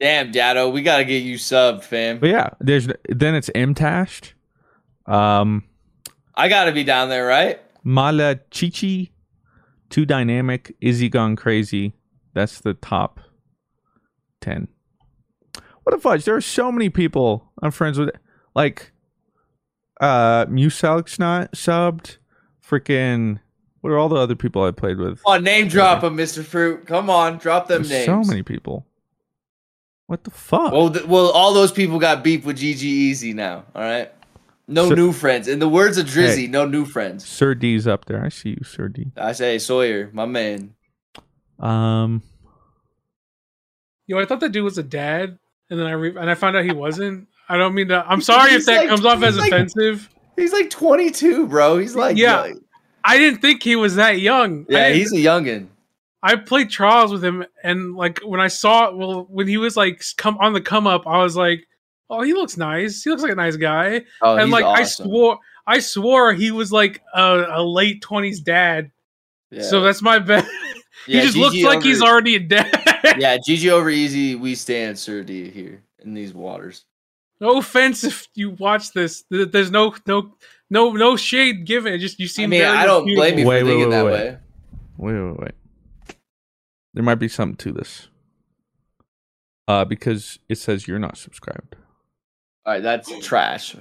Damn, 0.00 0.30
Dado, 0.30 0.68
we 0.68 0.82
gotta 0.82 1.04
get 1.04 1.22
you 1.22 1.36
subbed, 1.36 1.82
fam. 1.82 2.18
But 2.20 2.28
yeah, 2.30 2.50
there's 2.60 2.86
then 3.08 3.34
it's 3.34 3.50
Mtashed. 3.50 4.32
Um, 5.06 5.64
I 6.34 6.48
gotta 6.48 6.72
be 6.72 6.84
down 6.84 7.08
there, 7.08 7.26
right? 7.26 7.60
Mala 7.82 8.36
Chichi, 8.50 9.12
Too 9.90 10.04
Dynamic, 10.06 10.76
Izzy 10.80 11.08
Gone 11.08 11.34
Crazy. 11.34 11.94
That's 12.34 12.60
the 12.60 12.74
top 12.74 13.20
10. 14.42 14.68
What 15.82 15.94
a 15.96 15.98
fudge. 15.98 16.24
There 16.24 16.36
are 16.36 16.40
so 16.40 16.70
many 16.70 16.90
people 16.90 17.50
I'm 17.62 17.70
friends 17.70 17.98
with. 17.98 18.10
Like, 18.54 18.92
uh, 20.00 20.46
Musalk's 20.46 21.18
not 21.18 21.52
subbed. 21.52 22.18
Freaking, 22.64 23.40
what 23.80 23.90
are 23.90 23.98
all 23.98 24.10
the 24.10 24.16
other 24.16 24.36
people 24.36 24.62
I 24.62 24.70
played 24.70 24.98
with? 24.98 25.20
Oh, 25.24 25.38
name 25.38 25.66
drop 25.68 26.02
them, 26.02 26.16
Mr. 26.16 26.44
Fruit. 26.44 26.86
Come 26.86 27.08
on, 27.08 27.38
drop 27.38 27.66
them 27.68 27.82
There's 27.82 28.06
names. 28.06 28.26
so 28.26 28.30
many 28.30 28.42
people. 28.42 28.86
What 30.08 30.24
the 30.24 30.30
fuck? 30.30 30.72
Well, 30.72 30.90
th- 30.90 31.04
well, 31.06 31.30
all 31.30 31.52
those 31.54 31.70
people 31.70 31.98
got 31.98 32.24
beef 32.24 32.44
with 32.44 32.56
GG 32.58 32.82
Easy 32.82 33.32
now. 33.34 33.64
All 33.74 33.82
right, 33.82 34.10
no 34.66 34.88
So- 34.88 34.94
new 34.94 35.12
friends. 35.12 35.46
In 35.48 35.58
the 35.60 35.68
words 35.68 35.96
of 35.98 36.06
Drizzy, 36.06 36.42
Hey. 36.42 36.46
no 36.46 36.64
new 36.66 36.84
friends. 36.86 37.26
Sir 37.28 37.54
D's 37.54 37.86
up 37.86 38.06
there. 38.06 38.24
I 38.24 38.30
see 38.30 38.50
you, 38.50 38.64
Sir 38.64 38.88
D. 38.88 39.12
I 39.16 39.32
say 39.32 39.58
Sawyer, 39.58 40.10
my 40.12 40.24
man. 40.26 40.74
Um, 41.60 42.22
Yo, 44.06 44.18
I 44.18 44.24
thought 44.24 44.40
that 44.40 44.52
dude 44.52 44.64
was 44.64 44.78
a 44.78 44.82
dad, 44.82 45.38
and 45.68 45.78
then 45.78 45.86
I 45.86 45.92
re- 45.92 46.16
and 46.16 46.30
I 46.30 46.34
found 46.34 46.56
out 46.56 46.64
he 46.64 46.72
wasn't. 46.72 47.28
I 47.50 47.58
don't 47.58 47.74
mean 47.74 47.88
to. 47.88 48.02
I'm 48.08 48.22
sorry 48.22 48.50
if 48.52 48.56
He's 48.56 48.66
that 48.66 48.76
like- 48.78 48.88
comes 48.88 49.04
off 49.04 49.18
he's 49.18 49.28
as 49.28 49.38
like- 49.38 49.52
offensive. 49.52 50.08
He's 50.36 50.52
like 50.52 50.70
22, 50.70 51.46
bro. 51.48 51.78
He's 51.78 51.94
like, 51.96 52.16
Yeah. 52.16 52.46
young. 52.46 52.60
I 53.04 53.18
didn't 53.18 53.40
think 53.40 53.62
he 53.62 53.74
was 53.76 53.96
that 53.96 54.20
young. 54.20 54.64
I 54.70 54.72
yeah, 54.72 54.88
didn't- 54.88 54.98
he's 55.00 55.12
a 55.12 55.16
youngin. 55.16 55.66
I 56.22 56.36
played 56.36 56.70
trials 56.70 57.12
with 57.12 57.24
him, 57.24 57.44
and 57.62 57.94
like 57.94 58.18
when 58.24 58.40
I 58.40 58.48
saw, 58.48 58.92
well, 58.94 59.26
when 59.30 59.46
he 59.46 59.56
was 59.56 59.76
like 59.76 60.02
come 60.16 60.36
on 60.38 60.52
the 60.52 60.60
come 60.60 60.86
up, 60.86 61.06
I 61.06 61.22
was 61.22 61.36
like, 61.36 61.66
"Oh, 62.10 62.22
he 62.22 62.32
looks 62.34 62.56
nice. 62.56 63.02
He 63.02 63.10
looks 63.10 63.22
like 63.22 63.32
a 63.32 63.36
nice 63.36 63.56
guy." 63.56 64.02
Oh, 64.22 64.34
and 64.34 64.44
he's 64.46 64.52
like 64.52 64.64
I 64.64 64.82
swore, 64.84 65.38
I 65.66 65.78
swore 65.78 66.32
he 66.32 66.50
was 66.50 66.72
like 66.72 67.00
a, 67.14 67.46
a 67.50 67.62
late 67.62 68.02
twenties 68.02 68.40
dad. 68.40 68.90
Yeah. 69.50 69.62
So 69.62 69.80
that's 69.80 70.02
my 70.02 70.18
bet. 70.30 70.44
he 71.06 71.14
Yeah, 71.14 71.22
just 71.22 71.36
GG 71.36 71.40
looks 71.40 71.62
like 71.62 71.82
he's 71.82 72.02
already 72.02 72.34
a 72.36 72.40
dad. 72.40 72.68
yeah, 73.18 73.36
GG 73.38 73.70
over 73.70 73.88
easy. 73.88 74.34
We 74.34 74.54
stand 74.56 74.98
Sir 74.98 75.22
D 75.22 75.48
here 75.50 75.82
in 76.00 76.14
these 76.14 76.34
waters. 76.34 76.84
no 77.40 77.58
offense 77.58 78.02
if 78.02 78.26
you 78.34 78.50
watch 78.50 78.92
this. 78.92 79.24
There's 79.30 79.70
no 79.70 79.94
no 80.06 80.34
no 80.68 80.90
no 80.92 81.16
shade 81.16 81.64
given. 81.64 81.92
It 81.94 81.98
just 81.98 82.18
you 82.18 82.24
I 82.24 82.28
seem. 82.28 82.50
mean, 82.50 82.60
very 82.62 82.76
I 82.76 82.84
don't 82.86 83.04
beautiful. 83.04 83.22
blame 83.30 83.38
you 83.38 83.44
for 83.44 83.48
wait, 83.50 83.64
thinking 83.64 83.78
wait, 83.84 83.90
that 83.90 84.04
wait. 84.04 84.12
way. 84.12 84.38
wait, 84.98 85.20
wait, 85.22 85.38
wait. 85.40 85.50
There 86.94 87.02
might 87.04 87.16
be 87.16 87.28
something 87.28 87.56
to 87.56 87.72
this. 87.72 88.08
Uh, 89.66 89.84
because 89.84 90.38
it 90.48 90.56
says 90.56 90.88
you're 90.88 90.98
not 90.98 91.18
subscribed. 91.18 91.76
All 92.64 92.72
right, 92.74 92.82
that's 92.82 93.10
trash. 93.24 93.76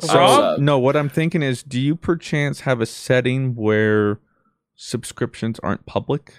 So 0.00 0.56
no, 0.58 0.78
what 0.78 0.96
I'm 0.96 1.08
thinking 1.08 1.42
is, 1.42 1.62
do 1.62 1.80
you 1.80 1.96
perchance 1.96 2.60
have 2.60 2.80
a 2.80 2.86
setting 2.86 3.54
where 3.54 4.18
subscriptions 4.74 5.58
aren't 5.60 5.86
public? 5.86 6.34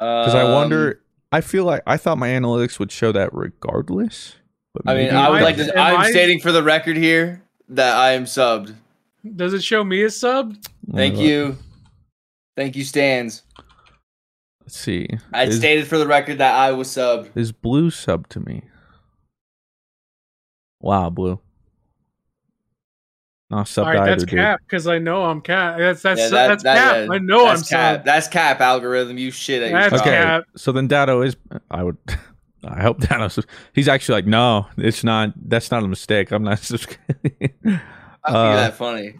Because 0.00 0.34
I 0.34 0.42
Um, 0.42 0.52
wonder. 0.52 1.02
I 1.30 1.40
feel 1.42 1.64
like 1.64 1.82
I 1.86 1.96
thought 1.98 2.16
my 2.18 2.28
analytics 2.28 2.78
would 2.78 2.90
show 2.90 3.12
that 3.12 3.30
regardless. 3.34 4.36
But 4.72 4.82
I 4.86 4.94
mean, 4.94 5.04
maybe 5.06 5.16
I 5.16 5.28
would 5.30 5.42
like 5.42 5.56
to. 5.56 5.78
Am 5.78 5.94
I'm 5.96 6.00
I- 6.06 6.10
stating 6.10 6.40
for 6.40 6.52
the 6.52 6.62
record 6.62 6.96
here 6.96 7.42
that 7.68 7.96
I 7.96 8.12
am 8.12 8.24
subbed. 8.24 8.74
Does 9.36 9.52
it 9.52 9.62
show 9.62 9.84
me 9.84 10.02
a 10.04 10.10
sub? 10.10 10.56
Thank 10.94 11.16
you, 11.18 11.58
thank 12.56 12.76
you, 12.76 12.84
Stans. 12.84 13.42
Let's 14.68 14.78
see. 14.80 15.08
I 15.32 15.44
is, 15.44 15.56
stated 15.56 15.86
for 15.86 15.96
the 15.96 16.06
record 16.06 16.36
that 16.38 16.54
I 16.54 16.72
was 16.72 16.90
sub. 16.90 17.28
is 17.34 17.52
blue 17.52 17.88
sub 17.88 18.28
to 18.28 18.40
me? 18.40 18.64
Wow, 20.82 21.08
blue. 21.08 21.40
No 23.50 23.64
sub 23.64 23.86
All 23.86 23.92
right, 23.94 24.00
either, 24.02 24.10
that's 24.10 24.24
dude. 24.24 24.38
cap 24.38 24.60
because 24.66 24.86
I 24.86 24.98
know 24.98 25.24
I'm 25.24 25.40
cap. 25.40 25.78
That's 25.78 26.02
that's 26.02 26.20
Yeah, 26.20 26.28
that- 26.28 26.48
that's 26.48 26.62
that- 26.64 26.76
cap. 26.76 27.06
yeah, 27.08 27.14
I 27.14 27.18
know 27.18 27.46
I'm 27.46 27.56
cap. 27.62 27.64
sub. 27.96 28.04
That's 28.04 28.28
cap 28.28 28.60
algorithm. 28.60 29.16
You 29.16 29.30
shit 29.30 29.62
at 29.62 29.70
your 29.70 29.80
That's 29.80 29.92
job. 29.94 30.00
Okay, 30.02 30.10
cap. 30.18 30.44
so 30.54 30.70
then 30.72 30.86
Dado 30.86 31.22
is. 31.22 31.34
I 31.70 31.82
would. 31.82 31.96
I 32.64 32.82
hope 32.82 32.98
Dado. 33.00 33.30
He's 33.72 33.88
actually 33.88 34.16
like, 34.16 34.26
no, 34.26 34.66
it's 34.76 35.02
not. 35.02 35.32
That's 35.48 35.70
not 35.70 35.82
a 35.82 35.88
mistake. 35.88 36.30
I'm 36.30 36.42
not 36.44 36.58
subscribing. 36.62 37.00
I 37.32 37.48
think 37.70 37.80
Uh, 38.22 38.56
that 38.56 38.74
funny. 38.74 39.14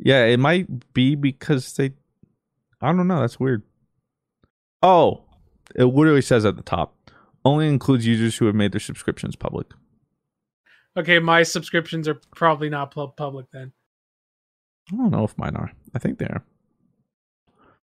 Yeah, 0.00 0.24
it 0.24 0.40
might 0.40 0.92
be 0.92 1.14
because 1.14 1.72
they. 1.74 1.92
I 2.82 2.88
don't 2.92 3.06
know. 3.06 3.20
That's 3.20 3.38
weird. 3.38 3.62
Oh, 4.84 5.22
it 5.74 5.84
literally 5.84 6.20
says 6.20 6.44
at 6.44 6.56
the 6.56 6.62
top. 6.62 6.94
Only 7.42 7.68
includes 7.68 8.06
users 8.06 8.36
who 8.36 8.44
have 8.44 8.54
made 8.54 8.72
their 8.72 8.80
subscriptions 8.80 9.34
public. 9.34 9.66
Okay, 10.94 11.18
my 11.18 11.42
subscriptions 11.42 12.06
are 12.06 12.20
probably 12.36 12.68
not 12.68 12.94
public 13.16 13.46
then. 13.50 13.72
I 14.92 14.96
don't 14.96 15.10
know 15.10 15.24
if 15.24 15.38
mine 15.38 15.56
are. 15.56 15.72
I 15.94 15.98
think 15.98 16.18
they 16.18 16.26
are. 16.26 16.44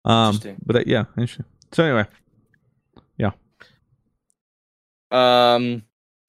Um, 0.05 0.39
but 0.63 0.75
uh, 0.75 0.83
yeah, 0.85 1.05
interesting. 1.17 1.45
So 1.71 1.83
anyway, 1.83 2.05
yeah. 3.17 3.31
Um, 5.09 5.81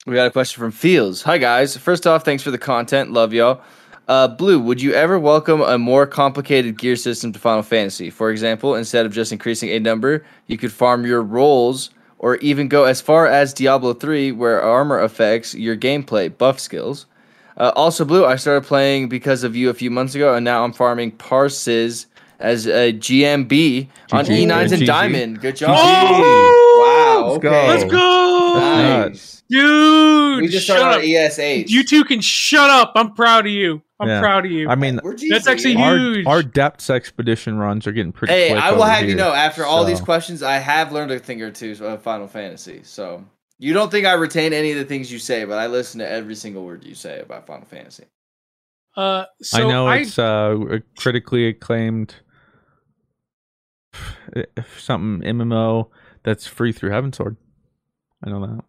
we 0.06 0.14
got 0.14 0.28
a 0.28 0.30
question 0.30 0.60
from 0.60 0.70
Fields. 0.70 1.20
Hi 1.22 1.36
guys. 1.36 1.76
First 1.76 2.06
off, 2.06 2.24
thanks 2.24 2.42
for 2.42 2.50
the 2.50 2.58
content. 2.58 3.10
Love 3.12 3.34
y'all. 3.34 3.60
Uh, 4.06 4.28
Blue, 4.28 4.60
would 4.60 4.82
you 4.82 4.92
ever 4.92 5.18
welcome 5.18 5.62
a 5.62 5.78
more 5.78 6.06
complicated 6.06 6.78
gear 6.78 6.94
system 6.96 7.32
to 7.32 7.38
Final 7.38 7.62
Fantasy? 7.62 8.10
For 8.10 8.30
example, 8.30 8.74
instead 8.74 9.06
of 9.06 9.12
just 9.12 9.32
increasing 9.32 9.70
a 9.70 9.80
number, 9.80 10.24
you 10.46 10.58
could 10.58 10.72
farm 10.72 11.06
your 11.06 11.22
rolls, 11.22 11.90
or 12.18 12.36
even 12.36 12.68
go 12.68 12.84
as 12.84 13.00
far 13.00 13.26
as 13.26 13.54
Diablo 13.54 13.94
3, 13.94 14.32
where 14.32 14.60
armor 14.62 14.98
affects 14.98 15.54
your 15.54 15.76
gameplay 15.76 16.36
buff 16.36 16.60
skills. 16.60 17.06
Uh, 17.56 17.72
also, 17.76 18.04
Blue, 18.04 18.26
I 18.26 18.36
started 18.36 18.66
playing 18.66 19.08
because 19.08 19.42
of 19.42 19.56
you 19.56 19.70
a 19.70 19.74
few 19.74 19.90
months 19.90 20.14
ago, 20.14 20.34
and 20.34 20.44
now 20.44 20.64
I'm 20.64 20.72
farming 20.72 21.12
Parses 21.12 22.06
as 22.40 22.66
a 22.66 22.92
GNB 22.92 23.88
on 24.12 24.26
E9s 24.26 24.72
and 24.72 24.82
GG. 24.82 24.86
Diamond. 24.86 25.40
Good 25.40 25.56
job. 25.56 25.76
Oh! 25.78 27.24
Wow. 27.24 27.30
Let's 27.30 27.42
go. 27.42 27.48
okay. 27.48 27.68
Let's 27.68 27.84
go, 27.84 29.08
Nice. 29.08 29.43
Dude. 29.50 30.42
We 30.42 30.48
just 30.48 30.66
shut 30.66 30.78
started 30.78 30.96
up. 30.98 31.02
on 31.02 31.08
ESH. 31.30 31.70
You 31.70 31.84
two 31.84 32.04
can 32.04 32.20
shut 32.20 32.70
up. 32.70 32.92
I'm 32.96 33.12
proud 33.14 33.46
of 33.46 33.52
you. 33.52 33.82
I'm 34.00 34.08
Yeah. 34.08 34.20
proud 34.20 34.44
of 34.46 34.50
you. 34.52 34.68
I 34.68 34.74
mean, 34.74 34.98
That's 35.30 35.46
actually 35.46 35.76
our 35.76 35.96
huge. 35.96 36.26
our 36.26 36.42
depths 36.42 36.90
expedition 36.90 37.56
runs 37.58 37.86
are 37.86 37.92
getting 37.92 38.12
pretty. 38.12 38.32
Hey, 38.32 38.50
quick 38.50 38.62
I 38.62 38.72
will 38.72 38.82
over 38.82 38.90
have 38.90 39.08
you 39.08 39.14
know, 39.14 39.32
after 39.32 39.64
all 39.64 39.84
these 39.84 40.00
questions, 40.00 40.42
I 40.42 40.54
have 40.54 40.92
learned 40.92 41.12
a 41.12 41.18
thing 41.18 41.40
or 41.42 41.50
two 41.50 41.76
of 41.80 42.02
Final 42.02 42.26
Fantasy. 42.26 42.80
So 42.82 43.24
you 43.58 43.72
don't 43.72 43.90
think 43.90 44.06
I 44.06 44.14
retain 44.14 44.52
any 44.52 44.72
of 44.72 44.78
the 44.78 44.84
things 44.84 45.12
you 45.12 45.18
say, 45.18 45.44
but 45.44 45.58
I 45.58 45.68
listen 45.68 46.00
to 46.00 46.08
every 46.08 46.34
single 46.34 46.64
word 46.64 46.84
you 46.84 46.94
say 46.94 47.20
about 47.20 47.46
Final 47.46 47.66
Fantasy. 47.66 48.04
uh, 48.96 49.26
so 49.42 49.64
I 49.64 49.68
know 49.70 49.86
I, 49.86 49.96
it's 49.98 50.18
uh, 50.18 50.56
a 50.70 50.80
critically 50.96 51.46
acclaimed 51.48 52.16
if 54.34 54.80
something 54.80 55.26
MMO 55.28 55.88
that's 56.24 56.46
free 56.46 56.72
through 56.72 56.90
Heavensward. 56.90 57.36
I 58.24 58.30
know 58.30 58.40
that. 58.46 58.64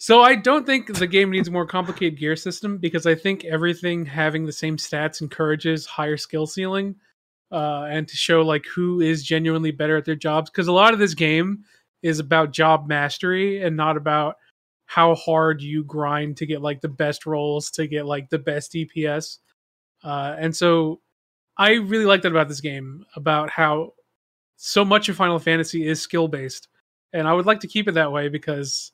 So 0.00 0.22
I 0.22 0.34
don't 0.34 0.64
think 0.64 0.86
the 0.86 1.06
game 1.06 1.30
needs 1.30 1.48
a 1.48 1.50
more 1.50 1.66
complicated 1.66 2.18
gear 2.18 2.34
system 2.34 2.78
because 2.78 3.04
I 3.04 3.14
think 3.14 3.44
everything 3.44 4.06
having 4.06 4.46
the 4.46 4.52
same 4.52 4.78
stats 4.78 5.20
encourages 5.20 5.84
higher 5.84 6.16
skill 6.16 6.46
ceiling, 6.46 6.96
uh, 7.52 7.82
and 7.82 8.08
to 8.08 8.16
show 8.16 8.40
like 8.40 8.64
who 8.64 9.02
is 9.02 9.22
genuinely 9.22 9.72
better 9.72 9.98
at 9.98 10.06
their 10.06 10.16
jobs. 10.16 10.48
Because 10.48 10.68
a 10.68 10.72
lot 10.72 10.94
of 10.94 10.98
this 10.98 11.12
game 11.12 11.64
is 12.02 12.18
about 12.18 12.50
job 12.50 12.88
mastery 12.88 13.62
and 13.62 13.76
not 13.76 13.98
about 13.98 14.36
how 14.86 15.14
hard 15.16 15.60
you 15.60 15.84
grind 15.84 16.38
to 16.38 16.46
get 16.46 16.62
like 16.62 16.80
the 16.80 16.88
best 16.88 17.26
rolls 17.26 17.70
to 17.72 17.86
get 17.86 18.06
like 18.06 18.30
the 18.30 18.38
best 18.38 18.72
DPS. 18.72 19.36
Uh, 20.02 20.34
and 20.38 20.56
so 20.56 21.02
I 21.58 21.74
really 21.74 22.06
like 22.06 22.22
that 22.22 22.32
about 22.32 22.48
this 22.48 22.62
game 22.62 23.04
about 23.16 23.50
how 23.50 23.92
so 24.56 24.82
much 24.82 25.10
of 25.10 25.16
Final 25.16 25.38
Fantasy 25.38 25.86
is 25.86 26.00
skill 26.00 26.26
based, 26.26 26.68
and 27.12 27.28
I 27.28 27.34
would 27.34 27.44
like 27.44 27.60
to 27.60 27.68
keep 27.68 27.86
it 27.86 27.92
that 27.92 28.12
way 28.12 28.30
because 28.30 28.92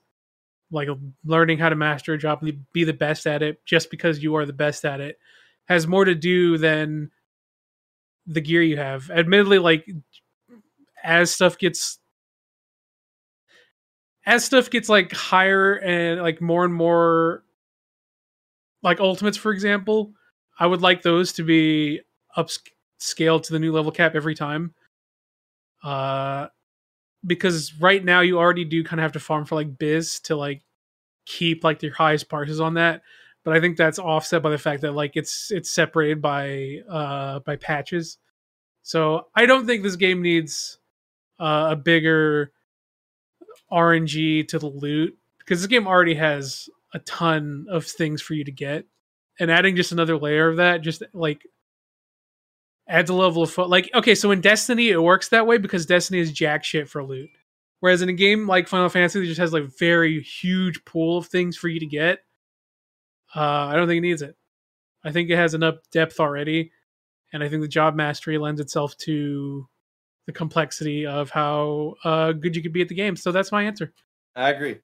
like 0.71 0.89
learning 1.25 1.59
how 1.59 1.69
to 1.69 1.77
master 1.77 2.15
a 2.15 2.19
job 2.19 2.43
and 2.43 2.65
be 2.73 2.85
the 2.85 2.93
best 2.93 3.27
at 3.27 3.43
it 3.43 3.65
just 3.65 3.91
because 3.91 4.23
you 4.23 4.35
are 4.37 4.45
the 4.47 4.53
best 4.53 4.85
at 4.85 5.01
it 5.01 5.19
has 5.67 5.87
more 5.87 6.05
to 6.05 6.15
do 6.15 6.59
than 6.59 7.11
the 8.27 8.41
gear 8.41 8.63
you 8.63 8.77
have. 8.77 9.11
Admittedly 9.11 9.59
like 9.59 9.87
as 11.03 11.33
stuff 11.33 11.59
gets 11.59 11.99
as 14.25 14.45
stuff 14.45 14.71
gets 14.71 14.89
like 14.89 15.13
higher 15.13 15.75
and 15.75 16.21
like 16.21 16.41
more 16.41 16.65
and 16.65 16.75
more 16.75 17.45
like 18.83 18.99
ultimates 18.99 19.37
for 19.37 19.53
example 19.53 20.13
i 20.59 20.67
would 20.67 20.83
like 20.83 21.03
those 21.03 21.33
to 21.33 21.45
be 21.45 22.01
upscaled 22.37 23.43
to 23.43 23.53
the 23.53 23.59
new 23.59 23.73
level 23.73 23.93
cap 23.93 24.15
every 24.15 24.35
time. 24.35 24.75
Uh 25.83 26.49
because 27.27 27.75
right 27.81 28.05
now 28.05 28.21
you 28.21 28.39
already 28.39 28.65
do 28.65 28.85
kind 28.85 29.01
of 29.01 29.03
have 29.03 29.13
to 29.13 29.21
farm 29.21 29.45
for 29.45 29.55
like 29.55 29.79
BiS 29.79 30.21
to 30.23 30.37
like 30.37 30.63
keep 31.27 31.65
like 31.65 31.83
your 31.83 31.95
highest 31.95 32.29
parses 32.29 32.61
on 32.61 32.75
that 32.75 33.03
but 33.45 33.57
i 33.57 33.61
think 33.61 33.77
that's 33.77 33.99
offset 33.99 34.43
by 34.43 34.51
the 34.51 34.59
fact 34.59 34.83
that 34.83 34.93
like 34.93 35.13
it's 35.17 35.51
it's 35.51 35.71
separated 35.71 36.23
by 36.23 36.79
uh 36.89 37.41
by 37.41 37.57
patches. 37.57 38.19
So 38.83 39.27
i 39.35 39.47
don't 39.47 39.67
think 39.67 39.83
this 39.83 39.97
game 39.97 40.23
needs 40.23 40.79
uh, 41.41 41.69
a 41.71 41.77
bigger 41.77 42.53
rng 43.73 44.49
to 44.49 44.59
the 44.59 44.69
loot 44.69 45.17
because 45.39 45.61
this 45.61 45.67
game 45.67 45.87
already 45.87 46.15
has 46.15 46.69
a 46.95 46.99
ton 47.01 47.67
of 47.69 47.85
things 47.85 48.23
for 48.23 48.35
you 48.35 48.45
to 48.45 48.53
get 48.53 48.87
and 49.39 49.51
adding 49.51 49.77
just 49.77 49.93
another 49.93 50.17
layer 50.17 50.49
of 50.49 50.57
that 50.57 50.83
just 50.83 51.03
like 51.13 51.47
adds 52.89 53.11
a 53.11 53.15
level 53.15 53.43
of 53.43 53.51
fun. 53.51 53.69
Like, 53.69 53.91
okay, 53.95 54.15
so 54.15 54.31
in 54.31 54.41
Destiny, 54.41 54.91
it 54.91 55.03
works 55.03 55.29
that 55.31 55.47
way 55.47 55.59
because 55.59 55.87
Destiny 55.87 56.21
is 56.21 56.33
jack 56.33 56.65
shit 56.65 56.89
for 56.89 57.05
loot. 57.05 57.31
Whereas 57.81 58.03
in 58.03 58.09
a 58.09 58.15
game 58.15 58.47
like 58.47 58.69
Final 58.69 58.89
Fantasy, 58.89 59.21
that 59.21 59.27
just 59.27 59.41
has 59.41 59.53
like 59.53 59.65
very 59.79 60.23
huge 60.23 60.85
pool 60.85 61.19
of 61.19 61.27
things 61.27 61.57
for 61.57 61.69
you 61.69 61.81
to 61.81 61.87
get. 61.87 62.21
Uh, 63.35 63.41
I 63.41 63.77
don't 63.77 63.87
think 63.87 63.99
it 63.99 64.09
needs 64.09 64.23
it. 64.23 64.37
I 65.05 65.13
think 65.13 65.31
it 65.31 65.37
has 65.37 65.55
enough 65.55 65.77
depth 65.93 66.19
already, 66.19 66.73
and 67.33 67.43
I 67.43 67.49
think 67.49 67.63
the 67.63 67.69
job 67.69 67.95
mastery 67.95 68.39
lends 68.39 68.61
itself 68.61 68.97
to 68.99 69.69
the 70.27 70.33
complexity 70.33 71.07
of 71.07 71.31
how 71.31 71.95
uh, 72.03 72.33
good 72.33 72.57
you 72.57 72.63
could 72.63 72.73
be 72.73 72.83
at 72.83 72.89
the 72.89 72.95
game. 72.95 73.15
So 73.17 73.31
that's 73.31 73.53
my 73.53 73.65
answer. 73.65 73.93
I 74.35 74.51
agree. 74.51 74.79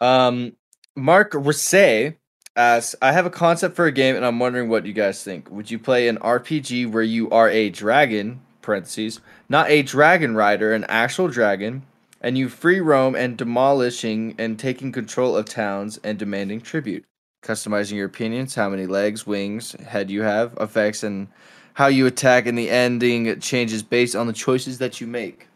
Um, 0.00 0.56
Mark 0.96 1.32
Risse 1.32 2.16
Uh, 2.54 2.60
asks, 2.60 2.94
I 3.00 3.12
have 3.12 3.24
a 3.24 3.30
concept 3.30 3.76
for 3.76 3.86
a 3.86 3.92
game 3.92 4.14
and 4.14 4.26
I'm 4.26 4.38
wondering 4.38 4.68
what 4.68 4.84
you 4.84 4.92
guys 4.92 5.24
think. 5.24 5.50
Would 5.50 5.70
you 5.70 5.78
play 5.78 6.08
an 6.08 6.18
RPG 6.18 6.90
where 6.90 7.02
you 7.02 7.30
are 7.30 7.48
a 7.48 7.70
dragon, 7.70 8.42
parentheses, 8.60 9.20
not 9.48 9.70
a 9.70 9.82
dragon 9.82 10.34
rider, 10.34 10.74
an 10.74 10.84
actual 10.88 11.28
dragon, 11.28 11.82
and 12.20 12.36
you 12.36 12.50
free 12.50 12.80
roam 12.80 13.14
and 13.14 13.38
demolishing 13.38 14.34
and 14.38 14.58
taking 14.58 14.92
control 14.92 15.34
of 15.34 15.46
towns 15.46 15.98
and 16.04 16.18
demanding 16.18 16.60
tribute? 16.60 17.04
Customizing 17.42 17.96
your 17.96 18.06
opinions, 18.06 18.54
how 18.54 18.68
many 18.68 18.86
legs, 18.86 19.26
wings, 19.26 19.72
head 19.72 20.10
you 20.10 20.22
have, 20.22 20.54
effects, 20.60 21.02
and 21.02 21.28
how 21.74 21.86
you 21.86 22.06
attack, 22.06 22.46
and 22.46 22.56
the 22.56 22.68
ending 22.68 23.40
changes 23.40 23.82
based 23.82 24.14
on 24.14 24.26
the 24.26 24.32
choices 24.32 24.78
that 24.78 25.00
you 25.00 25.06
make. 25.06 25.48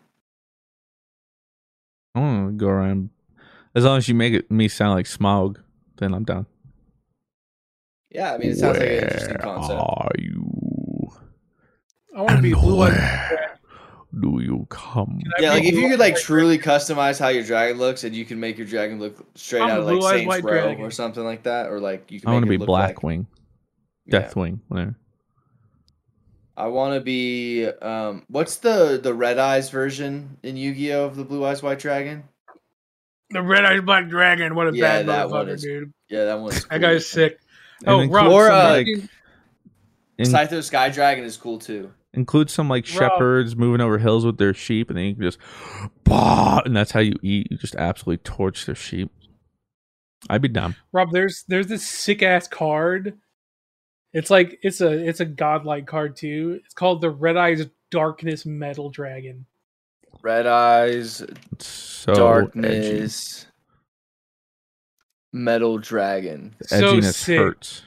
I 2.15 2.21
want 2.21 2.49
to 2.49 2.53
go 2.53 2.69
around. 2.69 3.11
As 3.75 3.85
long 3.85 3.99
as 3.99 4.09
you 4.09 4.15
make 4.15 4.33
it 4.33 4.51
me 4.51 4.67
sound 4.67 4.95
like 4.95 5.05
Smaug, 5.05 5.59
then 5.99 6.15
I'm 6.15 6.25
down. 6.25 6.47
Yeah, 8.17 8.33
I 8.33 8.39
mean, 8.39 8.51
it 8.51 8.57
sounds 8.57 8.79
like 8.79 8.89
an 8.89 8.95
interesting 8.95 9.29
Where 9.43 9.55
concept. 9.57 9.79
Are 9.79 10.11
you? 10.19 11.11
I 12.17 12.23
want 12.23 12.37
to 12.37 12.43
be 12.43 12.55
blue 12.55 12.81
eyed. 12.81 12.93
Where 12.95 14.23
do 14.23 14.41
you 14.43 14.67
come? 14.71 15.21
Yeah, 15.39 15.51
like 15.53 15.65
if 15.65 15.75
you 15.75 15.91
could 15.91 15.99
like 15.99 16.17
truly 16.17 16.59
customize 16.59 17.21
how 17.21 17.29
your 17.29 17.43
dragon 17.45 17.77
looks, 17.77 18.05
and 18.05 18.15
you 18.17 18.25
can 18.25 18.41
make 18.41 18.57
your 18.57 18.67
dragon 18.67 18.99
look 18.99 19.23
straight 19.35 19.61
I'm 19.61 19.69
out 19.71 19.81
of 19.81 19.85
like 19.85 19.99
blue-eyed 19.99 20.15
Saints 20.21 20.29
white 20.29 20.45
Row 20.45 20.51
dragon. 20.63 20.83
or 20.85 20.91
something 20.91 21.25
like 21.25 21.43
that, 21.43 21.69
or 21.71 21.79
like 21.79 22.11
you 22.11 22.21
can. 22.21 22.31
I 22.31 22.33
want 22.33 22.45
to 22.45 22.49
be 22.49 22.55
it 22.55 22.61
look 22.61 22.71
like- 22.71 22.97
Blackwing, 22.97 23.27
Yeah. 24.07 24.23
Deathwing, 24.23 24.61
whatever. 24.69 24.97
I 26.57 26.69
want 26.69 26.95
to 26.95 27.01
be. 27.03 27.67
Um, 27.67 28.25
what's 28.29 28.57
the 28.57 28.99
the 29.03 29.13
red 29.13 29.39
eyes 29.39 29.69
version 29.69 30.39
in 30.43 30.57
Yu 30.57 30.73
Gi 30.75 30.95
Oh 30.95 31.05
of 31.05 31.17
the 31.17 31.25
blue 31.25 31.45
eyes 31.45 31.63
white 31.63 31.81
dragon? 31.81 32.25
The 33.29 33.43
red 33.43 33.67
eyes 33.67 33.83
black 33.83 34.09
dragon. 34.09 34.55
What 34.55 34.69
a 34.69 34.75
Yeah, 34.75 35.03
bad 35.03 35.07
that 35.09 35.27
motherfucker, 35.29 35.61
dude. 35.61 35.93
Yeah, 36.09 36.25
that 36.25 36.41
one's. 36.41 36.63
That 36.63 36.71
cool. 36.71 36.79
guy's 36.79 37.07
sick. 37.07 37.41
And 37.81 37.89
Oh, 37.89 38.01
include 38.01 38.23
Rob, 38.25 38.33
Or, 38.33 38.47
so 38.49 38.55
like, 38.55 38.87
In- 40.19 40.25
Slifer 40.27 40.63
Sky 40.63 40.89
Dragon 40.89 41.25
is 41.25 41.37
cool 41.37 41.59
too. 41.59 41.93
include 42.15 42.49
some 42.51 42.69
like 42.69 42.85
Rob. 42.87 43.13
shepherds 43.13 43.55
moving 43.57 43.81
over 43.83 43.99
hills 43.99 44.25
with 44.25 44.39
their 44.39 44.55
sheep, 44.55 44.89
and 44.89 44.99
then 44.99 45.05
you 45.07 45.15
can 45.15 45.23
just, 45.23 45.39
bah, 46.05 46.63
and 46.65 46.75
that's 46.77 46.93
how 46.93 47.01
you 47.01 47.15
eat. 47.23 47.49
You 47.51 47.59
just 47.59 47.75
absolutely 47.77 48.23
torch 48.25 48.65
their 48.67 48.75
sheep. 48.75 49.11
I'd 50.31 50.43
be 50.43 50.49
dumb. 50.49 50.75
Rob, 50.93 51.11
there's 51.13 51.45
there's 51.49 51.67
this 51.67 51.87
sick 51.87 52.23
ass 52.23 52.49
card. 52.49 53.19
It's 54.15 54.31
like 54.31 54.59
it's 54.63 54.81
a 54.81 54.91
it's 55.07 55.21
a 55.21 55.27
godlike 55.27 55.87
card 55.87 56.17
too. 56.17 56.61
It's 56.65 56.73
called 56.75 57.03
the 57.03 57.11
Red 57.11 57.37
Eyes 57.37 57.67
Darkness 57.91 58.47
Metal 58.47 58.89
Dragon. 58.89 59.45
Red 60.23 60.47
eyes, 60.47 61.23
so 61.59 62.15
darkness, 62.15 63.47
metal 65.33 65.79
dragon. 65.79 66.55
edgy. 66.71 66.81
So 66.81 66.95
Edginess 66.95 67.15
sick. 67.15 67.39
hurts. 67.39 67.83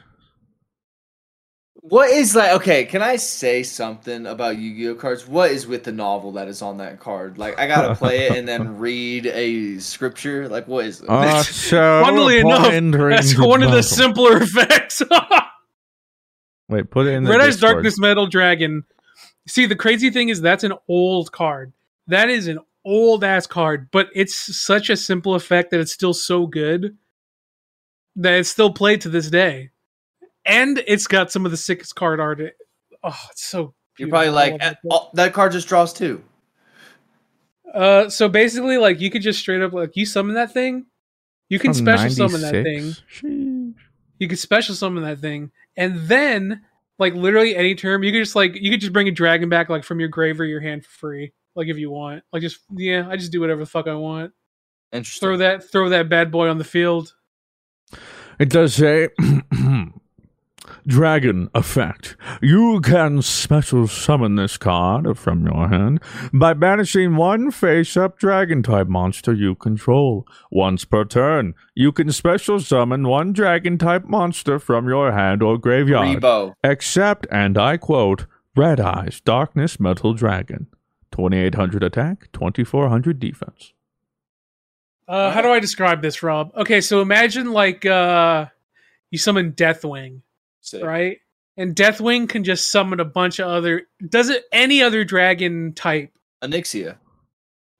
What 1.82 2.12
is 2.12 2.36
like? 2.36 2.52
Okay, 2.58 2.86
can 2.86 3.02
I 3.02 3.16
say 3.16 3.64
something 3.64 4.28
about 4.28 4.58
Yu-Gi-Oh 4.58 4.96
cards? 4.96 5.28
What 5.28 5.50
is 5.50 5.66
with 5.66 5.86
the 5.86 5.92
novel 5.92 6.34
that 6.34 6.48
is 6.48 6.62
on 6.62 6.78
that 6.78 7.00
card? 7.00 7.38
Like, 7.38 7.58
I 7.58 7.68
gotta 7.68 7.96
play 7.96 8.28
it 8.28 8.38
and 8.38 8.48
then 8.48 8.78
read 8.80 9.26
a 9.26 9.80
scripture. 9.80 10.48
Like, 10.50 10.68
what 10.68 10.86
is 10.86 11.02
it? 11.02 11.10
Uh, 11.10 11.42
so 11.44 12.04
Funnily 12.04 12.40
enough, 12.40 12.64
that's 12.64 13.36
the 13.36 13.48
one 13.48 13.64
of 13.64 13.72
the 13.72 13.82
simpler 13.82 14.38
effects. 14.38 15.02
Wait, 16.70 16.92
put 16.92 17.08
it 17.08 17.14
in 17.14 17.24
the 17.24 17.32
Red 17.32 17.42
Eyes 17.42 17.58
Darkness 17.58 17.98
Metal 17.98 18.28
Dragon. 18.28 18.84
See, 19.48 19.66
the 19.66 19.76
crazy 19.76 20.12
thing 20.12 20.30
is 20.30 20.42
that's 20.42 20.64
an 20.64 20.74
old 20.88 21.32
card. 21.32 21.74
That 22.06 22.30
is 22.30 22.48
an 22.48 22.60
old 22.86 23.24
ass 23.24 23.48
card, 23.48 23.90
but 23.92 24.10
it's 24.14 24.36
such 24.36 24.90
a 24.90 24.98
simple 24.98 25.34
effect 25.34 25.72
that 25.72 25.80
it's 25.80 25.94
still 25.94 26.14
so 26.14 26.46
good. 26.46 26.98
That 28.20 28.34
it's 28.34 28.50
still 28.50 28.72
played 28.72 29.02
to 29.02 29.10
this 29.10 29.30
day, 29.30 29.72
and 30.46 30.82
it's 30.86 31.08
got 31.08 31.32
some 31.32 31.46
of 31.46 31.52
the 31.52 31.58
sickest 31.58 31.96
card 31.96 32.20
art. 32.20 32.42
Oh, 33.04 33.20
it's 33.32 33.44
so. 33.44 33.74
You're 33.98 34.10
probably 34.10 34.30
like 34.30 34.54
"Eh, 34.54 34.58
that 34.60 34.80
oh, 34.90 35.10
that 35.14 35.34
card 35.34 35.52
just 35.52 35.68
draws 35.68 35.94
two. 35.94 36.24
Uh, 37.74 38.10
so 38.10 38.30
basically, 38.30 38.78
like 38.78 39.00
you 39.00 39.10
could 39.10 39.22
just 39.22 39.40
straight 39.40 39.62
up 39.62 39.74
like 39.74 39.96
you 39.96 40.06
summon 40.06 40.36
that 40.36 40.54
thing. 40.54 40.86
You 41.50 41.60
can 41.60 41.74
From 41.74 41.86
special 41.86 42.10
summon 42.12 42.42
that 42.42 42.64
thing. 42.64 42.94
96? 43.24 43.84
You 44.20 44.28
can 44.28 44.38
special 44.38 44.76
summon 44.76 45.04
that 45.04 45.20
thing, 45.20 45.52
and 45.76 45.98
then 46.08 46.62
like 46.98 47.14
literally 47.14 47.56
any 47.56 47.76
term, 47.76 48.04
you 48.04 48.12
could 48.12 48.24
just 48.24 48.36
like 48.36 48.56
you 48.56 48.70
could 48.70 48.82
just 48.82 48.94
bring 48.94 49.08
a 49.08 49.12
dragon 49.12 49.50
back 49.50 49.70
like 49.70 49.84
from 49.84 50.00
your 50.00 50.10
grave 50.10 50.40
or 50.40 50.46
your 50.46 50.60
hand 50.60 50.86
for 50.86 50.92
free, 50.92 51.34
like 51.56 51.68
if 51.68 51.78
you 51.78 51.90
want. 51.90 52.24
Like 52.32 52.42
just 52.42 52.60
yeah, 52.76 53.08
I 53.10 53.16
just 53.16 53.32
do 53.32 53.40
whatever 53.42 53.62
the 53.62 53.70
fuck 53.70 53.88
I 53.88 53.96
want. 53.96 54.34
Interesting. 54.92 55.28
Throw 55.28 55.38
that 55.38 55.64
throw 55.72 55.90
that 55.90 56.10
bad 56.10 56.32
boy 56.32 56.50
on 56.50 56.58
the 56.58 56.64
field. 56.64 57.14
It 58.40 58.50
does 58.50 58.76
say 58.76 59.10
Dragon 60.88 61.50
effect. 61.54 62.16
You 62.42 62.82
can 62.82 63.22
special 63.22 63.88
summon 63.88 64.36
this 64.36 64.58
card 64.58 65.18
from 65.18 65.46
your 65.46 65.68
hand 65.68 66.02
by 66.34 66.54
banishing 66.54 67.16
one 67.16 67.52
face 67.52 67.98
up 67.98 68.18
dragon 68.18 68.64
type 68.64 68.88
monster 68.88 69.34
you 69.34 69.56
control. 69.56 70.26
Once 70.52 70.86
per 70.86 71.06
turn, 71.06 71.54
you 71.76 71.92
can 71.92 72.12
special 72.12 72.60
summon 72.60 73.08
one 73.08 73.34
dragon 73.34 73.78
type 73.78 74.06
monster 74.06 74.60
from 74.60 74.88
your 74.88 75.12
hand 75.12 75.44
or 75.44 75.58
graveyard. 75.58 76.22
Rebo. 76.22 76.54
Except, 76.64 77.28
and 77.32 77.58
I 77.58 77.78
quote, 77.78 78.26
Red 78.56 78.80
Eyes 78.80 79.22
Darkness 79.22 79.80
Metal 79.80 80.14
Dragon. 80.14 80.68
2800 81.12 81.84
attack, 81.84 82.32
2400 82.34 83.20
defense. 83.20 83.74
Uh, 85.10 85.32
how 85.32 85.42
do 85.42 85.50
I 85.50 85.60
describe 85.60 86.02
this, 86.04 86.22
Rob? 86.22 86.52
Okay, 86.56 86.82
so 86.82 87.02
imagine 87.02 87.52
like 87.52 87.86
uh 87.86 88.46
you 89.10 89.18
summon 89.18 89.54
Deathwing, 89.54 90.22
Sick. 90.62 90.84
right? 90.84 91.18
And 91.58 91.76
Deathwing 91.76 92.30
can 92.30 92.44
just 92.44 92.72
summon 92.72 93.00
a 93.00 93.06
bunch 93.06 93.40
of 93.40 93.48
other 93.48 93.88
does 94.08 94.30
it 94.30 94.44
any 94.52 94.84
other 94.84 95.04
dragon 95.04 95.74
type. 95.74 96.12
Anixia. 96.44 96.98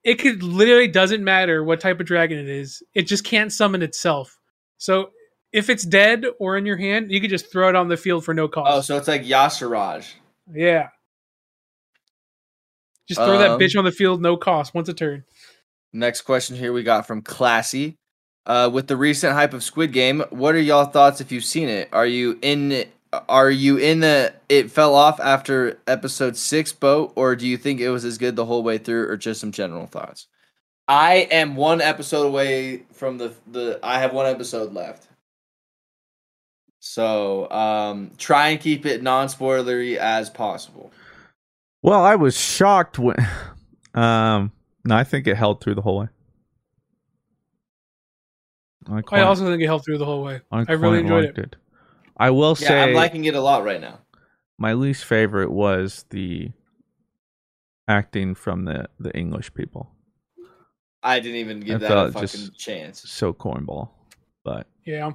It 0.02 0.16
could 0.16 0.42
literally 0.42 0.88
doesn't 0.88 1.22
matter 1.22 1.62
what 1.62 1.80
type 1.80 2.00
of 2.00 2.06
dragon 2.06 2.38
it 2.38 2.48
is. 2.48 2.82
It 2.94 3.02
just 3.06 3.22
can't 3.22 3.52
summon 3.52 3.82
itself. 3.82 4.38
So 4.78 5.10
if 5.52 5.68
it's 5.70 5.84
dead 5.84 6.24
or 6.40 6.56
in 6.56 6.66
your 6.66 6.78
hand, 6.78 7.12
you 7.12 7.20
could 7.20 7.30
just 7.30 7.52
throw 7.52 7.68
it 7.68 7.76
on 7.76 7.88
the 7.88 7.96
field 7.96 8.24
for 8.24 8.34
no 8.34 8.48
cost. 8.48 8.70
Oh, 8.72 8.80
so 8.80 8.96
it's 8.96 9.08
like 9.08 9.22
Yasiraj. 9.24 10.10
yeah. 10.52 10.88
Just 13.08 13.20
throw 13.20 13.38
that 13.38 13.50
Um, 13.52 13.60
bitch 13.60 13.76
on 13.78 13.84
the 13.84 13.90
field, 13.92 14.22
no 14.22 14.36
cost, 14.36 14.72
once 14.74 14.88
a 14.88 14.94
turn. 14.94 15.24
Next 15.92 16.22
question 16.22 16.56
here 16.56 16.72
we 16.72 16.82
got 16.82 17.06
from 17.06 17.22
Classy. 17.22 17.96
Uh, 18.46 18.70
with 18.72 18.88
the 18.88 18.96
recent 18.96 19.34
hype 19.34 19.52
of 19.52 19.62
Squid 19.62 19.92
Game, 19.92 20.24
what 20.30 20.54
are 20.54 20.60
y'all 20.60 20.86
thoughts 20.86 21.20
if 21.20 21.30
you've 21.30 21.44
seen 21.44 21.68
it? 21.68 21.88
Are 21.92 22.06
you 22.06 22.38
in? 22.42 22.86
Are 23.28 23.50
you 23.50 23.76
in 23.76 24.00
the? 24.00 24.32
It 24.48 24.70
fell 24.70 24.94
off 24.94 25.20
after 25.20 25.78
episode 25.86 26.36
six 26.36 26.72
boat, 26.72 27.12
or 27.16 27.36
do 27.36 27.46
you 27.46 27.56
think 27.56 27.80
it 27.80 27.90
was 27.90 28.04
as 28.04 28.18
good 28.18 28.36
the 28.36 28.46
whole 28.46 28.62
way 28.62 28.78
through, 28.78 29.08
or 29.08 29.16
just 29.16 29.40
some 29.40 29.52
general 29.52 29.86
thoughts? 29.86 30.26
I 30.88 31.28
am 31.30 31.54
one 31.54 31.80
episode 31.80 32.26
away 32.26 32.84
from 32.92 33.18
the 33.18 33.34
the. 33.46 33.78
I 33.82 34.00
have 34.00 34.12
one 34.12 34.26
episode 34.26 34.72
left, 34.72 35.06
so 36.78 37.50
um, 37.50 38.12
try 38.16 38.48
and 38.48 38.60
keep 38.60 38.86
it 38.86 39.02
non 39.02 39.28
spoilery 39.28 39.96
as 39.96 40.30
possible. 40.30 40.92
Well, 41.82 42.02
I 42.02 42.16
was 42.16 42.36
shocked 42.36 42.98
when. 42.98 43.16
Um, 43.92 44.52
no, 44.84 44.96
I 44.96 45.04
think 45.04 45.26
it 45.26 45.36
held 45.36 45.62
through 45.62 45.74
the 45.76 45.82
whole 45.82 45.98
way. 46.00 46.08
I, 48.88 48.98
I 48.98 49.02
quite- 49.02 49.22
also 49.22 49.46
think 49.46 49.62
it 49.62 49.66
held 49.66 49.84
through 49.84 49.98
the 49.98 50.04
whole 50.04 50.22
way. 50.22 50.40
I, 50.50 50.64
quite 50.64 50.74
really 50.78 51.00
enjoyed 51.00 51.24
liked 51.26 51.38
it. 51.38 51.56
I 52.16 52.30
will 52.30 52.56
Yeah, 52.60 52.68
say 52.68 52.82
I'm 52.82 52.94
liking 52.94 53.24
it 53.24 53.34
a 53.34 53.40
lot 53.40 53.64
right 53.64 53.80
now. 53.80 54.00
my 54.58 54.74
least 54.74 55.04
favorite 55.04 55.50
was 55.50 56.04
the 56.10 56.50
acting 57.88 58.34
from 58.34 58.64
the 58.64 58.88
the 58.98 59.14
English 59.16 59.52
people. 59.54 59.90
I 61.02 61.18
didn't 61.20 61.36
even 61.38 61.60
give 61.60 61.82
I 61.82 61.88
that 61.88 61.98
a 61.98 62.12
fucking 62.12 62.28
just 62.28 62.58
chance. 62.58 63.00
So 63.08 63.32
cornball, 63.32 63.88
but 64.44 64.66
Yeah. 64.84 65.12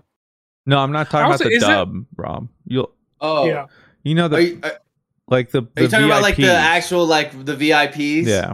no, 0.66 0.80
I'm 0.80 0.91
not 0.91 1.09
talking 1.11 1.28
about 1.28 1.39
the 1.39 1.49
is 1.49 1.61
that- 1.61 1.68
dub, 1.68 2.05
Rob. 2.16 2.47
You'll 2.66 2.91
Oh, 3.22 3.45
Yeah. 3.47 3.68
you 4.03 4.13
know 4.16 4.28
the 4.28 4.36
Are 4.38 4.39
you, 4.41 4.59
are, 4.63 4.80
like 5.28 5.51
the 5.51 5.59
are 5.59 5.61
you 5.61 5.88
the 5.88 5.88
talking 5.89 6.05
about 6.05 6.22
like 6.24 6.36
the 6.38 6.51
actual 6.51 7.05
like 7.05 7.32
the 7.45 7.55
VIPs? 7.55 8.26
yeah 8.26 8.53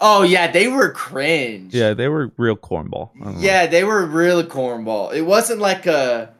Oh 0.00 0.22
yeah, 0.22 0.50
they 0.50 0.66
were 0.68 0.90
cringe. 0.92 1.74
yeah 1.74 1.92
they 1.94 2.08
were 2.08 2.32
real 2.36 2.56
cornball. 2.56 3.10
I 3.20 3.24
don't 3.24 3.34
know. 3.34 3.40
Yeah, 3.40 3.66
they 3.66 3.84
were 3.84 4.06
really 4.06 4.44
cornball. 4.44 5.12
It 5.14 5.22
wasn't 5.22 5.60
like 5.60 5.86
a. 5.86 6.32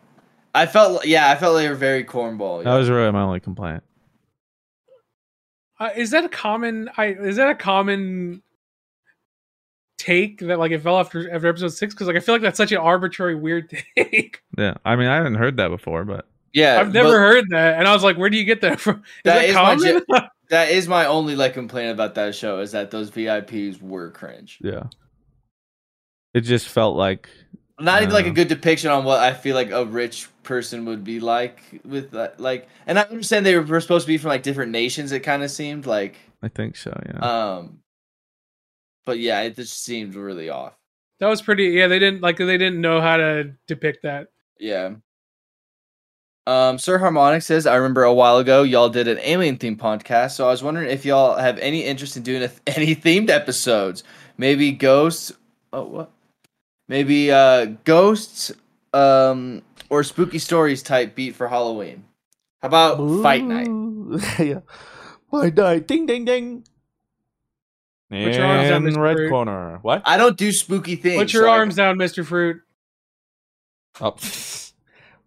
I 0.55 0.67
felt 0.67 1.05
yeah, 1.07 1.31
I 1.31 1.37
felt 1.37 1.57
they 1.57 1.69
were 1.69 1.75
very 1.75 2.05
cornball. 2.05 2.65
that 2.65 2.75
was 2.75 2.89
really 2.89 3.13
my 3.13 3.23
only 3.23 3.41
complaint. 3.41 3.83
Uh, 5.79 5.91
is 5.97 6.11
that 6.11 6.25
a 6.25 6.29
common? 6.29 6.91
I 6.97 7.07
is 7.07 7.37
that 7.37 7.49
a 7.51 7.55
common 7.55 8.43
take 9.99 10.41
that 10.41 10.59
like 10.59 10.73
it 10.73 10.81
fell 10.81 10.99
after 10.99 11.31
after 11.33 11.49
episode 11.49 11.69
six? 11.73 11.95
Because 11.95 12.07
like 12.07 12.17
I 12.17 12.21
feel 12.21 12.35
like 12.35 12.43
that's 12.43 12.57
such 12.57 12.73
an 12.73 12.79
arbitrary 12.79 13.35
weird 13.35 13.71
take. 13.97 14.43
Yeah, 14.59 14.75
I 14.85 14.97
mean 14.97 15.09
I 15.09 15.17
haven't 15.17 15.35
heard 15.37 15.57
that 15.59 15.69
before, 15.69 16.05
but 16.05 16.27
yeah. 16.53 16.81
I've 16.81 16.93
never 16.93 17.11
but 17.11 17.19
heard 17.19 17.45
that, 17.51 17.79
and 17.79 17.87
I 17.87 17.93
was 17.95 18.03
like, 18.03 18.17
where 18.19 18.29
do 18.31 18.37
you 18.37 18.45
get 18.45 18.61
that 18.63 18.81
from? 18.81 18.97
Is 18.97 19.03
That 19.25 19.35
that, 19.37 19.45
is 19.49 19.55
common? 19.55 20.01
ge- 20.01 20.29
that 20.51 20.71
is 20.71 20.87
my 20.89 21.07
only 21.07 21.35
like 21.37 21.55
complaint 21.55 21.91
about 21.91 22.15
that 22.17 22.35
show 22.35 22.61
is 22.61 22.73
that 22.73 22.91
those 22.91 23.11
VIPs 23.11 23.81
were 23.81 24.11
cringe. 24.11 24.59
yeah, 24.61 24.85
it 26.35 26.43
just 26.43 26.69
felt 26.69 26.97
like 26.97 27.29
Not 27.79 28.03
even 28.03 28.13
like 28.15 28.27
a 28.27 28.31
Uh. 28.31 28.35
good 28.35 28.49
depiction 28.49 28.91
on 28.91 29.05
what 29.05 29.21
I 29.21 29.33
feel 29.33 29.55
like 29.55 29.71
a 29.71 29.85
rich 29.85 30.29
person 30.43 30.85
would 30.85 31.03
be 31.05 31.19
like 31.21 31.61
with 31.85 32.11
that. 32.13 32.39
Like, 32.41 32.69
and 32.87 32.99
I 32.99 33.03
understand 33.03 33.47
they 33.47 33.57
were 33.59 33.81
supposed 33.81 34.05
to 34.07 34.13
be 34.13 34.19
from 34.19 34.29
like 34.29 34.43
different 34.43 34.73
nations. 34.73 35.13
It 35.13 35.21
kind 35.21 35.43
of 35.43 35.51
seemed 35.51 35.87
like, 35.87 36.17
I 36.43 36.49
think 36.49 36.77
so. 36.77 36.93
Yeah, 37.07 37.19
um, 37.21 37.79
but 39.07 39.19
yeah, 39.19 39.41
it 39.43 39.57
just 39.57 39.83
seemed 39.85 40.15
really 40.15 40.51
off. 40.51 40.75
that 41.21 41.29
was 41.29 41.43
pretty. 41.43 41.65
Yeah, 41.69 41.87
they 41.87 41.99
didn't 41.99 42.21
like 42.23 42.37
they 42.39 42.59
didn't 42.59 42.81
know 42.81 43.01
how 43.01 43.17
to 43.17 43.53
depict 43.67 44.03
that. 44.03 44.29
Yeah. 44.59 44.95
Um, 46.47 46.79
Sir 46.79 46.99
Harmonic 46.99 47.43
says, 47.43 47.67
I 47.67 47.77
remember 47.77 48.03
a 48.03 48.15
while 48.15 48.39
ago 48.39 48.63
y'all 48.63 48.89
did 48.89 49.07
an 49.09 49.19
alien 49.23 49.57
themed 49.57 49.77
podcast, 49.77 50.33
so 50.33 50.47
I 50.47 50.51
was 50.51 50.63
wondering 50.63 50.91
if 50.91 51.05
y'all 51.05 51.37
have 51.37 51.59
any 51.59 51.85
interest 51.85 52.17
in 52.17 52.23
doing 52.23 52.43
a, 52.43 52.51
any 52.67 52.97
themed 52.97 53.31
episodes. 53.31 54.03
Maybe 54.39 54.73
ghosts. 54.73 55.33
Oh, 55.73 55.85
what? 55.85 56.11
Maybe 56.89 57.31
uh, 57.31 57.67
ghosts 57.85 58.51
um, 58.93 59.63
or 59.91 60.03
spooky 60.03 60.39
stories 60.39 60.83
type 60.83 61.15
beat 61.15 61.37
for 61.37 61.47
Halloween. 61.47 62.05
How 62.63 62.69
about 62.69 63.23
Fight 63.23 63.45
Night? 63.45 63.69
yeah, 64.39 64.61
fight 65.31 65.55
night. 65.55 65.87
Ding 65.87 66.07
ding 66.07 66.25
ding. 66.25 66.65
Put 68.11 68.35
your 68.35 68.45
arms 68.45 68.69
down, 68.69 68.83
Mr. 68.83 68.97
red 68.99 69.17
Fruit. 69.17 69.31
corner. 69.31 69.79
What? 69.83 70.03
I 70.05 70.17
don't 70.17 70.37
do 70.37 70.51
spooky 70.51 70.97
things. 70.97 71.17
Put 71.23 71.33
your 71.33 71.45
so 71.45 71.49
I- 71.49 71.59
arms 71.59 71.77
down, 71.77 71.97
Mister 71.97 72.25
Fruit. 72.25 72.61
Oh, 74.01 74.17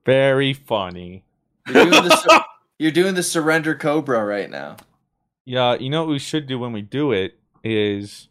very 0.05 0.53
funny. 0.53 1.23
You're 1.67 1.85
doing, 1.85 2.03
the, 2.03 2.15
sur- 2.15 2.43
you're 2.79 2.91
doing 2.91 3.15
the 3.15 3.23
surrender 3.23 3.75
cobra 3.75 4.23
right 4.25 4.49
now. 4.49 4.77
Yeah, 5.45 5.75
you 5.75 5.89
know 5.89 6.03
what 6.03 6.09
we 6.09 6.19
should 6.19 6.47
do 6.47 6.59
when 6.59 6.71
we 6.71 6.81
do 6.81 7.11
it 7.11 7.37
is 7.63 8.29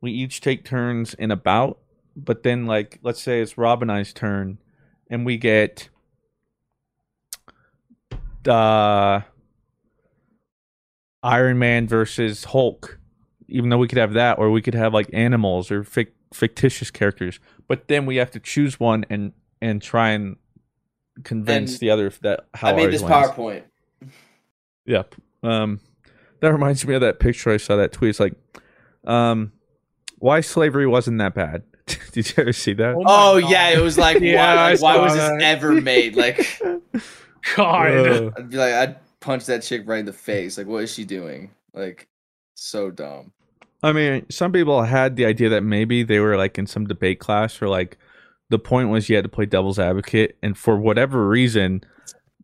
we 0.00 0.12
each 0.12 0.40
take 0.40 0.64
turns 0.64 1.14
in 1.14 1.30
a 1.30 1.36
bout, 1.36 1.78
but 2.16 2.42
then 2.42 2.66
like 2.66 2.98
let's 3.02 3.22
say 3.22 3.40
it's 3.40 3.58
Rob 3.58 3.82
and 3.82 3.90
I's 3.90 4.12
turn, 4.12 4.58
and 5.08 5.24
we 5.26 5.36
get 5.36 5.88
uh 8.46 9.20
Iron 11.22 11.58
Man 11.58 11.86
versus 11.88 12.44
Hulk. 12.44 12.98
Even 13.48 13.70
though 13.70 13.78
we 13.78 13.88
could 13.88 13.98
have 13.98 14.14
that, 14.14 14.38
or 14.38 14.50
we 14.50 14.62
could 14.62 14.74
have 14.74 14.94
like 14.94 15.10
animals 15.12 15.70
or 15.70 15.84
fic- 15.84 16.12
fictitious 16.32 16.90
characters, 16.90 17.38
but 17.68 17.88
then 17.88 18.06
we 18.06 18.16
have 18.16 18.30
to 18.30 18.40
choose 18.40 18.80
one 18.80 19.04
and 19.10 19.32
and 19.60 19.82
try 19.82 20.10
and 20.10 20.36
convince 21.22 21.72
And 21.72 21.80
the 21.80 21.90
other 21.90 22.10
that 22.22 22.46
how 22.54 22.68
I 22.68 22.72
made 22.72 22.84
ours 22.86 22.92
this 22.94 23.02
wins. 23.02 23.12
PowerPoint. 23.12 23.62
Yep. 24.86 25.14
Um, 25.42 25.80
that 26.40 26.52
reminds 26.52 26.86
me 26.86 26.94
of 26.94 27.00
that 27.00 27.20
picture 27.20 27.50
I 27.50 27.56
saw. 27.56 27.76
That 27.76 27.92
tweet. 27.92 28.10
It's 28.10 28.20
like, 28.20 28.34
um, 29.04 29.52
why 30.18 30.40
slavery 30.40 30.86
wasn't 30.86 31.18
that 31.18 31.34
bad? 31.34 31.62
Did 32.12 32.28
you 32.28 32.34
ever 32.38 32.52
see 32.52 32.74
that? 32.74 32.96
my 32.96 33.02
Oh 33.06 33.36
yeah, 33.36 33.70
it 33.70 33.80
was 33.80 33.98
like, 33.98 34.20
Yeah, 34.20 34.54
why, 34.54 34.72
like, 34.72 34.82
why 34.82 34.94
saw 34.94 35.02
was 35.02 35.14
this 35.14 35.42
ever 35.42 35.72
made? 35.80 36.16
Like, 36.16 36.62
God. 37.56 37.92
Uh, 37.92 38.30
I'd 38.36 38.50
be 38.50 38.56
like, 38.56 38.72
I'd 38.72 38.96
punch 39.20 39.46
that 39.46 39.62
chick 39.62 39.82
right 39.86 40.00
in 40.00 40.06
the 40.06 40.12
face. 40.12 40.58
Like, 40.58 40.66
what 40.66 40.84
is 40.84 40.92
she 40.92 41.04
doing? 41.04 41.50
Like, 41.74 42.08
so 42.54 42.90
dumb. 42.90 43.32
I 43.82 43.92
mean, 43.92 44.26
some 44.30 44.52
people 44.52 44.82
had 44.82 45.16
the 45.16 45.24
idea 45.24 45.48
that 45.48 45.62
maybe 45.62 46.04
they 46.04 46.20
were 46.20 46.36
like 46.36 46.56
in 46.56 46.66
some 46.66 46.86
debate 46.86 47.18
class, 47.18 47.60
or 47.60 47.68
like 47.68 47.98
the 48.52 48.58
point 48.60 48.88
was 48.90 49.08
you 49.08 49.16
had 49.16 49.24
to 49.24 49.28
play 49.28 49.46
devil's 49.46 49.80
advocate, 49.80 50.36
and 50.42 50.56
for 50.56 50.76
whatever 50.76 51.26
reason, 51.26 51.82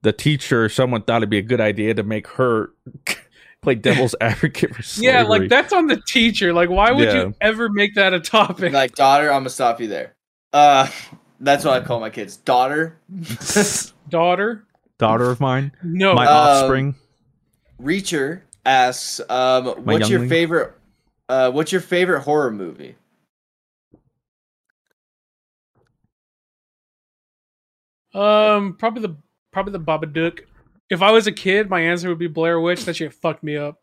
the 0.03 0.13
teacher 0.13 0.69
someone 0.69 1.03
thought 1.03 1.19
it'd 1.19 1.31
be 1.31 1.39
a 1.39 1.43
good 1.43 1.61
idea 1.61 1.95
to 1.95 2.03
make 2.03 2.27
her 2.27 2.71
play 3.63 3.77
devil's 3.77 4.15
advocate 4.21 4.75
for 4.75 4.83
slavery. 4.83 5.13
Yeah, 5.15 5.23
like 5.23 5.49
that's 5.49 5.73
on 5.73 5.87
the 5.87 6.01
teacher. 6.09 6.53
Like, 6.53 6.71
why 6.71 6.91
would 6.91 7.05
Yeah. 7.05 7.15
you 7.27 7.35
ever 7.41 7.69
make 7.69 7.95
that 7.95 8.13
a 8.15 8.21
topic? 8.21 8.73
Like, 8.73 8.95
daughter, 8.97 9.31
I'm 9.33 9.41
gonna 9.43 9.51
stop 9.51 9.81
you 9.81 9.87
there. 9.89 10.15
Uh, 10.53 10.89
That's 11.41 11.65
what 11.65 11.81
I 11.81 11.85
call 11.87 12.01
my 12.01 12.11
kids. 12.11 12.37
Daughter. 12.39 12.99
Daughter. 14.09 14.65
Daughter 14.99 15.31
of 15.31 15.39
mine. 15.41 15.71
No. 15.85 16.15
My 16.15 16.27
Uh, 16.27 16.31
offspring. 16.31 16.95
Reacher 17.81 18.41
asks, 18.67 19.21
um, 19.31 19.65
My 19.85 19.95
"What's 19.95 20.09
your 20.11 20.27
favorite? 20.27 20.73
Uh, 21.29 21.51
what's 21.53 21.71
your 21.71 21.81
favorite 21.81 22.23
horror 22.23 22.51
movie?" 22.51 22.97
Um, 28.15 28.75
probably 28.79 29.03
the 29.03 29.17
probably 29.53 29.73
the 29.73 29.81
Babadook. 29.81 30.41
If 30.91 31.03
I 31.03 31.11
was 31.11 31.27
a 31.27 31.33
kid, 31.33 31.69
my 31.69 31.81
answer 31.81 32.09
would 32.09 32.19
be 32.19 32.29
Blair 32.29 32.59
Witch. 32.61 32.85
That 32.85 32.97
shit 32.97 33.13
fucked 33.13 33.43
me 33.43 33.57
up. 33.57 33.79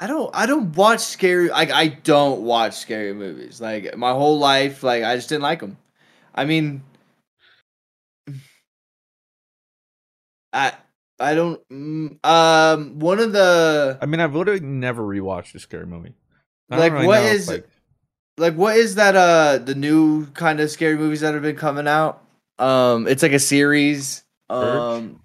I 0.00 0.06
don't. 0.08 0.30
I 0.34 0.46
don't 0.46 0.74
watch 0.76 1.00
scary. 1.00 1.48
Like 1.48 1.70
I 1.70 1.86
don't 1.88 2.42
watch 2.42 2.74
scary 2.74 3.14
movies. 3.14 3.60
Like 3.60 3.96
my 3.96 4.10
whole 4.12 4.38
life, 4.38 4.82
like 4.82 5.04
I 5.04 5.14
just 5.14 5.28
didn't 5.28 5.42
like 5.42 5.60
them. 5.60 5.76
I 6.34 6.44
mean, 6.44 6.82
I 10.52 10.72
I 11.20 11.34
don't. 11.34 11.60
mm, 11.68 12.18
Um, 12.26 12.98
one 12.98 13.20
of 13.20 13.32
the 13.32 13.98
I 14.02 14.06
mean, 14.06 14.20
I've 14.20 14.34
literally 14.34 14.60
never 14.60 15.02
rewatched 15.02 15.54
a 15.54 15.60
scary 15.60 15.86
movie. 15.86 16.14
I 16.68 16.76
don't 16.76 16.80
like 16.80 16.92
really 16.92 17.06
what 17.06 17.20
know 17.22 17.28
is 17.28 17.48
like, 17.48 17.68
like 18.42 18.54
what 18.54 18.76
is 18.76 18.96
that? 18.96 19.14
Uh, 19.14 19.58
the 19.58 19.74
new 19.74 20.26
kind 20.32 20.60
of 20.60 20.70
scary 20.70 20.96
movies 20.96 21.20
that 21.20 21.32
have 21.32 21.42
been 21.42 21.56
coming 21.56 21.86
out. 21.86 22.22
Um, 22.58 23.06
it's 23.06 23.22
like 23.22 23.32
a 23.32 23.38
series. 23.38 24.24
Um, 24.50 25.20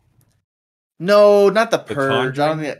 no, 1.00 1.50
not 1.50 1.72
the 1.72 1.80
Purge. 1.80 2.40
I 2.40 2.48
don't 2.48 2.60
think. 2.60 2.78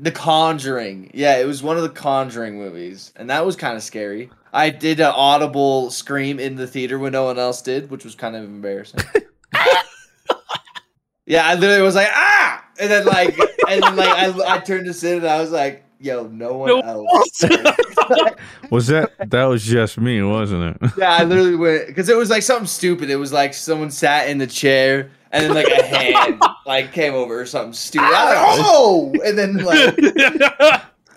The 0.00 0.12
Conjuring. 0.12 1.10
Yeah, 1.14 1.38
it 1.38 1.46
was 1.46 1.62
one 1.62 1.76
of 1.76 1.84
the 1.84 1.88
Conjuring 1.88 2.58
movies, 2.58 3.12
and 3.16 3.30
that 3.30 3.46
was 3.46 3.56
kind 3.56 3.76
of 3.76 3.82
scary. 3.82 4.30
I 4.52 4.70
did 4.70 5.00
an 5.00 5.12
audible 5.14 5.90
scream 5.90 6.40
in 6.40 6.56
the 6.56 6.66
theater 6.66 6.98
when 6.98 7.12
no 7.12 7.24
one 7.24 7.38
else 7.38 7.62
did, 7.62 7.90
which 7.90 8.04
was 8.04 8.14
kind 8.14 8.34
of 8.34 8.44
embarrassing. 8.44 9.00
yeah, 11.26 11.46
I 11.46 11.54
literally 11.54 11.82
was 11.82 11.94
like 11.94 12.08
ah, 12.12 12.64
and 12.80 12.90
then 12.90 13.06
like, 13.06 13.38
and 13.68 13.82
then 13.82 13.96
like 13.96 14.08
I, 14.08 14.56
I 14.56 14.58
turned 14.58 14.86
to 14.86 14.92
Sid 14.92 15.18
and 15.18 15.26
I 15.26 15.40
was 15.40 15.52
like, 15.52 15.84
yo, 16.00 16.26
no 16.26 16.54
one 16.54 16.68
No 16.68 16.80
else. 16.80 17.44
was 18.70 18.86
that 18.88 19.12
that 19.30 19.44
was 19.44 19.64
just 19.64 19.98
me, 19.98 20.22
wasn't 20.22 20.76
it? 20.82 20.90
Yeah, 20.98 21.12
I 21.12 21.24
literally 21.24 21.56
went 21.56 21.86
because 21.88 22.08
it 22.08 22.16
was 22.16 22.30
like 22.30 22.42
something 22.42 22.66
stupid. 22.66 23.10
It 23.10 23.16
was 23.16 23.32
like 23.32 23.54
someone 23.54 23.90
sat 23.90 24.28
in 24.28 24.38
the 24.38 24.46
chair 24.46 25.10
and 25.30 25.44
then 25.44 25.54
like 25.54 25.68
a 25.68 25.82
hand 25.82 26.42
like 26.66 26.92
came 26.92 27.14
over 27.14 27.40
or 27.40 27.46
something 27.46 27.72
stupid. 27.72 28.06
I 28.06 28.50
was 28.50 28.58
like, 28.58 28.66
oh, 28.66 29.12
and 29.24 29.38
then 29.38 29.56
like 29.58 29.98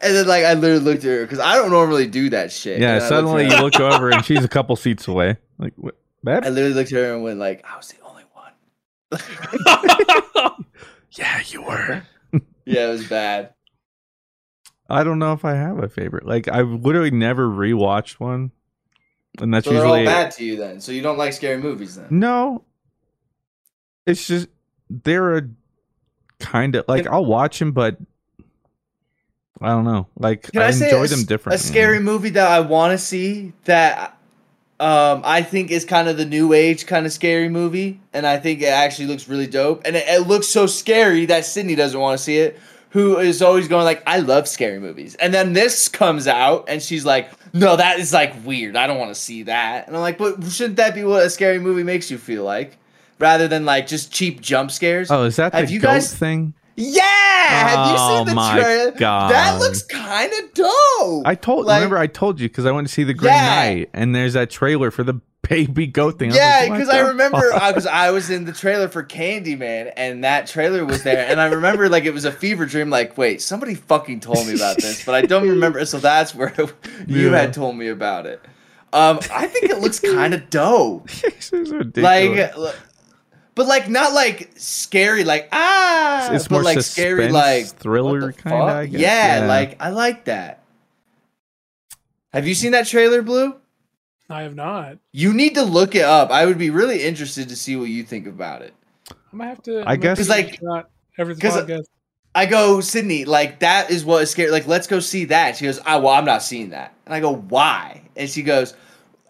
and 0.02 0.16
then 0.16 0.28
like 0.28 0.46
I 0.46 0.54
literally 0.54 0.84
looked 0.84 1.04
at 1.04 1.10
her 1.10 1.22
because 1.24 1.40
I 1.40 1.56
don't 1.56 1.72
normally 1.72 2.08
do 2.08 2.30
that 2.32 2.52
shit. 2.52 2.80
Yeah, 2.80 2.96
And 2.96 2.96
I 2.96 3.00
looked 3.00 3.10
suddenly 3.10 3.44
you 3.48 3.62
look 3.62 3.80
over 3.80 4.10
and 4.10 4.24
she's 4.26 4.44
a 4.44 4.50
couple 4.50 4.76
seats 4.76 5.08
away. 5.08 5.38
Like, 5.58 5.74
what, 5.76 5.96
babe? 6.24 6.44
I 6.44 6.50
literally 6.50 6.74
looked 6.76 6.92
at 6.92 6.98
her 6.98 7.14
and 7.14 7.24
went 7.24 7.40
like, 7.40 7.64
I 7.66 7.78
was 7.78 7.88
the 7.90 8.02
only 8.04 8.24
one. 8.34 8.52
Yeah, 11.12 11.42
you 11.48 11.62
were. 11.64 12.04
Yeah, 12.66 12.88
it 12.88 12.92
was 12.92 13.08
bad. 13.08 13.54
I 14.92 15.04
don't 15.04 15.20
know 15.20 15.34
if 15.34 15.46
I 15.46 15.56
have 15.56 15.80
a 15.80 15.90
favorite. 15.90 16.26
Like, 16.26 16.48
I've 16.48 16.70
literally 16.70 17.12
never 17.12 17.48
rewatched 17.48 18.20
one, 18.20 18.52
and 19.40 19.54
that's 19.54 19.66
so 19.66 19.74
they're 19.74 19.86
all 19.86 20.04
bad 20.06 20.32
to 20.32 20.44
you 20.44 20.58
then. 20.58 20.82
So 20.82 20.92
you 20.92 21.02
don't 21.02 21.18
like 21.18 21.34
scary 21.34 21.58
movies 21.58 21.96
then? 21.96 22.08
no. 22.10 22.64
It's 24.08 24.26
just 24.26 24.48
they're 24.90 25.38
a 25.38 25.50
kind 26.40 26.76
of 26.76 26.86
like 26.88 27.08
I'll 27.08 27.24
watch 27.24 27.60
them, 27.60 27.72
but 27.72 27.98
I 29.62 29.70
don't 29.70 29.86
know. 29.86 30.08
Like 30.18 30.52
Can 30.52 30.62
I, 30.62 30.66
I, 30.66 30.70
enjoy 30.70 31.04
a, 31.04 31.08
them 31.08 31.24
differently. 31.26 31.56
A 31.56 31.60
scary 31.60 32.00
movie 32.00 32.32
that 32.32 32.48
I 32.48 32.62
want 32.62 32.92
to 32.92 32.98
see 32.98 33.54
that 33.66 34.18
um, 34.80 35.22
I 35.24 35.44
think 35.44 35.70
is 35.70 35.86
kind 35.86 36.10
of 36.10 36.18
the 36.18 36.26
new 36.26 36.54
age 36.54 36.88
kind 36.88 37.06
of 37.06 37.12
scary 37.12 37.48
movie, 37.48 38.02
and 38.14 38.26
I 38.26 38.38
think 38.38 38.62
it 38.64 38.70
actually 38.70 39.06
looks 39.06 39.30
really 39.30 39.46
dope. 39.46 39.84
And 39.86 39.96
it, 39.96 40.08
it 40.08 40.28
looks 40.28 40.48
so 40.48 40.66
scary 40.66 41.28
that 41.28 41.46
Sydney 41.46 41.76
doesn't 41.76 42.00
want 42.00 42.18
to 42.18 42.24
see 42.24 42.38
it. 42.38 42.60
Who 42.92 43.18
is 43.20 43.42
always 43.42 43.68
going 43.68 43.86
like, 43.86 44.04
I 44.06 44.20
love 44.20 44.48
scary 44.48 44.80
movies, 44.80 45.16
and 45.16 45.34
then 45.34 45.54
this 45.54 45.88
comes 45.88 46.28
out, 46.28 46.66
and 46.68 46.82
she's 46.82 47.06
like, 47.06 47.30
No, 47.54 47.76
that 47.78 48.00
is 48.00 48.12
like 48.14 48.34
weird. 48.46 48.76
I 48.76 48.86
don't 48.88 48.98
want 49.00 49.12
to 49.14 49.20
see 49.20 49.44
that. 49.44 49.88
And 49.88 49.96
I'm 49.96 50.02
like, 50.02 50.18
But 50.18 50.44
shouldn't 50.46 50.76
that 50.78 50.94
be 50.94 51.04
what 51.04 51.26
a 51.26 51.30
scary 51.30 51.60
movie 51.60 51.84
makes 51.84 52.12
you 52.12 52.18
feel 52.18 52.44
like, 52.44 52.78
rather 53.20 53.48
than 53.48 53.66
like 53.66 53.88
just 53.88 54.12
cheap 54.12 54.42
jump 54.42 54.72
scares? 54.72 55.10
Oh, 55.10 55.24
is 55.24 55.38
that 55.38 55.54
Have 55.54 55.68
the 55.68 55.74
you 55.74 55.80
goat 55.80 55.88
guys- 55.88 56.14
thing? 56.14 56.54
Yeah, 56.82 57.04
have 57.04 57.92
you 57.92 57.96
Oh 58.00 58.18
seen 58.18 58.26
the 58.28 58.36
my 58.36 58.60
trailer? 58.60 58.92
God. 58.92 59.32
That 59.32 59.60
looks 59.60 59.84
kind 59.84 60.32
of 60.32 60.54
dope. 60.54 61.28
I 61.28 61.36
told. 61.40 61.66
Like- 61.66 61.78
remember, 61.78 61.98
I 61.98 62.08
told 62.08 62.40
you 62.40 62.48
because 62.50 62.66
I 62.66 62.72
went 62.72 62.88
to 62.88 62.94
see 62.94 63.04
the 63.04 63.14
Green 63.14 63.34
Yeah. 63.34 63.46
Knight, 63.74 63.90
and 63.94 64.16
there's 64.16 64.34
that 64.34 64.50
trailer 64.50 64.90
for 64.92 65.04
the 65.04 65.14
baby 65.50 65.86
goat 65.88 66.18
thing. 66.20 66.32
Yeah, 66.32 66.60
like, 66.62 66.72
because 66.74 66.90
I 66.90 67.00
remember? 67.00 67.54
I 67.54 67.72
was 67.72 67.86
I 67.86 68.12
was 68.12 68.30
in 68.30 68.46
the 68.46 68.54
trailer 68.54 68.88
for 68.88 69.04
Candyman, 69.04 69.92
and 69.98 70.24
that 70.24 70.48
trailer 70.48 70.86
was 70.86 71.04
there, 71.04 71.28
and 71.28 71.40
I 71.42 71.48
remember 71.48 71.90
like 71.90 72.06
it 72.06 72.14
was 72.14 72.26
a 72.26 72.32
fever 72.32 72.66
dream. 72.66 72.90
Like, 72.90 73.18
wait, 73.18 73.42
somebody 73.42 73.76
fucking 73.76 74.20
told 74.22 74.48
me 74.48 74.54
about 74.56 74.78
this, 74.78 75.04
but 75.06 75.14
I 75.16 75.22
don't 75.24 75.48
remember. 75.48 75.84
So 75.86 76.00
that's 76.00 76.34
where 76.34 76.54
you 77.08 77.32
Yeah. 77.32 77.38
had 77.42 77.54
told 77.54 77.76
me 77.76 77.88
about 77.90 78.26
it. 78.26 78.42
Um, 78.94 79.20
I 79.32 79.48
think 79.48 79.70
it 79.72 79.80
looks 79.80 80.00
kind 80.02 80.34
of 80.34 80.50
dope. 80.50 81.10
this 81.22 81.54
is 81.54 81.72
ridiculous. 81.72 82.58
Like, 82.58 82.76
but 83.56 83.68
like 83.68 83.90
not 83.90 84.14
like 84.14 84.52
scary, 84.56 85.24
like 85.24 85.50
ah, 85.52 86.32
It's 86.34 86.48
but 86.48 86.52
more 86.56 86.64
like 86.64 86.82
scary, 86.82 87.30
like 87.30 87.68
thriller 87.68 88.32
kinda, 88.32 88.50
fuck? 88.58 88.70
I 88.70 88.86
guess. 88.88 89.00
Yeah, 89.02 89.40
Yeah. 89.42 89.48
like 89.48 89.82
I 89.82 89.90
like 89.90 90.26
that. 90.26 90.64
Have 92.34 92.48
you 92.48 92.54
seen 92.56 92.72
that 92.72 92.88
trailer, 92.88 93.22
Blue? 93.22 93.56
I 94.30 94.44
have 94.44 94.56
not. 94.56 94.98
You 95.12 95.34
need 95.34 95.56
to 95.56 95.64
look 95.64 95.94
it 95.96 96.04
up. 96.06 96.32
I 96.32 96.46
would 96.46 96.58
be 96.58 96.70
really 96.70 97.04
interested 97.04 97.50
to 97.50 97.56
see 97.56 97.76
what 97.76 97.90
you 97.90 98.04
think 98.04 98.28
about 98.28 98.62
it. 98.62 98.74
I'm 99.32 99.40
gonna 99.40 99.50
have 99.50 99.64
to. 99.64 99.80
I 99.82 99.94
I'm 99.94 100.00
guess- 100.00 100.18
give 100.20 100.28
Like- 100.30 100.54
it 100.54 100.60
a 100.62 100.66
shot 100.66 100.90
after 101.20 101.34
the 101.34 101.42
'cause- 101.42 101.64
podcast. 101.64 101.86
I 102.34 102.46
go, 102.46 102.80
Sydney, 102.80 103.26
like 103.26 103.60
that 103.60 103.92
is 103.92 104.06
what 104.06 104.24
is 104.24 104.30
scary. 104.32 104.52
Like, 104.52 104.66
let's 104.66 104.88
go 104.88 105.02
see 105.02 105.26
that. 105.26 105.58
She 105.58 105.66
goes, 105.66 105.80
I 105.86 105.98
well, 105.98 106.14
I'm 106.14 106.24
not 106.24 106.42
seeing 106.42 106.70
that. 106.70 106.94
And 107.06 107.14
I 107.14 107.20
go, 107.20 107.36
why? 107.36 108.04
And 108.16 108.30
she 108.30 108.42
goes, 108.42 108.74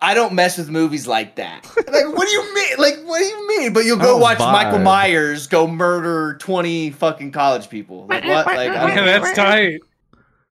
I 0.04 0.14
don't 0.16 0.34
mess 0.34 0.58
with 0.58 0.70
movies 0.70 1.06
like 1.08 1.36
that. 1.36 1.66
Like, 1.92 2.16
what 2.16 2.26
do 2.26 2.32
you 2.32 2.54
mean? 2.56 2.78
Like, 2.78 3.00
what 3.04 3.20
do 3.20 3.26
you 3.26 3.48
mean? 3.50 3.74
But 3.74 3.84
you'll 3.86 3.98
go 3.98 4.16
oh, 4.16 4.18
watch 4.18 4.38
buy 4.38 4.52
Michael. 4.64 4.80
Myers 4.80 5.46
go 5.48 5.68
murder 5.68 6.38
twenty 6.40 6.90
fucking 6.90 7.32
college 7.34 7.70
people. 7.70 8.06
Like 8.08 8.24
what? 8.24 8.46
Like, 8.48 8.58
I 8.58 8.88
Yeah, 8.90 8.96
don't- 8.96 9.06
that's 9.24 9.36
tight. 9.36 9.82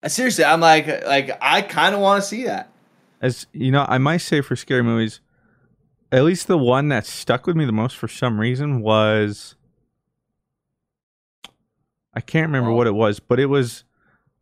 Uh, 0.03 0.09
seriously, 0.09 0.45
I'm 0.45 0.61
like, 0.61 0.87
like 1.07 1.39
I 1.41 1.63
kind 1.63 1.95
of 1.95 2.01
want 2.03 2.23
to 2.23 2.29
see 2.29 2.45
that. 2.45 2.69
As 3.23 3.47
you 3.53 3.71
know, 3.71 3.87
I 3.89 3.97
might 3.99 4.19
say 4.19 4.43
for 4.43 4.57
scary 4.57 4.83
movies, 4.83 5.21
at 6.13 6.23
least 6.25 6.49
the 6.49 6.59
one 6.59 6.89
that 6.89 7.07
stuck 7.07 7.47
with 7.47 7.57
me 7.57 7.65
the 7.65 7.73
most 7.73 7.97
for 7.97 8.09
some 8.09 8.39
reason 8.39 8.83
was 8.83 9.55
I 12.15 12.21
can't 12.21 12.47
remember 12.49 12.71
Oh. 12.71 12.75
what 12.75 12.87
it 12.87 12.95
was, 12.95 13.21
but 13.21 13.41
it 13.41 13.47
was 13.47 13.85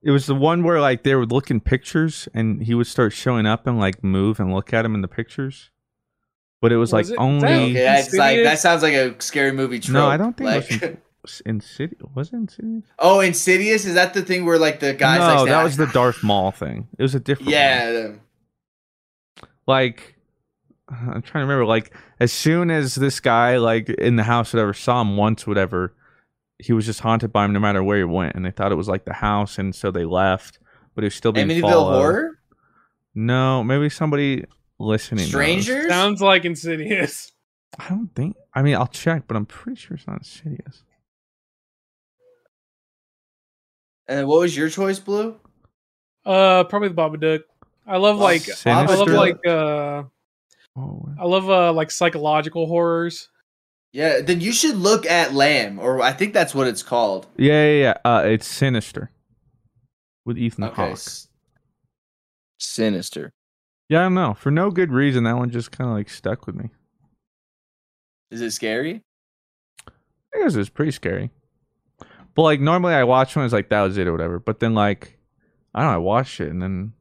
it 0.03 0.11
was 0.11 0.27
the 0.27 0.35
one 0.35 0.63
where 0.65 0.81
like 0.81 1.03
they 1.03 1.15
would 1.15 1.31
look 1.33 1.51
in 1.51 1.61
pictures 1.61 2.29
and 2.35 2.63
he 2.63 2.75
would 2.75 2.87
start 2.87 3.13
showing 3.13 3.47
up 3.47 3.67
and 3.67 3.79
like 3.79 4.03
move 4.03 4.41
and 4.41 4.53
look 4.55 4.73
at 4.73 4.85
him 4.85 4.95
in 4.95 5.01
the 5.03 5.09
pictures. 5.09 5.71
But 6.63 6.73
it 6.73 6.77
was, 6.77 6.93
Was 6.93 7.09
like 7.09 7.13
it- 7.15 7.21
only 7.21 7.47
Okay, 7.49 7.73
that's 7.73 8.15
like 8.15 8.43
that 8.45 8.59
sounds 8.59 8.83
like 8.83 8.93
a 8.95 9.21
scary 9.23 9.53
movie 9.53 9.79
trope. 9.81 9.95
No, 9.95 10.07
I 10.09 10.17
don't 10.17 10.37
think 10.37 10.51
like, 10.51 10.83
it 10.83 11.03
was 11.23 11.41
Insidious. 11.47 12.03
Was 12.15 12.29
it 12.33 12.37
Insidious? 12.37 12.83
oh, 12.99 13.21
Insidious 13.21 13.85
is 13.87 13.95
that 13.95 14.13
the 14.15 14.23
thing 14.23 14.45
where 14.45 14.59
like 14.59 14.81
the 14.81 14.93
guys? 14.95 15.19
no, 15.21 15.43
like, 15.43 15.49
that 15.51 15.63
was 15.65 15.77
the 15.79 15.87
Darth 15.87 16.23
Maul 16.23 16.51
thing. 16.51 16.89
It 16.99 17.03
was 17.03 17.15
a 17.15 17.21
different 17.21 17.47
one. 17.47 17.53
yeah. 17.55 18.13
like 19.67 20.17
I'm 20.91 21.23
trying 21.23 21.43
to 21.43 21.47
remember 21.47 21.65
like 21.67 21.95
as 22.19 22.33
soon 22.33 22.71
as 22.71 22.95
this 22.95 23.21
guy 23.21 23.57
like 23.59 23.89
in 23.89 24.17
the 24.17 24.25
house 24.25 24.53
whatever 24.53 24.75
saw 24.75 25.01
him 25.01 25.17
once 25.17 25.47
whatever 25.47 25.95
he 26.63 26.73
was 26.73 26.87
just 26.87 27.01
haunted 27.01 27.33
by 27.33 27.45
him 27.45 27.53
no 27.53 27.61
matter 27.61 27.83
where 27.83 27.99
he 27.99 28.05
went 28.05 28.35
and 28.35 28.45
they 28.45 28.51
thought 28.51 28.73
it 28.73 28.77
was 28.77 28.89
like 28.89 29.05
the 29.05 29.13
house 29.13 29.59
and 29.59 29.75
so 29.75 29.91
they 29.91 30.05
left 30.05 30.59
but 30.95 31.05
it 31.05 31.07
was 31.07 31.15
still 31.15 31.33
being 31.33 31.49
Amityville 31.49 31.63
followed. 31.63 31.99
horror. 31.99 32.39
no 33.15 33.65
maybe 33.65 33.89
somebody 33.89 34.45
listening 34.79 35.25
knows. 35.25 35.31
Strangers. 35.31 35.89
Sounds 35.89 36.21
like 36.21 36.45
Insidious. 36.45 37.33
I 37.79 37.89
don't 37.89 38.15
think 38.15 38.37
I 38.55 38.63
mean 38.63 38.77
I'll 38.77 38.87
check 38.87 39.25
but 39.27 39.37
I'm 39.37 39.47
pretty 39.47 39.81
sure 39.81 39.97
it's 39.97 40.07
not 40.07 40.19
Insidious 40.19 40.85
And 44.11 44.27
what 44.27 44.41
was 44.41 44.57
your 44.57 44.69
choice, 44.69 44.99
Blue? 44.99 45.37
Uh, 46.27 46.65
probably 46.65 46.89
the 46.89 46.95
Babadook. 46.95 47.45
I 47.87 47.97
love 47.97 48.19
like 48.19 48.43
I 48.67 48.85
love 48.85 49.09
like 49.09 49.39
uh 49.47 50.03
oh 50.77 51.09
I 51.19 51.25
love 51.25 51.49
uh 51.49 51.73
like 51.73 51.93
psychological 51.93 52.67
horrors. 52.67 53.29
Yeah, 53.93 54.21
then 54.21 54.41
you 54.41 54.53
should 54.53 54.77
look 54.77 55.05
at 55.05 55.35
Lamb, 55.35 55.79
or 55.81 56.01
I 56.01 56.13
think 56.13 56.33
that's 56.33 56.55
what 56.55 56.67
it's 56.69 56.83
called. 56.83 57.27
yeah 57.37 57.65
yeah 57.67 57.95
yeah 58.05 58.11
uh, 58.11 58.23
it's 58.25 58.47
Sinister 58.47 59.11
with 60.25 60.39
Ethan 60.39 60.65
Okay. 60.65 60.75
Hawke 60.77 60.93
s- 60.93 61.29
Sinister. 62.59 63.33
yeah 63.89 64.01
I 64.01 64.03
don't 64.05 64.15
know 64.15 64.35
for 64.35 64.51
no 64.51 64.71
good 64.71 64.93
reason 64.93 65.25
that 65.25 65.37
one 65.37 65.51
just 65.51 65.73
kind 65.73 65.89
of 65.91 65.97
like 65.97 66.09
stuck 66.11 66.47
with 66.47 66.55
me 66.55 66.71
Is 68.31 68.41
it 68.41 68.51
scary? 68.53 69.03
I 70.33 70.39
guess 70.43 70.55
it's 70.55 70.69
pretty 70.69 70.93
scary. 70.93 71.31
But 72.37 72.43
like 72.43 72.61
normally 72.61 72.95
I 72.95 73.03
watch 73.03 73.35
one, 73.35 73.45
it's 73.45 73.53
like 73.53 73.71
that 73.71 73.83
was 73.83 73.99
it 73.99 74.07
or 74.07 74.13
whatever. 74.13 74.39
But 74.39 74.61
then 74.61 74.75
like 74.75 75.19
I 75.75 75.81
don't 75.81 75.89
know, 75.91 75.95
I 75.95 75.99
watched 75.99 76.41
it 76.41 76.49
and 76.51 76.63
then 76.63 76.93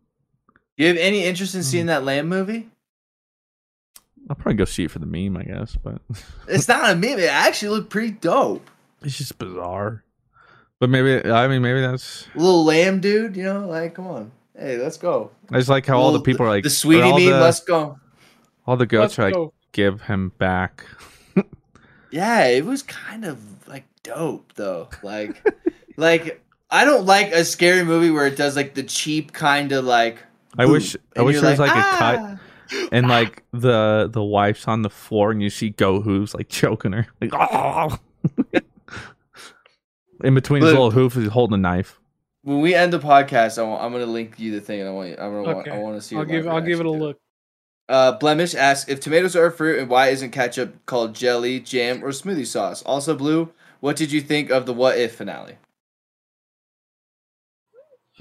You 0.77 0.87
have 0.87 0.97
any 0.97 1.23
interest 1.23 1.53
in 1.53 1.61
Hmm. 1.61 1.65
seeing 1.65 1.85
that 1.87 2.03
Lamb 2.03 2.27
movie? 2.27 2.69
I'll 4.29 4.35
probably 4.35 4.53
go 4.55 4.65
see 4.65 4.83
it 4.83 4.91
for 4.91 4.99
the 4.99 5.05
meme, 5.07 5.35
I 5.37 5.43
guess, 5.43 5.75
but 5.75 6.01
It's 6.47 6.67
not 6.67 6.91
a 6.91 6.95
meme. 6.95 7.19
It 7.19 7.29
actually 7.31 7.69
looked 7.69 7.89
pretty 7.89 8.11
dope. 8.11 8.69
it's 9.01 9.17
just 9.17 9.37
bizarre. 9.39 10.03
But 10.79 10.89
maybe 10.89 11.29
I 11.29 11.47
mean 11.47 11.61
maybe 11.61 11.81
that's 11.81 12.27
Little 12.35 12.63
lamb 12.63 13.01
dude, 13.01 13.35
you 13.35 13.43
know, 13.43 13.67
like 13.67 13.95
come 13.95 14.07
on. 14.07 14.31
Hey, 14.57 14.77
let's 14.77 14.97
go. 14.97 15.31
I 15.51 15.57
just 15.57 15.69
like 15.69 15.85
how 15.85 15.97
all 15.97 16.11
the 16.11 16.21
people 16.21 16.45
are 16.45 16.49
like 16.49 16.63
the 16.63 16.69
sweetie 16.69 17.01
or 17.01 17.05
all 17.05 17.19
meme, 17.19 17.29
the- 17.31 17.39
let's 17.39 17.59
go. 17.61 17.99
All 18.67 18.77
the 18.77 18.85
goats 18.85 19.17
Let's 19.17 19.19
are 19.19 19.23
like 19.23 19.33
go. 19.33 19.53
give 19.71 20.01
him 20.01 20.31
back. 20.37 20.85
Yeah, 22.11 22.45
it 22.47 22.65
was 22.65 22.81
kind 22.83 23.23
of 23.25 23.39
like 23.67 23.85
dope 24.03 24.53
though. 24.55 24.89
Like 25.03 25.45
like 25.97 26.43
I 26.71 26.85
don't 26.85 27.05
like 27.05 27.31
a 27.31 27.45
scary 27.45 27.83
movie 27.83 28.09
where 28.09 28.25
it 28.25 28.35
does 28.35 28.55
like 28.55 28.73
the 28.73 28.83
cheap 28.83 29.31
kind 29.31 29.71
of 29.71 29.85
like 29.85 30.19
I 30.57 30.65
wish 30.65 30.95
I 31.15 31.21
wish 31.21 31.33
you're 31.35 31.41
there 31.41 31.51
was 31.51 31.59
like, 31.59 31.69
like, 31.75 31.77
a 31.85 31.97
cut 31.97 32.19
"Ah." 32.19 32.39
And 32.91 33.07
like 33.07 33.43
the 33.51 34.09
the 34.11 34.23
wife's 34.23 34.67
on 34.67 34.81
the 34.81 34.89
floor 34.89 35.31
and 35.31 35.41
you 35.41 35.49
see 35.49 35.69
Go 35.69 36.01
Who's 36.01 36.33
like 36.33 36.49
choking 36.49 36.91
her. 36.93 37.07
Like 37.21 37.31
in 40.23 40.33
between 40.35 40.61
his 40.61 40.71
little 40.71 40.91
hoof 40.91 41.15
he's 41.15 41.29
holding 41.29 41.55
a 41.55 41.57
knife. 41.57 41.99
when 42.43 42.61
we 42.61 42.73
end 42.75 42.93
the 42.93 42.99
podcast, 42.99 43.57
I 43.57 43.63
want, 43.63 43.81
I'm 43.83 43.91
gonna 43.91 44.05
link 44.05 44.39
you 44.39 44.51
the 44.51 44.61
thing 44.61 44.79
and 44.81 44.89
I 44.89 44.91
want 44.91 45.09
you, 45.09 45.15
I 45.15 45.27
want 45.27 45.47
Okay. 45.47 45.71
I 45.71 45.77
want 45.77 45.95
to 45.95 46.01
see 46.01 46.15
I'll 46.15 46.25
give 46.25 46.47
I'll 46.47 46.61
give 46.61 46.79
it 46.79 46.85
a 46.85 46.89
reaction 46.89 46.99
to 46.99 47.05
look. 47.05 47.19
Uh, 47.87 48.11
Blemish 48.13 48.53
asks 48.53 48.87
if 48.87 48.99
tomatoes 48.99 49.35
are 49.35 49.47
a 49.47 49.51
fruit 49.51 49.79
and 49.79 49.89
why 49.89 50.09
isn't 50.09 50.29
ketchup 50.29 50.85
called 50.85 51.15
jelly, 51.15 51.59
jam, 51.59 52.03
or 52.03 52.09
smoothie 52.09 52.45
sauce? 52.45 52.83
Also, 52.83 53.15
Blue, 53.15 53.51
what 53.79 53.95
did 53.95 54.11
you 54.11 54.21
think 54.21 54.51
of 54.51 54.67
the 54.67 54.73
What 54.73 54.97
If 54.99 55.15
finale? 55.15 55.57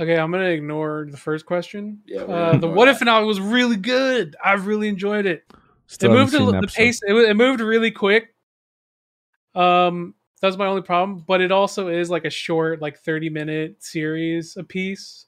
Okay, 0.01 0.17
I'm 0.17 0.31
gonna 0.31 0.45
ignore 0.51 1.09
the 1.11 1.17
first 1.17 1.45
question. 1.47 2.01
Yeah, 2.07 2.21
uh, 2.23 2.51
the 2.53 2.57
ignore 2.57 2.75
what 2.75 2.85
that. 2.87 2.93
if 2.93 2.99
finale 2.99 3.27
was 3.27 3.41
really 3.41 3.77
good. 3.77 4.37
I 4.45 4.53
really 4.53 4.89
enjoyed 4.89 5.27
it. 5.27 5.45
Still 5.87 6.13
it 6.13 6.15
moved 6.15 6.35
a, 6.35 6.39
the 6.45 6.61
the 6.61 6.67
pace. 6.69 7.01
It, 7.07 7.15
it 7.15 7.35
moved 7.35 7.61
really 7.61 7.91
quick. 7.91 8.35
Um, 9.55 10.15
that's 10.41 10.57
my 10.57 10.67
only 10.67 10.83
problem. 10.83 11.25
But 11.27 11.41
it 11.41 11.51
also 11.51 11.89
is 11.89 12.11
like 12.11 12.25
a 12.25 12.31
short, 12.31 12.81
like 12.81 12.99
30 13.01 13.31
minute 13.31 13.83
series 13.83 14.57
a 14.57 14.65
piece. 14.65 15.27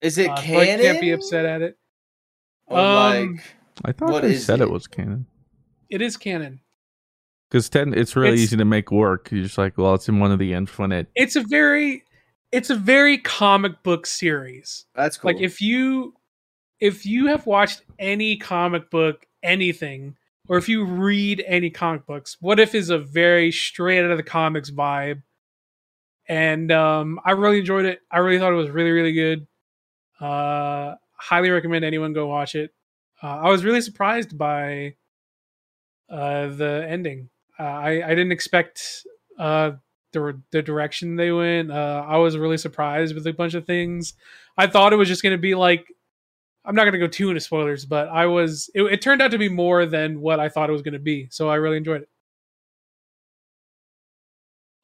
Is 0.00 0.18
it 0.18 0.30
Uh, 0.30 0.36
so 0.36 0.42
canon? 0.42 0.80
I 0.80 0.82
can't 0.82 1.00
be 1.00 1.10
upset 1.12 1.44
at 1.44 1.62
it. 1.62 1.78
Or 2.66 2.78
Um, 2.78 3.34
like, 3.34 3.44
I 3.84 3.92
thought 3.92 4.10
What 4.10 4.22
they 4.22 4.36
said 4.36 4.60
it? 4.60 4.64
it? 4.64 4.70
was 4.70 4.86
canon. 4.86 5.26
It 5.90 6.00
is 6.02 6.16
canon. 6.16 6.60
Because 7.50 7.68
ten, 7.68 7.92
it's 7.92 8.14
really 8.16 8.28
It's- 8.34 8.44
easy 8.44 8.56
to 8.56 8.64
make 8.64 8.90
work. 8.92 9.30
You're 9.32 9.42
just 9.44 9.58
like, 9.58 9.76
well, 9.76 9.94
it's 9.94 10.08
in 10.08 10.18
one 10.20 10.30
of 10.32 10.38
the 10.38 10.52
infinite. 10.54 11.08
It's 11.14 11.36
a 11.36 11.42
very, 11.42 12.04
it's 12.52 12.70
a 12.70 12.76
very 12.76 13.18
comic 13.18 13.82
book 13.82 14.06
series. 14.06 14.84
that's 14.94 15.16
cool. 15.16 15.32
Like 15.32 15.42
if 15.42 15.60
you, 15.60 16.14
if 16.80 17.06
you 17.06 17.26
have 17.26 17.46
watched 17.46 17.82
any 17.98 18.36
comic 18.36 18.90
book, 18.90 19.26
anything, 19.42 20.16
or 20.48 20.58
if 20.58 20.68
you 20.68 20.84
read 20.84 21.42
any 21.46 21.70
comic 21.70 22.06
books, 22.06 22.36
what 22.40 22.60
if 22.60 22.74
is 22.74 22.90
a 22.90 22.98
very 22.98 23.50
straight 23.50 24.04
out 24.04 24.10
of 24.10 24.18
the 24.18 24.22
comics 24.22 24.70
vibe. 24.70 25.22
And 26.28 26.70
um, 26.70 27.20
I 27.24 27.32
really 27.32 27.58
enjoyed 27.58 27.84
it. 27.84 28.00
I 28.10 28.18
really 28.18 28.38
thought 28.38 28.52
it 28.52 28.56
was 28.56 28.70
really, 28.70 28.90
really 28.90 29.12
good. 29.12 29.46
Uh, 30.20 30.94
highly 31.16 31.50
recommend 31.50 31.84
anyone 31.84 32.12
go 32.12 32.28
watch 32.28 32.54
it. 32.54 32.70
Uh, 33.22 33.38
I 33.38 33.48
was 33.48 33.64
really 33.64 33.80
surprised 33.80 34.36
by 34.36 34.94
uh, 36.10 36.48
the 36.48 36.86
ending. 36.88 37.28
Uh, 37.58 37.62
I 37.62 38.06
I 38.06 38.08
didn't 38.10 38.32
expect 38.32 39.06
uh, 39.38 39.72
the 40.12 40.40
the 40.50 40.62
direction 40.62 41.16
they 41.16 41.32
went. 41.32 41.70
Uh, 41.70 42.04
I 42.06 42.18
was 42.18 42.36
really 42.36 42.58
surprised 42.58 43.14
with 43.14 43.26
a 43.26 43.32
bunch 43.32 43.54
of 43.54 43.66
things. 43.66 44.14
I 44.56 44.66
thought 44.66 44.92
it 44.92 44.96
was 44.96 45.08
just 45.08 45.22
going 45.22 45.36
to 45.36 45.40
be 45.40 45.54
like 45.54 45.86
I'm 46.64 46.74
not 46.74 46.84
going 46.84 46.92
to 46.94 46.98
go 46.98 47.08
too 47.08 47.28
into 47.30 47.40
spoilers, 47.40 47.84
but 47.84 48.08
I 48.08 48.26
was 48.26 48.70
it, 48.74 48.82
it 48.84 49.02
turned 49.02 49.22
out 49.22 49.32
to 49.32 49.38
be 49.38 49.48
more 49.48 49.86
than 49.86 50.20
what 50.20 50.40
I 50.40 50.48
thought 50.48 50.68
it 50.70 50.72
was 50.72 50.82
going 50.82 50.94
to 50.94 51.00
be. 51.00 51.28
So 51.30 51.48
I 51.48 51.56
really 51.56 51.76
enjoyed 51.78 52.02
it. 52.02 52.08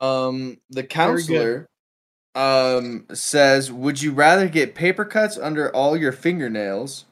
um, 0.00 0.58
the 0.70 0.84
counselor 0.84 1.68
um 2.34 3.06
says, 3.12 3.72
"Would 3.72 4.02
you 4.02 4.12
rather 4.12 4.48
get 4.48 4.74
paper 4.74 5.04
cuts 5.04 5.38
under 5.38 5.74
all 5.74 5.96
your 5.96 6.12
fingernails, 6.12 7.04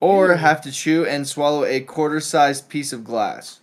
or 0.00 0.32
Ew. 0.32 0.34
have 0.34 0.60
to 0.62 0.72
chew 0.72 1.04
and 1.06 1.26
swallow 1.26 1.64
a 1.64 1.80
quarter-sized 1.80 2.68
piece 2.68 2.92
of 2.92 3.04
glass?" 3.04 3.60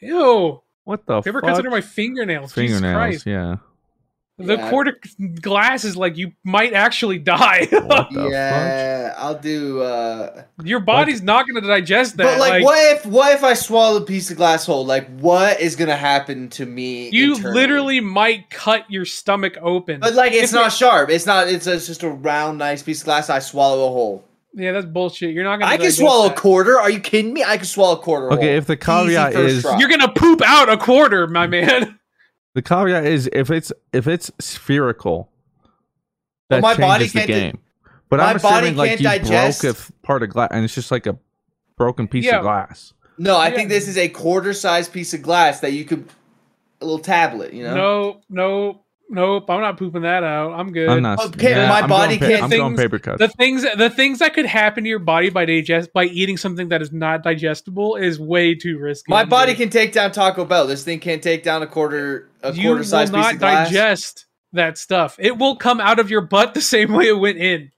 Ew! 0.00 0.62
What 0.86 1.04
the 1.04 1.20
Paper 1.20 1.40
fuck? 1.40 1.48
cuts 1.48 1.58
under 1.58 1.70
my 1.70 1.80
fingernails. 1.82 2.54
Jesus 2.54 2.78
fingernails? 2.80 3.22
Christ! 3.22 3.26
Yeah. 3.26 3.56
The 4.38 4.56
Yeah. 4.58 4.68
quarter 4.68 4.98
glass 5.40 5.84
is 5.84 5.96
like 5.96 6.18
you 6.18 6.32
might 6.44 6.74
actually 6.74 7.18
die. 7.18 7.66
What 7.72 8.10
the 8.10 8.20
fuck? 8.20 8.30
yeah, 8.30 9.14
I'll 9.16 9.38
do. 9.38 9.80
uh 9.80 10.42
Your 10.62 10.80
body's 10.80 11.22
not 11.22 11.46
going 11.48 11.62
to 11.62 11.66
digest 11.66 12.18
that. 12.18 12.24
But 12.24 12.38
like, 12.38 12.62
what 12.62 12.96
if 12.96 13.06
what 13.06 13.32
if 13.34 13.42
I 13.42 13.54
swallow 13.54 13.96
a 14.02 14.04
piece 14.04 14.30
of 14.30 14.36
glass 14.36 14.66
whole? 14.66 14.84
Like, 14.84 15.08
what 15.20 15.58
is 15.58 15.74
gonna 15.74 15.96
happen 15.96 16.50
to 16.50 16.66
me? 16.66 17.08
You 17.10 17.34
internally? 17.36 17.60
literally 17.60 18.00
might 18.00 18.50
cut 18.50 18.84
your 18.90 19.06
stomach 19.06 19.56
open. 19.62 20.00
But 20.00 20.12
like, 20.12 20.32
it's 20.32 20.52
If 20.52 20.54
not 20.54 20.66
it- 20.66 20.72
sharp. 20.76 21.08
It's 21.08 21.24
not. 21.24 21.48
It's, 21.48 21.66
it's 21.66 21.86
just 21.86 22.02
a 22.02 22.10
round, 22.10 22.58
nice 22.58 22.82
piece 22.82 23.00
of 23.00 23.06
glass. 23.06 23.30
I 23.30 23.38
swallow 23.38 23.86
a 23.86 23.90
whole. 23.90 24.25
Yeah, 24.58 24.72
that's 24.72 24.86
bullshit. 24.86 25.34
You're 25.34 25.44
not 25.44 25.60
gonna. 25.60 25.70
I 25.72 25.76
can 25.76 25.92
swallow 25.92 26.28
that. 26.28 26.38
a 26.38 26.40
quarter. 26.40 26.80
Are 26.80 26.90
you 26.90 26.98
kidding 26.98 27.32
me? 27.34 27.44
I 27.44 27.58
can 27.58 27.66
swallow 27.66 27.96
a 27.96 28.02
quarter. 28.02 28.32
Okay, 28.32 28.46
whole. 28.48 28.56
if 28.56 28.66
the 28.66 28.72
Easy 28.72 28.80
caveat 28.84 29.34
is- 29.34 29.62
try. 29.62 29.78
You're 29.78 29.88
gonna 29.90 30.08
poop 30.12 30.40
out 30.44 30.70
a 30.70 30.78
quarter, 30.78 31.26
my 31.26 31.46
man. 31.56 31.98
The 32.54 32.62
caveat 32.62 33.04
is 33.04 33.28
if 33.34 33.50
it's 33.50 33.70
if 33.92 34.08
it's 34.08 34.30
spherical, 34.40 35.30
But 36.48 36.56
that 36.56 36.62
my 36.62 36.74
body 36.76 37.04
changes 37.04 37.12
the 37.12 37.18
can't 37.18 37.28
di- 37.28 37.40
game. 37.40 37.58
But 38.08 38.16
my 38.20 38.24
I'm 38.32 38.38
body 38.38 38.56
assuming 38.56 38.76
like 38.76 38.88
can't 38.88 39.00
you 39.00 39.04
digest- 39.08 39.60
broke 39.62 39.74
a 39.74 39.78
f- 39.78 39.92
part 40.02 40.22
of 40.22 40.30
glass, 40.30 40.48
and 40.52 40.64
it's 40.64 40.74
just 40.74 40.90
like 40.90 41.06
a 41.06 41.18
broken 41.76 42.08
piece 42.08 42.24
Yeah. 42.24 42.36
of 42.36 42.42
glass. 42.42 42.94
no, 43.18 43.36
I 43.36 43.48
Yeah. 43.48 43.54
think 43.56 43.68
this 43.68 43.88
is 43.88 43.98
a 43.98 44.08
quarter-sized 44.08 44.90
piece 44.92 45.12
of 45.12 45.20
glass 45.22 45.60
that 45.60 45.72
you 45.72 45.84
could 45.84 46.08
a 46.80 46.84
little 46.86 46.98
tablet. 46.98 47.52
You 47.52 47.64
know. 47.64 47.74
no, 47.74 48.20
nope, 48.30 48.84
nope. 49.08 49.48
I'm 49.50 49.60
not 49.60 49.76
pooping 49.78 50.02
that 50.02 50.22
out. 50.22 50.52
I'm 50.52 50.72
good. 50.72 50.88
I'm 50.88 51.02
not. 51.02 51.24
Okay, 51.34 51.50
yeah, 51.50 51.68
my 51.68 51.80
I'm 51.82 51.88
body 51.88 52.16
going 52.18 52.30
can't- 52.32 52.42
I'm 52.44 52.50
going 52.50 52.76
things- 52.76 52.80
paper 52.80 52.98
cuts. 52.98 53.18
the 53.18 53.28
things 53.28 53.62
the 53.76 53.90
things 53.90 54.18
that 54.20 54.34
could 54.34 54.46
happen 54.46 54.84
to 54.84 54.90
your 54.90 54.98
body 54.98 55.30
by 55.30 55.44
digest 55.44 55.92
by 55.92 56.04
eating 56.04 56.36
something 56.36 56.68
that 56.68 56.82
is 56.82 56.92
not 56.92 57.22
digestible 57.22 57.96
is 57.96 58.18
way 58.18 58.54
too 58.54 58.78
risky. 58.78 59.10
My 59.10 59.24
body 59.24 59.54
can 59.54 59.70
take 59.70 59.92
down 59.92 60.12
Taco 60.12 60.44
Bell. 60.44 60.66
This 60.66 60.84
thing 60.84 61.00
can't 61.00 61.22
take 61.22 61.42
down 61.42 61.62
a 61.62 61.66
quarter 61.66 62.28
a 62.42 62.52
you 62.52 62.68
quarter-sized 62.68 63.12
piece 63.14 63.32
of 63.32 63.38
glass. 63.38 63.68
digest 63.68 64.26
that 64.52 64.78
stuff. 64.78 65.16
It 65.18 65.38
will 65.38 65.56
come 65.56 65.80
out 65.80 65.98
of 65.98 66.10
your 66.10 66.20
butt 66.22 66.54
the 66.54 66.60
same 66.60 66.92
way 66.92 67.08
it 67.08 67.18
went 67.18 67.38
in, 67.38 67.70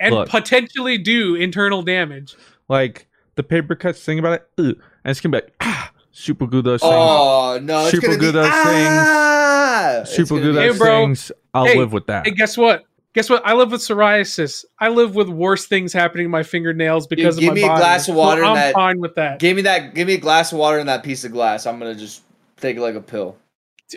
and 0.00 0.14
Look. 0.14 0.28
potentially 0.28 0.98
do 0.98 1.34
internal 1.34 1.82
damage. 1.82 2.34
like 2.68 3.06
the 3.34 3.42
paper 3.42 3.74
cuts. 3.74 4.02
thing 4.04 4.18
about 4.18 4.32
it, 4.34 4.48
and 4.58 4.76
it's 5.04 5.20
gonna 5.20 5.36
be 5.38 5.44
like 5.44 5.54
ah, 5.60 5.90
super 6.18 6.46
glue 6.46 6.62
those 6.62 6.80
things. 6.80 6.92
Oh 6.94 7.58
no! 7.62 7.82
It's 7.82 7.90
Super 7.92 8.08
good 8.16 8.20
be, 8.20 8.30
those 8.32 8.48
ah! 8.50 10.00
It's 10.00 10.14
super 10.14 10.36
gonna 10.40 10.60
Hey, 10.60 10.68
those 10.68 10.78
bro. 10.78 11.04
things. 11.06 11.32
I'll 11.54 11.66
Hey, 11.66 11.78
live 11.78 11.92
with 11.92 12.06
that. 12.06 12.26
Hey, 12.26 12.32
guess 12.32 12.56
what? 12.56 12.84
Guess 13.14 13.30
what? 13.30 13.42
I 13.44 13.54
live 13.54 13.72
with 13.72 13.80
psoriasis. 13.80 14.64
I 14.78 14.88
live 14.88 15.14
with 15.14 15.28
worse 15.28 15.66
things 15.66 15.92
happening 15.92 16.26
to 16.26 16.28
my 16.28 16.42
fingernails 16.42 17.06
because 17.06 17.36
give 17.38 17.48
of 17.48 17.54
my 17.54 17.54
me 17.54 17.62
a 17.64 17.66
body. 17.68 17.80
glass 17.80 18.08
of 18.08 18.14
water 18.14 18.42
and 18.42 18.50
I'm 18.50 18.54
that- 18.56 18.74
fine 18.74 19.00
with 19.00 19.14
that. 19.16 19.38
Give 19.38 19.56
me 19.56 19.62
that. 19.62 19.94
Give 19.94 20.06
me 20.06 20.14
a 20.14 20.18
glass 20.18 20.52
of 20.52 20.58
water 20.58 20.78
and 20.78 20.88
that 20.88 21.02
piece 21.02 21.24
of 21.24 21.32
glass. 21.32 21.66
I'm 21.66 21.78
gonna 21.78 21.94
just 21.94 22.22
take 22.58 22.76
it 22.76 22.80
like 22.80 22.94
a 22.94 23.00
pill. 23.00 23.36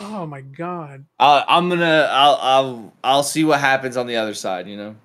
Oh 0.00 0.26
my 0.26 0.40
god. 0.40 1.04
I'll, 1.20 1.44
I'm 1.46 1.68
gonna. 1.68 2.08
I'll. 2.10 2.34
I'll. 2.40 2.92
I'll 3.04 3.22
see 3.22 3.44
what 3.44 3.60
happens 3.60 3.96
on 3.96 4.08
the 4.08 4.16
other 4.16 4.34
side. 4.34 4.66
You 4.66 4.76
know, 4.76 4.96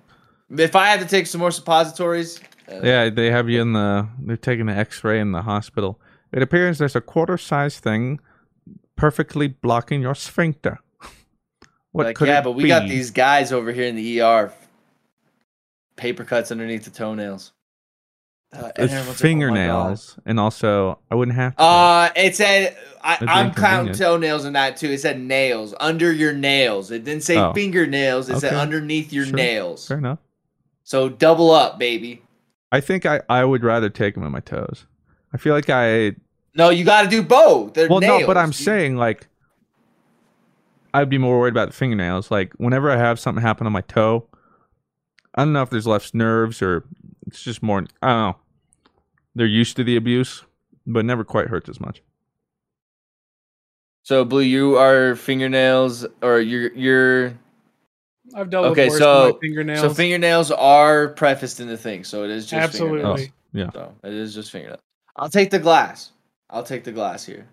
if 0.58 0.74
I 0.74 0.86
have 0.88 0.98
to 1.00 1.06
take 1.06 1.28
some 1.28 1.40
more 1.40 1.52
suppositories. 1.52 2.40
uh, 2.68 2.80
Yeah, 2.82 3.08
they 3.08 3.30
have 3.30 3.48
you 3.48 3.62
in 3.62 3.72
the. 3.72 4.08
They're 4.18 4.36
taking 4.36 4.68
an 4.68 4.76
X-ray 4.76 5.20
in 5.20 5.30
the 5.30 5.42
hospital. 5.42 6.00
It 6.32 6.42
appears 6.42 6.78
there's 6.78 6.96
a 6.96 7.00
quarter-sized 7.00 7.82
thing 7.82 8.20
perfectly 8.96 9.48
blocking 9.48 10.00
your 10.02 10.14
sphincter. 10.14 10.78
What 11.92 12.06
like 12.06 12.16
could 12.16 12.28
yeah, 12.28 12.40
but 12.40 12.52
we 12.52 12.68
got 12.68 12.88
these 12.88 13.10
guys 13.10 13.50
over 13.52 13.72
here 13.72 13.86
in 13.86 13.96
the 13.96 14.20
ER. 14.22 14.52
Paper 15.96 16.24
cuts 16.24 16.52
underneath 16.52 16.84
the 16.84 16.90
toenails. 16.92 17.52
Uh, 18.52 18.68
It's 18.76 18.92
everyone's 18.92 19.06
like, 19.08 19.08
"Oh 19.08 19.12
fingernails, 19.14 20.18
and 20.24 20.38
also 20.38 20.98
I 21.10 21.16
wouldn't 21.16 21.36
have 21.36 21.56
to. 21.56 21.62
Uh, 21.62 22.10
it 22.14 22.36
said 22.36 22.76
I, 23.02 23.18
I'm 23.26 23.52
counting 23.54 23.94
toenails 23.94 24.44
in 24.44 24.52
that 24.52 24.76
too. 24.76 24.88
It 24.90 25.00
said 25.00 25.20
nails 25.20 25.74
under 25.80 26.12
your 26.12 26.32
nails. 26.32 26.90
It 26.92 27.02
didn't 27.04 27.24
say 27.24 27.36
Oh. 27.36 27.52
fingernails. 27.52 28.28
It 28.30 28.38
said 28.38 28.54
underneath 28.54 29.12
your 29.12 29.24
Sure. 29.26 29.34
nails. 29.36 29.88
Fair 29.88 29.98
enough. 29.98 30.20
So 30.84 31.08
double 31.08 31.50
up, 31.50 31.78
baby. 31.78 32.22
I 32.72 32.80
think 32.80 33.04
I, 33.04 33.20
I 33.28 33.44
would 33.44 33.64
rather 33.64 33.90
take 33.90 34.14
them 34.14 34.22
in 34.24 34.30
my 34.32 34.40
toes. 34.40 34.86
I 35.32 35.36
feel 35.36 35.54
like 35.54 35.70
I 35.70 36.14
No, 36.54 36.70
you 36.70 36.84
got 36.84 37.02
to 37.02 37.08
do 37.08 37.22
both. 37.22 37.74
They're 37.74 37.88
well 37.88 38.00
nails. 38.00 38.20
no, 38.22 38.26
but 38.26 38.36
I'm 38.36 38.48
You- 38.48 38.52
saying 38.54 38.96
like 38.96 39.26
I'd 40.92 41.08
be 41.08 41.18
more 41.18 41.38
worried 41.38 41.54
about 41.54 41.68
the 41.68 41.74
fingernails. 41.74 42.30
Like 42.30 42.52
whenever 42.54 42.90
I 42.90 42.96
have 42.96 43.20
something 43.20 43.42
happen 43.42 43.66
on 43.66 43.72
my 43.72 43.82
toe, 43.82 44.26
I 45.36 45.44
don't 45.44 45.52
know 45.52 45.62
if 45.62 45.70
there's 45.70 45.86
less 45.86 46.12
nerves 46.14 46.60
or 46.62 46.84
it's 47.26 47.42
just 47.42 47.62
more. 47.62 47.84
I 48.02 48.08
don't 48.08 48.18
know. 48.32 48.36
They're 49.36 49.46
used 49.46 49.76
to 49.76 49.84
the 49.84 49.94
abuse, 49.96 50.42
but 50.86 51.00
it 51.00 51.02
never 51.04 51.22
quite 51.22 51.46
hurts 51.46 51.68
as 51.68 51.78
much. 51.80 52.02
So 54.02 54.24
blue, 54.24 54.40
you 54.40 54.76
are 54.76 55.14
fingernails, 55.14 56.04
or 56.22 56.40
you're 56.40 56.72
you're 56.72 57.38
I've 58.34 58.50
dealt 58.50 58.66
okay. 58.66 58.86
with 58.86 58.94
worse 58.94 58.98
So 58.98 59.26
with 59.26 59.34
my 59.36 59.40
fingernails. 59.40 59.80
so 59.80 59.94
fingernails 59.94 60.50
are 60.50 61.08
prefaced 61.08 61.60
in 61.60 61.68
the 61.68 61.76
thing. 61.76 62.02
So 62.02 62.24
it 62.24 62.30
is 62.30 62.46
just 62.46 62.54
Absolutely. 62.54 62.98
fingernails. 63.02 63.28
Yeah. 63.52 63.70
So 63.72 63.94
it 64.02 64.12
is 64.12 64.34
just 64.34 64.50
fingernails. 64.50 64.80
I'll 65.20 65.28
take 65.28 65.50
the 65.50 65.58
glass. 65.60 66.10
I'll 66.48 66.64
take 66.64 66.82
the 66.82 66.92
glass 66.92 67.24
here. 67.26 67.46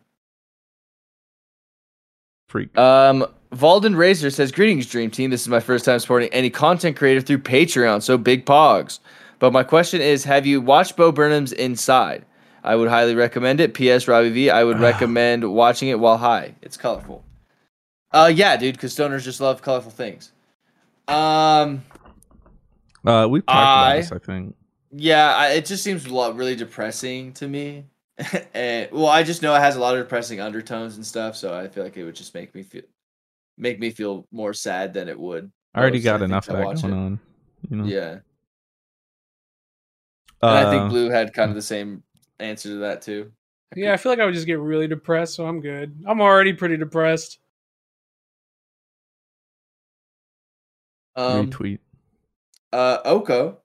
Freak. 2.50 2.76
Um, 2.78 3.26
Valden 3.52 3.96
Razor 3.98 4.30
says, 4.30 4.52
"Greetings, 4.54 4.88
Dream 4.88 5.12
Team. 5.12 5.30
This 5.30 5.42
is 5.42 5.50
my 5.50 5.60
first 5.60 5.84
time 5.86 6.00
supporting 6.00 6.30
any 6.30 6.50
content 6.50 6.96
creator 6.96 7.20
through 7.22 7.40
Patreon, 7.40 8.02
so 8.02 8.18
big 8.18 8.46
pogs. 8.46 9.00
But 9.40 9.52
my 9.54 9.64
question 9.64 10.02
is, 10.02 10.24
have 10.24 10.46
you 10.46 10.62
watched 10.62 10.96
Bo 10.96 11.12
Burnham's 11.12 11.52
Inside? 11.52 12.26
I 12.64 12.76
would 12.76 12.88
highly 12.90 13.16
recommend 13.16 13.60
it. 13.60 13.74
P.S. 13.74 14.08
Robbie 14.08 14.30
V. 14.32 14.50
I 14.50 14.64
would 14.64 14.80
recommend 14.80 15.54
watching 15.54 15.90
it 15.90 16.00
while 16.00 16.18
high. 16.18 16.56
It's 16.62 16.76
colorful. 16.78 17.24
Uh, 18.12 18.32
yeah, 18.34 18.56
dude, 18.58 18.76
because 18.76 18.96
stoners 18.96 19.24
just 19.24 19.40
love 19.42 19.62
colorful 19.62 19.92
things. 19.92 20.32
Um, 21.08 21.84
Uh, 23.06 23.28
we've 23.30 23.46
talked 23.46 23.58
I- 23.58 23.96
about 23.96 24.02
this, 24.02 24.12
I 24.12 24.18
think. 24.20 24.56
Yeah, 24.98 25.36
I, 25.36 25.50
it 25.54 25.66
just 25.66 25.84
seems 25.84 26.06
a 26.06 26.14
lot 26.14 26.36
really 26.36 26.56
depressing 26.56 27.34
to 27.34 27.48
me. 27.48 27.86
and, 28.54 28.90
well, 28.92 29.08
I 29.08 29.24
just 29.24 29.42
know 29.42 29.56
it 29.56 29.60
has 29.60 29.76
a 29.76 29.80
lot 29.80 29.96
of 29.96 30.04
depressing 30.04 30.40
undertones 30.42 30.96
and 30.96 31.06
stuff, 31.06 31.36
so 31.36 31.54
I 31.54 31.68
feel 31.68 31.84
like 31.84 31.98
it 31.98 32.04
would 32.04 32.16
just 32.16 32.34
make 32.34 32.54
me 32.56 32.64
feel 32.64 32.84
make 33.58 33.80
me 33.80 33.92
feel 33.92 34.28
more 34.32 34.54
sad 34.54 34.94
than 34.94 35.10
it 35.10 35.20
would. 35.20 35.52
I 35.74 35.82
already 35.82 36.02
got 36.02 36.20
think, 36.20 36.30
enough 36.30 36.50
of 36.50 36.58
that 36.58 36.64
going 36.82 36.94
it. 36.94 36.96
on. 36.96 37.20
You 37.70 37.78
know. 37.78 37.86
Yeah, 37.86 38.20
and 40.42 40.58
I 40.58 40.64
Uh, 40.64 40.72
think 40.72 40.90
Blue 40.90 41.10
had 41.10 41.34
kind 41.34 41.50
of 41.50 41.56
the 41.56 41.62
same 41.62 42.04
answer 42.40 42.70
to 42.70 42.76
that 42.78 43.02
too. 43.02 43.32
Yeah, 43.76 43.94
I 43.94 43.98
feel 43.98 44.12
like 44.12 44.20
I 44.20 44.26
would 44.26 44.34
just 44.34 44.48
get 44.48 44.60
really 44.60 44.88
depressed, 44.88 45.36
so 45.36 45.46
I'm 45.46 45.60
good. 45.62 46.04
I'm 46.08 46.22
already 46.22 46.54
pretty 46.54 46.78
depressed. 46.78 47.40
Um, 51.16 51.52
retweet. 51.52 51.80
uh, 52.72 53.00
Oko 53.06 53.60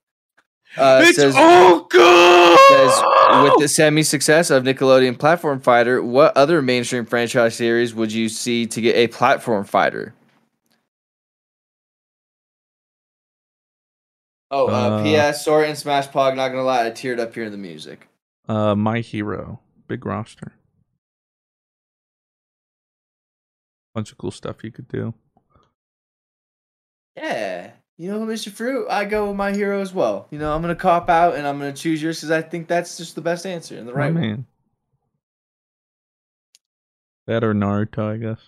uh, 0.77 1.01
it's 1.05 1.16
says, 1.16 1.35
Oko! 1.36 2.57
says 2.69 3.03
with 3.44 3.59
the 3.61 3.69
semi 3.69 4.03
success 4.03 4.51
of 4.51 4.65
Nickelodeon 4.65 5.19
Platform 5.19 5.61
Fighter, 5.61 6.03
what 6.03 6.36
other 6.36 6.62
mainstream 6.62 7.05
franchise 7.05 7.55
series 7.55 7.94
would 7.94 8.12
you 8.12 8.28
see 8.28 8.66
to 8.66 8.81
get 8.81 8.97
a 8.97 9.09
platform 9.09 9.65
fighter? 9.65 10.15
Oh, 14.51 14.69
uh, 14.69 14.70
Uh, 14.70 15.03
P.S. 15.03 15.44
Sora 15.44 15.69
and 15.69 15.78
Smash 15.78 16.09
Pog. 16.09 16.36
Not 16.36 16.49
gonna 16.49 16.62
lie, 16.62 16.86
I 16.86 16.90
teared 16.90 17.19
up 17.19 17.35
hearing 17.35 17.51
the 17.53 17.57
music. 17.59 18.09
Uh, 18.49 18.74
My 18.74 19.01
Hero, 19.01 19.61
big 19.89 20.05
roster. 20.05 20.53
Bunch 23.94 24.12
of 24.12 24.19
cool 24.19 24.31
stuff 24.31 24.62
you 24.65 24.70
could 24.70 24.89
do. 24.89 25.15
Yeah, 27.16 27.73
you 28.03 28.11
know, 28.11 28.19
Mr. 28.27 28.51
Fruit, 28.51 28.89
I 28.91 29.05
go 29.05 29.29
with 29.29 29.37
my 29.37 29.53
hero 29.53 29.81
as 29.81 29.95
well. 29.95 30.27
You 30.33 30.39
know, 30.41 30.53
I'm 30.53 30.61
gonna 30.61 30.74
cop 30.74 31.09
out 31.09 31.37
and 31.37 31.47
I'm 31.47 31.59
gonna 31.59 31.73
choose 31.73 32.03
yours 32.03 32.19
because 32.19 32.33
I 32.33 32.43
think 32.43 32.66
that's 32.66 32.97
just 32.97 33.15
the 33.15 33.20
best 33.20 33.47
answer 33.47 33.79
and 33.79 33.87
the 33.87 33.93
Oh, 33.93 33.97
right 33.97 34.12
one. 34.12 34.20
man. 34.20 34.47
That 37.29 37.45
or 37.45 37.55
Naruto, 37.55 38.12
I 38.12 38.16
guess. 38.16 38.41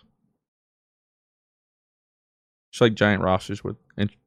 It's 2.72 2.80
like 2.80 2.94
giant 2.94 3.22
rosters 3.22 3.62
with 3.62 3.76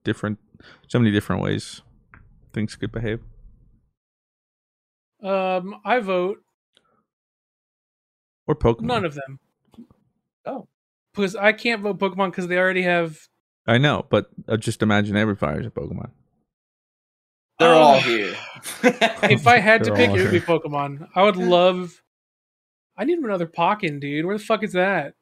different, 0.05 0.39
so 0.87 0.97
many 0.97 1.11
different 1.11 1.41
ways 1.41 1.81
things 2.53 2.77
could 2.77 2.93
behave. 2.93 3.19
Um, 5.21 5.81
I 5.83 5.99
vote 5.99 6.37
Or 8.47 8.55
Pokemon. 8.55 8.81
none 8.83 9.03
of 9.03 9.15
them. 9.15 9.39
Oh. 10.45 10.69
Because 11.13 11.35
I 11.35 11.51
can't 11.51 11.81
vote 11.81 11.99
Pokemon 11.99 12.29
because 12.31 12.47
they 12.47 12.57
already 12.57 12.83
have. 12.83 13.19
I 13.67 13.77
know, 13.77 14.05
but 14.09 14.29
uh, 14.47 14.57
just 14.57 14.81
imagine 14.81 15.17
every 15.17 15.35
fire 15.35 15.59
is 15.59 15.67
a 15.67 15.69
Pokemon. 15.69 16.11
They're 17.59 17.73
Oh. 17.73 17.77
all 17.77 17.99
here. 17.99 18.35
If 18.83 19.45
I 19.47 19.57
had 19.57 19.83
to 19.83 19.89
They're 19.89 19.95
pick, 19.97 20.09
all 20.11 20.17
it 20.17 20.21
would 20.23 20.31
be. 20.31 20.39
Pokemon. 20.39 21.09
I 21.15 21.23
would 21.23 21.35
love. 21.37 22.01
I 22.97 23.03
need 23.03 23.19
another 23.19 23.47
Pokken, 23.47 23.99
dude. 23.99 24.25
Where 24.25 24.37
the 24.37 24.43
fuck 24.43 24.63
is 24.63 24.73
that? 24.73 25.13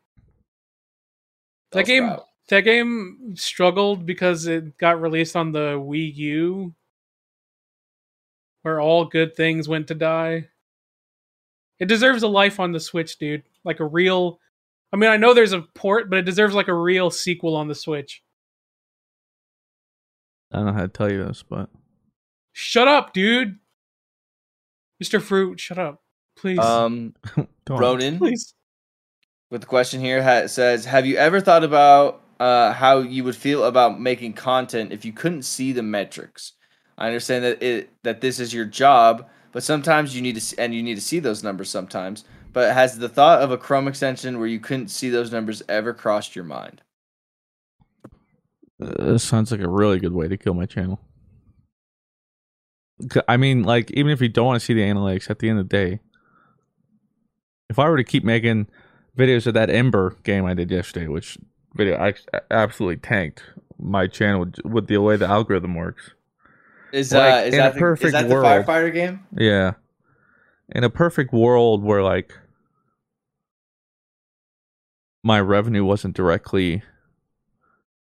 That 1.72 1.86
game. 1.86 2.04
Bellsprout. 2.04 2.24
That 2.50 2.62
game 2.62 3.34
struggled 3.36 4.06
because 4.06 4.46
it 4.46 4.78
got 4.78 5.02
released 5.02 5.36
on 5.36 5.52
the 5.52 5.80
Wii 5.80 6.14
U, 6.16 6.76
where 8.62 8.80
all 8.80 9.06
good 9.06 9.36
things 9.36 9.68
went 9.68 9.88
to 9.88 9.96
die. 9.96 10.50
It 11.80 11.88
deserves 11.88 12.22
a 12.22 12.28
life 12.28 12.60
on 12.60 12.72
the 12.72 12.80
Switch, 12.80 13.18
dude. 13.18 13.44
Like 13.64 13.80
a 13.80 13.86
real. 13.86 14.40
I 14.94 14.98
mean, 14.98 15.10
I 15.10 15.18
know 15.18 15.34
there's 15.34 15.54
a 15.54 15.62
port, 15.74 16.10
but 16.10 16.20
it 16.20 16.26
deserves 16.26 16.54
like 16.54 16.68
a 16.68 16.74
real 16.74 17.10
sequel 17.10 17.56
on 17.56 17.68
the 17.68 17.76
Switch. 17.76 18.22
I 20.56 20.60
don't 20.60 20.68
know 20.68 20.74
how 20.74 20.84
to 20.84 20.88
tell 20.88 21.12
you 21.12 21.26
this, 21.26 21.44
but 21.44 21.70
Shut 22.54 22.88
up, 22.88 23.12
dude. 23.14 23.60
Mr. 25.04 25.22
Fruit, 25.22 25.60
shut 25.60 25.78
up. 25.78 26.02
Please. 26.38 26.60
Um. 26.60 27.14
Ronan 27.70 28.18
Please. 28.20 28.54
with 29.52 29.60
the 29.62 29.68
question 29.68 30.00
here 30.00 30.24
ha- 30.24 30.48
says, 30.48 30.86
"Have 30.86 31.06
you 31.06 31.18
ever 31.18 31.42
thought 31.42 31.66
about 31.66 32.22
uh, 32.40 32.72
how 32.72 33.00
you 33.00 33.26
would 33.26 33.36
feel 33.36 33.66
about 33.66 34.00
making 34.00 34.34
content 34.34 34.94
if 34.94 35.04
you 35.04 35.12
couldn't 35.12 35.42
see 35.42 35.74
the 35.74 35.84
metrics? 35.84 36.54
I 36.98 37.08
understand 37.08 37.44
that 37.44 37.62
it 37.62 37.90
that 38.04 38.22
this 38.22 38.40
is 38.40 38.54
your 38.54 38.64
job, 38.64 39.28
but 39.52 39.62
sometimes 39.62 40.16
you 40.16 40.22
need 40.22 40.36
to 40.36 40.42
see, 40.42 40.56
and 40.58 40.74
you 40.74 40.82
need 40.82 40.96
to 40.96 41.02
see 41.02 41.20
those 41.20 41.44
numbers 41.44 41.70
sometimes. 41.70 42.24
But 42.54 42.74
has 42.74 42.98
the 42.98 43.10
thought 43.10 43.42
of 43.42 43.52
a 43.52 43.58
Chrome 43.58 43.90
extension 43.90 44.40
where 44.40 44.48
you 44.48 44.62
couldn't 44.62 44.88
see 44.88 45.10
those 45.10 45.34
numbers 45.34 45.62
ever 45.68 45.94
crossed 45.94 46.38
your 46.38 46.46
mind? 46.46 46.82
Uh, 48.82 49.12
this 49.14 49.24
sounds 49.24 49.52
like 49.52 49.62
a 49.62 49.70
really 49.70 50.00
good 50.00 50.14
way 50.14 50.28
to 50.28 50.38
kill 50.38 50.54
my 50.54 50.66
channel. 50.66 51.00
I 53.28 53.38
mean, 53.38 53.64
like, 53.64 53.92
even 53.92 54.12
if 54.12 54.22
you 54.22 54.30
don't 54.30 54.46
want 54.46 54.60
to 54.60 54.66
see 54.66 54.74
the 54.74 54.82
analytics, 54.82 55.30
at 55.30 55.40
the 55.40 55.50
end 55.50 55.60
of 55.60 55.70
the 55.70 55.78
day, 55.78 56.00
if 57.70 57.78
I 57.80 57.90
were 57.90 57.98
to 57.98 58.04
keep 58.04 58.24
making 58.24 58.68
videos 59.18 59.48
of 59.48 59.54
that 59.56 59.70
Ember 59.70 60.16
game 60.24 60.46
I 60.46 60.54
did 60.54 60.72
yesterday, 60.72 61.08
which 61.08 61.38
video 61.74 61.98
I 61.98 62.14
absolutely 62.52 62.98
tanked 62.98 63.44
my 63.78 64.08
channel 64.08 64.46
with, 64.64 64.88
the 64.88 64.98
way 64.98 65.18
the 65.18 65.28
algorithm 65.28 65.76
works. 65.76 66.12
Is 66.94 67.12
Like, 67.12 67.34
uh, 67.34 67.48
is 67.48 67.54
in 67.54 67.60
that 67.60 67.72
a 67.72 67.74
the, 67.74 67.80
perfect 67.80 68.06
is 68.08 68.12
that 68.14 68.28
the 68.30 68.34
world- 68.34 68.66
firefighter 68.66 68.94
game? 68.94 69.26
Yeah. 69.38 69.74
In 70.70 70.84
a 70.86 70.90
perfect 70.90 71.34
world 71.34 71.84
where 71.84 72.02
like 72.02 72.34
my 75.24 75.40
revenue 75.40 75.84
wasn't 75.84 76.16
directly 76.16 76.84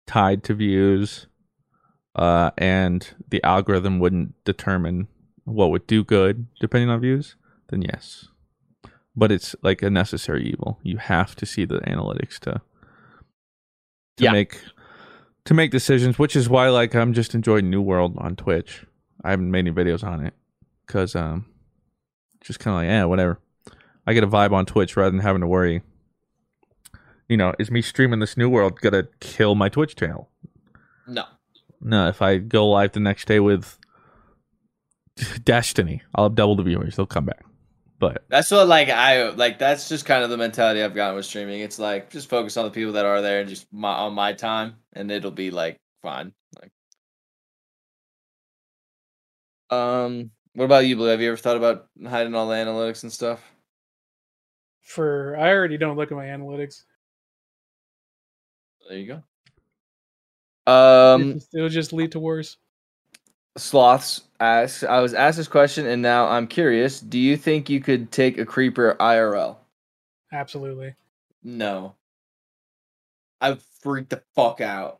tied 0.07 0.43
to 0.45 0.55
views 0.55 1.27
uh 2.17 2.51
and 2.59 3.15
the 3.31 3.43
algorithm 3.43 3.99
wouldn't 3.99 4.35
determine 4.45 5.09
what 5.45 5.71
would 5.71 5.87
do 5.87 6.05
good 6.05 6.47
depending 6.61 6.89
on 6.91 7.01
views, 7.01 7.37
then 7.69 7.83
yes. 7.83 8.29
But 9.17 9.31
it's 9.33 9.55
like 9.63 9.83
a 9.83 9.91
necessary 9.91 10.45
evil. 10.49 10.79
You 10.83 10.97
have 10.99 11.35
to 11.37 11.47
see 11.47 11.65
the 11.65 11.81
analytics 11.81 12.39
to 12.41 12.61
to 14.17 14.25
Yeah. 14.25 14.33
make 14.33 14.61
to 15.45 15.55
make 15.55 15.71
decisions, 15.71 16.19
which 16.19 16.35
is 16.37 16.49
why 16.49 16.69
like 16.71 16.95
I'm 16.95 17.13
just 17.13 17.35
enjoying 17.35 17.69
New 17.71 17.83
World 17.83 18.15
on 18.19 18.37
Twitch. 18.37 18.85
I 19.23 19.31
haven't 19.31 19.51
made 19.51 19.67
any 19.67 19.73
videos 19.73 20.03
on 20.05 20.25
it 20.25 20.35
cuz 20.87 21.15
um 21.17 21.47
just 22.41 22.61
kind 22.61 22.75
of 22.75 22.81
like, 22.81 22.87
yeah, 22.89 23.05
whatever. 23.05 23.39
I 24.07 24.13
get 24.13 24.23
a 24.25 24.27
vibe 24.29 24.53
on 24.53 24.67
Twitch 24.67 24.97
rather 24.97 25.11
than 25.11 25.21
having 25.21 25.41
to 25.41 25.47
worry. 25.47 25.83
You 27.29 27.37
know, 27.37 27.55
is 27.59 27.71
me 27.71 27.83
streaming 27.83 28.21
this 28.21 28.37
new 28.37 28.49
world 28.49 28.81
gonna 28.81 29.05
kill 29.21 29.55
my 29.55 29.69
Twitch 29.69 29.97
channel? 29.97 30.31
No. 31.07 31.25
No, 31.81 32.09
if 32.09 32.23
I 32.23 32.39
go 32.39 32.69
live 32.69 32.93
the 32.93 33.01
next 33.01 33.27
day 33.27 33.41
with 33.41 33.79
Destiny, 35.45 36.03
I'll 36.15 36.25
have 36.25 36.35
double 36.35 36.57
the 36.57 36.63
viewers. 36.63 36.97
They'll 36.97 37.07
come 37.07 37.27
back. 37.27 37.45
But 37.99 38.25
That's 38.29 38.51
what 38.51 38.67
like 38.67 38.89
I 38.89 39.31
like. 39.31 39.59
That's 39.59 39.89
just 39.89 40.05
kind 40.05 40.25
of 40.25 40.31
the 40.31 40.37
mentality 40.37 40.83
I've 40.83 40.95
gotten 40.95 41.17
with 41.17 41.27
streaming. 41.27 41.61
It's 41.61 41.79
like 41.79 42.11
just 42.11 42.29
focus 42.29 42.57
on 42.57 42.65
the 42.65 42.71
people 42.71 42.95
that 42.95 43.07
are 43.07 43.23
there 43.23 43.41
and 43.41 43.49
just 43.49 43.67
my, 43.73 43.93
on 43.93 44.15
my 44.15 44.33
time, 44.33 44.75
and 44.93 45.11
it'll 45.11 45.31
be 45.31 45.51
like 45.51 45.79
fine. 46.03 46.33
Like, 46.61 46.73
um, 49.71 50.31
what 50.55 50.65
about 50.65 50.87
you, 50.87 50.97
Blue? 50.97 51.07
Have 51.07 51.21
you 51.21 51.29
ever 51.29 51.37
thought 51.37 51.57
about 51.57 51.87
hiding 52.07 52.35
all 52.35 52.49
the 52.49 52.57
analytics 52.57 53.05
and 53.05 53.13
stuff? 53.13 53.41
For 54.83 55.37
I 55.39 55.51
already 55.51 55.79
don't 55.79 55.97
look 55.97 56.11
at 56.11 56.17
my 56.17 56.27
analytics. 56.27 56.83
There 58.89 58.98
you 58.98 59.06
go. 60.66 60.73
Um, 60.73 61.40
It'll 61.55 61.69
just- 61.69 61.93
lead 61.93 62.12
to 62.12 62.19
worse. 62.20 62.56
Sloths 63.56 64.23
asks, 64.40 64.82
I 64.82 64.98
was 65.01 65.15
asked 65.15 65.36
this 65.36 65.47
question, 65.48 65.86
and 65.86 66.02
now 66.02 66.27
I'm 66.27 66.47
curious. 66.48 67.01
Do 67.01 67.19
you 67.19 67.36
think 67.36 67.69
you 67.70 67.81
could 67.81 68.11
take 68.11 68.36
a 68.39 68.44
creeper 68.44 68.97
IRL? 68.98 69.59
Absolutely. 70.32 70.94
No. 71.44 71.94
I 73.40 73.56
freaked 73.81 74.11
the 74.11 74.23
fuck 74.35 74.61
out. 74.61 74.98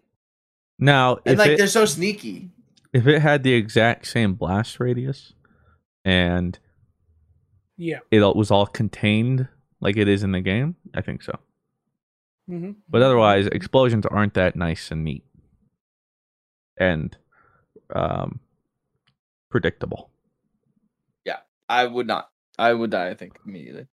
now, 0.79 1.19
And 1.27 1.39
like 1.39 1.53
it, 1.53 1.59
they're 1.59 1.67
so 1.67 1.85
sneaky. 1.85 2.51
if 2.93 3.07
it 3.07 3.21
had 3.23 3.43
the 3.43 3.55
exact 3.55 4.07
same 4.07 4.35
blast 4.35 4.79
radius 4.79 5.33
and 6.05 6.59
Yeah. 7.77 8.01
it 8.11 8.21
was 8.37 8.51
all 8.51 8.67
contained 8.67 9.49
like 9.81 9.97
it 9.97 10.07
is 10.09 10.23
in 10.23 10.33
the 10.33 10.41
game, 10.41 10.77
I 10.95 11.01
think 11.01 11.23
so. 11.23 11.39
Hmm 12.49 12.73
But 12.89 13.03
otherwise, 13.03 13.47
explosions 13.47 14.07
aren't 14.07 14.35
that 14.35 14.57
nice 14.57 14.91
and 14.91 15.05
neat, 15.05 15.25
and 16.79 17.17
um, 17.95 18.41
predictable. 19.51 20.11
Yeah, 21.25 21.39
I 21.69 21.87
would 21.87 22.07
not. 22.07 22.29
I 22.59 22.73
would 22.73 22.91
die. 22.91 23.09
I 23.11 23.15
think 23.15 23.39
immediately. 23.47 23.87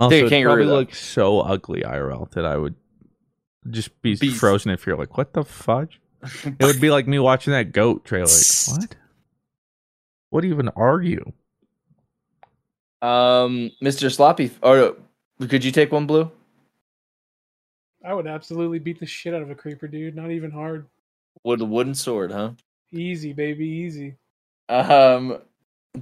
Also, 0.00 0.28
Think 0.28 0.42
it 0.42 0.44
probably 0.44 0.66
though. 0.66 0.74
looks 0.76 0.98
so 1.04 1.40
ugly 1.40 1.82
IRL 1.82 2.30
that 2.30 2.46
I 2.46 2.56
would 2.56 2.76
just 3.70 4.00
be 4.00 4.14
Beast. 4.14 4.38
frozen 4.38 4.76
you're 4.86 4.96
Like, 4.96 5.16
what 5.18 5.32
the 5.32 5.44
fudge? 5.44 6.00
it 6.44 6.64
would 6.64 6.80
be 6.80 6.90
like 6.90 7.06
me 7.08 7.18
watching 7.18 7.52
that 7.52 7.72
goat 7.72 8.04
trailer. 8.04 8.26
Like, 8.26 8.78
what? 8.80 8.96
What 10.30 10.44
even 10.44 10.68
are 10.70 11.00
you? 11.02 11.32
Um, 13.02 13.70
Mr. 13.82 14.12
Sloppy. 14.12 14.50
Or 14.62 14.96
could 15.48 15.64
you 15.64 15.72
take 15.72 15.92
one 15.92 16.06
blue? 16.06 16.30
I 18.08 18.14
would 18.14 18.26
absolutely 18.26 18.78
beat 18.78 18.98
the 18.98 19.04
shit 19.04 19.34
out 19.34 19.42
of 19.42 19.50
a 19.50 19.54
creeper, 19.54 19.86
dude. 19.86 20.16
Not 20.16 20.30
even 20.30 20.50
hard. 20.50 20.86
With 21.44 21.60
a 21.60 21.66
wooden 21.66 21.94
sword, 21.94 22.32
huh? 22.32 22.52
Easy, 22.90 23.34
baby, 23.34 23.66
easy. 23.66 24.14
Um, 24.70 25.36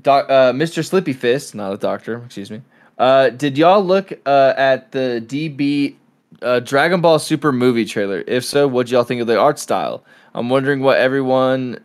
doc, 0.03 0.31
uh, 0.31 0.53
Mr. 0.53 0.87
Slippy 0.87 1.13
Fist, 1.13 1.57
not 1.57 1.73
a 1.73 1.77
doctor, 1.77 2.23
excuse 2.25 2.49
me. 2.49 2.63
Uh, 2.97 3.31
did 3.31 3.59
y'all 3.59 3.85
look 3.85 4.13
uh, 4.25 4.55
at 4.57 4.93
the 4.93 5.21
DB 5.27 5.97
uh, 6.43 6.61
Dragon 6.61 7.01
Ball 7.01 7.19
Super 7.19 7.51
movie 7.51 7.85
trailer? 7.85 8.23
If 8.29 8.45
so, 8.45 8.69
what 8.69 8.87
do 8.87 8.93
y'all 8.93 9.03
think 9.03 9.21
of 9.21 9.27
the 9.27 9.37
art 9.37 9.59
style? 9.59 10.05
I'm 10.33 10.49
wondering 10.49 10.83
what 10.83 10.99
everyone, 10.99 11.81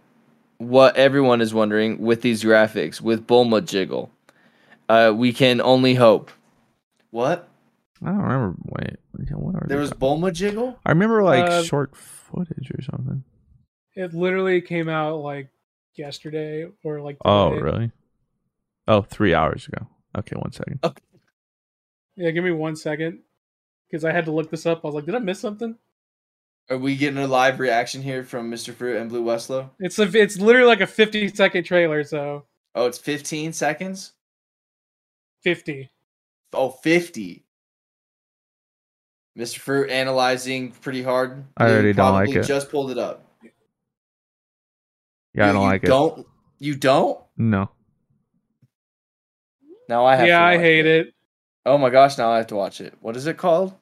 what 0.60 0.95
everyone 0.98 1.41
is 1.41 1.52
wondering 1.52 1.98
with 1.98 2.22
these 2.22 2.43
graphics 2.43 3.02
with 3.02 3.26
Bulma 3.26 3.65
jiggle. 3.65 4.11
Uh, 4.88 5.14
we 5.15 5.34
can 5.34 5.61
only 5.61 5.95
hope. 5.95 6.30
What? 7.10 7.51
I 8.03 8.07
don't 8.07 8.18
remember. 8.22 8.56
Wait, 8.64 8.98
what 9.34 9.56
are 9.56 9.68
There 9.68 9.78
was 9.80 9.91
talking- 9.91 10.22
Bulma 10.22 10.34
jiggle. 10.34 10.80
I 10.86 10.90
remember 10.91 11.23
like 11.23 11.45
Uh, 11.49 11.64
short 11.64 11.95
footage 11.95 12.72
or 12.72 12.82
something. 12.82 13.23
It 13.95 14.14
literally 14.14 14.61
came 14.61 14.90
out 14.90 15.18
like 15.18 15.49
yesterday 15.95 16.68
or 16.84 17.02
like. 17.02 17.18
Oh, 17.26 17.49
today. 17.52 17.61
really? 17.61 17.91
Oh, 18.88 19.02
three 19.03 19.34
hours 19.34 19.68
ago. 19.68 19.88
Okay, 20.18 20.36
one 20.36 20.52
second. 20.52 20.80
Yeah, 22.15 22.32
give 22.32 22.44
me 22.44 22.52
one 22.52 22.76
second 22.76 23.19
because 23.90 24.03
I 24.03 24.11
had 24.11 24.26
to 24.26 24.32
look 24.32 24.49
this 24.49 24.65
up. 24.65 24.84
I 24.84 24.88
was 24.88 24.95
like, 24.95 25.06
did 25.06 25.15
I 25.15 25.19
miss 25.19 25.40
something? 25.40 25.78
Are 26.69 26.78
we 26.78 26.95
getting 26.95 27.18
a 27.19 27.28
live 27.28 27.60
reaction 27.60 28.02
here 28.02 28.23
from 28.23 28.49
Mr. 28.52 28.73
Fruit 28.73 28.98
and 28.98 29.10
Blue 29.10 29.23
Westlow? 29.23 29.69
It's 29.80 29.99
a, 29.99 30.03
it's 30.03 30.38
literally 30.40 30.68
like 30.68 30.82
a 30.82 30.88
fifty 30.88 31.28
second 31.28 31.64
trailer. 31.65 32.03
So 32.03 32.45
Oh, 32.73 32.86
it's 32.88 32.98
15 32.98 33.52
seconds. 33.53 34.14
fifty. 35.41 35.90
Oh, 36.53 36.69
50. 36.69 37.45
Mr. 39.38 39.60
Fruit 39.60 39.90
analyzing 39.90 40.72
pretty 40.72 41.03
hard. 41.03 41.45
I 41.58 41.70
already 41.70 41.94
don't 41.94 42.14
like 42.14 42.30
it. 42.30 42.44
Just 42.44 42.70
pulled 42.70 42.91
it 42.91 42.98
up. 42.98 43.26
Yeah, 45.34 45.49
I 45.49 45.53
don't 45.53 45.62
you 45.62 45.68
like 45.68 45.82
Don't 45.84 46.28
you 46.60 46.76
don't? 46.76 47.18
it. 47.18 47.24
No. 47.38 47.70
Now 49.88 50.06
I 50.06 50.16
have. 50.16 50.28
Yeah, 50.28 50.40
to 50.40 50.45
I 50.45 50.56
watch 50.56 50.62
hate 50.62 50.86
it. 50.86 51.14
Oh 51.66 51.78
my 51.78 51.90
gosh! 51.90 52.18
Now 52.18 52.32
I 52.32 52.38
have 52.38 52.48
to 52.48 52.56
watch 52.56 52.82
it. 52.82 52.94
What 53.02 53.16
is 53.16 53.28
it 53.28 53.38
called? 53.38 53.74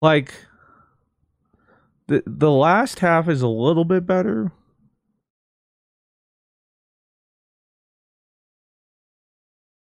Like 0.00 0.34
the 2.08 2.24
the 2.26 2.50
last 2.50 2.98
half 2.98 3.28
is 3.28 3.42
a 3.42 3.48
little 3.48 3.84
bit 3.84 4.06
better. 4.06 4.50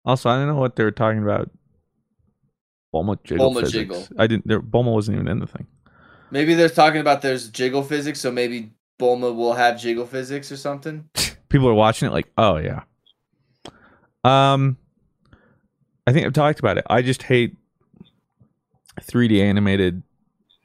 Also, 0.03 0.30
I 0.30 0.38
don't 0.38 0.48
know 0.48 0.56
what 0.56 0.76
they 0.76 0.84
were 0.84 0.91
talking 0.91 1.22
about. 1.22 1.52
Bulma 2.93 3.22
jiggle 3.23 3.51
Bulma 3.51 3.61
physics. 3.61 3.72
jiggle. 3.73 4.07
I 4.18 4.27
didn't. 4.27 4.47
There, 4.47 4.61
Bulma 4.61 4.93
wasn't 4.93 5.15
even 5.15 5.27
in 5.27 5.39
the 5.39 5.47
thing. 5.47 5.68
Maybe 6.31 6.53
they're 6.53 6.69
talking 6.69 7.01
about 7.01 7.22
there's 7.22 7.49
jiggle 7.49 7.84
physics, 7.84 8.19
so 8.19 8.31
maybe 8.31 8.72
Bulma 8.99 9.34
will 9.35 9.53
have 9.53 9.80
jiggle 9.80 10.05
physics 10.05 10.51
or 10.51 10.57
something. 10.57 11.09
People 11.49 11.69
are 11.69 11.73
watching 11.73 12.07
it 12.07 12.11
like, 12.11 12.27
oh 12.38 12.57
yeah. 12.57 12.81
Um, 14.23 14.77
I 16.05 16.11
think 16.11 16.26
I've 16.26 16.34
talked 16.34 16.59
about 16.59 16.77
it. 16.77 16.85
I 16.89 17.01
just 17.01 17.23
hate 17.23 17.55
3D 19.01 19.41
animated 19.41 20.03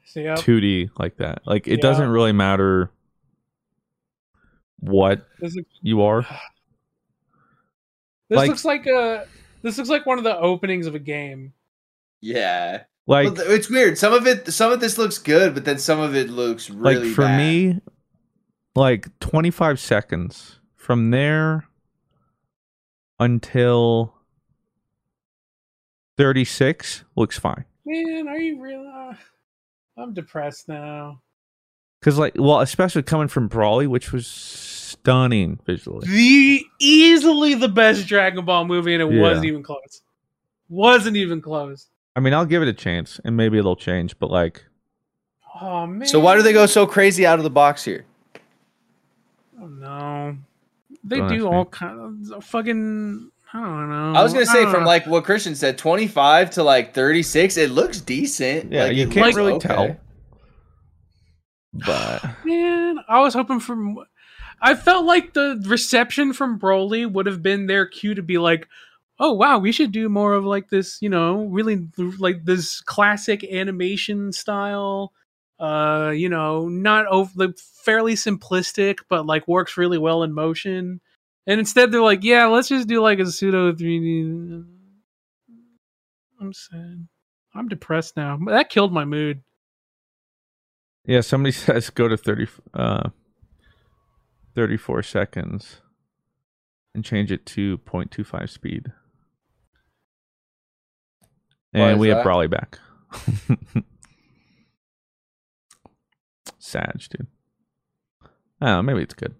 So, 0.05 0.19
yeah, 0.19 0.35
2D 0.35 0.89
like 0.99 1.17
that. 1.17 1.41
Like 1.45 1.67
it 1.67 1.77
Yeah. 1.77 1.81
doesn't 1.81 2.09
really 2.09 2.33
matter 2.33 2.91
what 4.79 5.25
this, 5.39 5.55
you 5.81 6.01
are. 6.01 6.21
this 8.29 8.37
Like- 8.37 8.49
looks 8.49 8.65
like 8.65 8.85
a 8.87 9.27
this 9.61 9.77
looks 9.77 9.89
like 9.89 10.05
one 10.05 10.17
of 10.17 10.25
the 10.25 10.37
openings 10.37 10.87
of 10.87 10.95
a 10.95 10.99
game. 10.99 11.53
Yeah. 12.25 12.83
Like 13.05 13.33
Well, 13.35 13.51
it's 13.51 13.69
weird. 13.69 13.97
Some 13.97 14.13
of 14.13 14.25
it, 14.25 14.47
some 14.53 14.71
of 14.71 14.79
this 14.79 14.97
looks 14.97 15.17
good, 15.17 15.53
but 15.53 15.65
then 15.65 15.77
some 15.77 15.99
of 15.99 16.15
it 16.15 16.29
looks 16.29 16.69
really 16.69 17.07
like 17.07 17.15
for 17.15 17.23
bad. 17.23 17.37
me 17.37 17.81
like 18.75 19.19
25 19.19 19.77
seconds 19.77 20.59
from 20.77 21.11
there 21.11 21.67
until 23.19 24.13
36 26.17 27.03
looks 27.17 27.37
fine. 27.37 27.65
Man, 27.85 28.27
are 28.29 28.37
you 28.37 28.61
really? 28.61 28.87
Uh, 28.87 29.13
I'm 29.97 30.13
depressed 30.13 30.69
now. 30.69 31.19
Cuz 32.01 32.17
like 32.17 32.33
well, 32.37 32.61
especially 32.61 33.03
coming 33.03 33.27
from 33.27 33.49
Broly 33.49 33.87
which 33.87 34.11
was 34.13 34.27
stunning 34.27 35.59
visually. 35.65 36.07
The 36.07 36.65
easily 36.79 37.53
the 37.55 37.67
best 37.69 38.07
Dragon 38.07 38.45
Ball 38.45 38.65
movie, 38.65 38.93
and 38.93 39.03
it 39.03 39.13
Yeah. 39.13 39.21
wasn't 39.21 39.45
even 39.47 39.61
close. 39.63 40.01
Wasn't 40.69 41.17
even 41.17 41.41
close. 41.41 41.87
I 42.15 42.19
mean, 42.19 42.33
I'll 42.33 42.45
give 42.45 42.61
it 42.61 42.67
a 42.67 42.73
chance 42.73 43.19
and 43.23 43.35
maybe 43.35 43.57
it'll 43.57 43.75
change, 43.75 44.17
but 44.19 44.29
like 44.29 44.65
Oh 45.61 45.85
man. 45.85 46.07
So 46.07 46.19
why 46.19 46.35
do 46.35 46.41
they 46.41 46.53
go 46.53 46.65
so 46.65 46.85
crazy 46.85 47.25
out 47.25 47.39
of 47.39 47.43
the 47.43 47.49
box 47.49 47.83
here? 47.83 48.05
Oh, 49.61 49.67
no. 49.67 50.37
They 51.03 51.17
Don't 51.17 51.29
do 51.29 51.47
all 51.47 51.63
me. 51.65 51.69
kind 51.71 52.31
of 52.33 52.43
fucking. 52.43 53.29
I 53.53 53.59
don't 53.59 53.89
know. 53.89 54.19
I 54.19 54.23
was 54.23 54.33
gonna 54.33 54.45
say 54.45 54.63
from 54.63 54.81
know. 54.81 54.87
like 54.87 55.05
what 55.05 55.25
Christian 55.25 55.53
said, 55.53 55.77
twenty 55.77 56.07
five 56.07 56.49
to 56.51 56.63
like 56.63 56.93
thirty 56.93 57.21
six. 57.21 57.55
It 57.57 57.69
looks 57.71 58.01
decent. 58.01 58.71
yeah, 58.71 58.85
Like, 58.85 58.95
you 58.95 59.07
can't 59.07 59.27
looks 59.27 59.37
really 59.37 59.53
okay. 59.53 59.67
tell. 59.67 59.97
But 61.75 62.23
Man, 62.45 62.99
I 63.07 63.21
was 63.21 63.33
hoping 63.33 63.59
for. 63.59 63.75
I 64.61 64.75
felt 64.75 65.05
like 65.05 65.33
the 65.33 65.61
reception 65.65 66.31
from 66.31 66.59
Broly 66.59 67.11
would 67.11 67.25
have 67.25 67.41
been 67.41 67.65
their 67.65 67.85
cue 67.87 68.13
to 68.13 68.21
be 68.21 68.37
like, 68.37 68.67
"Oh 69.23 69.31
wow, 69.31 69.57
we 69.57 69.71
should 69.71 69.93
do 69.93 70.09
more 70.09 70.33
of 70.33 70.43
like 70.43 70.69
this, 70.69 71.01
you 71.01 71.07
know, 71.07 71.45
really 71.45 71.87
like 72.19 72.43
this 72.43 72.81
classic 72.81 73.41
animation 73.45 74.33
style." 74.33 75.13
Uh, 75.59 76.11
you 76.13 76.27
know, 76.27 76.67
not 76.67 77.05
over 77.07 77.31
like 77.35 77.57
fairly 77.57 78.15
simplistic, 78.15 78.97
but 79.09 79.25
like 79.25 79.47
works 79.47 79.77
really 79.77 79.97
well 79.97 80.23
in 80.23 80.33
motion. 80.33 80.99
And 81.47 81.59
instead, 81.59 81.89
they're 81.89 82.01
like, 82.01 82.23
"Yeah, 82.25 82.47
let's 82.47 82.67
just 82.67 82.89
do 82.89 83.01
like 83.01 83.19
a 83.19 83.25
pseudo 83.25 83.71
3D." 83.71 84.65
I'm 86.41 86.51
sad. 86.51 87.07
I'm 87.55 87.69
depressed 87.69 88.17
now. 88.17 88.37
That 88.47 88.69
killed 88.69 88.91
my 88.91 89.05
mood. 89.05 89.41
Yeah, 91.05 91.21
somebody 91.21 91.51
says 91.53 91.89
go 91.89 92.09
to 92.09 92.17
30 92.17 92.47
uh 92.73 93.09
34 94.55 95.01
seconds 95.03 95.81
and 96.93 97.05
change 97.05 97.31
it 97.31 97.45
to 97.45 97.77
0.25 97.79 98.49
speed. 98.49 98.91
Why 101.73 101.89
And 101.89 101.93
is 101.93 101.99
we 101.99 102.07
have 102.09 102.23
that? 102.23 102.25
Broly 102.25 102.49
back. 102.49 102.79
Sag, 106.59 106.99
dude. 107.09 107.27
I 108.61 108.67
don't 108.67 108.77
know, 108.77 108.81
maybe 108.83 109.03
it's 109.03 109.13
good. 109.13 109.35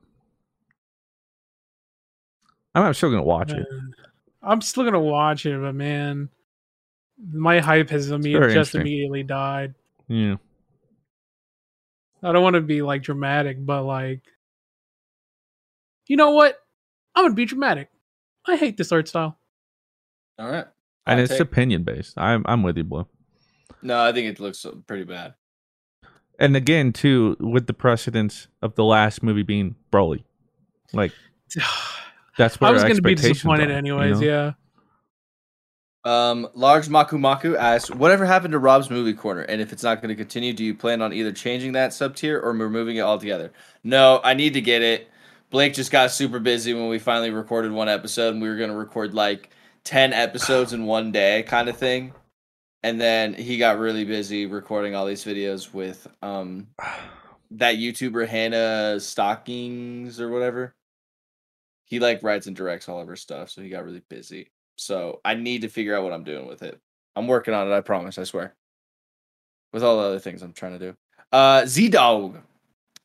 I'm, 2.75 2.83
I'm 2.83 2.93
still 2.93 3.09
gonna 3.11 3.23
watch 3.23 3.51
it. 3.51 3.65
I'm 4.41 4.61
still 4.61 4.83
gonna 4.83 4.99
watch 4.99 5.45
it, 5.45 5.59
but 5.59 5.75
man, 5.75 6.29
my 7.31 7.59
hype 7.59 7.89
has 7.91 8.09
imme- 8.09 8.51
just 8.51 8.75
immediately 8.75 9.23
died. 9.23 9.75
Yeah. 10.07 10.35
I 12.23 12.31
don't 12.31 12.43
want 12.43 12.55
to 12.55 12.61
be 12.61 12.81
like 12.81 13.03
dramatic, 13.03 13.63
but 13.63 13.83
like, 13.83 14.21
you 16.07 16.17
know 16.17 16.31
what? 16.31 16.57
I'm 17.15 17.25
gonna 17.25 17.35
be 17.35 17.45
dramatic. 17.45 17.89
I 18.45 18.55
hate 18.55 18.75
this 18.75 18.91
art 18.91 19.07
style. 19.07 19.37
All 20.39 20.49
right. 20.49 20.65
And 21.05 21.19
Hot 21.19 21.23
it's 21.23 21.33
take. 21.33 21.41
opinion 21.41 21.83
based. 21.83 22.17
I'm 22.17 22.43
I'm 22.45 22.63
with 22.63 22.77
you, 22.77 22.83
Blue. 22.83 23.07
No, 23.81 24.01
I 24.01 24.11
think 24.13 24.27
it 24.27 24.39
looks 24.39 24.65
pretty 24.87 25.03
bad. 25.03 25.33
And 26.39 26.55
again, 26.55 26.93
too, 26.93 27.35
with 27.39 27.67
the 27.67 27.73
precedence 27.73 28.47
of 28.61 28.75
the 28.75 28.83
last 28.83 29.21
movie 29.21 29.43
being 29.43 29.75
Broly. 29.91 30.23
Like 30.93 31.11
that's 32.37 32.59
where 32.59 32.69
I 32.69 32.73
was 32.73 32.83
gonna 32.83 33.01
be 33.01 33.15
disappointed 33.15 33.69
are, 33.69 33.71
you 33.71 33.77
anyways. 33.77 34.21
know? 34.21 34.25
Yeah. 34.25 34.51
Um, 36.05 36.49
large 36.53 36.89
Maku 36.89 37.17
Maku 37.17 37.55
asks, 37.55 37.89
"Whatever 37.89 38.25
happened 38.25 38.51
to 38.51 38.59
Rob's 38.59 38.89
movie 38.89 39.13
corner? 39.13 39.41
And 39.41 39.61
if 39.61 39.71
it's 39.71 39.83
not 39.83 40.01
going 40.01 40.09
to 40.09 40.15
continue, 40.15 40.51
do 40.51 40.63
you 40.63 40.75
plan 40.75 41.01
on 41.01 41.13
either 41.13 41.31
changing 41.31 41.73
that 41.73 41.93
sub 41.93 42.15
tier 42.15 42.39
or 42.39 42.51
removing 42.51 42.97
it 42.97 43.01
altogether?" 43.01 43.53
No, 43.85 44.19
I 44.21 44.33
need 44.33 44.53
to 44.53 44.61
get 44.61 44.81
it. 44.81 45.07
Blake 45.49 45.73
just 45.73 45.91
got 45.91 46.11
super 46.11 46.39
busy 46.39 46.73
when 46.73 46.89
we 46.89 46.99
finally 46.99 47.29
recorded 47.29 47.71
one 47.71 47.87
episode, 47.87 48.33
and 48.33 48.41
we 48.41 48.49
were 48.49 48.57
going 48.57 48.69
to 48.69 48.75
record 48.75 49.13
like 49.13 49.51
ten 49.85 50.13
episodes 50.13 50.73
in 50.73 50.85
one 50.85 51.11
day, 51.11 51.43
kind 51.43 51.69
of 51.69 51.77
thing. 51.77 52.13
And 52.83 52.99
then 52.99 53.33
he 53.33 53.57
got 53.57 53.79
really 53.79 54.03
busy 54.05 54.45
recording 54.45 54.95
all 54.95 55.05
these 55.05 55.23
videos 55.25 55.73
with 55.73 56.07
um 56.21 56.67
that 57.51 57.75
YouTuber 57.75 58.27
Hannah 58.27 58.99
Stockings 58.99 60.19
or 60.19 60.29
whatever. 60.29 60.73
he 61.85 61.99
like 61.99 62.23
writes 62.23 62.47
and 62.47 62.55
directs 62.55 62.89
all 62.89 62.99
of 63.01 63.07
her 63.07 63.15
stuff, 63.15 63.49
so 63.49 63.61
he 63.61 63.69
got 63.69 63.85
really 63.85 64.01
busy. 64.09 64.49
So 64.77 65.21
I 65.23 65.35
need 65.35 65.61
to 65.61 65.69
figure 65.69 65.95
out 65.95 66.03
what 66.03 66.13
I'm 66.13 66.23
doing 66.23 66.47
with 66.47 66.63
it. 66.63 66.79
I'm 67.15 67.27
working 67.27 67.53
on 67.53 67.67
it. 67.71 67.75
I 67.75 67.81
promise. 67.81 68.17
I 68.17 68.23
swear. 68.23 68.55
With 69.71 69.83
all 69.83 69.97
the 69.99 70.07
other 70.07 70.19
things 70.19 70.41
I'm 70.41 70.53
trying 70.53 70.79
to 70.79 70.91
do. 70.91 70.95
Uh, 71.31 71.65
Z 71.65 71.89
Dog 71.89 72.39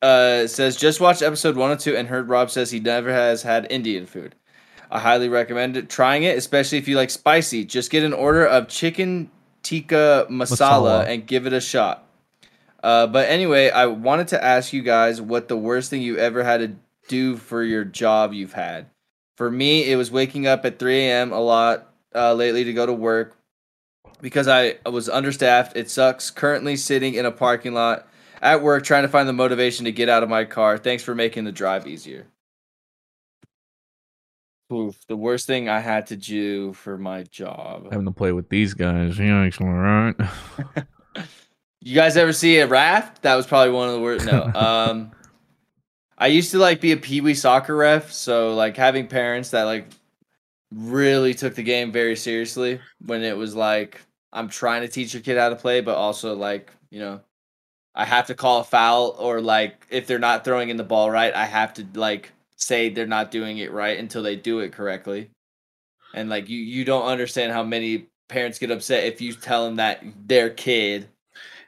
uh, 0.02 0.46
says 0.46 0.76
just 0.76 1.00
watched 1.00 1.22
episode 1.22 1.56
102 1.56 1.96
and 1.96 2.08
heard 2.08 2.28
Rob 2.28 2.50
says 2.50 2.70
he 2.70 2.80
never 2.80 3.12
has 3.12 3.42
had 3.42 3.66
Indian 3.70 4.06
food. 4.06 4.34
I 4.90 4.98
highly 5.00 5.28
recommend 5.28 5.76
it, 5.76 5.88
trying 5.90 6.22
it, 6.22 6.36
especially 6.38 6.78
if 6.78 6.88
you 6.88 6.96
like 6.96 7.10
spicy. 7.10 7.64
Just 7.64 7.90
get 7.90 8.04
an 8.04 8.12
order 8.12 8.46
of 8.46 8.68
chicken 8.68 9.30
tikka 9.62 10.26
masala, 10.30 11.04
Masala. 11.04 11.06
and 11.08 11.26
give 11.26 11.46
it 11.46 11.52
a 11.52 11.60
shot. 11.60 12.04
Uh, 12.82 13.06
but 13.06 13.28
anyway, 13.28 13.70
I 13.70 13.86
wanted 13.86 14.28
to 14.28 14.42
ask 14.42 14.72
you 14.72 14.82
guys 14.82 15.20
what 15.20 15.48
the 15.48 15.56
worst 15.56 15.90
thing 15.90 16.00
you 16.00 16.16
ever 16.16 16.42
had 16.44 16.58
to 16.58 16.76
do 17.08 17.36
for 17.36 17.62
your 17.62 17.84
job 17.84 18.32
you've 18.32 18.52
had. 18.52 18.86
For 19.36 19.50
me, 19.50 19.90
it 19.90 19.96
was 19.96 20.10
waking 20.10 20.46
up 20.46 20.64
at 20.64 20.78
3 20.78 20.98
a.m. 21.00 21.32
a 21.32 21.40
lot 21.40 21.92
uh, 22.14 22.34
lately 22.34 22.64
to 22.64 22.72
go 22.72 22.86
to 22.86 22.92
work 22.92 23.36
because 24.20 24.48
I 24.48 24.76
was 24.86 25.08
understaffed. 25.08 25.76
It 25.76 25.90
sucks. 25.90 26.30
Currently 26.30 26.76
sitting 26.76 27.14
in 27.14 27.26
a 27.26 27.30
parking 27.32 27.74
lot 27.74 28.08
at 28.40 28.62
work 28.62 28.84
trying 28.84 29.02
to 29.02 29.08
find 29.08 29.28
the 29.28 29.32
motivation 29.32 29.84
to 29.84 29.92
get 29.92 30.08
out 30.08 30.22
of 30.22 30.28
my 30.28 30.44
car. 30.44 30.78
Thanks 30.78 31.02
for 31.02 31.14
making 31.14 31.44
the 31.44 31.52
drive 31.52 31.86
easier. 31.86 32.26
Oof, 34.72 34.96
the 35.06 35.16
worst 35.16 35.46
thing 35.46 35.68
I 35.68 35.80
had 35.80 36.06
to 36.08 36.16
do 36.16 36.74
for 36.74 36.98
my 36.98 37.22
job. 37.24 37.88
Having 37.90 38.06
to 38.06 38.12
play 38.12 38.32
with 38.32 38.50
these 38.50 38.74
guys. 38.74 39.18
Yeah, 39.18 39.42
actually, 39.42 39.68
right? 39.70 40.14
You 41.80 41.94
guys 41.94 42.16
ever 42.16 42.32
see 42.32 42.58
a 42.58 42.66
raft? 42.66 43.22
That 43.22 43.36
was 43.36 43.46
probably 43.46 43.72
one 43.72 43.88
of 43.88 43.94
the 43.94 44.00
worst. 44.00 44.26
No. 44.26 44.52
Um, 44.54 45.12
I 46.20 46.26
used 46.26 46.50
to 46.50 46.58
like 46.58 46.80
be 46.80 46.92
a 46.92 46.96
pee 46.96 47.20
wee 47.20 47.34
soccer 47.34 47.76
ref, 47.76 48.10
so 48.10 48.54
like 48.54 48.76
having 48.76 49.06
parents 49.06 49.50
that 49.50 49.62
like 49.62 49.86
really 50.74 51.32
took 51.32 51.54
the 51.54 51.62
game 51.62 51.92
very 51.92 52.16
seriously 52.16 52.80
when 53.06 53.22
it 53.22 53.36
was 53.36 53.54
like 53.54 54.00
I'm 54.32 54.48
trying 54.48 54.82
to 54.82 54.88
teach 54.88 55.14
your 55.14 55.22
kid 55.22 55.38
how 55.38 55.48
to 55.48 55.56
play, 55.56 55.80
but 55.80 55.96
also 55.96 56.34
like 56.34 56.72
you 56.90 56.98
know 56.98 57.20
I 57.94 58.04
have 58.04 58.26
to 58.26 58.34
call 58.34 58.60
a 58.60 58.64
foul 58.64 59.14
or 59.18 59.40
like 59.40 59.86
if 59.90 60.08
they're 60.08 60.18
not 60.18 60.44
throwing 60.44 60.70
in 60.70 60.76
the 60.76 60.82
ball 60.84 61.08
right, 61.08 61.32
I 61.32 61.44
have 61.44 61.72
to 61.74 61.86
like 61.94 62.32
say 62.58 62.90
they're 62.90 63.06
not 63.06 63.30
doing 63.30 63.58
it 63.58 63.72
right 63.72 63.98
until 63.98 64.22
they 64.22 64.36
do 64.36 64.58
it 64.60 64.72
correctly. 64.72 65.30
And 66.14 66.28
like 66.28 66.48
you 66.48 66.58
you 66.58 66.84
don't 66.84 67.06
understand 67.06 67.52
how 67.52 67.62
many 67.62 68.08
parents 68.28 68.58
get 68.58 68.70
upset 68.70 69.04
if 69.04 69.20
you 69.20 69.32
tell 69.32 69.64
them 69.64 69.76
that 69.76 70.02
their 70.26 70.50
kid 70.50 71.08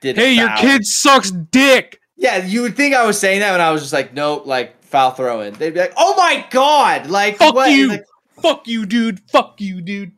did 0.01 0.19
a 0.19 0.21
Hey, 0.21 0.33
your 0.35 0.55
kid 0.57 0.85
sucks 0.85 1.31
dick. 1.31 2.01
Yeah, 2.17 2.45
you 2.45 2.62
would 2.62 2.77
think 2.77 2.95
I 2.95 3.07
was 3.07 3.19
saying 3.19 3.41
that 3.41 3.53
when 3.53 3.61
I 3.62 3.71
was 3.71 3.81
just 3.81 3.93
like, 3.95 4.12
nope, 4.12 4.47
like 4.47 4.83
foul 4.83 5.12
throwing. 5.12 5.55
They'd 5.55 5.73
be 5.73 5.81
like, 5.81 5.95
oh 5.97 6.15
my 6.17 6.47
god, 6.51 7.07
like 7.09 7.37
Fuck 7.39 7.55
what? 7.55 7.71
you. 7.71 7.89
Like, 7.89 8.05
Fuck 8.43 8.67
you, 8.69 8.87
dude. 8.87 9.21
Fuck 9.31 9.61
you, 9.61 9.81
dude. 9.83 10.12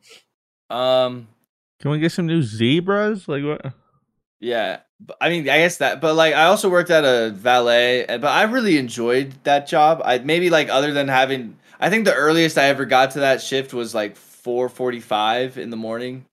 um, 0.69 1.27
Can 1.81 1.91
we 1.91 1.99
get 1.99 2.11
some 2.13 2.25
new 2.25 2.41
zebras? 2.41 3.27
Like 3.27 3.43
what? 3.43 3.73
yeah. 4.39 4.79
I 5.19 5.29
mean, 5.29 5.49
I 5.49 5.57
guess 5.59 5.77
that, 5.77 6.01
but 6.01 6.15
like, 6.15 6.33
I 6.33 6.45
also 6.45 6.69
worked 6.69 6.89
at 6.89 7.03
a 7.03 7.31
valet, 7.31 8.05
but 8.07 8.25
I 8.25 8.43
really 8.43 8.77
enjoyed 8.77 9.33
that 9.43 9.67
job. 9.67 10.01
I 10.05 10.19
maybe 10.19 10.49
like 10.49 10.69
other 10.69 10.93
than 10.93 11.07
having, 11.07 11.57
I 11.79 11.89
think 11.89 12.05
the 12.05 12.13
earliest 12.13 12.57
I 12.57 12.65
ever 12.65 12.85
got 12.85 13.11
to 13.11 13.21
that 13.21 13.41
shift 13.41 13.73
was 13.73 13.95
like 13.95 14.15
four 14.15 14.69
forty 14.69 14.99
five 14.99 15.57
in 15.57 15.69
the 15.69 15.77
morning, 15.77 16.25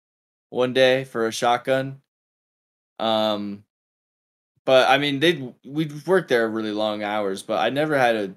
one 0.50 0.72
day 0.72 1.04
for 1.04 1.26
a 1.26 1.32
shotgun. 1.32 2.00
Um, 2.98 3.64
but 4.64 4.88
I 4.88 4.98
mean, 4.98 5.20
they 5.20 5.52
we 5.64 5.90
worked 6.06 6.28
there 6.28 6.48
really 6.48 6.72
long 6.72 7.02
hours, 7.02 7.42
but 7.42 7.58
I 7.58 7.70
never 7.70 7.98
had 7.98 8.16
a 8.16 8.34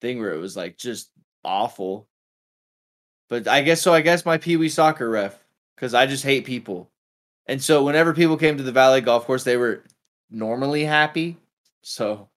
thing 0.00 0.20
where 0.20 0.32
it 0.34 0.38
was 0.38 0.56
like 0.56 0.76
just 0.78 1.10
awful. 1.44 2.08
But 3.28 3.48
I 3.48 3.62
guess 3.62 3.82
so. 3.82 3.92
I 3.94 4.00
guess 4.02 4.24
my 4.24 4.38
pee 4.38 4.56
wee 4.56 4.68
soccer 4.68 5.08
ref 5.08 5.38
because 5.74 5.94
I 5.94 6.06
just 6.06 6.24
hate 6.24 6.44
people, 6.44 6.90
and 7.46 7.62
so 7.62 7.84
whenever 7.84 8.14
people 8.14 8.36
came 8.36 8.56
to 8.56 8.62
the 8.62 8.72
Valley 8.72 9.00
Golf 9.00 9.24
Course, 9.26 9.44
they 9.44 9.56
were 9.56 9.82
normally 10.30 10.84
happy. 10.84 11.36
So 11.82 12.28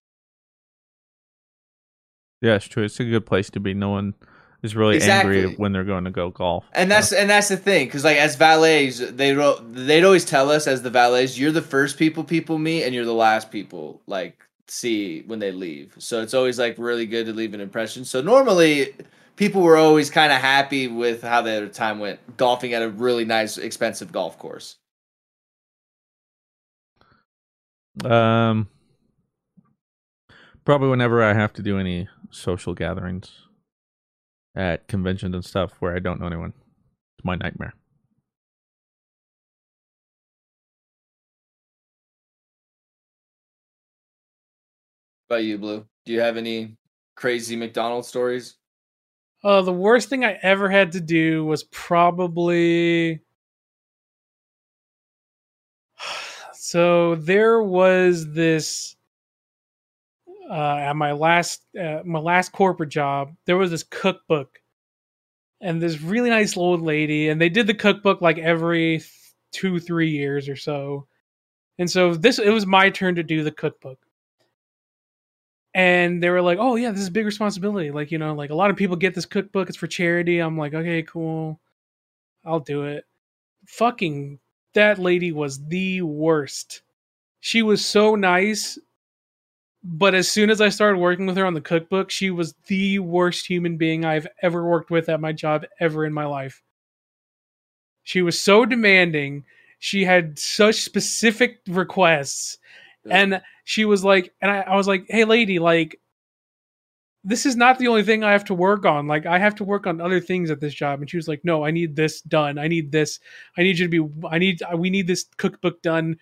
Yeah, 2.42 2.56
it's 2.56 2.66
true. 2.66 2.84
It's 2.84 3.00
a 3.00 3.06
good 3.06 3.26
place 3.26 3.50
to 3.52 3.60
be. 3.60 3.74
No 3.74 3.90
one 3.90 4.14
is 4.62 4.76
really 4.76 4.96
Exactly. 4.96 5.40
angry 5.42 5.56
when 5.58 5.72
they're 5.72 5.84
going 5.84 6.04
to 6.04 6.12
go 6.12 6.30
golf. 6.30 6.66
And 6.74 6.92
that's 6.92 7.12
and 7.12 7.30
that's 7.30 7.48
the 7.48 7.58
thing, 7.58 7.88
because 7.88 8.04
like 8.04 8.18
as 8.18 8.36
valets, 8.36 9.00
they 9.00 9.34
they'd 9.34 10.04
always 10.04 10.26
tell 10.26 10.52
us 10.52 10.68
as 10.68 10.82
the 10.82 10.90
valets, 10.90 11.38
you're 11.38 11.52
the 11.52 11.62
first 11.62 11.98
people 11.98 12.24
people 12.24 12.58
meet, 12.58 12.84
and 12.84 12.94
you're 12.94 13.06
the 13.06 13.14
last 13.14 13.52
people 13.52 14.02
like 14.08 14.38
see 14.68 15.22
when 15.28 15.40
they 15.40 15.52
leave. 15.52 15.96
So 15.98 16.22
it's 16.22 16.34
always 16.34 16.60
like 16.60 16.76
really 16.78 17.06
good 17.06 17.26
to 17.28 17.34
leave 17.34 17.54
an 17.54 17.62
impression. 17.62 18.06
So 18.06 18.22
normally, 18.22 18.94
people 19.36 19.62
were 19.62 19.78
always 19.78 20.10
kind 20.10 20.32
of 20.32 20.40
happy 20.42 20.88
with 20.88 21.22
how 21.24 21.42
their 21.42 21.68
time 21.68 22.00
went 22.00 22.20
golfing 22.38 22.74
at 22.74 22.82
a 22.84 22.90
really 22.90 23.26
nice, 23.26 23.58
expensive 23.58 24.12
golf 24.12 24.38
course. 24.38 24.78
Um, 28.06 28.68
probably 30.65 30.90
whenever 30.90 31.24
I 31.24 31.34
have 31.34 31.53
to 31.53 31.64
do 31.64 31.80
any 31.80 32.07
social 32.30 32.74
gatherings 32.74 33.32
at 34.56 34.88
conventions 34.88 35.34
and 35.34 35.44
stuff 35.44 35.74
where 35.80 35.95
I 35.95 35.99
don't 35.99 36.19
know 36.19 36.28
anyone, 36.28 36.53
it's 37.18 37.26
my 37.26 37.36
nightmare. 37.36 37.74
About 45.30 45.44
you, 45.44 45.57
Blue? 45.57 45.86
Do 46.06 46.14
you 46.14 46.22
have 46.22 46.38
any 46.38 46.78
crazy 47.15 47.56
McDonald's 47.56 48.07
stories? 48.07 48.56
Uh, 49.44 49.61
the 49.61 49.74
worst 49.74 50.10
thing 50.10 50.24
I 50.24 50.40
ever 50.41 50.69
had 50.69 50.94
to 50.94 51.02
do 51.02 51.45
was 51.45 51.64
probably. 51.65 53.22
So 56.68 57.15
there 57.15 57.64
was 57.64 58.34
this 58.34 58.98
uh, 60.49 60.76
at 60.76 60.98
my 60.98 61.14
last 61.14 61.61
uh, 61.81 62.02
my 62.03 62.19
last 62.19 62.52
corporate 62.52 62.89
job. 62.89 63.34
There 63.45 63.56
was 63.56 63.72
this 63.72 63.84
cookbook, 63.84 64.60
and 65.61 65.81
this 65.81 66.02
really 66.02 66.30
nice 66.30 66.57
old 66.57 66.81
lady, 66.81 67.30
and 67.30 67.39
they 67.39 67.48
did 67.48 67.68
the 67.68 67.73
cookbook 67.73 68.19
like 68.19 68.38
every 68.38 68.98
th- 68.98 69.11
two 69.53 69.80
three 69.80 70.10
years 70.10 70.49
or 70.49 70.57
so. 70.57 71.07
And 71.80 71.89
so 71.89 72.15
this 72.15 72.38
it 72.38 72.49
was 72.49 72.65
my 72.65 72.89
turn 72.89 73.15
to 73.15 73.23
do 73.23 73.45
the 73.45 73.52
cookbook 73.52 73.99
and 75.73 76.22
they 76.23 76.30
were 76.30 76.41
like, 76.41 76.57
"Oh 76.60 76.76
yeah, 76.76 76.91
this 76.91 77.02
is 77.02 77.07
a 77.07 77.11
big 77.11 77.26
responsibility. 77.26 77.91
Like 77.91 78.11
you 78.11 78.18
know, 78.18 78.34
like 78.34 78.49
a 78.49 78.56
lot 78.56 78.72
of 78.72 78.76
people 78.77 78.95
get 78.95 79.14
this 79.15 79.26
cookbook. 79.26 79.69
It's 79.69 79.77
for 79.77 79.88
charity." 79.88 80.39
I'm 80.39 80.57
like, 80.57 80.73
"Okay, 80.73 81.03
cool, 81.03 81.60
I'll 82.45 82.60
do 82.61 82.85
it." 82.85 83.06
Fucking 83.68 84.39
that 84.78 84.99
lady 84.99 85.32
was 85.32 85.66
the 85.68 86.04
worst. 86.04 86.84
She 87.40 87.64
was 87.64 87.84
so 87.84 88.14
nice, 88.14 88.78
but 89.84 90.14
as 90.14 90.30
soon 90.30 90.52
as 90.52 90.62
I 90.62 90.70
started 90.70 90.99
working 90.99 91.26
with 91.26 91.36
her 91.36 91.48
on 91.48 91.56
the 91.56 91.62
cookbook, 91.62 92.12
she 92.12 92.30
was 92.30 92.54
the 92.68 92.99
worst 92.99 93.48
human 93.48 93.78
being 93.78 94.06
I've 94.06 94.28
ever 94.44 94.64
worked 94.64 94.91
with 94.91 95.10
at 95.10 95.20
my 95.20 95.34
job 95.34 95.66
ever 95.80 96.06
in 96.06 96.14
my 96.14 96.26
life. 96.26 96.62
She 98.04 98.22
was 98.22 98.40
so 98.40 98.66
demanding. 98.66 99.45
She 99.80 100.06
had 100.06 100.38
such 100.38 100.82
specific 100.82 101.60
requests 101.68 102.60
and 103.10 103.41
she 103.64 103.86
was 103.86 104.04
like 104.04 104.34
and 104.41 104.52
I, 104.52 104.60
I 104.60 104.76
was 104.76 104.88
like 104.88 105.06
hey 105.08 105.24
lady 105.24 105.60
like 105.60 105.99
this 107.30 107.45
is 107.45 107.56
not 107.56 107.78
the 107.78 107.88
only 107.88 108.04
thing 108.04 108.24
i 108.24 108.32
have 108.32 108.45
to 108.45 108.54
work 108.54 108.86
on 108.86 109.06
like 109.06 109.26
i 109.26 109.38
have 109.38 109.54
to 109.56 109.64
work 109.64 109.86
on 109.86 109.99
other 110.02 110.20
things 110.20 110.49
at 110.49 110.60
this 110.62 110.74
job 110.74 111.02
and 111.02 111.10
she 111.10 111.18
was 111.18 111.28
like 111.28 111.41
no 111.44 111.64
i 111.66 111.72
need 111.72 111.95
this 111.95 112.22
done 112.22 112.58
i 112.58 112.68
need 112.68 112.91
this 112.91 113.20
i 113.58 113.62
need 113.64 113.78
you 113.78 113.88
to 113.88 113.90
be 113.90 114.28
i 114.30 114.38
need 114.40 114.62
we 114.76 114.90
need 114.90 115.06
this 115.08 115.26
cookbook 115.38 115.82
done 115.82 116.16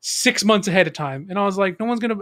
six 0.00 0.44
months 0.44 0.68
ahead 0.68 0.86
of 0.86 0.92
time 0.92 1.26
and 1.28 1.38
i 1.38 1.44
was 1.44 1.58
like 1.58 1.78
no 1.80 1.86
one's 1.86 2.00
gonna 2.00 2.16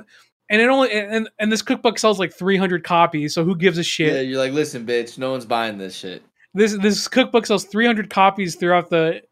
and 0.50 0.60
it 0.60 0.68
only 0.68 0.90
and 0.92 1.28
and 1.38 1.52
this 1.52 1.62
cookbook 1.62 1.98
sells 1.98 2.18
like 2.18 2.32
300 2.32 2.84
copies 2.84 3.34
so 3.34 3.44
who 3.44 3.54
gives 3.56 3.78
a 3.78 3.82
shit 3.82 4.12
Yeah, 4.14 4.20
you're 4.20 4.38
like, 4.38 4.52
listen, 4.52 4.84
bitch, 4.86 5.18
no 5.18 5.30
one's 5.30 5.46
buying 5.46 5.78
this 5.78 5.94
shit. 5.94 6.22
this 6.54 6.76
this 6.78 7.08
cookbook 7.08 7.46
sells 7.46 7.64
300 7.64 8.08
copies 8.10 8.56
throughout 8.56 8.88
the 8.90 9.22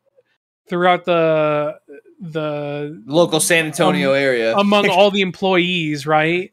throughout 0.68 1.04
the 1.04 1.78
the 2.20 3.02
Local 3.06 3.40
San 3.40 3.66
Antonio 3.66 4.10
Um, 4.10 4.16
area. 4.16 4.56
among 4.56 4.88
all 4.90 5.10
the 5.10 5.20
employees, 5.20 6.06
right? 6.06 6.50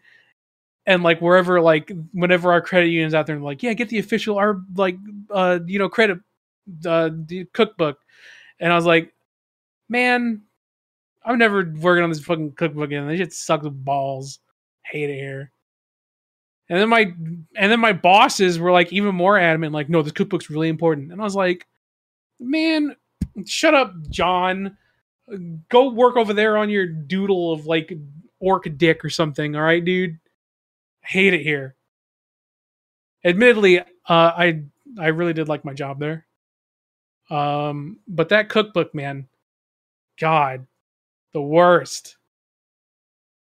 And 0.88 1.04
like 1.04 1.22
wherever, 1.22 1.62
like 1.62 1.92
whenever 2.14 2.52
our 2.52 2.62
credit 2.62 2.88
union's 2.88 3.14
out 3.14 3.28
there, 3.28 3.38
like, 3.40 3.62
yeah, 3.62 3.74
get 3.74 3.90
the 3.90 4.00
official 4.00 4.38
our 4.38 4.62
like 4.76 4.98
uh 5.30 5.60
you 5.68 5.78
know 5.78 5.90
credit 5.90 6.18
uh 6.86 7.10
the 7.14 7.46
cookbook, 7.54 8.00
and 8.60 8.72
I 8.72 8.76
was 8.76 8.86
like, 8.86 9.14
man, 9.90 10.42
I'm 11.26 11.38
never 11.38 11.74
working 11.78 12.04
on 12.06 12.10
this 12.10 12.24
fucking 12.24 12.54
cookbook 12.54 12.86
again. 12.86 13.06
This 13.08 13.20
shit 13.20 13.34
sucks 13.34 13.68
balls. 13.68 14.40
Hate 14.84 15.10
it 15.10 15.16
here. 15.16 15.52
And 16.70 16.80
then 16.80 16.88
my 16.88 17.14
and 17.56 17.72
then 17.72 17.82
my 17.82 17.92
bosses 17.92 18.58
were 18.58 18.72
like 18.72 18.94
even 18.94 19.14
more 19.14 19.38
adamant, 19.38 19.74
like, 19.74 19.90
no, 19.90 20.02
this 20.02 20.14
cookbook's 20.14 20.50
really 20.50 20.70
important. 20.70 21.12
And 21.12 21.20
I 21.20 21.24
was 21.26 21.36
like, 21.36 21.68
man, 22.40 22.96
shut 23.46 23.74
up, 23.74 23.94
John. 24.10 24.78
Go 25.68 25.90
work 25.90 26.16
over 26.16 26.34
there 26.34 26.58
on 26.58 26.70
your 26.70 26.86
doodle 26.88 27.52
of 27.52 27.66
like 27.66 27.92
orc 28.40 28.70
dick 28.78 29.04
or 29.04 29.10
something. 29.10 29.54
All 29.58 29.62
right, 29.62 29.84
dude. 29.84 30.18
Hate 31.08 31.34
it 31.34 31.42
here. 31.42 31.76
Admittedly, 33.24 33.80
Uh, 33.80 33.84
I 34.10 34.64
I 35.00 35.08
really 35.08 35.34
did 35.34 35.50
like 35.50 35.66
my 35.66 35.74
job 35.74 36.00
there. 36.00 36.26
Um, 37.30 38.00
but 38.08 38.30
that 38.30 38.50
cookbook, 38.50 38.96
man, 38.96 39.28
God, 40.20 40.66
the 41.34 41.42
worst. 41.42 42.16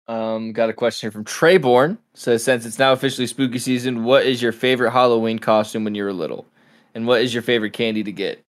Um, 0.07 0.53
got 0.53 0.71
a 0.71 0.75
question 0.75 1.07
here 1.07 1.13
from 1.13 1.25
Treyborn. 1.25 1.99
Says, 2.15 2.45
since 2.45 2.67
it's 2.67 2.79
now 2.79 2.93
officially 2.93 3.27
spooky 3.27 3.59
season, 3.59 4.05
what 4.05 4.27
is 4.27 4.41
your 4.43 4.53
favorite 4.53 4.93
Halloween 4.93 5.39
costume 5.39 5.85
when 5.85 5.95
you 5.95 6.05
were 6.05 6.13
little, 6.13 6.47
and 6.95 7.07
what 7.07 7.23
is 7.23 7.35
your 7.35 7.43
favorite 7.43 7.73
candy 7.73 8.05
to 8.05 8.13
get? 8.13 8.41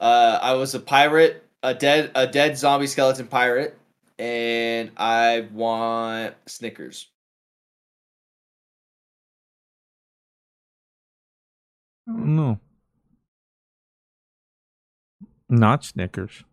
Uh, 0.00 0.38
I 0.40 0.54
was 0.54 0.74
a 0.74 0.80
pirate, 0.80 1.44
a 1.62 1.74
dead, 1.74 2.10
a 2.14 2.26
dead 2.26 2.56
zombie 2.58 2.86
skeleton 2.86 3.26
pirate, 3.28 3.76
and 4.18 4.90
I 4.96 5.46
want 5.52 6.34
Snickers. 6.46 7.08
Mm. 12.10 12.24
No. 12.26 12.58
Not 15.48 15.84
Snickers. 15.84 16.44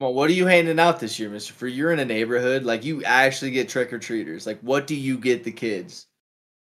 Well, 0.00 0.14
what 0.14 0.28
are 0.30 0.32
you 0.32 0.46
handing 0.46 0.80
out 0.80 0.98
this 0.98 1.18
year, 1.20 1.30
Mister? 1.30 1.52
For 1.52 1.68
you're 1.68 1.92
in 1.92 2.00
a 2.00 2.04
neighborhood, 2.04 2.64
like 2.64 2.84
you 2.84 3.04
actually 3.04 3.52
get 3.52 3.68
trick 3.68 3.92
or 3.92 4.00
treaters. 4.00 4.46
Like, 4.46 4.58
what 4.60 4.88
do 4.88 4.96
you 4.96 5.16
get 5.16 5.44
the 5.44 5.52
kids? 5.52 6.06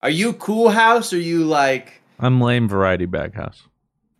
Are 0.03 0.11
you 0.11 0.35
cool 0.35 0.69
house? 0.69 1.13
Or 1.13 1.17
are 1.17 1.21
you 1.21 1.45
like? 1.45 2.03
I'm 2.19 2.41
lame 2.41 2.69
variety 2.69 3.07
bag 3.07 3.35
house. 3.35 3.63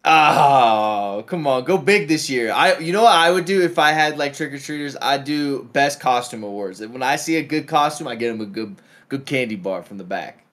Oh, 0.03 1.23
come 1.27 1.47
on, 1.47 1.65
go 1.65 1.77
big 1.77 2.09
this 2.09 2.31
year. 2.31 2.51
I, 2.51 2.79
you 2.79 2.95
know 2.95 3.03
what 3.03 3.13
I 3.13 3.31
would 3.31 3.45
do 3.45 3.61
if 3.61 3.79
I 3.79 3.93
had 3.93 4.17
like 4.17 4.33
trick 4.33 4.55
or 4.55 4.59
treaters? 4.59 4.97
I'd 5.01 5.25
do 5.25 5.65
best 5.65 6.01
costume 6.01 6.43
awards. 6.43 6.81
When 6.81 7.03
I 7.03 7.17
see 7.17 7.37
a 7.37 7.43
good 7.43 7.69
costume, 7.69 8.09
I 8.09 8.15
get 8.15 8.29
them 8.29 8.41
a 8.41 8.47
good, 8.47 8.77
good 9.11 9.27
candy 9.27 9.57
bar 9.57 9.83
from 9.83 9.99
the 9.99 10.05
back. 10.05 10.47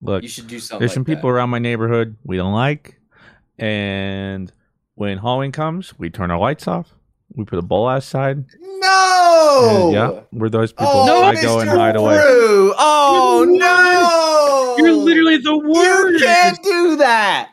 Look, 0.00 0.22
you 0.22 0.28
should 0.28 0.46
do 0.46 0.60
something. 0.60 0.78
There's 0.78 0.90
like 0.90 0.94
some 0.94 1.04
people 1.04 1.28
around 1.30 1.50
my 1.50 1.58
neighborhood 1.58 2.16
we 2.22 2.36
don't 2.36 2.52
like, 2.52 3.00
and 3.58 4.52
when 4.94 5.18
Halloween 5.18 5.50
comes, 5.50 5.98
we 5.98 6.10
turn 6.10 6.30
our 6.30 6.38
lights 6.38 6.68
off. 6.68 6.94
We 7.34 7.44
put 7.44 7.58
a 7.58 7.62
bowl 7.62 7.88
outside. 7.88 8.44
No. 8.60 9.68
And, 9.70 9.92
yeah, 9.92 10.20
we're 10.32 10.50
those 10.50 10.72
people. 10.72 10.88
Oh, 10.88 11.24
I 11.24 11.40
go 11.40 11.60
and 11.60 11.70
Mr. 11.70 11.76
hide 11.76 11.96
away. 11.96 12.16
Brew. 12.16 12.74
Oh 12.76 13.46
no! 13.48 14.76
You're 14.84 14.94
literally 14.94 15.38
the 15.38 15.56
worst. 15.58 16.20
You 16.20 16.26
can't 16.26 16.62
do 16.62 16.96
that. 16.96 17.52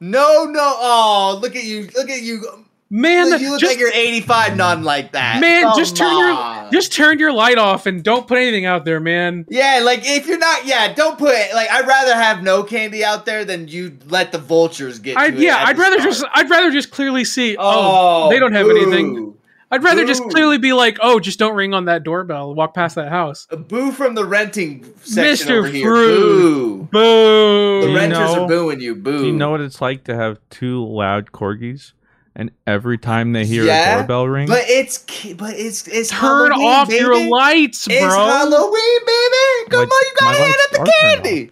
No, 0.00 0.44
no. 0.44 0.74
Oh, 0.78 1.38
look 1.42 1.54
at 1.54 1.64
you. 1.64 1.88
Look 1.94 2.08
at 2.08 2.22
you. 2.22 2.64
Man, 2.92 3.30
Look, 3.30 3.40
you 3.40 3.50
look 3.50 3.60
just- 3.60 3.70
like 3.72 3.78
you're 3.78 3.92
85, 3.92 4.56
none 4.56 4.82
like 4.82 5.12
that. 5.12 5.40
Man, 5.40 5.62
Come 5.62 5.78
just 5.78 5.96
turn 5.96 6.08
on. 6.08 6.62
your 6.64 6.70
just 6.72 6.92
turn 6.92 7.20
your 7.20 7.32
light 7.32 7.56
off 7.56 7.86
and 7.86 8.02
don't 8.02 8.26
put 8.26 8.36
anything 8.38 8.66
out 8.66 8.84
there, 8.84 8.98
man. 8.98 9.46
Yeah, 9.48 9.80
like 9.84 10.00
if 10.04 10.26
you're 10.26 10.38
not, 10.38 10.66
yeah, 10.66 10.92
don't 10.92 11.16
put 11.16 11.32
like. 11.54 11.70
I'd 11.70 11.86
rather 11.86 12.14
have 12.16 12.42
no 12.42 12.64
candy 12.64 13.04
out 13.04 13.26
there 13.26 13.44
than 13.44 13.68
you 13.68 13.96
let 14.08 14.32
the 14.32 14.38
vultures 14.38 14.98
get. 14.98 15.16
I 15.16 15.30
to 15.30 15.36
yeah, 15.40 15.58
at 15.58 15.68
I'd 15.68 15.78
rather 15.78 15.98
start. 16.00 16.10
just 16.14 16.24
I'd 16.34 16.50
rather 16.50 16.72
just 16.72 16.90
clearly 16.90 17.24
see. 17.24 17.56
Oh, 17.56 18.26
Oh, 18.26 18.28
they 18.30 18.40
don't 18.40 18.52
have 18.54 18.66
boo. 18.66 18.76
anything. 18.76 19.34
I'd 19.72 19.84
rather 19.84 20.04
just 20.04 20.24
clearly 20.30 20.58
be 20.58 20.72
like, 20.72 20.98
oh, 21.00 21.20
just 21.20 21.38
don't 21.38 21.54
ring 21.54 21.74
on 21.74 21.84
that 21.84 22.02
doorbell. 22.02 22.56
Walk 22.56 22.74
past 22.74 22.96
that 22.96 23.08
house. 23.08 23.46
A 23.50 23.56
boo 23.56 23.92
from 23.92 24.16
the 24.16 24.24
renting 24.24 24.84
section 25.04 25.46
Mr. 25.46 25.58
over 25.58 25.68
here. 25.68 25.84
Boo. 25.94 26.88
Boo. 26.90 27.80
The 27.82 27.86
Do 27.86 27.92
you 27.92 27.96
renters 27.96 28.18
know- 28.18 28.42
are 28.44 28.48
booing 28.48 28.80
you. 28.80 28.96
Boo. 28.96 29.18
Do 29.18 29.26
you 29.26 29.32
know 29.32 29.50
what 29.52 29.60
it's 29.60 29.80
like 29.80 30.02
to 30.04 30.16
have 30.16 30.38
two 30.50 30.84
loud 30.84 31.30
corgis, 31.30 31.92
and 32.36 32.50
every 32.66 32.96
time 32.98 33.32
they 33.32 33.44
hear 33.44 33.64
Yeah, 33.64 33.94
a 33.96 33.98
doorbell 33.98 34.28
ring, 34.28 34.46
But 34.48 34.62
it's 34.66 34.98
but 35.34 35.54
it's 35.54 35.86
it's 35.88 36.10
Turn 36.10 36.50
Halloween, 36.52 36.68
off 36.68 36.88
baby. 36.88 37.00
your 37.00 37.28
lights, 37.30 37.86
bro. 37.86 37.96
It's 37.96 38.14
Halloween, 38.14 39.00
baby. 39.06 39.70
Come 39.70 39.80
Like, 39.80 39.90
on, 39.90 40.02
you 40.04 40.12
gotta 40.20 40.38
hand 40.38 40.50
lights 40.50 40.64
up 40.78 40.84
the 40.86 40.92
candy. 41.00 41.50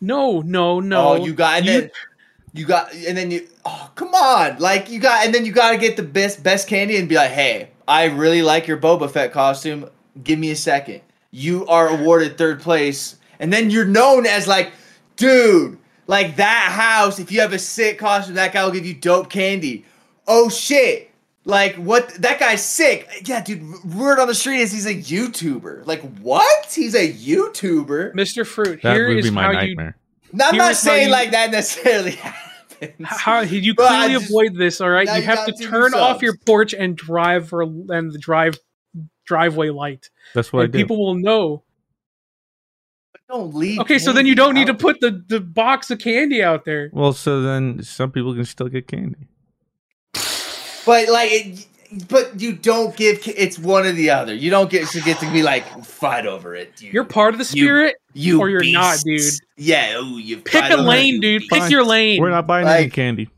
No, 0.00 0.40
no, 0.40 0.80
no. 0.80 1.08
Oh, 1.08 1.24
you 1.24 1.32
got 1.34 1.58
and 1.58 1.66
You- 1.66 1.72
then 1.80 1.90
you 2.54 2.64
got 2.66 2.92
and 2.92 3.16
then 3.16 3.30
you. 3.30 3.46
Oh, 3.64 3.90
come 3.94 4.14
on! 4.14 4.56
Like 4.58 4.88
you 4.90 4.98
got 5.00 5.24
and 5.26 5.34
then 5.34 5.44
you 5.44 5.52
got 5.52 5.72
to 5.72 5.76
get 5.78 5.96
the 5.96 6.02
best 6.02 6.42
best 6.42 6.66
candy 6.68 6.96
and 6.96 7.08
be 7.08 7.14
like, 7.16 7.30
hey, 7.30 7.68
I 7.86 8.04
really 8.06 8.42
like 8.42 8.66
your 8.66 8.78
Boba 8.78 9.10
Fett 9.10 9.32
costume. 9.32 9.88
Give 10.24 10.38
me 10.38 10.50
a 10.50 10.56
second. 10.56 11.02
You 11.30 11.66
are 11.66 11.88
awarded 11.88 12.38
third 12.38 12.60
place, 12.60 13.16
and 13.38 13.52
then 13.52 13.70
you're 13.70 13.84
known 13.84 14.24
as 14.26 14.48
like, 14.48 14.72
dude, 15.16 15.76
like 16.06 16.36
that 16.36 16.72
house. 16.72 17.18
If 17.18 17.30
you 17.30 17.40
have 17.42 17.52
a 17.52 17.58
sick 17.58 17.98
costume, 17.98 18.36
that 18.36 18.52
guy 18.54 18.64
will 18.64 18.72
give 18.72 18.86
you 18.86 18.94
dope 18.94 19.28
candy. 19.28 19.84
Oh 20.28 20.48
shit! 20.50 21.10
Like 21.44 21.74
what? 21.76 22.10
That 22.20 22.38
guy's 22.38 22.64
sick. 22.64 23.08
Yeah, 23.24 23.42
dude. 23.42 23.62
Word 23.94 24.18
on 24.20 24.28
the 24.28 24.34
street 24.34 24.60
is 24.60 24.70
he's 24.70 24.86
a 24.86 24.94
YouTuber. 24.94 25.86
Like 25.86 26.02
what? 26.18 26.66
He's 26.72 26.94
a 26.94 27.10
YouTuber. 27.12 28.14
Mr. 28.14 28.46
Fruit, 28.46 28.82
that 28.82 28.94
here 28.94 29.08
would 29.08 29.16
is 29.18 29.24
be 29.24 29.30
my 29.30 29.42
how 29.44 29.52
nightmare. 29.52 29.96
Now, 30.32 30.50
I'm 30.50 30.56
not 30.58 30.76
saying 30.76 31.06
you- 31.06 31.12
like 31.12 31.30
that 31.30 31.50
necessarily 31.50 32.10
happens. 32.80 32.92
you 32.98 33.06
how 33.06 33.40
you 33.40 33.74
But 33.74 33.88
clearly 33.88 34.12
just- 34.14 34.26
avoid 34.30 34.54
this. 34.56 34.80
All 34.82 34.90
right, 34.90 35.08
you 35.08 35.14
you 35.14 35.22
have 35.22 35.46
to 35.46 35.52
got 35.52 35.60
two 35.60 35.68
turn 35.70 35.94
off 35.94 36.20
your 36.22 36.36
porch 36.46 36.74
and 36.74 36.94
drive 36.96 37.48
for 37.48 37.62
and 37.62 38.12
the 38.12 38.18
drive 38.18 38.58
driveway 39.26 39.70
light, 39.70 40.10
That's 40.34 40.52
what 40.52 40.62
I 40.64 40.66
do. 40.66 40.78
people 40.78 40.98
will 40.98 41.14
know. 41.14 41.64
Don't 43.30 43.54
leave. 43.54 43.78
Okay, 43.80 43.98
so 43.98 44.12
then 44.14 44.24
you 44.26 44.34
don't 44.34 44.54
need 44.54 44.68
to 44.68 44.74
put 44.74 45.00
the 45.00 45.22
the 45.26 45.40
box 45.40 45.90
of 45.90 45.98
candy 45.98 46.42
out 46.42 46.64
there. 46.64 46.90
well, 46.92 47.12
so 47.12 47.42
then 47.42 47.82
some 47.82 48.10
people 48.10 48.34
can 48.34 48.44
still 48.44 48.68
get 48.68 48.86
candy. 48.88 49.28
But 50.88 51.10
like, 51.10 51.30
it, 51.30 51.66
but 52.08 52.40
you 52.40 52.54
don't 52.54 52.96
give. 52.96 53.20
It's 53.26 53.58
one 53.58 53.84
or 53.84 53.92
the 53.92 54.08
other. 54.08 54.34
You 54.34 54.50
don't 54.50 54.70
get 54.70 54.88
to 54.88 55.02
get 55.02 55.18
to 55.20 55.30
be 55.30 55.42
like 55.42 55.84
fight 55.84 56.24
over 56.24 56.54
it. 56.54 56.80
You, 56.80 56.92
You're 56.92 57.04
part 57.04 57.34
of 57.34 57.38
the 57.38 57.44
spirit, 57.44 57.96
you 58.14 58.40
or 58.40 58.48
you're 58.48 58.64
not, 58.72 58.98
dude. 59.04 59.20
Yeah. 59.58 59.96
Oh, 59.98 60.16
you 60.16 60.38
Pick 60.38 60.64
a 60.70 60.76
lane, 60.78 61.16
it, 61.16 61.20
dude. 61.20 61.42
you 61.42 61.48
Pick 61.50 61.60
beast. 61.60 61.70
your 61.70 61.84
lane. 61.84 62.22
We're 62.22 62.30
not 62.30 62.46
buying 62.46 62.66
any 62.66 62.88
candy. 62.88 63.28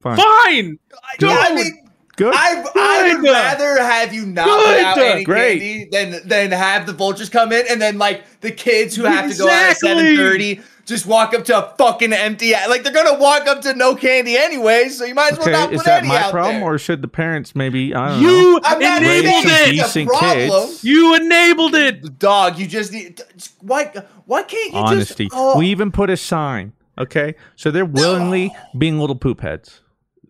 Fine. 0.00 0.16
Fine. 0.16 0.78
Yeah, 1.20 1.36
I 1.40 1.54
mean, 1.56 1.81
Good. 2.16 2.34
I 2.36 2.62
I 2.74 3.14
would 3.14 3.24
rather 3.24 3.82
have 3.82 4.12
you 4.12 4.26
not 4.26 4.46
put 4.46 4.76
out 4.80 4.98
any 4.98 5.24
Great. 5.24 5.60
candy 5.60 5.88
than 5.90 6.28
than 6.28 6.50
have 6.52 6.86
the 6.86 6.92
vultures 6.92 7.28
come 7.30 7.52
in 7.52 7.64
and 7.70 7.80
then 7.80 7.96
like 7.98 8.24
the 8.42 8.50
kids 8.50 8.94
who 8.94 9.04
have 9.04 9.30
to 9.30 9.36
go 9.38 9.46
out 9.46 9.50
at 9.52 9.70
Exactly. 9.72 9.88
seven 9.88 10.16
thirty 10.16 10.60
just 10.84 11.06
walk 11.06 11.32
up 11.32 11.44
to 11.44 11.56
a 11.56 11.74
fucking 11.78 12.12
empty 12.12 12.52
like 12.68 12.82
they're 12.82 12.92
gonna 12.92 13.18
walk 13.18 13.46
up 13.46 13.62
to 13.62 13.72
no 13.74 13.94
candy 13.94 14.36
anyway, 14.36 14.88
so 14.88 15.04
you 15.04 15.14
might 15.14 15.32
as 15.32 15.38
well 15.38 15.48
okay, 15.48 15.52
not 15.56 15.72
is 15.72 15.78
put 15.78 15.86
that 15.86 16.00
any 16.00 16.08
my 16.08 16.18
out 16.22 16.32
problem, 16.32 16.56
there. 16.56 16.64
or 16.64 16.76
should 16.76 17.00
the 17.02 17.08
parents 17.08 17.54
maybe? 17.54 17.94
I 17.94 18.08
don't 18.08 18.22
know. 18.22 18.28
You 18.28 18.60
I'm 18.64 18.78
not 18.80 19.00
Raise 19.00 19.20
enabled 19.24 19.44
it. 19.46 19.68
a 19.68 19.70
decent 19.70 20.10
kids. 20.12 20.84
You 20.84 21.14
enabled 21.14 21.74
it. 21.76 22.18
Dog, 22.18 22.58
you 22.58 22.66
just 22.66 22.92
need 22.92 23.20
why 23.60 23.92
why 24.26 24.42
can't 24.42 24.72
you 24.74 24.78
Honesty. 24.80 25.26
just 25.26 25.36
oh, 25.36 25.56
We 25.56 25.68
even 25.68 25.92
put 25.92 26.10
a 26.10 26.16
sign. 26.16 26.72
Okay, 26.98 27.36
so 27.56 27.70
they're 27.70 27.84
willingly 27.86 28.52
being 28.76 28.98
little 28.98 29.16
poop 29.16 29.40
heads. 29.40 29.80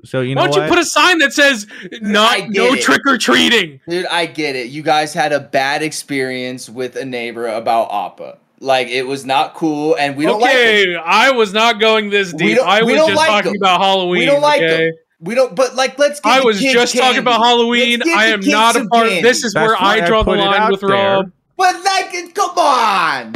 So 0.05 0.21
you 0.21 0.35
know 0.35 0.43
Why 0.43 0.49
don't 0.49 0.63
you 0.65 0.69
put 0.69 0.79
a 0.79 0.85
sign 0.85 1.19
that 1.19 1.33
says 1.33 1.67
"Not 2.01 2.51
no 2.51 2.75
it. 2.75 2.83
trick 2.83 3.03
or 3.07 3.19
treating"? 3.19 3.81
Dude, 3.89 4.07
I 4.07 4.27
get 4.27 4.57
it. 4.57 4.69
You 4.69 4.83
guys 4.83 5.15
had 5.15 5.33
a 5.33 5.41
bad 5.41 5.83
experience 5.83 6.69
with 6.69 6.97
a 6.97 7.05
neighbor 7.05 7.47
about 7.47 7.93
Appa. 7.93 8.39
Like 8.61 8.89
it 8.89 9.05
was 9.05 9.25
not 9.25 9.55
cool, 9.55 9.97
and 9.99 10.17
we 10.17 10.25
don't 10.25 10.41
like 10.41 10.55
okay. 10.57 10.97
I 10.97 11.31
was 11.33 11.53
not 11.53 11.81
going 11.81 12.11
this 12.11 12.33
We 12.33 12.39
deep. 12.39 12.57
don't- 12.59 12.69
I 12.69 12.83
we 12.83 12.93
was 12.93 13.01
don't 13.01 13.09
just 13.11 13.17
like 13.17 13.29
talking 13.29 13.53
them. 13.53 13.63
about 13.63 13.81
Halloween. 13.81 14.19
We 14.21 14.27
don't 14.27 14.41
like 14.43 14.63
okay? 14.63 14.85
them. 14.87 14.93
We 15.21 15.35
don't. 15.37 15.55
But 15.55 15.75
like, 15.77 15.99
let's. 16.01 16.19
Give 16.21 16.33
I 16.33 16.41
the 16.41 16.47
was 16.47 16.59
kids 16.59 16.73
just 16.73 16.97
talking 16.97 17.19
about 17.21 17.41
Halloween. 17.41 18.03
I 18.09 18.27
am 18.27 18.41
not 18.41 18.75
a 18.77 18.87
part. 18.87 19.07
candy. 19.09 19.23
This 19.23 19.45
is 19.45 19.53
That's 19.53 19.67
where 19.67 19.77
I 19.81 20.01
draw 20.07 20.23
the 20.25 20.33
line 20.33 20.71
with 20.71 20.81
there. 20.81 20.91
Rob. 20.91 21.33
But 21.57 21.77
like, 21.85 22.35
come 22.35 22.59
on. 22.59 23.35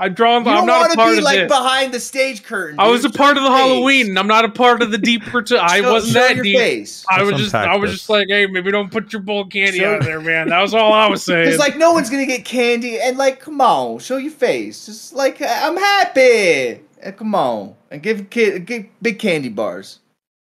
I 0.00 0.08
draw. 0.08 0.32
You 0.32 0.36
I'm 0.38 0.66
don't 0.66 0.68
want 0.68 0.86
a 0.86 0.90
to 0.90 0.96
part 0.96 1.12
be 1.12 1.18
of 1.18 1.24
like 1.24 1.38
this. 1.40 1.48
behind 1.48 1.92
the 1.92 2.00
stage 2.00 2.42
curtain. 2.42 2.80
I 2.80 2.88
was 2.88 3.04
a 3.04 3.08
Show 3.10 3.16
part 3.18 3.36
of 3.36 3.42
the 3.42 3.50
face. 3.50 3.58
Halloween. 3.58 4.16
I'm 4.18 4.26
not 4.26 4.44
a 4.44 4.48
part 4.48 4.82
of 4.82 4.90
the 4.90 4.98
deeper. 4.98 5.42
To, 5.50 5.62
I 5.62 5.80
Show- 5.82 5.92
wasn't 5.92 6.12
show 6.14 6.20
that 6.20 6.34
your 6.36 6.44
deep. 6.44 6.58
face. 6.58 7.04
I 7.10 7.22
was 7.22 7.32
Let's 7.32 7.42
just. 7.44 7.54
I 7.54 7.76
was 7.76 7.90
this. 7.90 7.98
just 8.00 8.10
like, 8.10 8.26
hey, 8.28 8.46
maybe 8.46 8.70
don't 8.70 8.90
put 8.90 9.12
your 9.12 9.22
bowl 9.22 9.42
of 9.42 9.50
candy 9.50 9.78
Show- 9.80 9.96
out 9.96 10.02
there, 10.02 10.20
man. 10.20 10.48
That 10.48 10.60
was 10.62 10.72
all 10.74 10.92
I 10.92 11.06
was 11.08 11.22
saying. 11.26 11.48
It's 11.48 11.58
like 11.58 11.76
no 11.76 11.92
one's 11.92 12.08
gonna 12.10 12.26
get 12.26 12.44
candy, 12.44 12.98
and 12.98 13.16
like, 13.18 13.40
come 13.40 13.60
on, 13.60 13.98
show 13.98 14.16
your 14.16 14.32
face. 14.32 14.86
Just 14.86 15.12
like 15.12 15.40
I'm 15.42 15.76
happy. 15.76 16.80
And 17.02 17.16
come 17.16 17.34
on, 17.34 17.74
and 17.90 18.02
give 18.02 18.30
kid 18.30 18.66
give 18.66 18.86
big 19.02 19.18
candy 19.18 19.48
bars, 19.48 20.00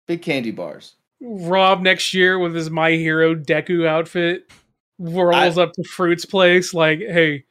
big 0.06 0.22
candy 0.22 0.50
bars. 0.50 0.94
Rob 1.20 1.82
next 1.82 2.14
year 2.14 2.38
with 2.38 2.54
his 2.54 2.68
My 2.70 2.90
Hero 2.92 3.34
Deku 3.34 3.86
outfit 3.86 4.50
rolls 4.98 5.58
up 5.58 5.72
to 5.74 5.84
Fruit's 5.84 6.24
place. 6.24 6.74
Like, 6.74 6.98
hey, 6.98 7.44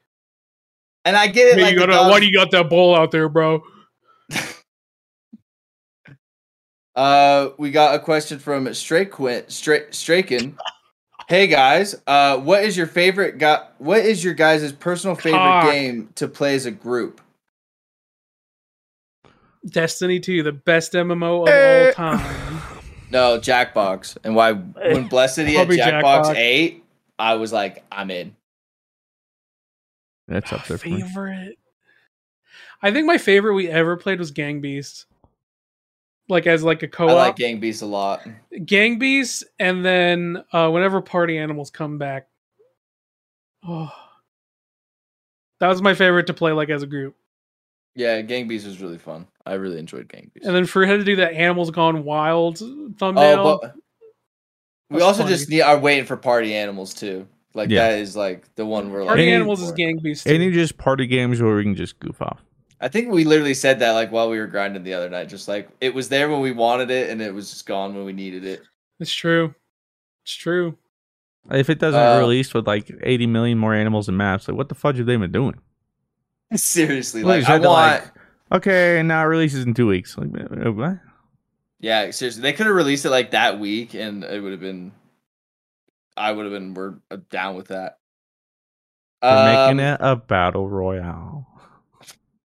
And 1.06 1.16
I 1.18 1.28
get 1.28 1.48
it. 1.48 1.56
hey 1.56 1.62
like 1.64 1.74
you 1.74 1.80
gotta, 1.80 1.94
dogs- 1.94 2.12
why 2.12 2.20
do 2.20 2.26
you 2.28 2.34
got 2.38 2.52
that 2.52 2.70
bowl 2.70 2.96
out 2.96 3.12
there, 3.12 3.30
bro? 3.30 3.62
Uh, 6.96 7.52
we 7.58 7.72
got 7.72 7.96
a 7.96 8.00
question 8.00 8.38
from 8.38 8.66
Straken. 8.68 9.50
Stra- 9.50 9.88
Straken. 9.92 10.56
Hey 11.30 11.48
guys, 11.48 11.96
uh, 12.06 12.38
what 12.38 12.66
is 12.66 12.76
your 12.76 12.88
favorite? 12.88 13.38
Guy- 13.38 13.66
what 13.78 14.00
is 14.00 14.22
your 14.24 14.34
guys' 14.34 14.74
personal 14.74 15.16
favorite 15.16 15.40
Cock. 15.40 15.72
game 15.72 16.10
to 16.16 16.28
play 16.28 16.54
as 16.56 16.66
a 16.66 16.72
group? 16.72 17.22
Destiny 19.66 20.20
2, 20.20 20.44
the 20.44 20.52
best 20.52 20.92
MMO 20.94 21.44
of 21.44 21.48
Eh. 21.50 21.88
all 21.88 21.94
time. 21.94 22.62
No, 23.10 23.38
Jackbox. 23.40 24.18
And 24.24 24.36
why? 24.36 24.54
When 24.54 25.08
Blessed 25.10 25.38
had 25.40 25.68
Jackbox 25.68 26.02
Jackbox. 26.02 26.36
eight, 26.36 26.84
I 27.20 27.36
was 27.36 27.52
like, 27.54 27.84
I'm 27.92 28.10
in. 28.10 28.36
That's 30.32 30.54
up 30.54 30.66
there 30.66 30.78
favorite. 30.78 31.58
I 32.82 32.92
think 32.92 33.06
my 33.06 33.18
favorite 33.18 33.54
we 33.54 33.68
ever 33.68 33.98
played 33.98 34.18
was 34.18 34.32
Gang 34.32 34.62
Beast. 34.62 35.06
Like 36.30 36.48
as 36.48 36.64
like 36.64 36.82
a 36.84 36.88
co-op. 36.88 37.10
I 37.10 37.14
like 37.14 37.36
Gang 37.36 37.60
Beast 37.60 37.82
a 37.82 37.86
lot. 37.86 38.26
Gang 38.66 38.98
Beast, 38.98 39.44
and 39.60 39.84
then 39.84 40.42
uh, 40.54 40.70
whenever 40.70 41.02
Party 41.02 41.38
Animals 41.38 41.70
come 41.70 41.98
back. 41.98 42.28
Oh, 43.68 43.92
that 45.60 45.68
was 45.68 45.82
my 45.82 45.94
favorite 45.94 46.28
to 46.28 46.34
play 46.34 46.54
like 46.54 46.70
as 46.70 46.84
a 46.84 46.88
group. 46.88 47.18
Yeah, 47.94 48.22
Gang 48.22 48.48
Beast 48.48 48.66
was 48.66 48.82
really 48.82 48.98
fun. 48.98 49.28
I 49.46 49.56
really 49.56 49.80
enjoyed 49.80 50.08
Gang 50.08 50.32
Beast. 50.34 50.46
And 50.46 50.56
then 50.56 50.66
for 50.66 50.86
him 50.86 51.00
to 51.00 51.04
do 51.04 51.18
that 51.18 51.34
Animals 51.34 51.72
Gone 51.72 52.06
Wild 52.06 52.60
thumbnail. 52.98 53.48
Oh, 53.48 53.60
but 53.62 53.76
we 54.90 55.02
also 55.02 55.24
funny. 55.24 55.36
just 55.36 55.50
need, 55.50 55.62
are 55.62 55.78
waiting 55.78 56.06
for 56.06 56.16
Party 56.16 56.56
Animals 56.56 56.94
too. 56.94 57.28
Like 57.54 57.70
Yeah. 57.70 57.90
that 57.90 58.00
is 58.00 58.16
like 58.16 58.54
the 58.56 58.66
one 58.66 58.92
where 58.92 59.02
are 59.02 59.04
like. 59.06 59.10
Party 59.10 59.32
Animals 59.32 59.62
is 59.62 59.72
Gang 59.74 59.98
Beast. 60.00 60.26
too. 60.26 60.34
Any 60.34 60.52
just 60.52 60.78
party 60.78 61.06
games 61.08 61.42
where 61.42 61.56
we 61.56 61.64
can 61.64 61.76
just 61.76 62.00
goof 62.00 62.22
off. 62.22 62.44
I 62.80 62.88
think 62.88 63.12
we 63.12 63.26
literally 63.26 63.54
said 63.54 63.80
that 63.80 63.92
like 63.92 64.12
while 64.12 64.30
we 64.30 64.40
were 64.40 64.48
grinding 64.48 64.84
the 64.84 64.94
other 64.94 65.10
night. 65.10 65.30
Just 65.30 65.48
like 65.48 65.70
it 65.82 65.94
was 65.94 66.10
there 66.10 66.30
when 66.30 66.40
we 66.42 66.52
wanted 66.52 66.90
it, 66.92 67.10
and 67.10 67.22
it 67.22 67.34
was 67.34 67.50
just 67.50 67.66
gone 67.66 67.94
when 67.96 68.06
we 68.06 68.14
needed 68.14 68.46
it. 68.46 68.62
It's 69.00 69.14
true. 69.14 69.54
It's 70.24 70.34
true. 70.34 70.78
If 71.52 71.70
it 71.70 71.80
doesn't 71.80 72.00
Uh, 72.00 72.20
release 72.20 72.54
with 72.54 72.68
like 72.68 72.92
80 73.02 73.26
million 73.28 73.58
more 73.58 73.74
animals 73.74 74.08
and 74.08 74.18
maps, 74.18 74.48
like 74.48 74.56
what 74.58 74.70
the 74.70 74.76
fudge 74.76 74.98
have 74.98 75.08
they 75.08 75.16
been 75.16 75.32
doing? 75.32 75.56
Seriously, 76.56 77.24
Well, 77.24 77.40
like 77.40 77.50
I 77.50 77.54
want. 77.60 78.04
like- 78.04 78.12
Okay, 78.54 79.00
and 79.00 79.08
now 79.08 79.22
it 79.22 79.28
releases 79.28 79.64
in 79.66 79.74
two 79.74 79.88
weeks. 79.88 80.18
Like 80.18 80.30
what? 80.76 81.00
Yeah, 81.80 82.12
seriously, 82.12 82.42
they 82.42 82.52
could 82.54 82.66
have 82.66 82.76
released 82.76 83.06
it 83.06 83.10
like 83.10 83.32
that 83.32 83.60
week, 83.60 83.94
and 83.94 84.24
it 84.26 84.42
would 84.42 84.52
have 84.52 84.60
been. 84.60 84.92
I 86.18 86.32
would 86.32 86.46
have 86.46 86.54
been 86.54 86.74
we're 86.74 86.96
uh, 87.10 87.18
down 87.30 87.56
with 87.56 87.70
that. 87.70 87.98
They're 89.22 89.32
Um, 89.32 89.46
making 89.76 89.80
it 89.86 89.98
a 90.02 90.16
battle 90.16 90.68
royale. 90.70 91.48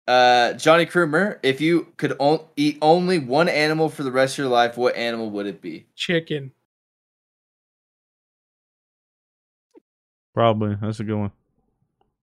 Uh, 0.08 0.54
Johnny 0.54 0.86
Krumer, 0.86 1.40
if 1.42 1.60
you 1.62 1.88
could 1.98 2.16
on- 2.20 2.46
eat 2.56 2.78
only 2.82 3.18
one 3.18 3.50
animal 3.50 3.90
for 3.90 4.04
the 4.04 4.12
rest 4.12 4.36
of 4.36 4.38
your 4.40 4.50
life, 4.50 4.78
what 4.78 4.96
animal 4.96 5.32
would 5.32 5.48
it 5.48 5.62
be? 5.62 5.88
Chicken. 5.96 6.52
Probably 10.34 10.76
that's 10.80 11.00
a 11.00 11.04
good 11.04 11.18
one. 11.18 11.32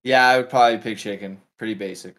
Yeah, 0.04 0.26
I 0.26 0.36
would 0.36 0.50
probably 0.50 0.78
pick 0.78 0.98
chicken. 0.98 1.40
Pretty 1.58 1.74
basic. 1.74 2.14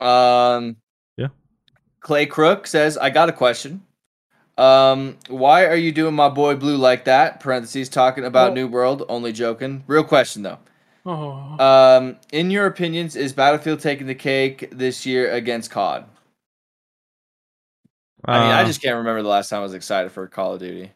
Um. 0.00 0.76
Yeah. 1.16 1.28
Clay 2.00 2.26
Crook 2.26 2.66
says, 2.66 2.98
"I 2.98 3.10
got 3.10 3.28
a 3.28 3.32
question. 3.32 3.82
Um, 4.56 5.18
why 5.28 5.66
are 5.66 5.76
you 5.76 5.90
doing 5.92 6.14
my 6.14 6.28
boy 6.28 6.54
Blue 6.56 6.76
like 6.76 7.04
that? 7.06 7.40
Parentheses 7.40 7.88
talking 7.88 8.24
about 8.24 8.48
Well- 8.48 8.54
New 8.54 8.68
World. 8.68 9.04
Only 9.08 9.32
joking. 9.32 9.82
Real 9.86 10.04
question 10.04 10.42
though. 10.42 10.58
Oh, 11.06 11.32
Um, 11.62 12.16
in 12.32 12.50
your 12.50 12.64
opinions, 12.66 13.14
is 13.16 13.32
Battlefield 13.34 13.80
taking 13.80 14.06
the 14.06 14.14
cake 14.14 14.68
this 14.70 15.04
year 15.04 15.30
against 15.30 15.70
COD? 15.70 16.06
I 18.26 18.40
mean, 18.40 18.50
I 18.52 18.62
Uh, 18.62 18.64
just 18.64 18.80
can't 18.80 18.96
remember 18.96 19.22
the 19.22 19.28
last 19.28 19.50
time 19.50 19.58
I 19.60 19.62
was 19.64 19.74
excited 19.74 20.10
for 20.12 20.26
Call 20.28 20.54
of 20.54 20.60
Duty. 20.60 20.92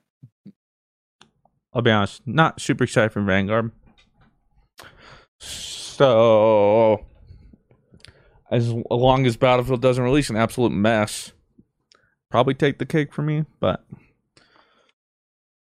I'll 1.75 1.83
be 1.83 1.91
honest, 1.91 2.27
not 2.27 2.59
super 2.61 2.85
excited 2.85 3.13
for 3.13 3.21
Vanguard. 3.21 3.71
So, 5.39 7.05
as 8.51 8.73
long 8.91 9.27
as 9.27 9.37
Battlefield 9.37 9.83
doesn't 9.83 10.03
release 10.03 10.31
an 10.31 10.37
absolute 10.37 10.73
mess, 10.73 11.33
probably 12.31 12.55
take 12.55 12.79
the 12.79 12.87
cake 12.87 13.13
for 13.13 13.23
me. 13.23 13.45
But 13.61 13.85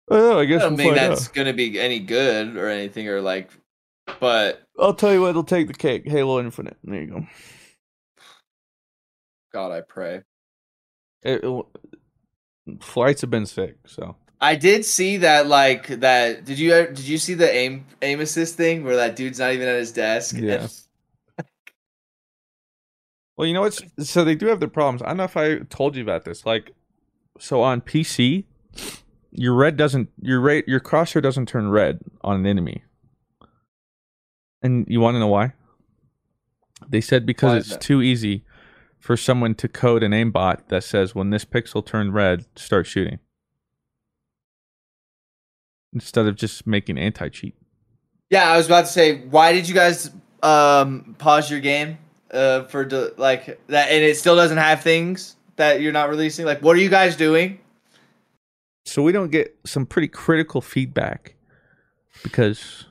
oh, 0.09 0.39
I 0.39 0.41
I 0.41 0.45
guess 0.45 0.61
don't 0.61 0.75
we'll 0.75 0.77
think 0.77 0.95
that's 0.95 1.27
out. 1.27 1.33
gonna 1.33 1.53
be 1.53 1.79
any 1.79 1.99
good 1.99 2.57
or 2.57 2.67
anything 2.69 3.07
or 3.07 3.21
like, 3.21 3.51
but 4.19 4.61
I'll 4.79 4.93
tell 4.93 5.13
you 5.13 5.21
what'll 5.21 5.43
take 5.43 5.67
the 5.67 5.73
cake: 5.73 6.07
Halo 6.07 6.39
Infinite. 6.39 6.77
There 6.83 7.01
you 7.01 7.07
go. 7.07 7.27
God, 9.53 9.71
I 9.71 9.81
pray. 9.81 10.21
It, 11.23 11.43
it- 11.43 11.65
flights 12.81 13.21
have 13.21 13.29
been 13.29 13.45
sick, 13.45 13.77
so 13.85 14.15
I 14.41 14.55
did 14.55 14.85
see 14.85 15.17
that 15.17 15.47
like 15.47 15.87
that. 15.87 16.45
Did 16.45 16.59
you 16.59 16.69
did 16.71 16.99
you 17.07 17.17
see 17.17 17.33
the 17.35 17.51
aim 17.51 17.85
aim 18.01 18.19
assist 18.19 18.55
thing 18.55 18.83
where 18.83 18.95
that 18.97 19.15
dude's 19.15 19.39
not 19.39 19.53
even 19.53 19.67
at 19.67 19.77
his 19.77 19.91
desk? 19.91 20.35
Yeah. 20.37 20.67
Well, 23.37 23.47
you 23.47 23.53
know 23.53 23.61
what's 23.61 23.81
so 23.99 24.23
they 24.23 24.35
do 24.35 24.47
have 24.47 24.59
their 24.59 24.69
problems. 24.69 25.01
I 25.01 25.07
don't 25.07 25.17
know 25.17 25.23
if 25.23 25.35
I 25.35 25.59
told 25.69 25.95
you 25.95 26.03
about 26.03 26.23
this. 26.25 26.45
Like, 26.45 26.71
so 27.37 27.61
on 27.61 27.81
PC, 27.81 28.45
your 29.31 29.53
red 29.53 29.75
doesn't 29.75 30.09
your 30.21 30.39
rate 30.39 30.67
your 30.67 30.79
crosshair 30.79 31.21
doesn't 31.21 31.47
turn 31.47 31.69
red 31.69 31.99
on 32.21 32.37
an 32.39 32.45
enemy. 32.45 32.83
And 34.61 34.85
you 34.87 34.99
want 34.99 35.15
to 35.15 35.19
know 35.19 35.27
why? 35.27 35.53
They 36.87 37.01
said 37.01 37.25
because 37.25 37.51
Why 37.51 37.57
it's 37.57 37.69
that? 37.69 37.81
too 37.81 38.01
easy 38.01 38.43
for 38.99 39.17
someone 39.17 39.53
to 39.55 39.67
code 39.67 40.01
an 40.01 40.11
aimbot 40.11 40.67
that 40.69 40.83
says 40.83 41.13
when 41.13 41.29
this 41.29 41.45
pixel 41.45 41.85
turned 41.85 42.13
red, 42.13 42.45
start 42.55 42.87
shooting. 42.87 43.19
Instead 45.93 46.25
of 46.25 46.35
just 46.35 46.65
making 46.65 46.97
anti 46.97 47.29
cheat. 47.29 47.55
Yeah, 48.29 48.49
I 48.49 48.57
was 48.57 48.65
about 48.65 48.81
to 48.85 48.91
say, 48.91 49.17
why 49.25 49.53
did 49.53 49.67
you 49.67 49.75
guys 49.75 50.09
um 50.41 51.15
pause 51.17 51.51
your 51.51 51.59
game 51.59 51.97
uh 52.35 52.63
for 52.65 52.85
de- 52.85 53.11
like 53.17 53.59
that, 53.67 53.89
and 53.89 54.03
it 54.03 54.17
still 54.17 54.35
doesn't 54.35 54.57
have 54.57 54.81
things 54.81 55.35
that 55.55 55.81
you're 55.81 55.93
not 55.93 56.09
releasing? 56.09 56.45
Like, 56.45 56.61
what 56.61 56.75
are 56.75 56.79
you 56.79 56.89
guys 56.89 57.15
doing? 57.15 57.59
so 58.85 59.01
we 59.01 59.11
don't 59.11 59.31
get 59.31 59.57
some 59.65 59.85
pretty 59.85 60.07
critical 60.07 60.61
feedback 60.61 61.35
because 62.23 62.85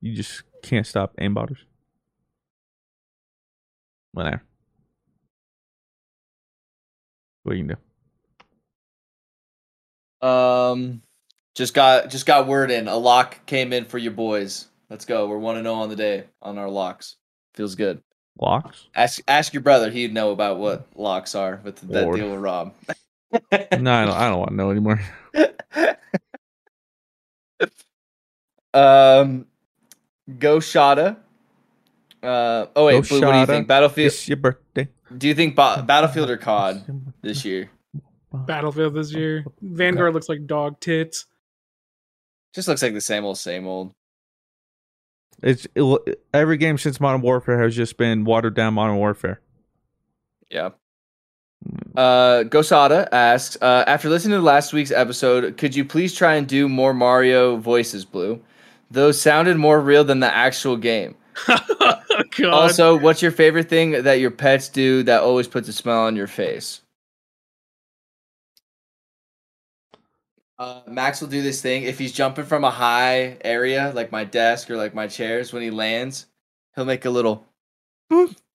you 0.00 0.14
just 0.14 0.42
can't 0.62 0.86
stop 0.86 1.16
aimbotters. 1.16 1.58
Whatever. 4.12 4.42
What 7.44 7.56
you 7.56 7.64
can 7.64 7.76
do? 10.20 10.26
Um, 10.28 11.02
just 11.54 11.74
got 11.74 12.10
just 12.10 12.26
got 12.26 12.46
word 12.46 12.70
in. 12.70 12.88
A 12.88 12.96
lock 12.96 13.46
came 13.46 13.72
in 13.72 13.84
for 13.84 13.98
your 13.98 14.12
boys. 14.12 14.66
Let's 14.90 15.04
go. 15.04 15.28
We're 15.28 15.38
one 15.38 15.54
to 15.54 15.62
zero 15.62 15.74
on 15.74 15.88
the 15.88 15.96
day 15.96 16.24
on 16.42 16.58
our 16.58 16.68
locks. 16.68 17.16
Feels 17.54 17.76
good. 17.76 18.02
Locks? 18.40 18.86
Ask 18.94 19.20
ask 19.28 19.52
your 19.52 19.62
brother. 19.62 19.90
He'd 19.90 20.14
know 20.14 20.30
about 20.30 20.58
what 20.58 20.86
locks 20.96 21.34
are 21.34 21.60
with 21.62 21.76
that 21.76 22.04
Lord. 22.04 22.16
deal 22.18 22.30
with 22.30 22.40
Rob. 22.40 22.74
no, 23.32 23.38
I 23.52 23.68
don't, 23.78 23.82
I 23.82 24.28
don't 24.28 24.38
want 24.38 24.50
to 24.50 24.56
know 24.56 24.70
anymore. 24.70 25.00
um, 28.74 29.46
Go 30.38 30.58
Shada. 30.58 31.16
Uh, 32.22 32.66
oh 32.76 32.86
wait, 32.86 33.08
Blue, 33.08 33.20
what 33.20 33.32
do 33.32 33.38
you 33.38 33.46
think? 33.46 33.68
Battlefield. 33.68 34.06
It's 34.06 34.28
your 34.28 34.36
birthday. 34.36 34.88
Do 35.16 35.28
you 35.28 35.34
think 35.34 35.56
ba- 35.56 35.84
Battlefield 35.86 36.30
or 36.30 36.36
COD 36.36 36.84
this 37.22 37.44
year? 37.44 37.70
Battlefield 38.32 38.94
this 38.94 39.12
year. 39.12 39.44
Vanguard 39.60 40.14
looks 40.14 40.28
like 40.28 40.46
dog 40.46 40.80
tits. 40.80 41.26
Just 42.54 42.68
looks 42.68 42.82
like 42.82 42.94
the 42.94 43.00
same 43.00 43.24
old, 43.24 43.38
same 43.38 43.66
old. 43.66 43.92
It's 45.42 45.66
it, 45.74 46.22
every 46.34 46.56
game 46.56 46.78
since 46.78 47.00
Modern 47.00 47.22
Warfare 47.22 47.62
has 47.62 47.74
just 47.74 47.96
been 47.96 48.24
watered 48.24 48.54
down 48.54 48.74
Modern 48.74 48.96
Warfare. 48.96 49.40
Yeah. 50.50 50.70
Uh, 51.96 52.44
Gosada 52.44 53.08
asks, 53.12 53.58
uh, 53.60 53.84
after 53.86 54.08
listening 54.08 54.38
to 54.38 54.42
last 54.42 54.72
week's 54.72 54.90
episode, 54.90 55.56
could 55.56 55.74
you 55.74 55.84
please 55.84 56.14
try 56.14 56.34
and 56.34 56.46
do 56.46 56.68
more 56.68 56.94
Mario 56.94 57.56
voices, 57.56 58.04
Blue? 58.04 58.40
Those 58.90 59.20
sounded 59.20 59.56
more 59.56 59.80
real 59.80 60.04
than 60.04 60.20
the 60.20 60.34
actual 60.34 60.76
game. 60.76 61.16
God. 61.46 62.44
Also, 62.44 62.98
what's 62.98 63.22
your 63.22 63.30
favorite 63.30 63.68
thing 63.68 64.02
that 64.02 64.20
your 64.20 64.30
pets 64.30 64.68
do 64.68 65.02
that 65.04 65.22
always 65.22 65.48
puts 65.48 65.68
a 65.68 65.72
smile 65.72 66.06
on 66.06 66.16
your 66.16 66.26
face? 66.26 66.80
Uh, 70.60 70.82
Max 70.86 71.22
will 71.22 71.28
do 71.28 71.40
this 71.40 71.62
thing 71.62 71.84
if 71.84 71.98
he's 71.98 72.12
jumping 72.12 72.44
from 72.44 72.64
a 72.64 72.70
high 72.70 73.38
area, 73.40 73.92
like 73.94 74.12
my 74.12 74.24
desk 74.24 74.70
or 74.70 74.76
like 74.76 74.94
my 74.94 75.06
chairs. 75.06 75.54
When 75.54 75.62
he 75.62 75.70
lands, 75.70 76.26
he'll 76.76 76.84
make 76.84 77.06
a 77.06 77.10
little 77.10 77.46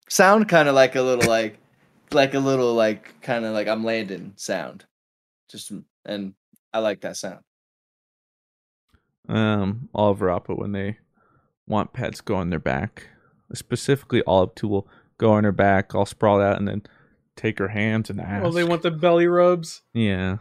sound, 0.08 0.48
kind 0.48 0.70
of 0.70 0.76
like 0.76 0.96
a 0.96 1.02
little 1.02 1.28
like, 1.28 1.58
like 2.12 2.36
a 2.36 2.40
little 2.40 2.76
like 2.76 3.20
kind 3.24 3.44
of 3.44 3.56
like 3.56 3.68
I'm 3.68 3.84
landing 3.84 4.34
sound. 4.36 4.86
Just 5.50 5.72
and 6.06 6.36
I 6.72 6.78
like 6.78 7.02
that 7.02 7.18
sound. 7.18 7.40
Um, 9.28 9.90
Oliver 9.96 10.30
Appa 10.30 10.54
when 10.54 10.74
they 10.74 11.00
want 11.66 11.92
pets 11.92 12.22
go 12.22 12.36
on 12.36 12.52
their 12.52 12.60
back, 12.60 13.08
specifically 13.52 14.22
Olive 14.28 14.54
Two 14.54 14.68
will 14.68 14.88
go 15.18 15.32
on 15.32 15.44
her 15.44 15.52
back, 15.52 15.96
all 15.96 16.06
sprawled 16.06 16.44
out, 16.44 16.60
and 16.60 16.68
then 16.68 16.84
take 17.36 17.58
her 17.58 17.70
hands 17.70 18.12
and 18.12 18.22
ask. 18.22 18.46
Oh, 18.46 18.52
they 18.52 18.64
want 18.64 18.84
the 18.84 18.92
belly 18.92 19.26
rubs. 19.26 19.82
Yeah, 19.92 20.38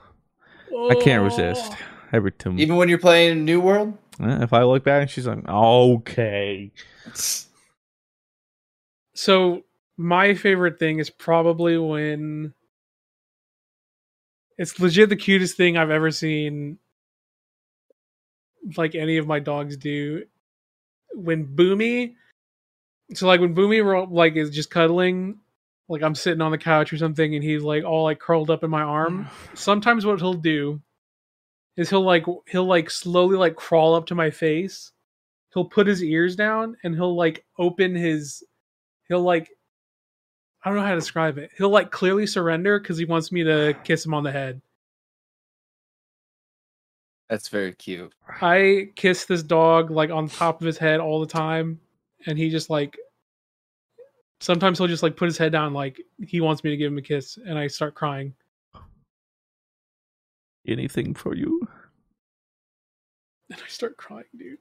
I 0.74 0.94
can't 1.02 1.22
resist. 1.22 1.72
Every 2.12 2.32
time, 2.32 2.58
Even 2.58 2.76
when 2.76 2.88
you're 2.88 2.98
playing 2.98 3.44
New 3.44 3.60
World, 3.60 3.96
if 4.20 4.52
I 4.52 4.62
look 4.62 4.84
back, 4.84 5.10
she's 5.10 5.26
like, 5.26 5.46
"Okay." 5.48 6.70
So 9.14 9.62
my 9.96 10.34
favorite 10.34 10.78
thing 10.78 10.98
is 10.98 11.10
probably 11.10 11.78
when 11.78 12.54
it's 14.58 14.78
legit 14.78 15.08
the 15.08 15.16
cutest 15.16 15.56
thing 15.56 15.76
I've 15.76 15.90
ever 15.90 16.10
seen 16.10 16.78
like 18.76 18.94
any 18.94 19.18
of 19.18 19.26
my 19.26 19.40
dogs 19.40 19.76
do 19.76 20.24
when 21.14 21.46
Boomy, 21.46 22.14
so 23.12 23.26
like 23.26 23.40
when 23.40 23.54
Boomy 23.54 23.84
ro- 23.84 24.08
like 24.10 24.36
is 24.36 24.50
just 24.50 24.70
cuddling, 24.70 25.38
like 25.88 26.02
I'm 26.02 26.14
sitting 26.14 26.40
on 26.40 26.50
the 26.50 26.58
couch 26.58 26.92
or 26.92 26.96
something, 26.96 27.34
and 27.34 27.44
he's 27.44 27.62
like 27.62 27.84
all 27.84 28.04
like 28.04 28.18
curled 28.18 28.50
up 28.50 28.64
in 28.64 28.70
my 28.70 28.82
arm. 28.82 29.28
Sometimes 29.54 30.06
what 30.06 30.20
he'll 30.20 30.34
do 30.34 30.80
is 31.76 31.90
he'll 31.90 32.02
like 32.04 32.24
he'll 32.48 32.66
like 32.66 32.90
slowly 32.90 33.36
like 33.36 33.56
crawl 33.56 33.94
up 33.94 34.06
to 34.06 34.14
my 34.14 34.30
face. 34.30 34.92
He'll 35.52 35.64
put 35.64 35.86
his 35.86 36.02
ears 36.02 36.36
down 36.36 36.76
and 36.82 36.94
he'll 36.94 37.16
like 37.16 37.44
open 37.58 37.94
his. 37.94 38.42
He'll 39.08 39.22
like. 39.22 39.50
I 40.64 40.70
don't 40.70 40.78
know 40.78 40.84
how 40.84 40.94
to 40.94 41.00
describe 41.00 41.36
it. 41.36 41.50
He'll 41.58 41.68
like 41.68 41.90
clearly 41.90 42.26
surrender 42.26 42.80
because 42.80 42.96
he 42.96 43.04
wants 43.04 43.30
me 43.30 43.44
to 43.44 43.74
kiss 43.84 44.06
him 44.06 44.14
on 44.14 44.24
the 44.24 44.32
head. 44.32 44.62
That's 47.28 47.48
very 47.48 47.74
cute. 47.74 48.14
I 48.40 48.90
kiss 48.96 49.24
this 49.24 49.42
dog 49.42 49.90
like 49.90 50.10
on 50.10 50.28
top 50.28 50.60
of 50.60 50.66
his 50.66 50.78
head 50.78 51.00
all 51.00 51.20
the 51.20 51.26
time, 51.26 51.80
and 52.26 52.38
he 52.38 52.48
just 52.48 52.70
like 52.70 52.96
sometimes 54.44 54.78
he'll 54.78 54.86
just 54.86 55.02
like 55.02 55.16
put 55.16 55.26
his 55.26 55.38
head 55.38 55.52
down 55.52 55.72
like 55.72 56.00
he 56.18 56.40
wants 56.40 56.62
me 56.62 56.70
to 56.70 56.76
give 56.76 56.92
him 56.92 56.98
a 56.98 57.02
kiss, 57.02 57.38
and 57.46 57.58
I 57.58 57.66
start 57.66 57.94
crying. 57.94 58.34
Anything 60.66 61.14
for 61.14 61.34
you? 61.34 61.66
And 63.50 63.60
I 63.62 63.68
start 63.68 63.96
crying, 63.96 64.24
dude. 64.36 64.58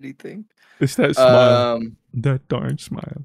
Anything? 0.00 0.46
It's 0.80 0.94
that 0.96 1.14
smile. 1.14 1.74
Um, 1.74 1.96
that 2.14 2.48
darn 2.48 2.78
smile. 2.78 3.24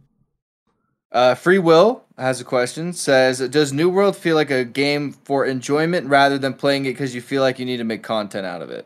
Uh, 1.11 1.33
Free 1.35 1.59
Will 1.59 2.03
has 2.17 2.41
a 2.41 2.43
question. 2.43 2.91
Says, 2.91 3.39
"Does 3.49 3.71
New 3.71 3.89
World 3.89 4.17
feel 4.17 4.35
like 4.35 4.51
a 4.51 4.65
game 4.65 5.13
for 5.13 5.45
enjoyment 5.45 6.07
rather 6.07 6.37
than 6.37 6.53
playing 6.53 6.85
it 6.85 6.91
because 6.91 7.15
you 7.15 7.21
feel 7.21 7.41
like 7.41 7.59
you 7.59 7.65
need 7.65 7.77
to 7.77 7.85
make 7.85 8.03
content 8.03 8.45
out 8.45 8.61
of 8.61 8.69
it?" 8.69 8.85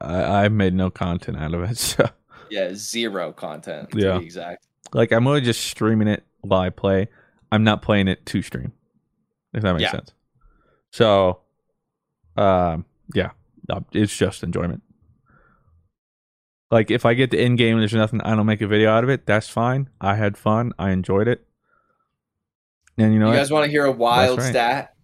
I, 0.00 0.44
I 0.44 0.48
made 0.48 0.74
no 0.74 0.90
content 0.90 1.36
out 1.36 1.54
of 1.54 1.62
it, 1.62 1.78
so 1.78 2.08
Yeah, 2.50 2.70
zero 2.74 3.32
content. 3.32 3.90
To 3.90 3.98
Yeah. 3.98 4.18
be 4.18 4.24
exact. 4.24 4.66
Like 4.94 5.12
I'm 5.12 5.26
only 5.26 5.42
just 5.42 5.60
streaming 5.66 6.08
it 6.08 6.24
while 6.40 6.60
I 6.60 6.70
play. 6.70 7.08
I'm 7.52 7.64
not 7.64 7.82
playing 7.82 8.08
it 8.08 8.24
to 8.26 8.40
stream. 8.40 8.72
If 9.52 9.62
that 9.62 9.72
makes 9.74 9.82
Yeah. 9.82 9.90
sense. 9.90 10.12
So, 10.90 11.40
um, 12.36 12.86
yeah, 13.14 13.32
uh, 13.68 13.80
it's 13.92 14.16
just 14.16 14.42
enjoyment. 14.42 14.82
Like 16.70 16.90
if 16.90 17.04
I 17.04 17.14
get 17.14 17.30
to 17.32 17.38
end 17.38 17.58
game 17.58 17.74
and 17.74 17.82
there's 17.82 17.92
nothing, 17.94 18.20
I 18.22 18.34
don't 18.34 18.46
make 18.46 18.60
a 18.60 18.66
video 18.66 18.90
out 18.90 19.04
of 19.04 19.10
it. 19.10 19.26
That's 19.26 19.48
fine. 19.48 19.90
I 20.00 20.14
had 20.14 20.36
fun. 20.36 20.72
I 20.78 20.90
enjoyed 20.90 21.28
it. 21.28 21.46
And 22.96 23.12
you 23.12 23.18
know, 23.18 23.26
you 23.26 23.32
what? 23.32 23.38
guys 23.38 23.50
want 23.50 23.64
to 23.64 23.70
hear 23.70 23.84
a 23.84 23.92
wild 23.92 24.38
right. 24.38 24.50
stat? 24.50 24.94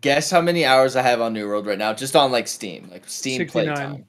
Guess 0.00 0.30
how 0.30 0.40
many 0.40 0.64
hours 0.64 0.96
I 0.96 1.02
have 1.02 1.20
on 1.20 1.32
New 1.32 1.46
World 1.46 1.66
right 1.66 1.78
now, 1.78 1.92
just 1.92 2.14
on 2.16 2.30
like 2.32 2.46
Steam, 2.48 2.88
like 2.90 3.08
Steam 3.08 3.38
69. 3.38 3.74
playtime. 3.74 4.06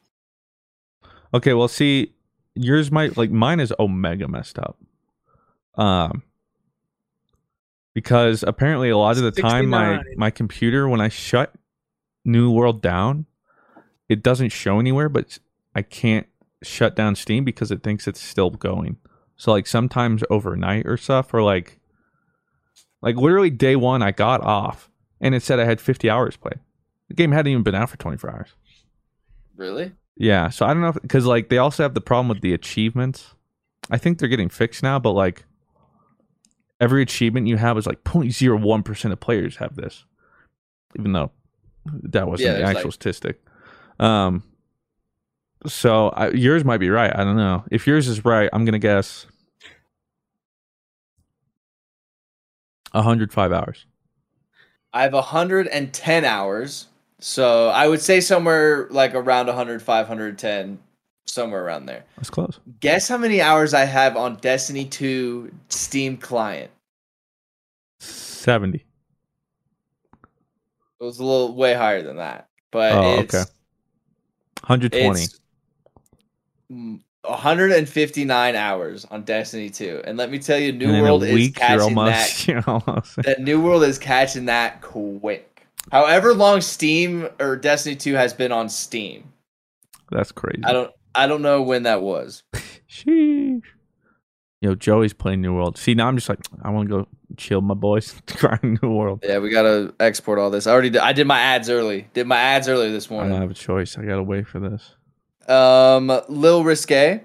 Okay, 1.34 1.54
well, 1.54 1.68
see, 1.68 2.14
yours 2.56 2.92
might 2.92 3.18
like 3.18 3.32
mine 3.32 3.60
is 3.60 3.74
omega 3.80 4.28
messed 4.28 4.60
up. 4.60 4.78
Um, 5.76 6.24
because 7.94 8.44
apparently 8.44 8.90
a 8.90 8.98
lot 8.98 9.18
of 9.18 9.24
the 9.24 9.32
time 9.32 9.68
my 9.68 10.02
my 10.16 10.30
computer 10.30 10.88
when 10.88 11.02
I 11.02 11.10
shut 11.10 11.54
New 12.24 12.52
World 12.52 12.82
down, 12.82 13.26
it 14.10 14.24
doesn't 14.24 14.50
show 14.50 14.80
anywhere, 14.80 15.10
but 15.10 15.40
I 15.76 15.82
can't 15.82 16.28
shut 16.64 16.96
down 16.96 17.16
Steam 17.16 17.44
because 17.44 17.72
it 17.72 17.84
thinks 17.84 18.08
it's 18.08 18.22
still 18.22 18.50
going. 18.50 18.98
So 19.36 19.52
like 19.52 19.68
sometimes 19.68 20.24
overnight 20.30 20.86
or 20.86 20.98
stuff, 20.98 21.34
or 21.34 21.42
like 21.42 21.80
like 23.02 23.16
literally 23.16 23.50
day 23.50 23.76
one, 23.76 24.02
I 24.02 24.12
got 24.12 24.42
off 24.42 24.90
and 25.20 25.34
it 25.36 25.44
said 25.44 25.60
I 25.60 25.66
had 25.66 25.82
50 25.82 26.10
hours 26.10 26.38
played. 26.38 26.60
The 27.08 27.16
game 27.16 27.32
hadn't 27.32 27.52
even 27.52 27.64
been 27.64 27.76
out 27.76 27.90
for 27.90 27.98
24 27.98 28.30
hours. 28.32 28.50
Really? 29.56 29.94
Yeah, 30.18 30.50
so 30.50 30.66
I 30.66 30.74
don't 30.74 30.82
know 30.84 30.92
because 30.94 31.26
like 31.26 31.50
they 31.50 31.58
also 31.58 31.84
have 31.84 31.94
the 31.94 32.02
problem 32.02 32.28
with 32.28 32.42
the 32.42 32.54
achievements. 32.54 33.34
I 33.90 33.98
think 33.98 34.20
they're 34.20 34.30
getting 34.30 34.50
fixed 34.50 34.84
now, 34.84 35.00
but 35.00 35.12
like 35.12 35.44
every 36.80 37.02
achievement 37.02 37.48
you 37.48 37.58
have 37.58 37.78
is 37.78 37.88
like 37.88 38.04
0.01 38.04 38.86
percent 38.86 39.14
of 39.14 39.20
players 39.20 39.56
have 39.58 39.76
this, 39.76 40.06
even 41.00 41.14
though 41.14 41.32
that 41.86 42.28
wasn't 42.28 42.52
Yeah, 42.52 42.58
the 42.60 42.64
actual 42.64 42.84
like- 42.86 42.94
statistic. 42.94 43.42
Um, 44.00 44.44
so 45.68 46.10
I, 46.10 46.30
yours 46.30 46.64
might 46.66 46.80
be 46.80 46.90
right. 46.90 47.12
I 47.16 47.24
don't 47.24 47.36
know 47.38 47.64
if 47.72 47.86
yours 47.88 48.08
is 48.08 48.24
right. 48.26 48.50
I'm 48.54 48.66
gonna 48.66 48.80
guess 48.80 49.26
105 52.92 53.52
hours. 53.52 53.86
I 54.94 55.04
have 55.04 55.14
110 55.14 56.26
hours. 56.26 56.88
So 57.22 57.70
I 57.70 57.88
would 57.88 58.02
say 58.02 58.20
somewhere 58.20 58.88
like 58.90 59.14
around 59.14 59.46
105, 59.48 60.10
110, 60.10 60.80
somewhere 61.26 61.64
around 61.64 61.86
there. 61.86 62.04
That's 62.18 62.32
close. 62.32 62.60
Guess 62.80 63.08
how 63.08 63.18
many 63.18 63.42
hours 63.42 63.74
I 63.76 63.86
have 63.86 64.18
on 64.18 64.38
Destiny 64.38 64.86
2 64.86 65.52
Steam 65.70 66.18
client? 66.18 66.72
70. 68.00 68.84
It 71.00 71.04
was 71.04 71.20
a 71.20 71.24
little 71.24 71.56
way 71.56 71.74
higher 71.76 72.02
than 72.02 72.18
that. 72.18 72.48
But 72.72 72.94
Oh, 72.94 73.20
it's, 73.20 73.36
okay. 73.36 73.50
120. 74.66 75.22
it's 75.22 75.40
mm, 76.72 77.00
159 77.24 78.56
hours 78.56 79.06
on 79.12 79.24
Destiny 79.24 79.70
2. 79.70 80.02
And 80.06 80.18
let 80.18 80.32
me 80.32 80.40
tell 80.40 80.58
you, 80.58 80.72
New 80.72 81.02
World 81.02 81.24
is 81.24 81.34
week, 81.34 81.58
you're 81.60 81.68
catching 81.68 81.98
almost. 81.98 82.48
that. 82.48 82.68
Almost. 82.68 83.16
that 83.18 83.42
New 83.42 83.62
World 83.62 83.84
is 83.84 84.00
catching 84.00 84.46
that 84.46 84.82
quick. 84.82 85.51
However 85.92 86.34
long 86.34 86.62
Steam 86.62 87.28
or 87.40 87.58
Destiny 87.58 87.96
2 87.96 88.14
has 88.14 88.34
been 88.34 88.52
on 88.52 88.70
Steam. 88.70 89.34
That's 90.10 90.32
crazy. 90.32 90.64
I 90.64 90.72
don't 90.72 90.92
I 91.14 91.28
don't 91.28 91.42
know 91.42 91.62
when 91.62 91.84
that 91.84 92.02
was. 92.02 92.44
Sheesh. 92.90 93.62
know, 94.62 94.76
Joey's 94.76 95.14
playing 95.14 95.42
New 95.42 95.54
World. 95.54 95.78
See, 95.78 95.94
now 95.94 96.08
I'm 96.08 96.16
just 96.16 96.30
like, 96.30 96.40
I 96.62 96.70
want 96.70 96.90
to 96.90 96.96
go 96.96 97.08
chill, 97.36 97.62
my 97.62 97.74
boys. 97.74 98.22
Grind 98.38 98.80
New 98.82 98.90
World. 98.90 99.24
Yeah, 99.28 99.40
we 99.40 99.50
gotta 99.50 99.94
export 100.00 100.40
all 100.40 100.50
this. 100.50 100.68
I 100.68 100.72
already 100.72 100.92
did, 100.92 101.02
I 101.02 101.12
did 101.14 101.28
my 101.28 101.40
ads 101.40 101.70
early. 101.70 102.08
Did 102.14 102.28
my 102.28 102.38
ads 102.38 102.70
early 102.70 102.92
this 102.92 103.10
morning. 103.10 103.32
I 103.32 103.36
don't 103.36 103.42
have 103.42 103.52
a 103.52 103.54
choice. 103.54 103.98
I 103.98 104.04
gotta 104.04 104.24
wait 104.24 104.48
for 104.48 104.60
this. 104.60 104.96
Um, 105.48 106.08
Lil 106.30 106.64
Risque 106.64 107.22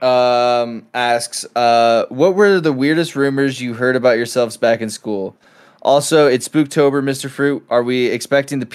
um 0.00 0.86
asks, 0.92 1.46
uh, 1.56 2.06
what 2.08 2.34
were 2.34 2.60
the 2.60 2.72
weirdest 2.72 3.14
rumors 3.14 3.60
you 3.60 3.74
heard 3.74 3.96
about 3.96 4.16
yourselves 4.16 4.56
back 4.56 4.80
in 4.80 4.90
school? 4.90 5.36
Also, 5.82 6.28
it's 6.28 6.48
Spooktober, 6.48 7.02
Mr. 7.02 7.28
Fruit. 7.28 7.64
Are 7.68 7.82
we 7.82 8.06
expecting 8.06 8.60
the 8.60 8.66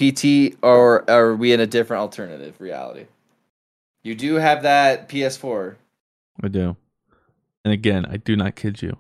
PT 0.51 0.57
or 0.61 1.09
are 1.09 1.35
we 1.35 1.53
in 1.53 1.59
a 1.59 1.67
different 1.67 2.01
alternative 2.01 2.59
reality? 2.59 3.05
You 4.03 4.13
do 4.13 4.35
have 4.35 4.63
that 4.63 5.09
PS4. 5.09 5.75
I 6.43 6.47
do. 6.49 6.75
And 7.63 7.73
again, 7.73 8.05
I 8.05 8.17
do 8.17 8.35
not 8.35 8.55
kid 8.55 8.81
you. 8.81 8.97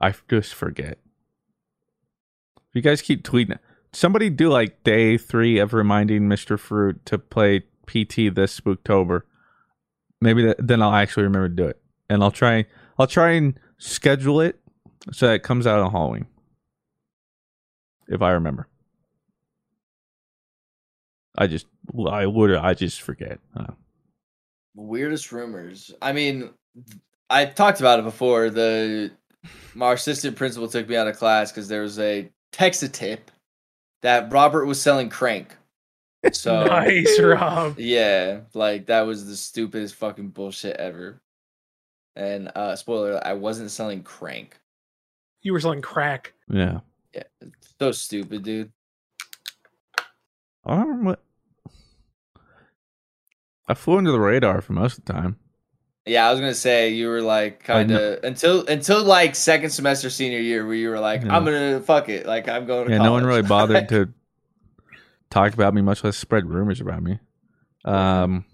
I 0.00 0.14
just 0.28 0.54
forget. 0.54 0.98
If 2.56 2.74
you 2.74 2.82
guys 2.82 3.02
keep 3.02 3.24
tweeting, 3.24 3.58
somebody 3.92 4.30
do 4.30 4.50
like 4.50 4.84
day 4.84 5.16
three 5.16 5.58
of 5.58 5.72
reminding 5.72 6.22
Mr. 6.22 6.58
Fruit 6.58 7.04
to 7.06 7.18
play 7.18 7.60
PT 7.86 8.34
this 8.34 8.58
Spooktober. 8.58 9.22
Maybe 10.20 10.44
that, 10.44 10.56
then 10.58 10.82
I'll 10.82 10.94
actually 10.94 11.24
remember 11.24 11.48
to 11.48 11.54
do 11.54 11.66
it, 11.66 11.80
and 12.10 12.22
I'll 12.22 12.30
try. 12.30 12.66
I'll 12.98 13.06
try 13.06 13.30
and 13.30 13.58
schedule 13.78 14.40
it 14.40 14.60
so 15.12 15.28
that 15.28 15.34
it 15.34 15.42
comes 15.42 15.66
out 15.66 15.80
on 15.80 15.90
Halloween, 15.90 16.26
if 18.08 18.22
I 18.22 18.32
remember. 18.32 18.66
I 21.36 21.46
just, 21.46 21.66
I 22.10 22.26
would, 22.26 22.54
I 22.54 22.74
just 22.74 23.02
forget. 23.02 23.38
Uh, 23.56 23.72
Weirdest 24.74 25.30
rumors. 25.32 25.92
I 26.02 26.12
mean, 26.12 26.50
I 27.30 27.44
talked 27.44 27.80
about 27.80 27.98
it 27.98 28.04
before. 28.04 28.50
The 28.50 29.10
my 29.74 29.92
assistant 29.92 30.36
principal 30.36 30.68
took 30.68 30.88
me 30.88 30.96
out 30.96 31.06
of 31.08 31.16
class 31.16 31.52
because 31.52 31.68
there 31.68 31.82
was 31.82 31.98
a 31.98 32.28
text 32.52 32.82
a 32.82 32.88
tip 32.88 33.30
that 34.02 34.32
Robert 34.32 34.66
was 34.66 34.80
selling 34.80 35.08
crank. 35.08 35.54
So 36.32 36.64
nice, 36.66 37.18
Rob. 37.20 37.78
yeah, 37.78 38.40
like 38.52 38.86
that 38.86 39.02
was 39.02 39.26
the 39.26 39.36
stupidest 39.36 39.94
fucking 39.94 40.30
bullshit 40.30 40.76
ever. 40.76 41.22
And 42.16 42.50
uh 42.56 42.74
spoiler, 42.74 43.24
I 43.24 43.34
wasn't 43.34 43.70
selling 43.70 44.02
crank. 44.02 44.58
You 45.42 45.52
were 45.52 45.60
selling 45.60 45.80
crack. 45.80 46.34
yeah. 46.50 46.80
Yeah, 47.14 47.22
so 47.78 47.92
stupid, 47.92 48.42
dude. 48.42 48.72
I 50.64 50.74
don't 50.74 50.80
remember 50.80 51.04
what. 51.10 51.22
I 53.66 53.74
flew 53.74 53.98
under 53.98 54.12
the 54.12 54.20
radar 54.20 54.60
for 54.60 54.72
most 54.72 54.98
of 54.98 55.04
the 55.04 55.12
time. 55.12 55.38
Yeah, 56.06 56.26
I 56.26 56.30
was 56.30 56.40
gonna 56.40 56.54
say 56.54 56.90
you 56.90 57.08
were 57.08 57.20
like 57.20 57.62
kind 57.62 57.90
of 57.90 58.24
until 58.24 58.66
until 58.66 59.04
like 59.04 59.34
second 59.34 59.70
semester 59.70 60.08
senior 60.08 60.38
year 60.38 60.64
where 60.64 60.74
you 60.74 60.88
were 60.88 61.00
like, 61.00 61.22
Yeah. 61.22 61.36
I'm 61.36 61.44
gonna 61.44 61.80
fuck 61.80 62.08
it, 62.08 62.26
like 62.26 62.48
I'm 62.48 62.66
going. 62.66 62.86
To 62.86 62.92
Yeah, 62.92 63.02
no 63.02 63.12
one 63.12 63.26
really 63.26 63.42
bothered 63.42 63.88
to 63.90 64.08
talk 65.28 65.52
about 65.52 65.74
me, 65.74 65.82
much 65.82 66.02
less 66.02 66.16
spread 66.16 66.46
rumors 66.46 66.80
about 66.80 67.02
me. 67.02 67.18
Um, 67.84 68.46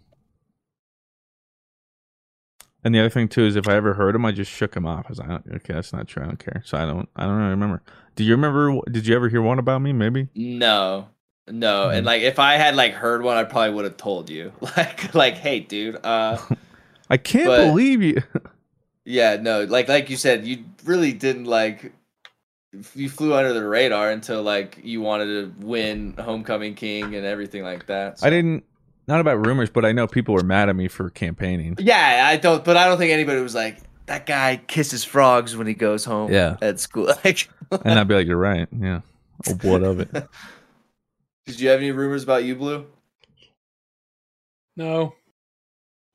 and 2.83 2.95
the 2.95 2.99
other 2.99 3.11
thing 3.11 3.29
too 3.29 3.45
is 3.45 3.55
if 3.57 3.69
I 3.69 3.75
ever 3.75 3.95
heard 3.95 4.17
him, 4.17 4.27
I 4.27 4.33
just 4.33 4.51
shook 4.51 4.77
him 4.77 4.85
off. 4.85 5.07
I 5.07 5.09
was 5.11 5.19
like, 5.19 5.31
okay, 5.31 5.75
that's 5.75 5.93
not 5.93 6.09
true. 6.09 6.23
I 6.23 6.27
don't 6.27 6.39
care. 6.39 6.63
So 6.67 6.77
I 6.77 6.85
don't. 6.85 7.09
I 7.15 7.25
don't 7.25 7.37
really 7.37 7.51
remember. 7.51 7.83
Do 8.17 8.25
you 8.25 8.33
remember? 8.33 8.79
Did 8.91 9.07
you 9.07 9.15
ever 9.17 9.29
hear 9.29 9.43
one 9.43 9.59
about 9.59 9.81
me? 9.83 9.93
Maybe. 9.93 10.29
No. 10.35 11.09
No, 11.47 11.91
and 11.91 12.07
like 12.07 12.23
if 12.23 12.39
I 12.39 12.55
had 12.55 12.75
like 12.75 12.95
heard 12.95 13.23
one, 13.23 13.37
I 13.37 13.45
probably 13.45 13.75
would 13.75 13.85
have 13.85 13.99
told 13.99 14.31
you. 14.31 14.53
Like 14.77 15.15
like, 15.15 15.35
hey, 15.37 15.61
dude. 15.61 15.97
Uh, 16.03 16.39
I 17.11 17.19
can't 17.19 17.47
But- 17.49 17.67
believe 17.67 18.03
you. 18.03 18.23
yeah, 19.05 19.37
no, 19.37 19.65
like 19.65 19.89
like 19.89 20.09
you 20.09 20.17
said, 20.17 20.47
you 20.47 20.65
really 20.85 21.13
didn't 21.13 21.45
like. 21.45 21.93
You 22.95 23.09
flew 23.09 23.35
under 23.35 23.53
the 23.53 23.65
radar 23.65 24.11
until 24.11 24.43
like 24.43 24.79
you 24.83 25.01
wanted 25.01 25.27
to 25.27 25.67
win 25.67 26.15
Homecoming 26.19 26.75
King 26.75 27.15
and 27.15 27.25
everything 27.27 27.63
like 27.63 27.87
that. 27.87 28.19
I 28.23 28.31
didn't. 28.31 28.65
Not 29.07 29.21
about 29.21 29.47
rumors, 29.47 29.69
but 29.69 29.85
I 29.85 29.93
know 29.93 30.07
people 30.07 30.35
were 30.35 30.43
mad 30.43 30.71
at 30.71 30.75
me 30.77 30.89
for 30.89 31.11
campaigning. 31.11 31.77
Yeah, 31.79 32.25
I 32.27 32.39
don't, 32.39 32.65
but 32.65 32.79
I 32.79 32.87
don't 32.89 32.97
think 32.97 33.13
anybody 33.13 33.41
was 33.43 33.55
like 33.55 33.77
that 34.07 34.25
guy 34.25 34.63
kisses 34.67 35.05
frogs 35.05 35.55
when 35.57 35.67
he 35.67 35.75
goes 35.75 36.07
home. 36.07 36.33
Yeah. 36.33 36.57
at 36.63 36.81
school. 36.81 37.13
Like, 37.25 37.49
And 37.85 37.99
I'd 37.99 38.09
be 38.09 38.15
like, 38.15 38.27
"You're 38.27 38.37
right." 38.37 38.69
Yeah. 38.79 39.01
Oh, 39.49 39.55
what 39.63 39.83
of 39.83 40.01
it? 40.01 40.11
did 41.47 41.61
you 41.61 41.69
have 41.69 41.81
any 41.81 41.91
rumors 41.91 42.23
about 42.23 42.45
you, 42.45 42.55
Blue? 42.55 42.87
No, 44.77 45.15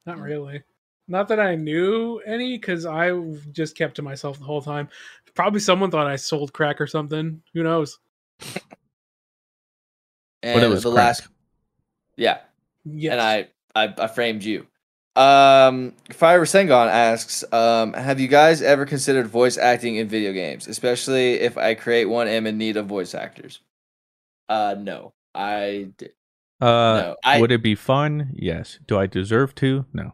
not 0.05 0.19
really. 0.19 0.63
Not 1.07 1.27
that 1.29 1.39
I 1.39 1.55
knew 1.55 2.19
any, 2.19 2.57
because 2.57 2.85
I 2.85 3.11
just 3.51 3.75
kept 3.75 3.95
to 3.95 4.01
myself 4.01 4.37
the 4.37 4.45
whole 4.45 4.61
time. 4.61 4.89
Probably 5.33 5.59
someone 5.59 5.89
thought 5.91 6.07
I 6.07 6.17
sold 6.17 6.53
crack 6.53 6.79
or 6.81 6.87
something. 6.87 7.41
Who 7.53 7.63
knows? 7.63 7.99
And 10.41 10.55
But 10.61 10.63
it 10.63 10.69
was 10.69 10.83
the 10.83 10.91
crack. 10.91 11.05
last, 11.05 11.27
yeah, 12.15 12.37
Yes. 12.85 13.11
and 13.11 13.19
I, 13.21 13.47
I, 13.75 13.93
I 14.05 14.07
framed 14.07 14.41
you. 14.43 14.67
Um, 15.19 15.93
Fire 16.13 16.41
Sengon 16.45 16.87
asks, 16.87 17.43
um, 17.51 17.91
have 17.93 18.21
you 18.21 18.29
guys 18.29 18.61
ever 18.61 18.85
considered 18.85 19.27
voice 19.27 19.57
acting 19.57 19.97
in 19.97 20.07
video 20.07 20.31
games, 20.31 20.67
especially 20.67 21.33
if 21.41 21.57
I 21.57 21.73
create 21.75 22.05
one 22.05 22.29
am 22.29 22.47
in 22.47 22.57
need 22.57 22.77
of 22.77 22.85
voice 22.85 23.13
actors? 23.13 23.59
Uh, 24.47 24.75
no, 24.79 25.11
I 25.35 25.89
did. 25.97 26.11
Uh, 26.61 26.65
No, 26.65 27.15
I- 27.23 27.41
would 27.41 27.51
it 27.51 27.61
be 27.61 27.75
fun? 27.75 28.33
Yes. 28.33 28.79
Do 28.87 28.97
I 28.97 29.07
deserve 29.07 29.53
to? 29.55 29.85
No. 29.93 30.13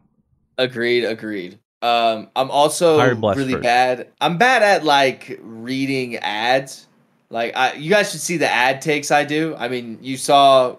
Agreed, 0.58 1.04
agreed. 1.04 1.60
Um, 1.82 2.30
I'm 2.34 2.50
also 2.50 2.98
really 2.98 3.52
first. 3.52 3.62
bad. 3.62 4.08
I'm 4.20 4.38
bad 4.38 4.62
at 4.62 4.84
like 4.84 5.38
reading 5.42 6.16
ads. 6.16 6.86
Like, 7.30 7.56
I, 7.56 7.74
you 7.74 7.90
guys 7.90 8.10
should 8.10 8.20
see 8.20 8.38
the 8.38 8.50
ad 8.50 8.80
takes 8.82 9.10
I 9.10 9.24
do. 9.24 9.54
I 9.56 9.68
mean, 9.68 9.98
you 10.00 10.16
saw 10.16 10.76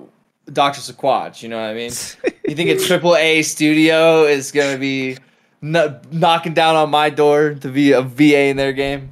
Doctor 0.51 0.81
Sequatch. 0.81 1.43
You 1.43 1.49
know 1.49 1.57
what 1.61 1.69
I 1.69 1.73
mean? 1.75 1.91
you 2.47 2.55
think 2.55 2.69
a 2.69 2.77
triple 2.77 3.15
A 3.15 3.41
studio 3.41 4.23
is 4.23 4.51
gonna 4.51 4.77
be 4.77 5.17
kn- 5.61 5.99
knocking 6.11 6.53
down 6.53 6.75
on 6.75 6.89
my 6.89 7.09
door 7.09 7.55
to 7.55 7.69
be 7.69 7.91
a 7.91 8.01
VA 8.01 8.45
in 8.47 8.57
their 8.57 8.73
game? 8.73 9.11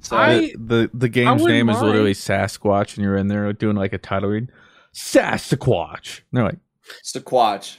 So 0.00 0.16
I- 0.16 0.52
the 0.56 0.56
the, 0.58 0.90
the 0.94 1.08
game's 1.08 1.42
wouldn't 1.42 1.56
name 1.58 1.68
is 1.68 1.80
literally. 1.80 2.12
Sasquatch, 2.14 2.96
and 2.96 3.04
you're 3.04 3.16
in 3.16 3.28
there 3.28 3.52
doing 3.52 3.76
like 3.76 3.92
a 3.92 3.98
title 3.98 4.30
read. 4.30 4.50
Sasquatch. 4.94 6.18
And 6.18 6.24
they're 6.32 6.44
like, 6.44 6.58
Sequatch. 7.04 7.76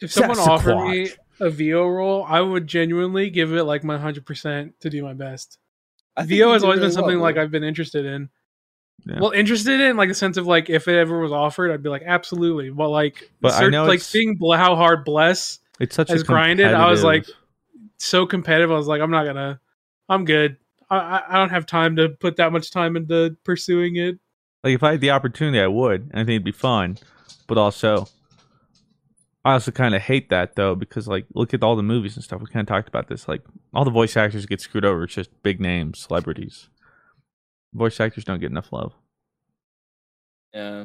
if 0.00 0.12
someone 0.12 0.38
offered 0.38 0.88
me 0.88 1.10
a 1.40 1.50
VO 1.50 1.86
role, 1.88 2.24
I 2.28 2.40
would 2.40 2.66
genuinely 2.66 3.30
give 3.30 3.52
it 3.52 3.64
like 3.64 3.82
my 3.84 3.98
hundred 3.98 4.26
percent 4.26 4.78
to 4.80 4.90
do 4.90 5.02
my 5.02 5.14
best. 5.14 5.58
I 6.16 6.24
VO 6.24 6.52
has 6.52 6.62
always 6.62 6.78
really 6.78 6.88
been 6.88 6.92
something 6.92 7.16
well, 7.16 7.22
like 7.24 7.36
I've 7.36 7.50
been 7.50 7.64
interested 7.64 8.06
in. 8.06 8.28
Yeah. 9.06 9.20
Well, 9.20 9.32
interested 9.32 9.80
in 9.80 9.96
like 9.96 10.08
the 10.08 10.14
sense 10.14 10.36
of 10.36 10.46
like 10.46 10.70
if 10.70 10.88
it 10.88 10.96
ever 10.96 11.20
was 11.20 11.32
offered, 11.32 11.70
I'd 11.70 11.82
be 11.82 11.90
like 11.90 12.02
absolutely. 12.06 12.70
But 12.70 12.88
like, 12.88 13.30
But 13.40 13.52
I 13.52 13.68
know 13.68 13.84
like 13.84 14.00
seeing 14.00 14.36
Bl- 14.36 14.54
how 14.54 14.76
hard 14.76 15.04
Bless 15.04 15.58
it's 15.78 15.94
such 15.94 16.08
has 16.08 16.22
a 16.22 16.24
grinded, 16.24 16.72
I 16.72 16.90
was 16.90 17.04
like 17.04 17.26
so 17.98 18.26
competitive. 18.26 18.70
I 18.70 18.76
was 18.76 18.86
like, 18.86 19.00
I'm 19.02 19.10
not 19.10 19.24
gonna. 19.24 19.60
I'm 20.08 20.24
good. 20.24 20.56
I, 20.90 20.96
I 20.96 21.22
I 21.30 21.36
don't 21.36 21.50
have 21.50 21.66
time 21.66 21.96
to 21.96 22.08
put 22.08 22.36
that 22.36 22.52
much 22.52 22.70
time 22.70 22.96
into 22.96 23.36
pursuing 23.44 23.96
it. 23.96 24.18
like 24.62 24.74
if 24.74 24.82
I 24.82 24.92
had 24.92 25.00
the 25.00 25.10
opportunity, 25.10 25.60
I 25.60 25.66
would. 25.66 26.02
And 26.02 26.14
I 26.14 26.18
think 26.20 26.30
it'd 26.30 26.44
be 26.44 26.52
fun, 26.52 26.96
but 27.46 27.58
also, 27.58 28.08
I 29.44 29.52
also 29.52 29.70
kind 29.70 29.94
of 29.94 30.00
hate 30.02 30.30
that 30.30 30.56
though 30.56 30.74
because 30.74 31.06
like 31.06 31.26
look 31.34 31.52
at 31.52 31.62
all 31.62 31.76
the 31.76 31.82
movies 31.82 32.16
and 32.16 32.24
stuff. 32.24 32.40
We 32.40 32.46
kind 32.46 32.62
of 32.62 32.68
talked 32.68 32.88
about 32.88 33.08
this. 33.08 33.28
Like 33.28 33.42
all 33.74 33.84
the 33.84 33.90
voice 33.90 34.16
actors 34.16 34.46
get 34.46 34.60
screwed 34.62 34.84
over. 34.86 35.04
It's 35.04 35.14
just 35.14 35.42
big 35.42 35.60
names, 35.60 35.98
celebrities. 35.98 36.68
Voice 37.74 37.98
actors 38.00 38.24
don't 38.24 38.40
get 38.40 38.50
enough 38.50 38.72
love. 38.72 38.92
Yeah. 40.52 40.84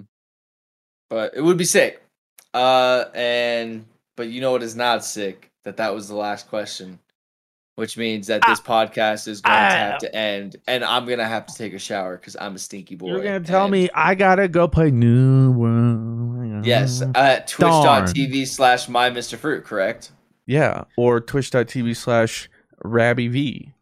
But 1.09 1.33
it 1.35 1.41
would 1.41 1.57
be 1.57 1.65
sick. 1.65 2.03
Uh 2.53 3.05
and 3.13 3.85
but 4.17 4.29
you 4.29 4.41
know 4.41 4.51
what 4.51 4.63
is 4.63 4.75
not 4.75 5.05
sick? 5.05 5.51
That 5.63 5.77
that 5.77 5.93
was 5.93 6.07
the 6.07 6.15
last 6.15 6.49
question. 6.49 6.99
Which 7.75 7.95
means 7.95 8.27
that 8.27 8.41
this 8.45 8.59
ah. 8.65 8.85
podcast 8.85 9.27
is 9.27 9.39
going 9.39 9.55
to 9.55 9.61
have 9.61 9.93
ah. 9.93 9.97
to 9.99 10.15
end 10.15 10.57
and 10.67 10.83
I'm 10.83 11.05
going 11.05 11.19
to 11.19 11.27
have 11.27 11.45
to 11.45 11.53
take 11.53 11.73
a 11.73 11.79
shower 11.79 12.17
cuz 12.17 12.35
I'm 12.39 12.55
a 12.55 12.59
stinky 12.59 12.95
boy. 12.95 13.07
You're 13.07 13.23
gonna 13.23 13.39
tell 13.41 13.65
and- 13.65 13.71
me 13.71 13.89
I 13.93 14.15
gotta 14.15 14.47
go 14.47 14.67
play 14.67 14.91
New 14.91 15.51
World? 15.51 16.65
Yes, 16.65 17.01
uh, 17.01 17.11
at 17.15 17.47
twitch.tv 17.47 18.47
slash 18.47 18.89
my 18.89 19.09
Mr. 19.09 19.37
Fruit, 19.37 19.63
correct? 19.63 20.11
Yeah, 20.45 20.83
or 20.97 21.21
twitch.tv 21.21 21.95
slash 21.95 22.49
Rabby 22.83 23.27
V 23.27 23.73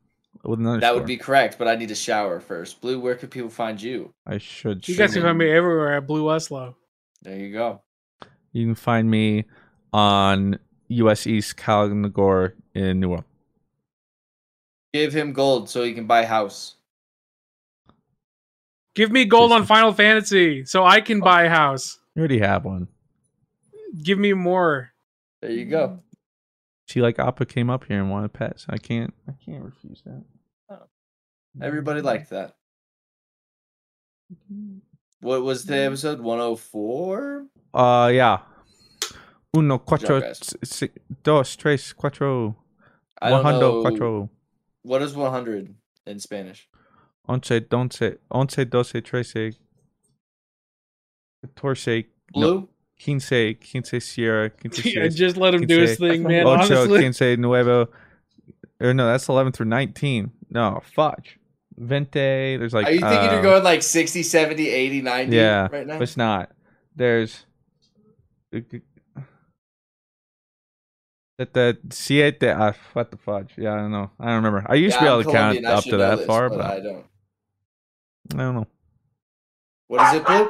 with 0.43 0.59
another. 0.59 0.80
That 0.80 0.95
would 0.95 1.05
be 1.05 1.18
correct, 1.18 1.57
but 1.57 1.68
I 1.68 1.76
need 1.76 1.89
to 1.89 1.95
shower 1.95 2.39
first. 2.39 2.81
Blue, 2.81 2.99
where 2.99 3.15
could 3.15 3.31
people 3.31 3.49
find 3.49 3.81
you? 3.81 4.14
I 4.26 4.38
should. 4.38 4.88
You 4.88 4.95
guys 4.95 5.14
can 5.14 5.23
find 5.23 5.38
me 5.38 5.49
everywhere 5.51 5.95
at 5.95 6.07
Blue 6.07 6.23
Westlow. 6.23 6.76
There 7.22 7.38
you 7.38 7.51
go. 7.51 7.81
You 8.51 8.65
can 8.65 8.76
find 8.76 9.09
me 9.09 9.45
on 9.93 10.59
US 10.88 11.27
East 11.27 11.57
Kalnagor 11.57 12.53
in 12.73 12.99
New 12.99 13.09
World. 13.09 13.23
Give 14.93 15.14
him 15.14 15.34
gold 15.34 15.69
so 15.69 15.84
he 15.84 15.93
can 15.93 16.07
buy 16.07 16.26
house. 16.26 16.76
Give 18.95 19.11
me 19.11 19.26
gold 19.26 19.51
on 19.51 19.65
Final 19.65 19.93
Fantasy 19.93 20.65
so 20.65 20.84
I 20.84 21.01
can 21.01 21.22
oh. 21.22 21.26
buy 21.26 21.43
a 21.43 21.49
house. 21.49 21.99
You 22.15 22.22
already 22.22 22.39
have 22.39 22.65
one. 22.65 22.88
Give 24.01 24.18
me 24.18 24.34
more. 24.34 24.91
There 25.41 25.51
you 25.51 25.65
go. 25.65 25.99
See, 26.88 27.01
like 27.01 27.19
Appa 27.19 27.45
came 27.45 27.69
up 27.69 27.84
here 27.85 27.99
and 27.99 28.09
wanted 28.09 28.31
pets. 28.34 28.65
I 28.69 28.77
can't. 28.77 29.14
I 29.27 29.34
can't 29.43 29.64
refuse 29.64 30.01
that. 30.05 30.23
Everybody 31.61 32.01
liked 32.01 32.30
that. 32.30 32.55
What 35.22 35.41
was 35.43 35.65
the 35.65 35.77
episode? 35.77 36.19
104? 36.22 37.45
Uh, 37.73 38.11
yeah. 38.14 38.39
Uno, 39.55 39.80
cuatro, 39.80 40.22
guys. 40.22 40.39
s- 40.41 40.55
si- 40.64 40.89
dos, 41.23 41.55
tres, 41.55 41.93
cuatro. 41.93 42.55
I 43.22 43.30
don't 43.31 43.43
know. 43.59 43.84
cuatro. 43.84 44.30
What 44.84 45.01
is 45.01 45.15
100 45.15 45.73
in 46.05 46.19
Spanish? 46.19 46.69
Once, 47.27 47.49
donce, 47.69 48.01
once, 48.31 48.55
doce, 48.55 49.01
trece. 49.03 49.55
Catorce. 51.45 52.05
Blue? 52.34 52.61
No, 52.61 52.69
quince, 53.03 53.30
quince, 53.30 54.03
sierra, 54.03 54.49
quince, 54.49 54.86
Yeah, 54.86 55.03
seis, 55.03 55.15
just 55.15 55.38
let 55.38 55.53
him 55.53 55.65
do 55.65 55.80
his 55.80 55.98
thing, 55.98 56.24
man. 56.24 56.45
Ocho, 56.45 56.78
honestly, 56.78 56.99
quince, 56.99 57.22
nuevo. 57.38 57.90
Or 58.80 58.94
no, 58.94 59.07
that's 59.07 59.28
11 59.28 59.53
through 59.53 59.68
19. 59.68 60.32
No, 60.49 60.82
fudge. 60.94 61.40
Vente. 61.78 62.57
There's 62.57 62.74
like. 62.74 62.88
Are 62.88 62.91
you 62.91 62.99
thinking 62.99 63.30
uh, 63.30 63.34
you're 63.34 63.41
going 63.41 63.64
like 63.64 63.84
60, 63.84 64.24
70, 64.24 64.69
80, 64.69 65.02
90 65.02 65.36
Yeah, 65.36 65.68
right 65.72 65.86
now? 65.86 65.95
but 65.95 66.03
it's 66.03 66.18
not. 66.18 66.52
There's. 66.95 67.45
That 68.52 68.82
the 71.53 71.78
siete. 71.91 72.44
Uh, 72.44 72.74
what 72.94 73.11
the 73.11 73.18
fudge? 73.18 73.52
Yeah, 73.57 73.74
I 73.74 73.78
don't 73.78 73.91
know. 73.91 74.10
I 74.19 74.26
don't 74.26 74.36
remember. 74.38 74.65
I 74.68 74.76
used 74.76 74.98
to 74.98 75.03
be 75.03 75.07
able 75.07 75.24
to 75.24 75.32
count 75.32 75.64
up 75.65 75.84
to 75.84 75.98
that 75.98 76.18
this, 76.18 76.26
far, 76.26 76.49
but 76.49 76.57
but 76.57 76.65
I 76.65 76.80
don't. 76.80 77.06
I 78.34 78.38
don't 78.38 78.56
know. 78.56 78.68
What 79.88 80.07
is 80.07 80.19
it, 80.19 80.26
Blue? 80.26 80.49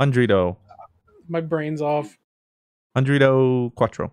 Hundredo. 0.00 0.56
My 1.34 1.40
brain's 1.42 1.82
off. 1.82 2.16
Hundredo 2.96 3.74
cuatro. 3.74 4.12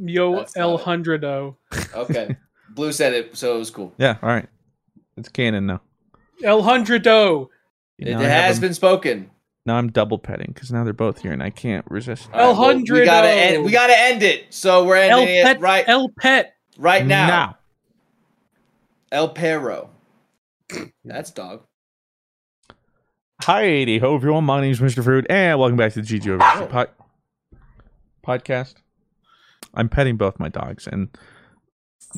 Yo, 0.00 0.36
That's 0.36 0.56
El 0.56 0.72
not 0.72 0.80
it. 0.80 0.86
Hundredo. 0.86 1.56
Okay. 1.94 2.36
Blue 2.70 2.92
said 2.92 3.14
it, 3.14 3.36
so 3.36 3.56
it 3.56 3.58
was 3.58 3.70
cool. 3.70 3.94
Yeah, 3.96 4.16
all 4.22 4.28
right. 4.28 4.48
It's 5.16 5.28
canon 5.28 5.66
now. 5.66 5.80
El 6.44 6.62
Hundredo. 6.62 7.48
It 7.98 8.08
Now 8.10 8.18
I 8.20 8.22
have 8.24 8.44
has 8.44 8.56
them- 8.60 8.68
been 8.68 8.74
spoken. 8.74 9.30
Now 9.66 9.76
I'm 9.76 9.88
double 9.90 10.18
petting 10.18 10.52
because 10.54 10.72
now 10.72 10.82
they're 10.84 10.92
both 10.92 11.20
here 11.20 11.32
and 11.32 11.42
I 11.42 11.50
can't 11.50 11.84
resist. 11.90 12.28
All 12.32 12.54
right, 12.54 12.58
well, 12.58 12.98
we 12.98 13.04
gotta 13.04 13.28
end. 13.28 13.64
We 13.64 13.70
gotta 13.70 13.96
end 13.98 14.22
it. 14.22 14.46
So 14.54 14.84
we're 14.84 14.96
El 14.96 15.20
ending 15.20 15.44
Pet. 15.44 15.56
it 15.56 15.60
right 15.60 15.84
El 15.86 16.08
Pet. 16.18 16.54
right 16.78 17.04
now. 17.06 17.26
Now. 17.26 17.58
El 19.12 19.28
Perro. 19.30 19.90
That's 21.04 21.30
dog. 21.32 21.64
Hi, 23.48 23.98
ho 23.98 24.14
everyone. 24.14 24.44
My 24.44 24.60
name 24.60 24.72
is 24.72 24.78
Mr. 24.80 25.02
Fruit, 25.02 25.24
and 25.30 25.58
welcome 25.58 25.78
back 25.78 25.94
to 25.94 26.02
the 26.02 26.06
GG 26.06 26.38
Overview 26.38 26.68
pod- 26.68 26.90
podcast. 28.22 28.74
I'm 29.72 29.88
petting 29.88 30.18
both 30.18 30.38
my 30.38 30.50
dogs, 30.50 30.86
and 30.86 31.08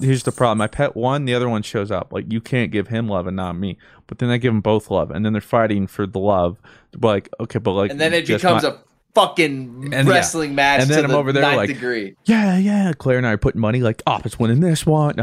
here's 0.01 0.25
the 0.25 0.33
problem: 0.33 0.61
I 0.61 0.67
pet 0.67 0.97
one, 0.97 1.27
the 1.27 1.35
other 1.35 1.49
one 1.49 1.63
shows 1.63 1.93
up. 1.93 2.13
Like 2.13 2.33
you 2.33 2.41
can't 2.41 2.73
give 2.73 2.89
him 2.89 3.07
love 3.09 3.29
and 3.29 3.37
not 3.37 3.53
me, 3.57 3.79
but 4.09 4.19
then 4.19 4.29
I 4.29 4.39
give 4.39 4.53
them 4.53 4.61
both 4.61 4.91
love, 4.91 5.13
and 5.13 5.25
then 5.25 5.33
they're 5.33 5.41
fighting 5.41 5.87
for 5.87 6.05
the 6.05 6.19
love. 6.19 6.61
But 6.91 7.07
like, 7.07 7.29
okay, 7.39 7.61
but 7.61 7.75
like, 7.75 7.93
And 7.93 8.01
then 8.01 8.13
it 8.13 8.27
becomes 8.27 8.65
a 8.65 8.83
fucking 9.15 9.91
And 9.95 10.09
yeah. 10.09 10.13
wrestling 10.13 10.57
match 10.57 10.81
And 10.81 10.91
then 10.91 11.05
I'm 11.05 11.11
the 11.13 11.17
over 11.17 11.33
there 11.33 11.45
like- 11.57 11.69
degree. 11.69 12.17
yeah, 12.25 12.59
yeah. 12.59 12.93
Claire 12.99 13.19
and 13.19 13.27
I 13.27 13.31
are 13.35 13.39
putting 13.39 13.61
money 13.61 13.83
like, 13.83 14.03
oh, 14.05 14.21
it's 14.25 14.41
winning 14.41 14.59
this 14.59 14.85
one. 14.85 15.15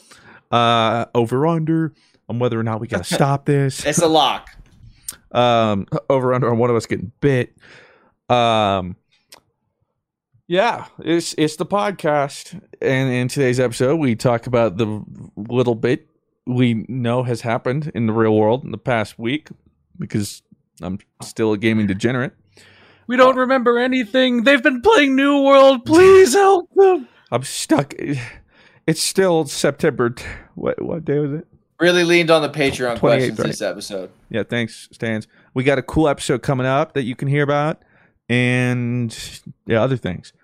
uh, 0.50 1.04
over 1.14 1.46
under 1.46 1.92
on 2.30 2.38
whether 2.38 2.58
or 2.58 2.62
not 2.62 2.80
we 2.80 2.86
gotta 2.88 3.04
stop 3.14 3.44
this. 3.44 3.84
It's 3.84 3.98
a 3.98 4.08
lock. 4.08 4.48
Um, 5.32 5.86
over 6.10 6.34
under 6.34 6.50
on 6.50 6.58
one 6.58 6.70
of 6.70 6.76
us 6.76 6.86
getting 6.86 7.12
bit. 7.20 7.56
Um, 8.28 8.96
yeah, 10.46 10.86
it's 10.98 11.34
it's 11.38 11.56
the 11.56 11.66
podcast, 11.66 12.60
and 12.80 13.12
in 13.12 13.28
today's 13.28 13.58
episode, 13.60 13.96
we 13.96 14.14
talk 14.14 14.46
about 14.46 14.76
the 14.76 15.02
little 15.36 15.74
bit 15.74 16.08
we 16.46 16.84
know 16.88 17.22
has 17.22 17.40
happened 17.40 17.90
in 17.94 18.06
the 18.06 18.12
real 18.12 18.34
world 18.36 18.64
in 18.64 18.70
the 18.72 18.78
past 18.78 19.18
week 19.18 19.48
because 19.98 20.42
I'm 20.82 20.98
still 21.22 21.52
a 21.52 21.58
gaming 21.58 21.86
degenerate. 21.86 22.32
We 23.06 23.16
don't 23.16 23.36
remember 23.36 23.78
anything. 23.78 24.44
They've 24.44 24.62
been 24.62 24.80
playing 24.80 25.16
New 25.16 25.42
World. 25.42 25.84
Please 25.84 26.34
help 26.34 26.68
them. 26.74 27.08
I'm 27.30 27.42
stuck. 27.44 27.94
It's 28.86 29.00
still 29.02 29.44
September. 29.46 30.10
t- 30.10 30.24
What 30.54 30.82
what 30.82 31.04
day 31.04 31.18
was 31.18 31.32
it? 31.32 31.46
Really 31.82 32.04
leaned 32.04 32.30
on 32.30 32.42
the 32.42 32.48
Patreon 32.48 33.00
questions 33.00 33.36
right? 33.40 33.48
this 33.48 33.60
episode. 33.60 34.12
Yeah, 34.30 34.44
thanks, 34.44 34.88
Stans. 34.92 35.26
We 35.52 35.64
got 35.64 35.78
a 35.78 35.82
cool 35.82 36.06
episode 36.06 36.40
coming 36.40 36.64
up 36.64 36.92
that 36.92 37.02
you 37.02 37.16
can 37.16 37.26
hear 37.26 37.42
about, 37.42 37.82
and 38.28 39.12
yeah, 39.66 39.82
other 39.82 39.96
things. 39.96 40.32